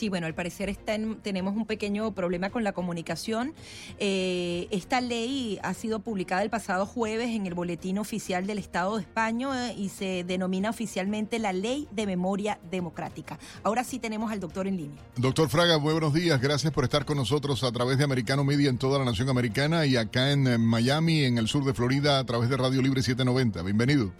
Sí, 0.00 0.08
bueno, 0.08 0.26
al 0.26 0.34
parecer 0.34 0.70
está 0.70 0.94
en- 0.94 1.16
tenemos 1.16 1.54
un 1.54 1.66
pequeño 1.66 2.14
problema 2.14 2.48
con 2.48 2.64
la 2.64 2.72
comunicación. 2.72 3.52
Eh, 3.98 4.66
esta 4.70 5.02
ley 5.02 5.58
ha 5.62 5.74
sido 5.74 5.98
publicada 6.00 6.42
el 6.42 6.48
pasado 6.48 6.86
jueves 6.86 7.28
en 7.28 7.44
el 7.44 7.52
Boletín 7.52 7.98
Oficial 7.98 8.46
del 8.46 8.56
Estado 8.56 8.96
de 8.96 9.02
España 9.02 9.68
eh, 9.68 9.74
y 9.76 9.90
se 9.90 10.24
denomina 10.24 10.70
oficialmente 10.70 11.38
la 11.38 11.52
Ley 11.52 11.86
de 11.90 12.06
Memoria 12.06 12.58
Democrática. 12.70 13.38
Ahora 13.62 13.84
sí 13.84 13.98
tenemos 13.98 14.32
al 14.32 14.40
doctor 14.40 14.66
en 14.66 14.78
línea. 14.78 14.96
Doctor 15.18 15.50
Fraga, 15.50 15.76
muy 15.78 15.92
buenos 15.92 16.14
días. 16.14 16.40
Gracias 16.40 16.72
por 16.72 16.84
estar 16.84 17.04
con 17.04 17.18
nosotros 17.18 17.62
a 17.62 17.70
través 17.70 17.98
de 17.98 18.04
Americano 18.04 18.42
Media 18.42 18.70
en 18.70 18.78
toda 18.78 18.98
la 18.98 19.04
nación 19.04 19.28
americana 19.28 19.84
y 19.84 19.96
acá 19.96 20.32
en 20.32 20.64
Miami, 20.64 21.24
en 21.24 21.36
el 21.36 21.46
sur 21.46 21.62
de 21.62 21.74
Florida, 21.74 22.20
a 22.20 22.24
través 22.24 22.48
de 22.48 22.56
Radio 22.56 22.80
Libre 22.80 23.02
790. 23.02 23.62
Bienvenido. 23.64 24.10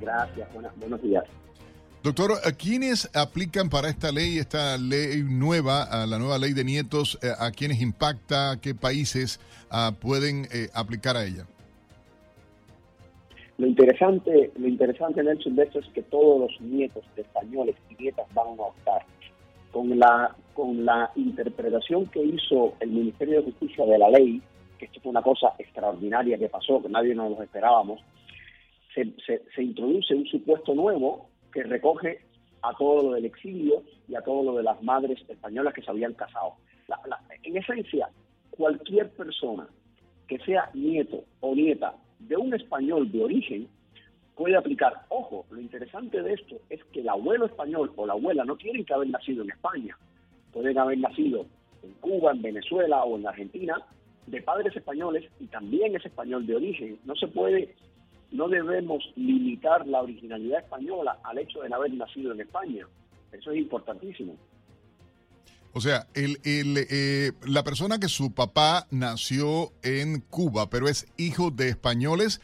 Gracias, 0.00 0.48
buenos 0.78 1.02
días. 1.02 1.24
Doctor, 2.02 2.32
¿a 2.44 2.50
quiénes 2.50 3.08
aplican 3.14 3.70
para 3.70 3.88
esta 3.88 4.10
ley, 4.10 4.38
esta 4.38 4.76
ley 4.76 5.22
nueva, 5.22 5.86
la 6.04 6.18
nueva 6.18 6.36
ley 6.36 6.52
de 6.52 6.64
nietos? 6.64 7.16
eh, 7.22 7.28
¿A 7.38 7.52
quiénes 7.52 7.80
impacta? 7.80 8.58
¿Qué 8.60 8.74
países 8.74 9.38
ah, 9.70 9.92
pueden 10.00 10.46
eh, 10.52 10.68
aplicar 10.74 11.16
a 11.16 11.24
ella? 11.24 11.46
Lo 13.56 13.68
interesante, 13.68 14.50
lo 14.56 14.66
interesante, 14.66 15.22
Nelson, 15.22 15.54
de 15.54 15.62
esto 15.62 15.78
es 15.78 15.86
que 15.94 16.02
todos 16.02 16.40
los 16.50 16.60
nietos 16.60 17.04
españoles 17.16 17.76
y 17.88 18.02
nietas 18.02 18.26
van 18.34 18.48
a 18.58 18.62
optar. 18.62 19.02
Con 19.70 19.96
la, 19.96 20.34
con 20.54 20.84
la 20.84 21.08
interpretación 21.14 22.06
que 22.06 22.20
hizo 22.20 22.74
el 22.80 22.90
Ministerio 22.90 23.42
de 23.42 23.52
Justicia 23.52 23.86
de 23.86 23.98
la 23.98 24.10
ley, 24.10 24.42
que 24.76 24.86
esto 24.86 25.00
fue 25.00 25.10
una 25.10 25.22
cosa 25.22 25.54
extraordinaria 25.56 26.36
que 26.36 26.48
pasó, 26.48 26.82
que 26.82 26.88
nadie 26.88 27.14
nos 27.14 27.30
lo 27.30 27.42
esperábamos, 27.44 28.00
se, 28.92 29.06
se 29.54 29.62
introduce 29.62 30.14
un 30.14 30.26
supuesto 30.26 30.74
nuevo 30.74 31.30
que 31.52 31.62
recoge 31.62 32.20
a 32.62 32.72
todo 32.74 33.02
lo 33.02 33.14
del 33.14 33.24
exilio 33.24 33.82
y 34.08 34.14
a 34.14 34.22
todo 34.22 34.42
lo 34.44 34.56
de 34.56 34.62
las 34.62 34.82
madres 34.82 35.18
españolas 35.28 35.74
que 35.74 35.82
se 35.82 35.90
habían 35.90 36.14
casado. 36.14 36.54
La- 36.88 37.00
la- 37.08 37.20
en 37.42 37.56
esencia, 37.56 38.08
cualquier 38.50 39.10
persona 39.10 39.66
que 40.28 40.38
sea 40.40 40.70
nieto 40.74 41.24
o 41.40 41.54
nieta 41.54 41.94
de 42.20 42.36
un 42.36 42.54
español 42.54 43.10
de 43.10 43.24
origen 43.24 43.68
puede 44.36 44.56
aplicar. 44.56 44.92
Ojo, 45.08 45.44
lo 45.50 45.60
interesante 45.60 46.22
de 46.22 46.34
esto 46.34 46.56
es 46.70 46.82
que 46.92 47.00
el 47.00 47.08
abuelo 47.08 47.46
español 47.46 47.92
o 47.96 48.06
la 48.06 48.14
abuela 48.14 48.44
no 48.44 48.56
tienen 48.56 48.84
que 48.84 48.94
haber 48.94 49.08
nacido 49.10 49.42
en 49.42 49.50
España. 49.50 49.96
Pueden 50.52 50.78
haber 50.78 50.98
nacido 50.98 51.46
en 51.82 51.92
Cuba, 51.94 52.32
en 52.32 52.42
Venezuela 52.42 53.02
o 53.04 53.18
en 53.18 53.26
Argentina, 53.26 53.76
de 54.26 54.40
padres 54.40 54.74
españoles 54.76 55.28
y 55.40 55.46
también 55.46 55.96
es 55.96 56.06
español 56.06 56.46
de 56.46 56.54
origen. 56.56 56.98
No 57.04 57.14
se 57.16 57.26
puede, 57.26 57.74
no 58.32 58.48
debemos 58.48 59.04
limitar 59.14 59.86
la 59.86 60.02
originalidad 60.02 60.60
española 60.60 61.18
al 61.22 61.38
hecho 61.38 61.60
de 61.60 61.68
no 61.68 61.76
haber 61.76 61.92
nacido 61.94 62.32
en 62.32 62.40
España. 62.40 62.86
Eso 63.30 63.50
es 63.50 63.58
importantísimo. 63.58 64.36
O 65.74 65.80
sea, 65.80 66.06
el, 66.14 66.38
el, 66.44 66.86
eh, 66.90 67.32
la 67.46 67.62
persona 67.62 67.98
que 67.98 68.08
su 68.08 68.34
papá 68.34 68.86
nació 68.90 69.72
en 69.82 70.20
Cuba, 70.20 70.68
pero 70.68 70.88
es 70.88 71.06
hijo 71.16 71.50
de 71.50 71.68
españoles, 71.68 72.42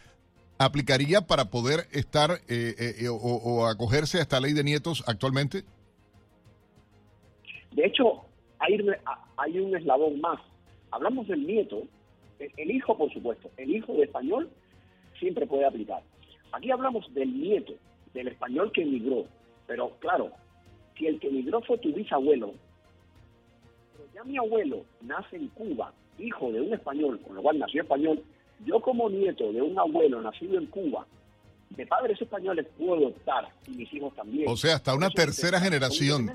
¿aplicaría 0.58 1.26
para 1.26 1.50
poder 1.50 1.86
estar 1.92 2.40
eh, 2.48 2.74
eh, 2.78 3.08
o, 3.08 3.14
o 3.16 3.66
acogerse 3.66 4.18
a 4.18 4.22
esta 4.22 4.40
ley 4.40 4.54
de 4.54 4.64
nietos 4.64 5.04
actualmente? 5.06 5.64
De 7.72 7.84
hecho, 7.84 8.24
hay, 8.58 8.78
hay 9.36 9.58
un 9.58 9.76
eslabón 9.76 10.20
más. 10.20 10.40
Hablamos 10.90 11.28
del 11.28 11.46
nieto, 11.46 11.82
el 12.38 12.70
hijo, 12.70 12.96
por 12.96 13.12
supuesto, 13.12 13.50
el 13.58 13.74
hijo 13.74 13.92
de 13.92 14.04
español 14.04 14.50
siempre 15.18 15.46
puede 15.46 15.64
aplicar. 15.66 16.02
Aquí 16.52 16.70
hablamos 16.70 17.12
del 17.14 17.38
nieto, 17.40 17.74
del 18.14 18.28
español 18.28 18.72
que 18.72 18.82
emigró. 18.82 19.24
Pero 19.66 19.90
claro, 20.00 20.30
si 20.96 21.06
el 21.06 21.20
que 21.20 21.28
emigró 21.28 21.60
fue 21.62 21.78
tu 21.78 21.92
bisabuelo, 21.92 22.54
pero 23.96 24.08
ya 24.14 24.24
mi 24.24 24.38
abuelo 24.38 24.84
nace 25.02 25.36
en 25.36 25.48
Cuba, 25.48 25.92
hijo 26.18 26.50
de 26.50 26.60
un 26.62 26.72
español, 26.72 27.20
con 27.26 27.36
lo 27.36 27.42
cual 27.42 27.58
nació 27.58 27.82
español, 27.82 28.22
yo 28.64 28.80
como 28.80 29.08
nieto 29.10 29.52
de 29.52 29.62
un 29.62 29.78
abuelo 29.78 30.20
nacido 30.22 30.58
en 30.58 30.66
Cuba, 30.66 31.06
de 31.70 31.86
padres 31.86 32.20
españoles 32.20 32.66
puedo 32.78 33.08
optar, 33.08 33.48
y 33.66 33.72
mis 33.72 33.92
hijos 33.92 34.14
también. 34.16 34.48
O 34.48 34.56
sea, 34.56 34.76
hasta 34.76 34.94
una 34.94 35.06
Eso 35.08 35.14
tercera 35.16 35.60
generación. 35.60 36.32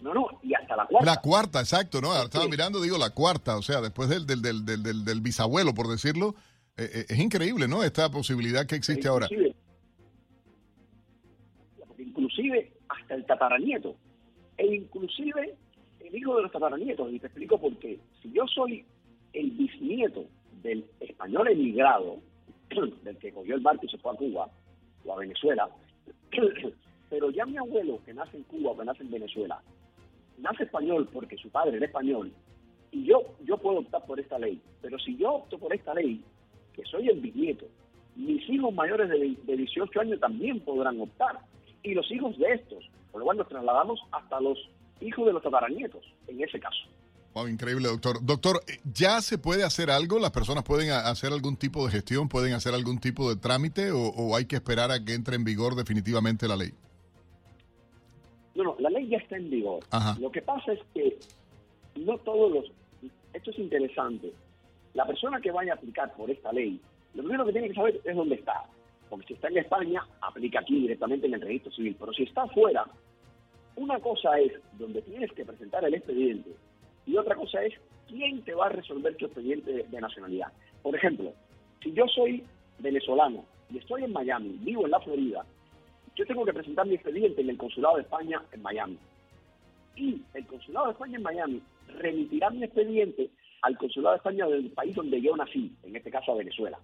No, 0.00 0.14
no, 0.14 0.28
y 0.42 0.54
hasta 0.54 0.76
la 0.76 0.86
cuarta. 0.86 1.10
La 1.14 1.20
cuarta, 1.20 1.60
exacto, 1.60 2.00
¿no? 2.00 2.12
Ahora 2.12 2.24
estaba 2.24 2.46
mirando, 2.48 2.80
digo, 2.80 2.96
la 2.98 3.10
cuarta, 3.10 3.56
o 3.56 3.62
sea, 3.62 3.80
después 3.80 4.08
del, 4.08 4.26
del, 4.26 4.40
del, 4.42 4.64
del, 4.64 4.82
del- 4.82 5.04
del 5.04 5.20
bisabuelo, 5.20 5.74
por 5.74 5.88
decirlo. 5.88 6.34
Eh, 6.78 6.90
eh, 6.94 7.06
es 7.08 7.18
increíble, 7.18 7.66
¿no? 7.66 7.82
Esta 7.82 8.08
posibilidad 8.08 8.64
que 8.64 8.76
existe 8.76 9.08
ahora. 9.08 9.26
Inclusive, 11.98 12.72
hasta 12.88 13.14
el 13.14 13.26
tataranieto, 13.26 13.96
e 14.56 14.76
inclusive 14.76 15.56
el 15.98 16.14
hijo 16.14 16.36
de 16.36 16.42
los 16.42 16.52
tataranietos, 16.52 17.12
y 17.12 17.18
te 17.18 17.26
explico 17.26 17.58
por 17.60 17.76
qué. 17.78 17.98
Si 18.22 18.30
yo 18.30 18.46
soy 18.46 18.84
el 19.32 19.50
bisnieto 19.50 20.26
del 20.62 20.84
español 21.00 21.48
emigrado, 21.48 22.18
del 23.02 23.18
que 23.18 23.32
cogió 23.32 23.56
el 23.56 23.60
barco 23.60 23.84
y 23.84 23.88
se 23.88 23.98
fue 23.98 24.12
a 24.12 24.16
Cuba 24.16 24.48
o 25.04 25.12
a 25.12 25.16
Venezuela, 25.18 25.68
pero 27.10 27.30
ya 27.30 27.44
mi 27.44 27.56
abuelo 27.56 28.00
que 28.04 28.14
nace 28.14 28.36
en 28.36 28.44
Cuba 28.44 28.70
o 28.70 28.78
que 28.78 28.84
nace 28.84 29.02
en 29.02 29.10
Venezuela, 29.10 29.60
nace 30.38 30.62
español 30.62 31.08
porque 31.12 31.36
su 31.36 31.50
padre 31.50 31.78
era 31.78 31.86
español, 31.86 32.32
y 32.92 33.04
yo, 33.04 33.36
yo 33.44 33.58
puedo 33.58 33.80
optar 33.80 34.06
por 34.06 34.20
esta 34.20 34.38
ley, 34.38 34.62
pero 34.80 34.96
si 35.00 35.16
yo 35.16 35.34
opto 35.34 35.58
por 35.58 35.74
esta 35.74 35.92
ley, 35.92 36.22
que 36.78 36.88
soy 36.88 37.08
el 37.08 37.20
bisnieto, 37.20 37.66
mis 38.14 38.48
hijos 38.48 38.72
mayores 38.72 39.08
de, 39.08 39.36
de 39.44 39.56
18 39.56 40.00
años 40.00 40.20
también 40.20 40.60
podrán 40.60 41.00
optar, 41.00 41.40
y 41.82 41.94
los 41.94 42.10
hijos 42.10 42.38
de 42.38 42.52
estos, 42.52 42.84
por 43.10 43.20
lo 43.20 43.24
cual 43.24 43.38
nos 43.38 43.48
trasladamos 43.48 44.00
hasta 44.12 44.40
los 44.40 44.58
hijos 45.00 45.26
de 45.26 45.32
los 45.32 45.42
tataranietos, 45.42 46.04
en 46.26 46.42
ese 46.42 46.60
caso. 46.60 46.78
Wow, 47.34 47.48
increíble, 47.48 47.88
doctor. 47.88 48.18
Doctor, 48.24 48.60
eh, 48.66 48.78
¿ya 48.92 49.20
se 49.20 49.38
puede 49.38 49.64
hacer 49.64 49.90
algo? 49.90 50.18
¿Las 50.18 50.30
personas 50.30 50.64
pueden 50.64 50.90
hacer 50.90 51.32
algún 51.32 51.56
tipo 51.56 51.84
de 51.84 51.92
gestión? 51.92 52.28
¿Pueden 52.28 52.54
hacer 52.54 52.74
algún 52.74 52.98
tipo 52.98 53.28
de 53.28 53.36
trámite? 53.36 53.90
¿O, 53.90 54.08
o 54.08 54.36
hay 54.36 54.46
que 54.46 54.56
esperar 54.56 54.90
a 54.90 55.04
que 55.04 55.14
entre 55.14 55.36
en 55.36 55.44
vigor 55.44 55.74
definitivamente 55.74 56.48
la 56.48 56.56
ley? 56.56 56.72
No, 58.54 58.64
no, 58.64 58.76
la 58.80 58.90
ley 58.90 59.08
ya 59.08 59.18
está 59.18 59.36
en 59.36 59.50
vigor. 59.50 59.84
Ajá. 59.90 60.16
Lo 60.18 60.32
que 60.32 60.42
pasa 60.42 60.72
es 60.72 60.80
que 60.94 61.18
no 61.96 62.18
todos 62.18 62.52
los... 62.52 62.64
Esto 63.32 63.50
es 63.50 63.58
interesante. 63.58 64.32
La 64.98 65.06
persona 65.06 65.40
que 65.40 65.52
vaya 65.52 65.74
a 65.74 65.76
aplicar 65.76 66.12
por 66.16 66.28
esta 66.28 66.52
ley, 66.52 66.80
lo 67.14 67.22
primero 67.22 67.46
que 67.46 67.52
tiene 67.52 67.68
que 67.68 67.74
saber 67.74 68.00
es 68.02 68.16
dónde 68.16 68.34
está. 68.34 68.64
Porque 69.08 69.28
si 69.28 69.34
está 69.34 69.46
en 69.46 69.58
España, 69.58 70.04
aplica 70.20 70.58
aquí 70.58 70.74
directamente 70.74 71.28
en 71.28 71.34
el 71.34 71.40
registro 71.40 71.70
civil. 71.70 71.94
Pero 72.00 72.12
si 72.12 72.24
está 72.24 72.42
afuera, 72.42 72.84
una 73.76 74.00
cosa 74.00 74.36
es 74.40 74.54
donde 74.72 75.00
tienes 75.02 75.30
que 75.34 75.44
presentar 75.44 75.84
el 75.84 75.94
expediente 75.94 76.50
y 77.06 77.16
otra 77.16 77.36
cosa 77.36 77.62
es 77.62 77.74
quién 78.08 78.42
te 78.42 78.54
va 78.54 78.66
a 78.66 78.70
resolver 78.70 79.14
tu 79.14 79.26
expediente 79.26 79.86
de 79.88 80.00
nacionalidad. 80.00 80.52
Por 80.82 80.96
ejemplo, 80.96 81.32
si 81.80 81.92
yo 81.92 82.04
soy 82.08 82.42
venezolano 82.80 83.44
y 83.70 83.78
estoy 83.78 84.02
en 84.02 84.12
Miami, 84.12 84.58
vivo 84.62 84.84
en 84.84 84.90
la 84.90 84.98
Florida, 84.98 85.46
yo 86.16 86.26
tengo 86.26 86.44
que 86.44 86.54
presentar 86.54 86.88
mi 86.88 86.96
expediente 86.96 87.40
en 87.42 87.50
el 87.50 87.56
Consulado 87.56 87.98
de 87.98 88.02
España 88.02 88.42
en 88.50 88.62
Miami. 88.62 88.98
Y 89.94 90.20
el 90.34 90.44
Consulado 90.46 90.86
de 90.86 90.92
España 90.94 91.18
en 91.18 91.22
Miami 91.22 91.62
remitirá 91.86 92.50
mi 92.50 92.64
expediente 92.64 93.30
al 93.62 93.76
Consulado 93.78 94.14
de 94.14 94.18
España 94.18 94.46
del 94.46 94.70
país 94.70 94.94
donde 94.94 95.20
yo 95.20 95.36
nací, 95.36 95.72
en 95.82 95.96
este 95.96 96.10
caso 96.10 96.32
a 96.32 96.36
Venezuela. 96.36 96.78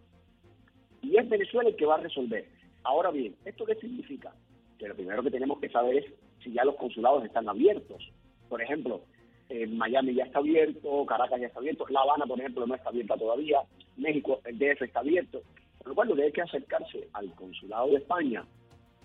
Y 1.02 1.16
es 1.16 1.28
Venezuela 1.28 1.68
el 1.68 1.76
que 1.76 1.86
va 1.86 1.96
a 1.96 2.00
resolver. 2.00 2.46
Ahora 2.82 3.10
bien, 3.10 3.34
¿esto 3.44 3.64
qué 3.64 3.74
significa? 3.76 4.32
Que 4.78 4.88
lo 4.88 4.94
primero 4.94 5.22
que 5.22 5.30
tenemos 5.30 5.58
que 5.60 5.68
saber 5.68 5.96
es 5.96 6.06
si 6.42 6.52
ya 6.52 6.64
los 6.64 6.76
consulados 6.76 7.24
están 7.24 7.48
abiertos. 7.48 8.10
Por 8.48 8.60
ejemplo, 8.62 9.02
en 9.48 9.76
Miami 9.76 10.14
ya 10.14 10.24
está 10.24 10.38
abierto, 10.38 11.04
Caracas 11.06 11.40
ya 11.40 11.46
está 11.46 11.58
abierto, 11.58 11.86
La 11.88 12.00
Habana, 12.00 12.26
por 12.26 12.38
ejemplo, 12.38 12.66
no 12.66 12.74
está 12.74 12.88
abierta 12.88 13.16
todavía, 13.16 13.60
México, 13.96 14.40
el 14.44 14.58
DF 14.58 14.82
está 14.82 15.00
abierto. 15.00 15.42
Por 15.78 15.88
lo 15.88 15.94
cual, 15.94 16.08
lo 16.08 16.16
que 16.16 16.22
hay 16.24 16.32
que 16.32 16.42
acercarse 16.42 17.08
al 17.12 17.34
Consulado 17.34 17.88
de 17.88 17.96
España 17.96 18.44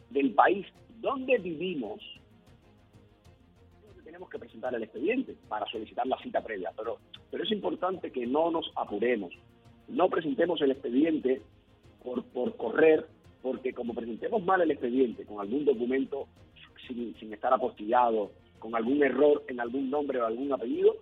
del 0.10 0.34
país 0.34 0.66
donde 1.02 1.38
vivimos, 1.38 2.02
tenemos 4.04 4.30
que 4.30 4.40
presentar 4.40 4.74
el 4.74 4.84
expediente 4.84 5.36
para 5.48 5.66
solicitar 5.68 6.08
la 6.08 6.18
cita 6.20 6.42
previa. 6.42 6.72
Pero, 6.76 6.98
pero 7.32 7.44
es 7.44 7.52
importante 7.52 8.12
que 8.12 8.26
no 8.26 8.52
nos 8.52 8.72
apuremos, 8.76 9.34
no 9.88 10.10
presentemos 10.10 10.62
el 10.62 10.72
expediente 10.72 11.42
por, 12.04 12.24
por 12.26 12.56
correr, 12.56 13.06
porque 13.42 13.74
como 13.74 13.94
presentemos 13.94 14.44
mal 14.44 14.62
el 14.62 14.72
expediente 14.72 15.26
con 15.26 15.40
algún 15.40 15.66
documento 15.66 16.28
sin, 16.88 17.16
sin 17.16 17.34
estar 17.34 17.54
apostillado, 17.54 18.32
con 18.60 18.76
algún 18.76 19.02
error 19.04 19.44
en 19.48 19.60
algún 19.60 19.90
nombre 19.90 20.22
o 20.22 20.26
algún 20.26 20.52
apellido, 20.52 20.96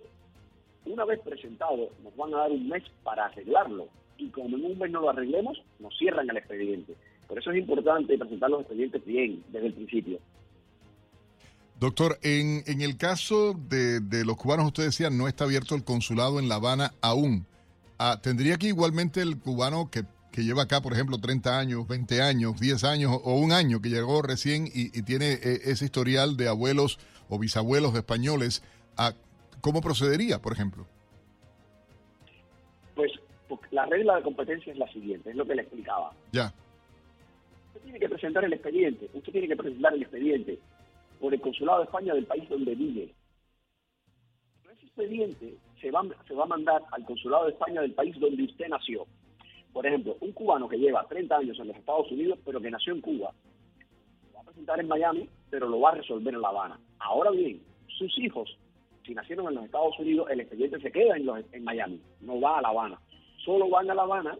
una 0.86 1.04
vez 1.04 1.20
presentado 1.20 1.90
nos 2.02 2.16
van 2.16 2.34
a 2.34 2.38
dar 2.38 2.50
un 2.50 2.68
mes 2.68 2.82
para 3.02 3.26
arreglarlo 3.26 3.88
y 4.16 4.28
como 4.28 4.56
en 4.56 4.64
un 4.64 4.78
mes 4.78 4.90
no 4.90 5.00
lo 5.00 5.10
arreglemos, 5.10 5.62
nos 5.78 5.96
cierran 5.96 6.28
el 6.30 6.36
expediente. 6.36 6.94
Por 7.26 7.38
eso 7.38 7.50
es 7.50 7.58
importante 7.58 8.18
presentar 8.18 8.50
los 8.50 8.60
expedientes 8.60 9.04
bien 9.04 9.44
desde 9.48 9.68
el 9.68 9.74
principio. 9.74 10.18
Doctor, 11.78 12.18
en, 12.22 12.64
en 12.66 12.80
el 12.80 12.96
caso 12.96 13.54
de, 13.54 14.00
de 14.00 14.24
los 14.24 14.36
cubanos, 14.36 14.66
usted 14.66 14.84
decía, 14.84 15.10
no 15.10 15.28
está 15.28 15.44
abierto 15.44 15.76
el 15.76 15.84
consulado 15.84 16.40
en 16.40 16.48
La 16.48 16.56
Habana 16.56 16.92
aún. 17.00 17.46
Ah, 17.98 18.18
¿Tendría 18.20 18.56
que 18.56 18.66
igualmente 18.66 19.22
el 19.22 19.38
cubano 19.38 19.88
que, 19.88 20.02
que 20.32 20.42
lleva 20.42 20.62
acá, 20.62 20.80
por 20.80 20.92
ejemplo, 20.92 21.18
30 21.18 21.56
años, 21.56 21.86
20 21.86 22.20
años, 22.20 22.58
10 22.58 22.82
años 22.82 23.20
o 23.22 23.34
un 23.38 23.52
año, 23.52 23.80
que 23.80 23.90
llegó 23.90 24.22
recién 24.22 24.66
y, 24.66 24.86
y 24.96 25.02
tiene 25.02 25.34
eh, 25.34 25.60
ese 25.66 25.84
historial 25.84 26.36
de 26.36 26.48
abuelos 26.48 26.98
o 27.28 27.38
bisabuelos 27.38 27.94
españoles, 27.94 28.64
ah, 28.96 29.12
¿cómo 29.60 29.80
procedería, 29.80 30.42
por 30.42 30.52
ejemplo? 30.52 30.84
Pues 32.96 33.12
la 33.70 33.86
regla 33.86 34.16
de 34.16 34.22
competencia 34.22 34.72
es 34.72 34.78
la 34.78 34.90
siguiente, 34.92 35.30
es 35.30 35.36
lo 35.36 35.46
que 35.46 35.54
le 35.54 35.62
explicaba. 35.62 36.12
Ya. 36.32 36.52
Usted 37.68 37.82
tiene 37.82 38.00
que 38.00 38.08
presentar 38.08 38.44
el 38.44 38.52
expediente, 38.52 39.08
usted 39.14 39.30
tiene 39.30 39.46
que 39.46 39.56
presentar 39.56 39.94
el 39.94 40.02
expediente 40.02 40.58
por 41.20 41.34
el 41.34 41.40
Consulado 41.40 41.78
de 41.78 41.84
España 41.84 42.14
del 42.14 42.26
país 42.26 42.48
donde 42.48 42.74
vive. 42.74 43.14
Ese 44.72 44.86
expediente 44.86 45.56
se 45.80 45.90
va, 45.90 46.02
se 46.26 46.34
va 46.34 46.44
a 46.44 46.48
mandar 46.48 46.82
al 46.92 47.04
Consulado 47.04 47.44
de 47.46 47.52
España 47.52 47.80
del 47.80 47.92
país 47.94 48.18
donde 48.18 48.44
usted 48.44 48.68
nació. 48.68 49.06
Por 49.72 49.86
ejemplo, 49.86 50.16
un 50.20 50.32
cubano 50.32 50.68
que 50.68 50.78
lleva 50.78 51.06
30 51.06 51.36
años 51.36 51.58
en 51.60 51.68
los 51.68 51.76
Estados 51.76 52.10
Unidos, 52.10 52.38
pero 52.44 52.60
que 52.60 52.70
nació 52.70 52.94
en 52.94 53.00
Cuba, 53.00 53.32
va 54.34 54.40
a 54.40 54.44
presentar 54.44 54.80
en 54.80 54.88
Miami, 54.88 55.28
pero 55.50 55.68
lo 55.68 55.80
va 55.80 55.90
a 55.90 55.94
resolver 55.96 56.34
en 56.34 56.40
La 56.40 56.48
Habana. 56.48 56.80
Ahora 56.98 57.30
bien, 57.30 57.62
sus 57.86 58.16
hijos, 58.18 58.56
si 59.04 59.14
nacieron 59.14 59.46
en 59.48 59.54
los 59.56 59.64
Estados 59.66 59.98
Unidos, 59.98 60.28
el 60.30 60.40
expediente 60.40 60.80
se 60.80 60.90
queda 60.90 61.16
en, 61.16 61.26
los- 61.26 61.44
en 61.52 61.64
Miami, 61.64 62.00
no 62.20 62.40
va 62.40 62.58
a 62.58 62.62
La 62.62 62.68
Habana. 62.68 63.00
Solo 63.44 63.68
van 63.68 63.90
a 63.90 63.94
La 63.94 64.02
Habana 64.02 64.36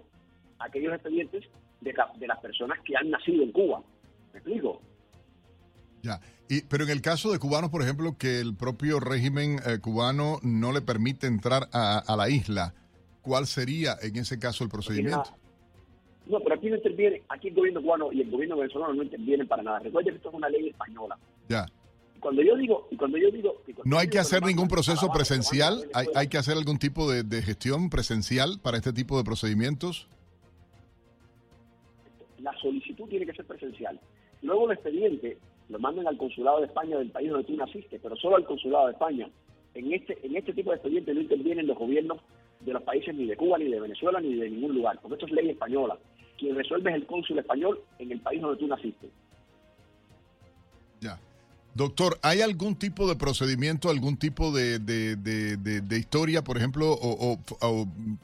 aquellos 0.58 0.92
expedientes 0.94 1.44
de, 1.80 1.94
de 2.16 2.26
las 2.26 2.38
personas 2.40 2.78
que 2.84 2.96
han 2.96 3.10
nacido 3.10 3.42
en 3.44 3.52
Cuba. 3.52 3.82
¿Me 4.32 4.38
explico? 4.40 4.80
Ya. 6.02 6.18
Y, 6.48 6.62
pero 6.62 6.84
en 6.84 6.90
el 6.90 7.02
caso 7.02 7.30
de 7.30 7.38
cubanos, 7.38 7.70
por 7.70 7.82
ejemplo, 7.82 8.16
que 8.16 8.40
el 8.40 8.54
propio 8.54 9.00
régimen 9.00 9.60
eh, 9.66 9.78
cubano 9.80 10.38
no 10.42 10.72
le 10.72 10.80
permite 10.80 11.26
entrar 11.26 11.68
a, 11.72 11.98
a 11.98 12.16
la 12.16 12.30
isla, 12.30 12.74
¿cuál 13.22 13.46
sería 13.46 13.96
en 14.00 14.16
ese 14.16 14.38
caso 14.38 14.64
el 14.64 14.70
procedimiento? 14.70 15.30
No, 16.26 16.40
pero 16.40 16.56
aquí 16.56 16.68
no 16.68 16.76
interviene, 16.76 17.22
aquí 17.28 17.48
el 17.48 17.54
gobierno 17.54 17.82
cubano 17.82 18.12
y 18.12 18.20
el 18.20 18.30
gobierno 18.30 18.56
venezolano 18.56 18.94
no 18.94 19.02
intervienen 19.02 19.46
para 19.48 19.62
nada. 19.62 19.78
Recuerden 19.80 20.14
que 20.14 20.16
esto 20.18 20.28
es 20.28 20.34
una 20.34 20.48
ley 20.48 20.68
española. 20.68 21.18
Ya. 21.48 21.66
Y 22.16 22.20
cuando 22.20 22.42
yo 22.42 22.56
digo, 22.56 22.88
y 22.90 22.96
cuando 22.96 23.18
yo 23.18 23.30
digo, 23.30 23.62
No 23.84 23.98
hay 23.98 24.08
que 24.08 24.18
hacer 24.18 24.42
ningún 24.44 24.68
proceso 24.68 25.10
presencial, 25.12 25.88
hay, 25.94 26.06
hay 26.14 26.28
que 26.28 26.38
hacer 26.38 26.56
algún 26.56 26.78
tipo 26.78 27.10
de, 27.10 27.22
de 27.22 27.42
gestión 27.42 27.90
presencial 27.90 28.58
para 28.62 28.76
este 28.76 28.92
tipo 28.92 29.16
de 29.16 29.24
procedimientos. 29.24 30.08
la 32.40 32.52
solicitud 32.60 33.08
tiene 33.08 33.26
que 33.26 33.32
ser 33.34 33.44
presencial. 33.46 34.00
Luego 34.42 34.66
el 34.66 34.76
expediente 34.76 35.38
lo 35.68 35.78
mandan 35.78 36.06
al 36.06 36.16
consulado 36.16 36.60
de 36.60 36.66
España 36.66 36.98
del 36.98 37.10
país 37.10 37.30
donde 37.30 37.46
tú 37.46 37.56
naciste, 37.56 37.98
pero 37.98 38.16
solo 38.16 38.36
al 38.36 38.44
consulado 38.44 38.86
de 38.86 38.92
España. 38.92 39.28
En 39.74 39.92
este, 39.92 40.18
en 40.22 40.36
este 40.36 40.52
tipo 40.52 40.70
de 40.70 40.76
expedientes 40.76 41.14
no 41.14 41.20
intervienen 41.20 41.66
los 41.66 41.78
gobiernos 41.78 42.18
de 42.60 42.72
los 42.72 42.82
países 42.82 43.14
ni 43.14 43.26
de 43.26 43.36
Cuba, 43.36 43.58
ni 43.58 43.68
de 43.68 43.80
Venezuela, 43.80 44.20
ni 44.20 44.34
de 44.34 44.50
ningún 44.50 44.74
lugar, 44.74 44.98
porque 45.00 45.14
esto 45.14 45.26
es 45.26 45.32
ley 45.32 45.50
española. 45.50 45.98
Quien 46.38 46.56
resuelve 46.56 46.90
es 46.90 46.96
el 46.96 47.06
cónsul 47.06 47.38
español 47.38 47.80
en 47.98 48.12
el 48.12 48.20
país 48.20 48.40
donde 48.40 48.58
tú 48.58 48.66
naciste. 48.66 49.10
Doctor, 51.78 52.18
¿hay 52.22 52.40
algún 52.40 52.74
tipo 52.74 53.08
de 53.08 53.14
procedimiento, 53.14 53.88
algún 53.88 54.16
tipo 54.16 54.50
de, 54.50 54.80
de- 54.80 55.14
de- 55.14 55.98
historia, 55.98 56.42
por 56.42 56.56
ejemplo, 56.56 56.90
o, 56.90 57.38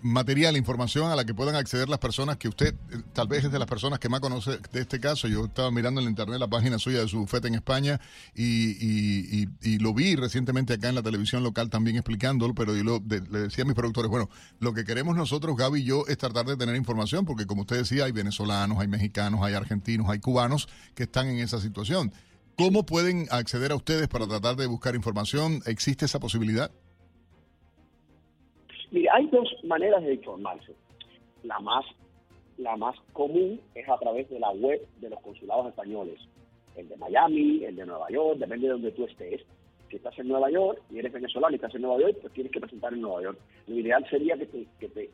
material, 0.02 0.56
información 0.56 1.08
a 1.12 1.14
la 1.14 1.24
que 1.24 1.34
puedan 1.34 1.54
acceder 1.54 1.88
las 1.88 2.00
personas 2.00 2.36
que 2.36 2.48
usted, 2.48 2.74
eh, 2.90 2.96
tal 3.12 3.28
vez 3.28 3.44
es 3.44 3.52
de 3.52 3.60
las 3.60 3.68
personas 3.68 4.00
que 4.00 4.08
más 4.08 4.18
conoce 4.18 4.58
de 4.72 4.80
este 4.80 4.98
caso? 4.98 5.28
Yo 5.28 5.44
estaba 5.44 5.70
mirando 5.70 6.00
en 6.00 6.06
la 6.06 6.10
internet 6.10 6.40
la 6.40 6.48
página 6.48 6.80
suya 6.80 6.98
de 6.98 7.06
su 7.06 7.20
bufete 7.20 7.46
en 7.46 7.54
España 7.54 8.00
y, 8.34 8.72
y- 8.72 9.44
y- 9.62 9.70
y 9.74 9.78
lo 9.78 9.94
vi 9.94 10.16
recientemente 10.16 10.72
acá 10.72 10.88
en 10.88 10.96
la 10.96 11.02
televisión 11.04 11.44
local 11.44 11.70
también 11.70 11.94
explicándolo, 11.94 12.56
pero 12.56 12.74
yo 12.74 12.82
lo- 12.82 13.02
le 13.08 13.38
decía 13.38 13.62
a 13.62 13.66
mis 13.68 13.76
productores, 13.76 14.10
bueno, 14.10 14.28
lo 14.58 14.74
que 14.74 14.84
queremos 14.84 15.14
nosotros, 15.14 15.56
Gaby 15.56 15.80
y 15.82 15.84
yo, 15.84 16.04
es 16.08 16.18
tratar 16.18 16.44
de 16.46 16.56
tener 16.56 16.74
información, 16.74 17.24
porque 17.24 17.46
como 17.46 17.60
usted 17.60 17.76
decía, 17.76 18.06
hay 18.06 18.10
venezolanos, 18.12 18.80
hay 18.80 18.88
mexicanos, 18.88 19.42
hay 19.44 19.54
argentinos, 19.54 20.10
hay 20.10 20.18
cubanos 20.18 20.68
que 20.96 21.04
están 21.04 21.28
en 21.28 21.38
esa 21.38 21.60
situación. 21.60 22.12
¿Cómo 22.56 22.86
pueden 22.86 23.26
acceder 23.32 23.72
a 23.72 23.76
ustedes 23.76 24.06
para 24.06 24.28
tratar 24.28 24.54
de 24.54 24.68
buscar 24.68 24.94
información? 24.94 25.60
¿Existe 25.66 26.04
esa 26.04 26.20
posibilidad? 26.20 26.70
Mire, 28.92 29.08
hay 29.12 29.26
dos 29.26 29.48
maneras 29.64 30.04
de 30.04 30.14
informarse. 30.14 30.72
La 31.42 31.58
más, 31.58 31.84
la 32.56 32.76
más 32.76 32.94
común 33.12 33.60
es 33.74 33.88
a 33.88 33.98
través 33.98 34.30
de 34.30 34.38
la 34.38 34.50
web 34.52 34.80
de 35.00 35.10
los 35.10 35.20
consulados 35.20 35.66
españoles. 35.66 36.20
El 36.76 36.88
de 36.88 36.96
Miami, 36.96 37.64
el 37.64 37.74
de 37.74 37.86
Nueva 37.86 38.08
York, 38.10 38.38
depende 38.38 38.68
de 38.68 38.72
donde 38.74 38.92
tú 38.92 39.04
estés. 39.04 39.42
Si 39.90 39.96
estás 39.96 40.16
en 40.20 40.28
Nueva 40.28 40.48
York 40.48 40.80
y 40.92 41.00
eres 41.00 41.12
venezolano 41.12 41.52
y 41.52 41.56
estás 41.56 41.74
en 41.74 41.82
Nueva 41.82 42.00
York, 42.02 42.18
pues 42.20 42.32
tienes 42.34 42.52
que 42.52 42.60
presentar 42.60 42.92
en 42.94 43.00
Nueva 43.00 43.20
York. 43.20 43.38
Lo 43.66 43.74
ideal 43.76 44.06
sería 44.08 44.36
que 44.36 44.46
te, 44.46 44.66
que 44.78 44.88
te 44.88 45.10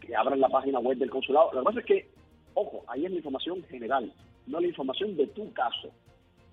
que 0.00 0.14
abran 0.14 0.38
la 0.38 0.48
página 0.48 0.78
web 0.78 0.98
del 0.98 1.10
consulado. 1.10 1.50
Lo 1.52 1.60
que 1.60 1.64
pasa 1.64 1.80
es 1.80 1.86
que, 1.86 2.08
ojo, 2.54 2.84
ahí 2.86 3.04
es 3.04 3.10
la 3.10 3.16
información 3.16 3.64
general, 3.64 4.12
no 4.46 4.60
la 4.60 4.66
información 4.68 5.16
de 5.16 5.26
tu 5.28 5.52
caso. 5.52 5.90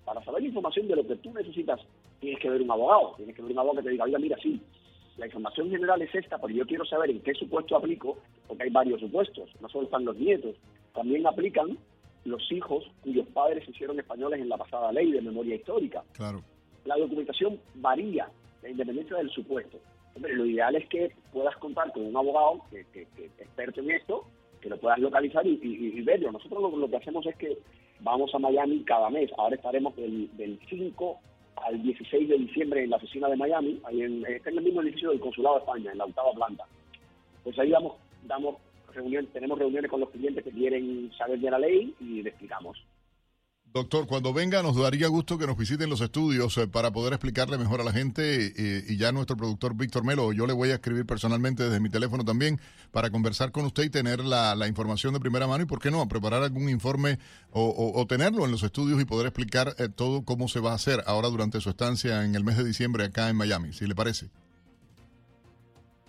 Para 0.04 0.22
saber 0.24 0.42
información 0.42 0.88
de 0.88 0.96
lo 0.96 1.06
que 1.06 1.16
tú 1.16 1.32
necesitas, 1.32 1.80
tienes 2.20 2.40
que 2.40 2.50
ver 2.50 2.62
un 2.62 2.70
abogado. 2.70 3.14
Tienes 3.16 3.34
que 3.36 3.42
ver 3.42 3.52
un 3.52 3.58
abogado 3.58 3.78
que 3.78 3.84
te 3.84 3.90
diga, 3.90 4.04
oiga, 4.04 4.18
mira, 4.18 4.36
sí, 4.42 4.60
la 5.16 5.26
información 5.26 5.70
general 5.70 6.00
es 6.02 6.14
esta, 6.14 6.38
pero 6.38 6.54
yo 6.54 6.66
quiero 6.66 6.84
saber 6.84 7.10
en 7.10 7.20
qué 7.20 7.34
supuesto 7.34 7.76
aplico, 7.76 8.18
porque 8.48 8.64
hay 8.64 8.70
varios 8.70 9.00
supuestos. 9.00 9.50
No 9.60 9.68
solo 9.68 9.84
están 9.84 10.04
los 10.04 10.16
nietos, 10.16 10.56
también 10.94 11.26
aplican 11.26 11.78
los 12.24 12.50
hijos 12.52 12.84
cuyos 13.02 13.26
padres 13.28 13.64
se 13.64 13.70
hicieron 13.72 13.98
españoles 13.98 14.40
en 14.40 14.48
la 14.48 14.56
pasada 14.56 14.92
ley 14.92 15.10
de 15.12 15.20
memoria 15.20 15.54
histórica. 15.56 16.02
Claro. 16.12 16.42
La 16.84 16.96
documentación 16.96 17.60
varía, 17.76 18.28
la 18.62 18.68
independencia 18.70 19.16
del 19.16 19.30
supuesto. 19.30 19.78
Hombre, 20.14 20.34
lo 20.34 20.44
ideal 20.46 20.74
es 20.76 20.86
que 20.88 21.12
puedas 21.32 21.56
contar 21.56 21.92
con 21.92 22.04
un 22.06 22.16
abogado 22.16 22.62
que, 22.70 22.84
que- 22.92 23.06
que 23.16 23.26
experto 23.26 23.80
en 23.80 23.90
esto, 23.92 24.24
que 24.60 24.68
lo 24.68 24.78
puedas 24.78 24.98
localizar 24.98 25.46
y, 25.46 25.58
y- 25.62 25.98
y 25.98 26.02
verlo. 26.02 26.30
Nosotros 26.32 26.60
lo, 26.62 26.76
lo 26.76 26.88
que 26.88 26.96
hacemos 26.96 27.24
es 27.26 27.34
que 27.36 27.58
vamos 28.02 28.34
a 28.34 28.38
Miami 28.38 28.82
cada 28.84 29.10
mes. 29.10 29.30
Ahora 29.36 29.56
estaremos 29.56 29.94
del, 29.96 30.34
del 30.36 30.58
5 30.68 31.18
al 31.64 31.82
16 31.82 32.28
de 32.28 32.38
diciembre 32.38 32.84
en 32.84 32.90
la 32.90 32.96
oficina 32.96 33.28
de 33.28 33.36
Miami, 33.36 33.80
ahí 33.84 34.02
en, 34.02 34.24
en 34.26 34.40
el 34.44 34.62
mismo 34.62 34.82
edificio 34.82 35.10
del 35.10 35.20
Consulado 35.20 35.56
de 35.56 35.60
España, 35.60 35.92
en 35.92 35.98
la 35.98 36.04
octava 36.04 36.32
planta. 36.32 36.64
Pues 37.44 37.58
ahí 37.58 37.70
damos, 37.70 37.94
damos 38.24 38.56
reunión, 38.92 39.26
tenemos 39.28 39.58
reuniones 39.58 39.90
con 39.90 40.00
los 40.00 40.10
clientes 40.10 40.44
que 40.44 40.50
quieren 40.50 41.10
saber 41.16 41.38
de 41.38 41.50
la 41.50 41.58
ley 41.58 41.94
y 42.00 42.22
le 42.22 42.30
explicamos. 42.30 42.78
Doctor, 43.74 44.06
cuando 44.06 44.34
venga 44.34 44.62
nos 44.62 44.76
daría 44.76 45.08
gusto 45.08 45.38
que 45.38 45.46
nos 45.46 45.56
visiten 45.56 45.88
los 45.88 46.02
estudios 46.02 46.58
eh, 46.58 46.68
para 46.68 46.90
poder 46.90 47.14
explicarle 47.14 47.56
mejor 47.56 47.80
a 47.80 47.84
la 47.84 47.92
gente 47.92 48.52
eh, 48.54 48.84
y 48.86 48.98
ya 48.98 49.12
nuestro 49.12 49.34
productor 49.34 49.74
Víctor 49.74 50.04
Melo, 50.04 50.30
yo 50.34 50.46
le 50.46 50.52
voy 50.52 50.68
a 50.70 50.74
escribir 50.74 51.06
personalmente 51.06 51.62
desde 51.62 51.80
mi 51.80 51.88
teléfono 51.88 52.22
también 52.22 52.60
para 52.90 53.08
conversar 53.08 53.50
con 53.50 53.64
usted 53.64 53.84
y 53.84 53.88
tener 53.90 54.20
la, 54.22 54.54
información 54.68 55.14
de 55.14 55.20
primera 55.20 55.46
mano 55.46 55.62
y, 55.64 55.66
¿por 55.66 55.78
qué 55.80 55.90
no?, 55.90 56.06
preparar 56.06 56.42
algún 56.42 56.68
informe 56.68 57.18
o, 57.50 57.62
o- 57.64 57.98
o 57.98 58.06
tenerlo 58.06 58.44
en 58.44 58.50
los 58.50 58.62
estudios 58.62 59.00
y 59.00 59.06
poder 59.06 59.26
explicar 59.28 59.74
eh, 59.78 59.88
todo 59.88 60.22
cómo 60.22 60.48
se 60.48 60.60
va 60.60 60.72
a 60.72 60.74
hacer 60.74 61.02
ahora 61.06 61.28
durante 61.28 61.58
su 61.62 61.70
estancia 61.70 62.26
en 62.26 62.34
el 62.34 62.44
mes 62.44 62.58
de 62.58 62.64
diciembre 62.64 63.04
acá 63.04 63.30
en 63.30 63.36
Miami, 63.36 63.72
si 63.72 63.86
le 63.86 63.94
parece. 63.94 64.28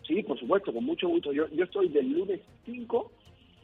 Sí, 0.05 0.21
por 0.23 0.37
supuesto, 0.37 0.73
con 0.73 0.83
mucho 0.83 1.07
gusto. 1.07 1.31
Yo, 1.31 1.47
yo 1.55 1.63
estoy 1.63 1.87
del 1.87 2.09
lunes 2.11 2.41
5 2.65 3.09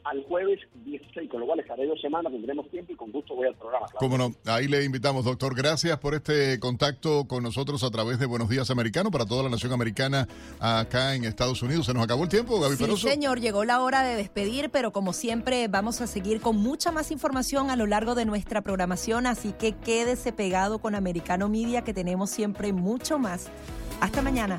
al 0.04 0.24
jueves 0.24 0.58
16, 0.84 1.30
con 1.30 1.40
lo 1.40 1.46
cual 1.46 1.60
estaré 1.60 1.86
dos 1.86 2.00
semanas, 2.00 2.32
tendremos 2.32 2.68
tiempo 2.70 2.92
y 2.92 2.96
con 2.96 3.12
gusto 3.12 3.34
voy 3.34 3.46
al 3.48 3.54
programa. 3.54 3.86
claro. 3.86 3.98
Cómo 3.98 4.18
no, 4.18 4.32
ahí 4.46 4.66
le 4.68 4.84
invitamos, 4.84 5.24
doctor. 5.24 5.54
Gracias 5.54 5.98
por 5.98 6.14
este 6.14 6.58
contacto 6.60 7.26
con 7.26 7.42
nosotros 7.42 7.82
a 7.84 7.90
través 7.90 8.18
de 8.18 8.26
Buenos 8.26 8.48
Días 8.48 8.70
Americano 8.70 9.10
para 9.10 9.26
toda 9.26 9.42
la 9.42 9.48
nación 9.50 9.72
americana 9.72 10.26
acá 10.58 11.14
en 11.14 11.24
Estados 11.24 11.62
Unidos. 11.62 11.86
Se 11.86 11.94
nos 11.94 12.02
acabó 12.04 12.24
el 12.24 12.28
tiempo, 12.28 12.60
Gaby 12.60 12.76
Sí, 12.76 12.84
Peroso. 12.84 13.08
señor, 13.08 13.40
llegó 13.40 13.64
la 13.64 13.80
hora 13.82 14.02
de 14.02 14.16
despedir, 14.16 14.70
pero 14.70 14.92
como 14.92 15.12
siempre 15.12 15.68
vamos 15.68 16.00
a 16.00 16.06
seguir 16.06 16.40
con 16.40 16.56
mucha 16.56 16.92
más 16.92 17.10
información 17.10 17.70
a 17.70 17.76
lo 17.76 17.86
largo 17.86 18.14
de 18.14 18.24
nuestra 18.24 18.60
programación, 18.62 19.26
así 19.26 19.52
que 19.52 19.72
quédese 19.72 20.32
pegado 20.32 20.78
con 20.78 20.94
Americano 20.94 21.48
Media 21.48 21.82
que 21.82 21.94
tenemos 21.94 22.30
siempre 22.30 22.72
mucho 22.72 23.18
más. 23.18 23.48
Hasta 24.00 24.22
mañana. 24.22 24.56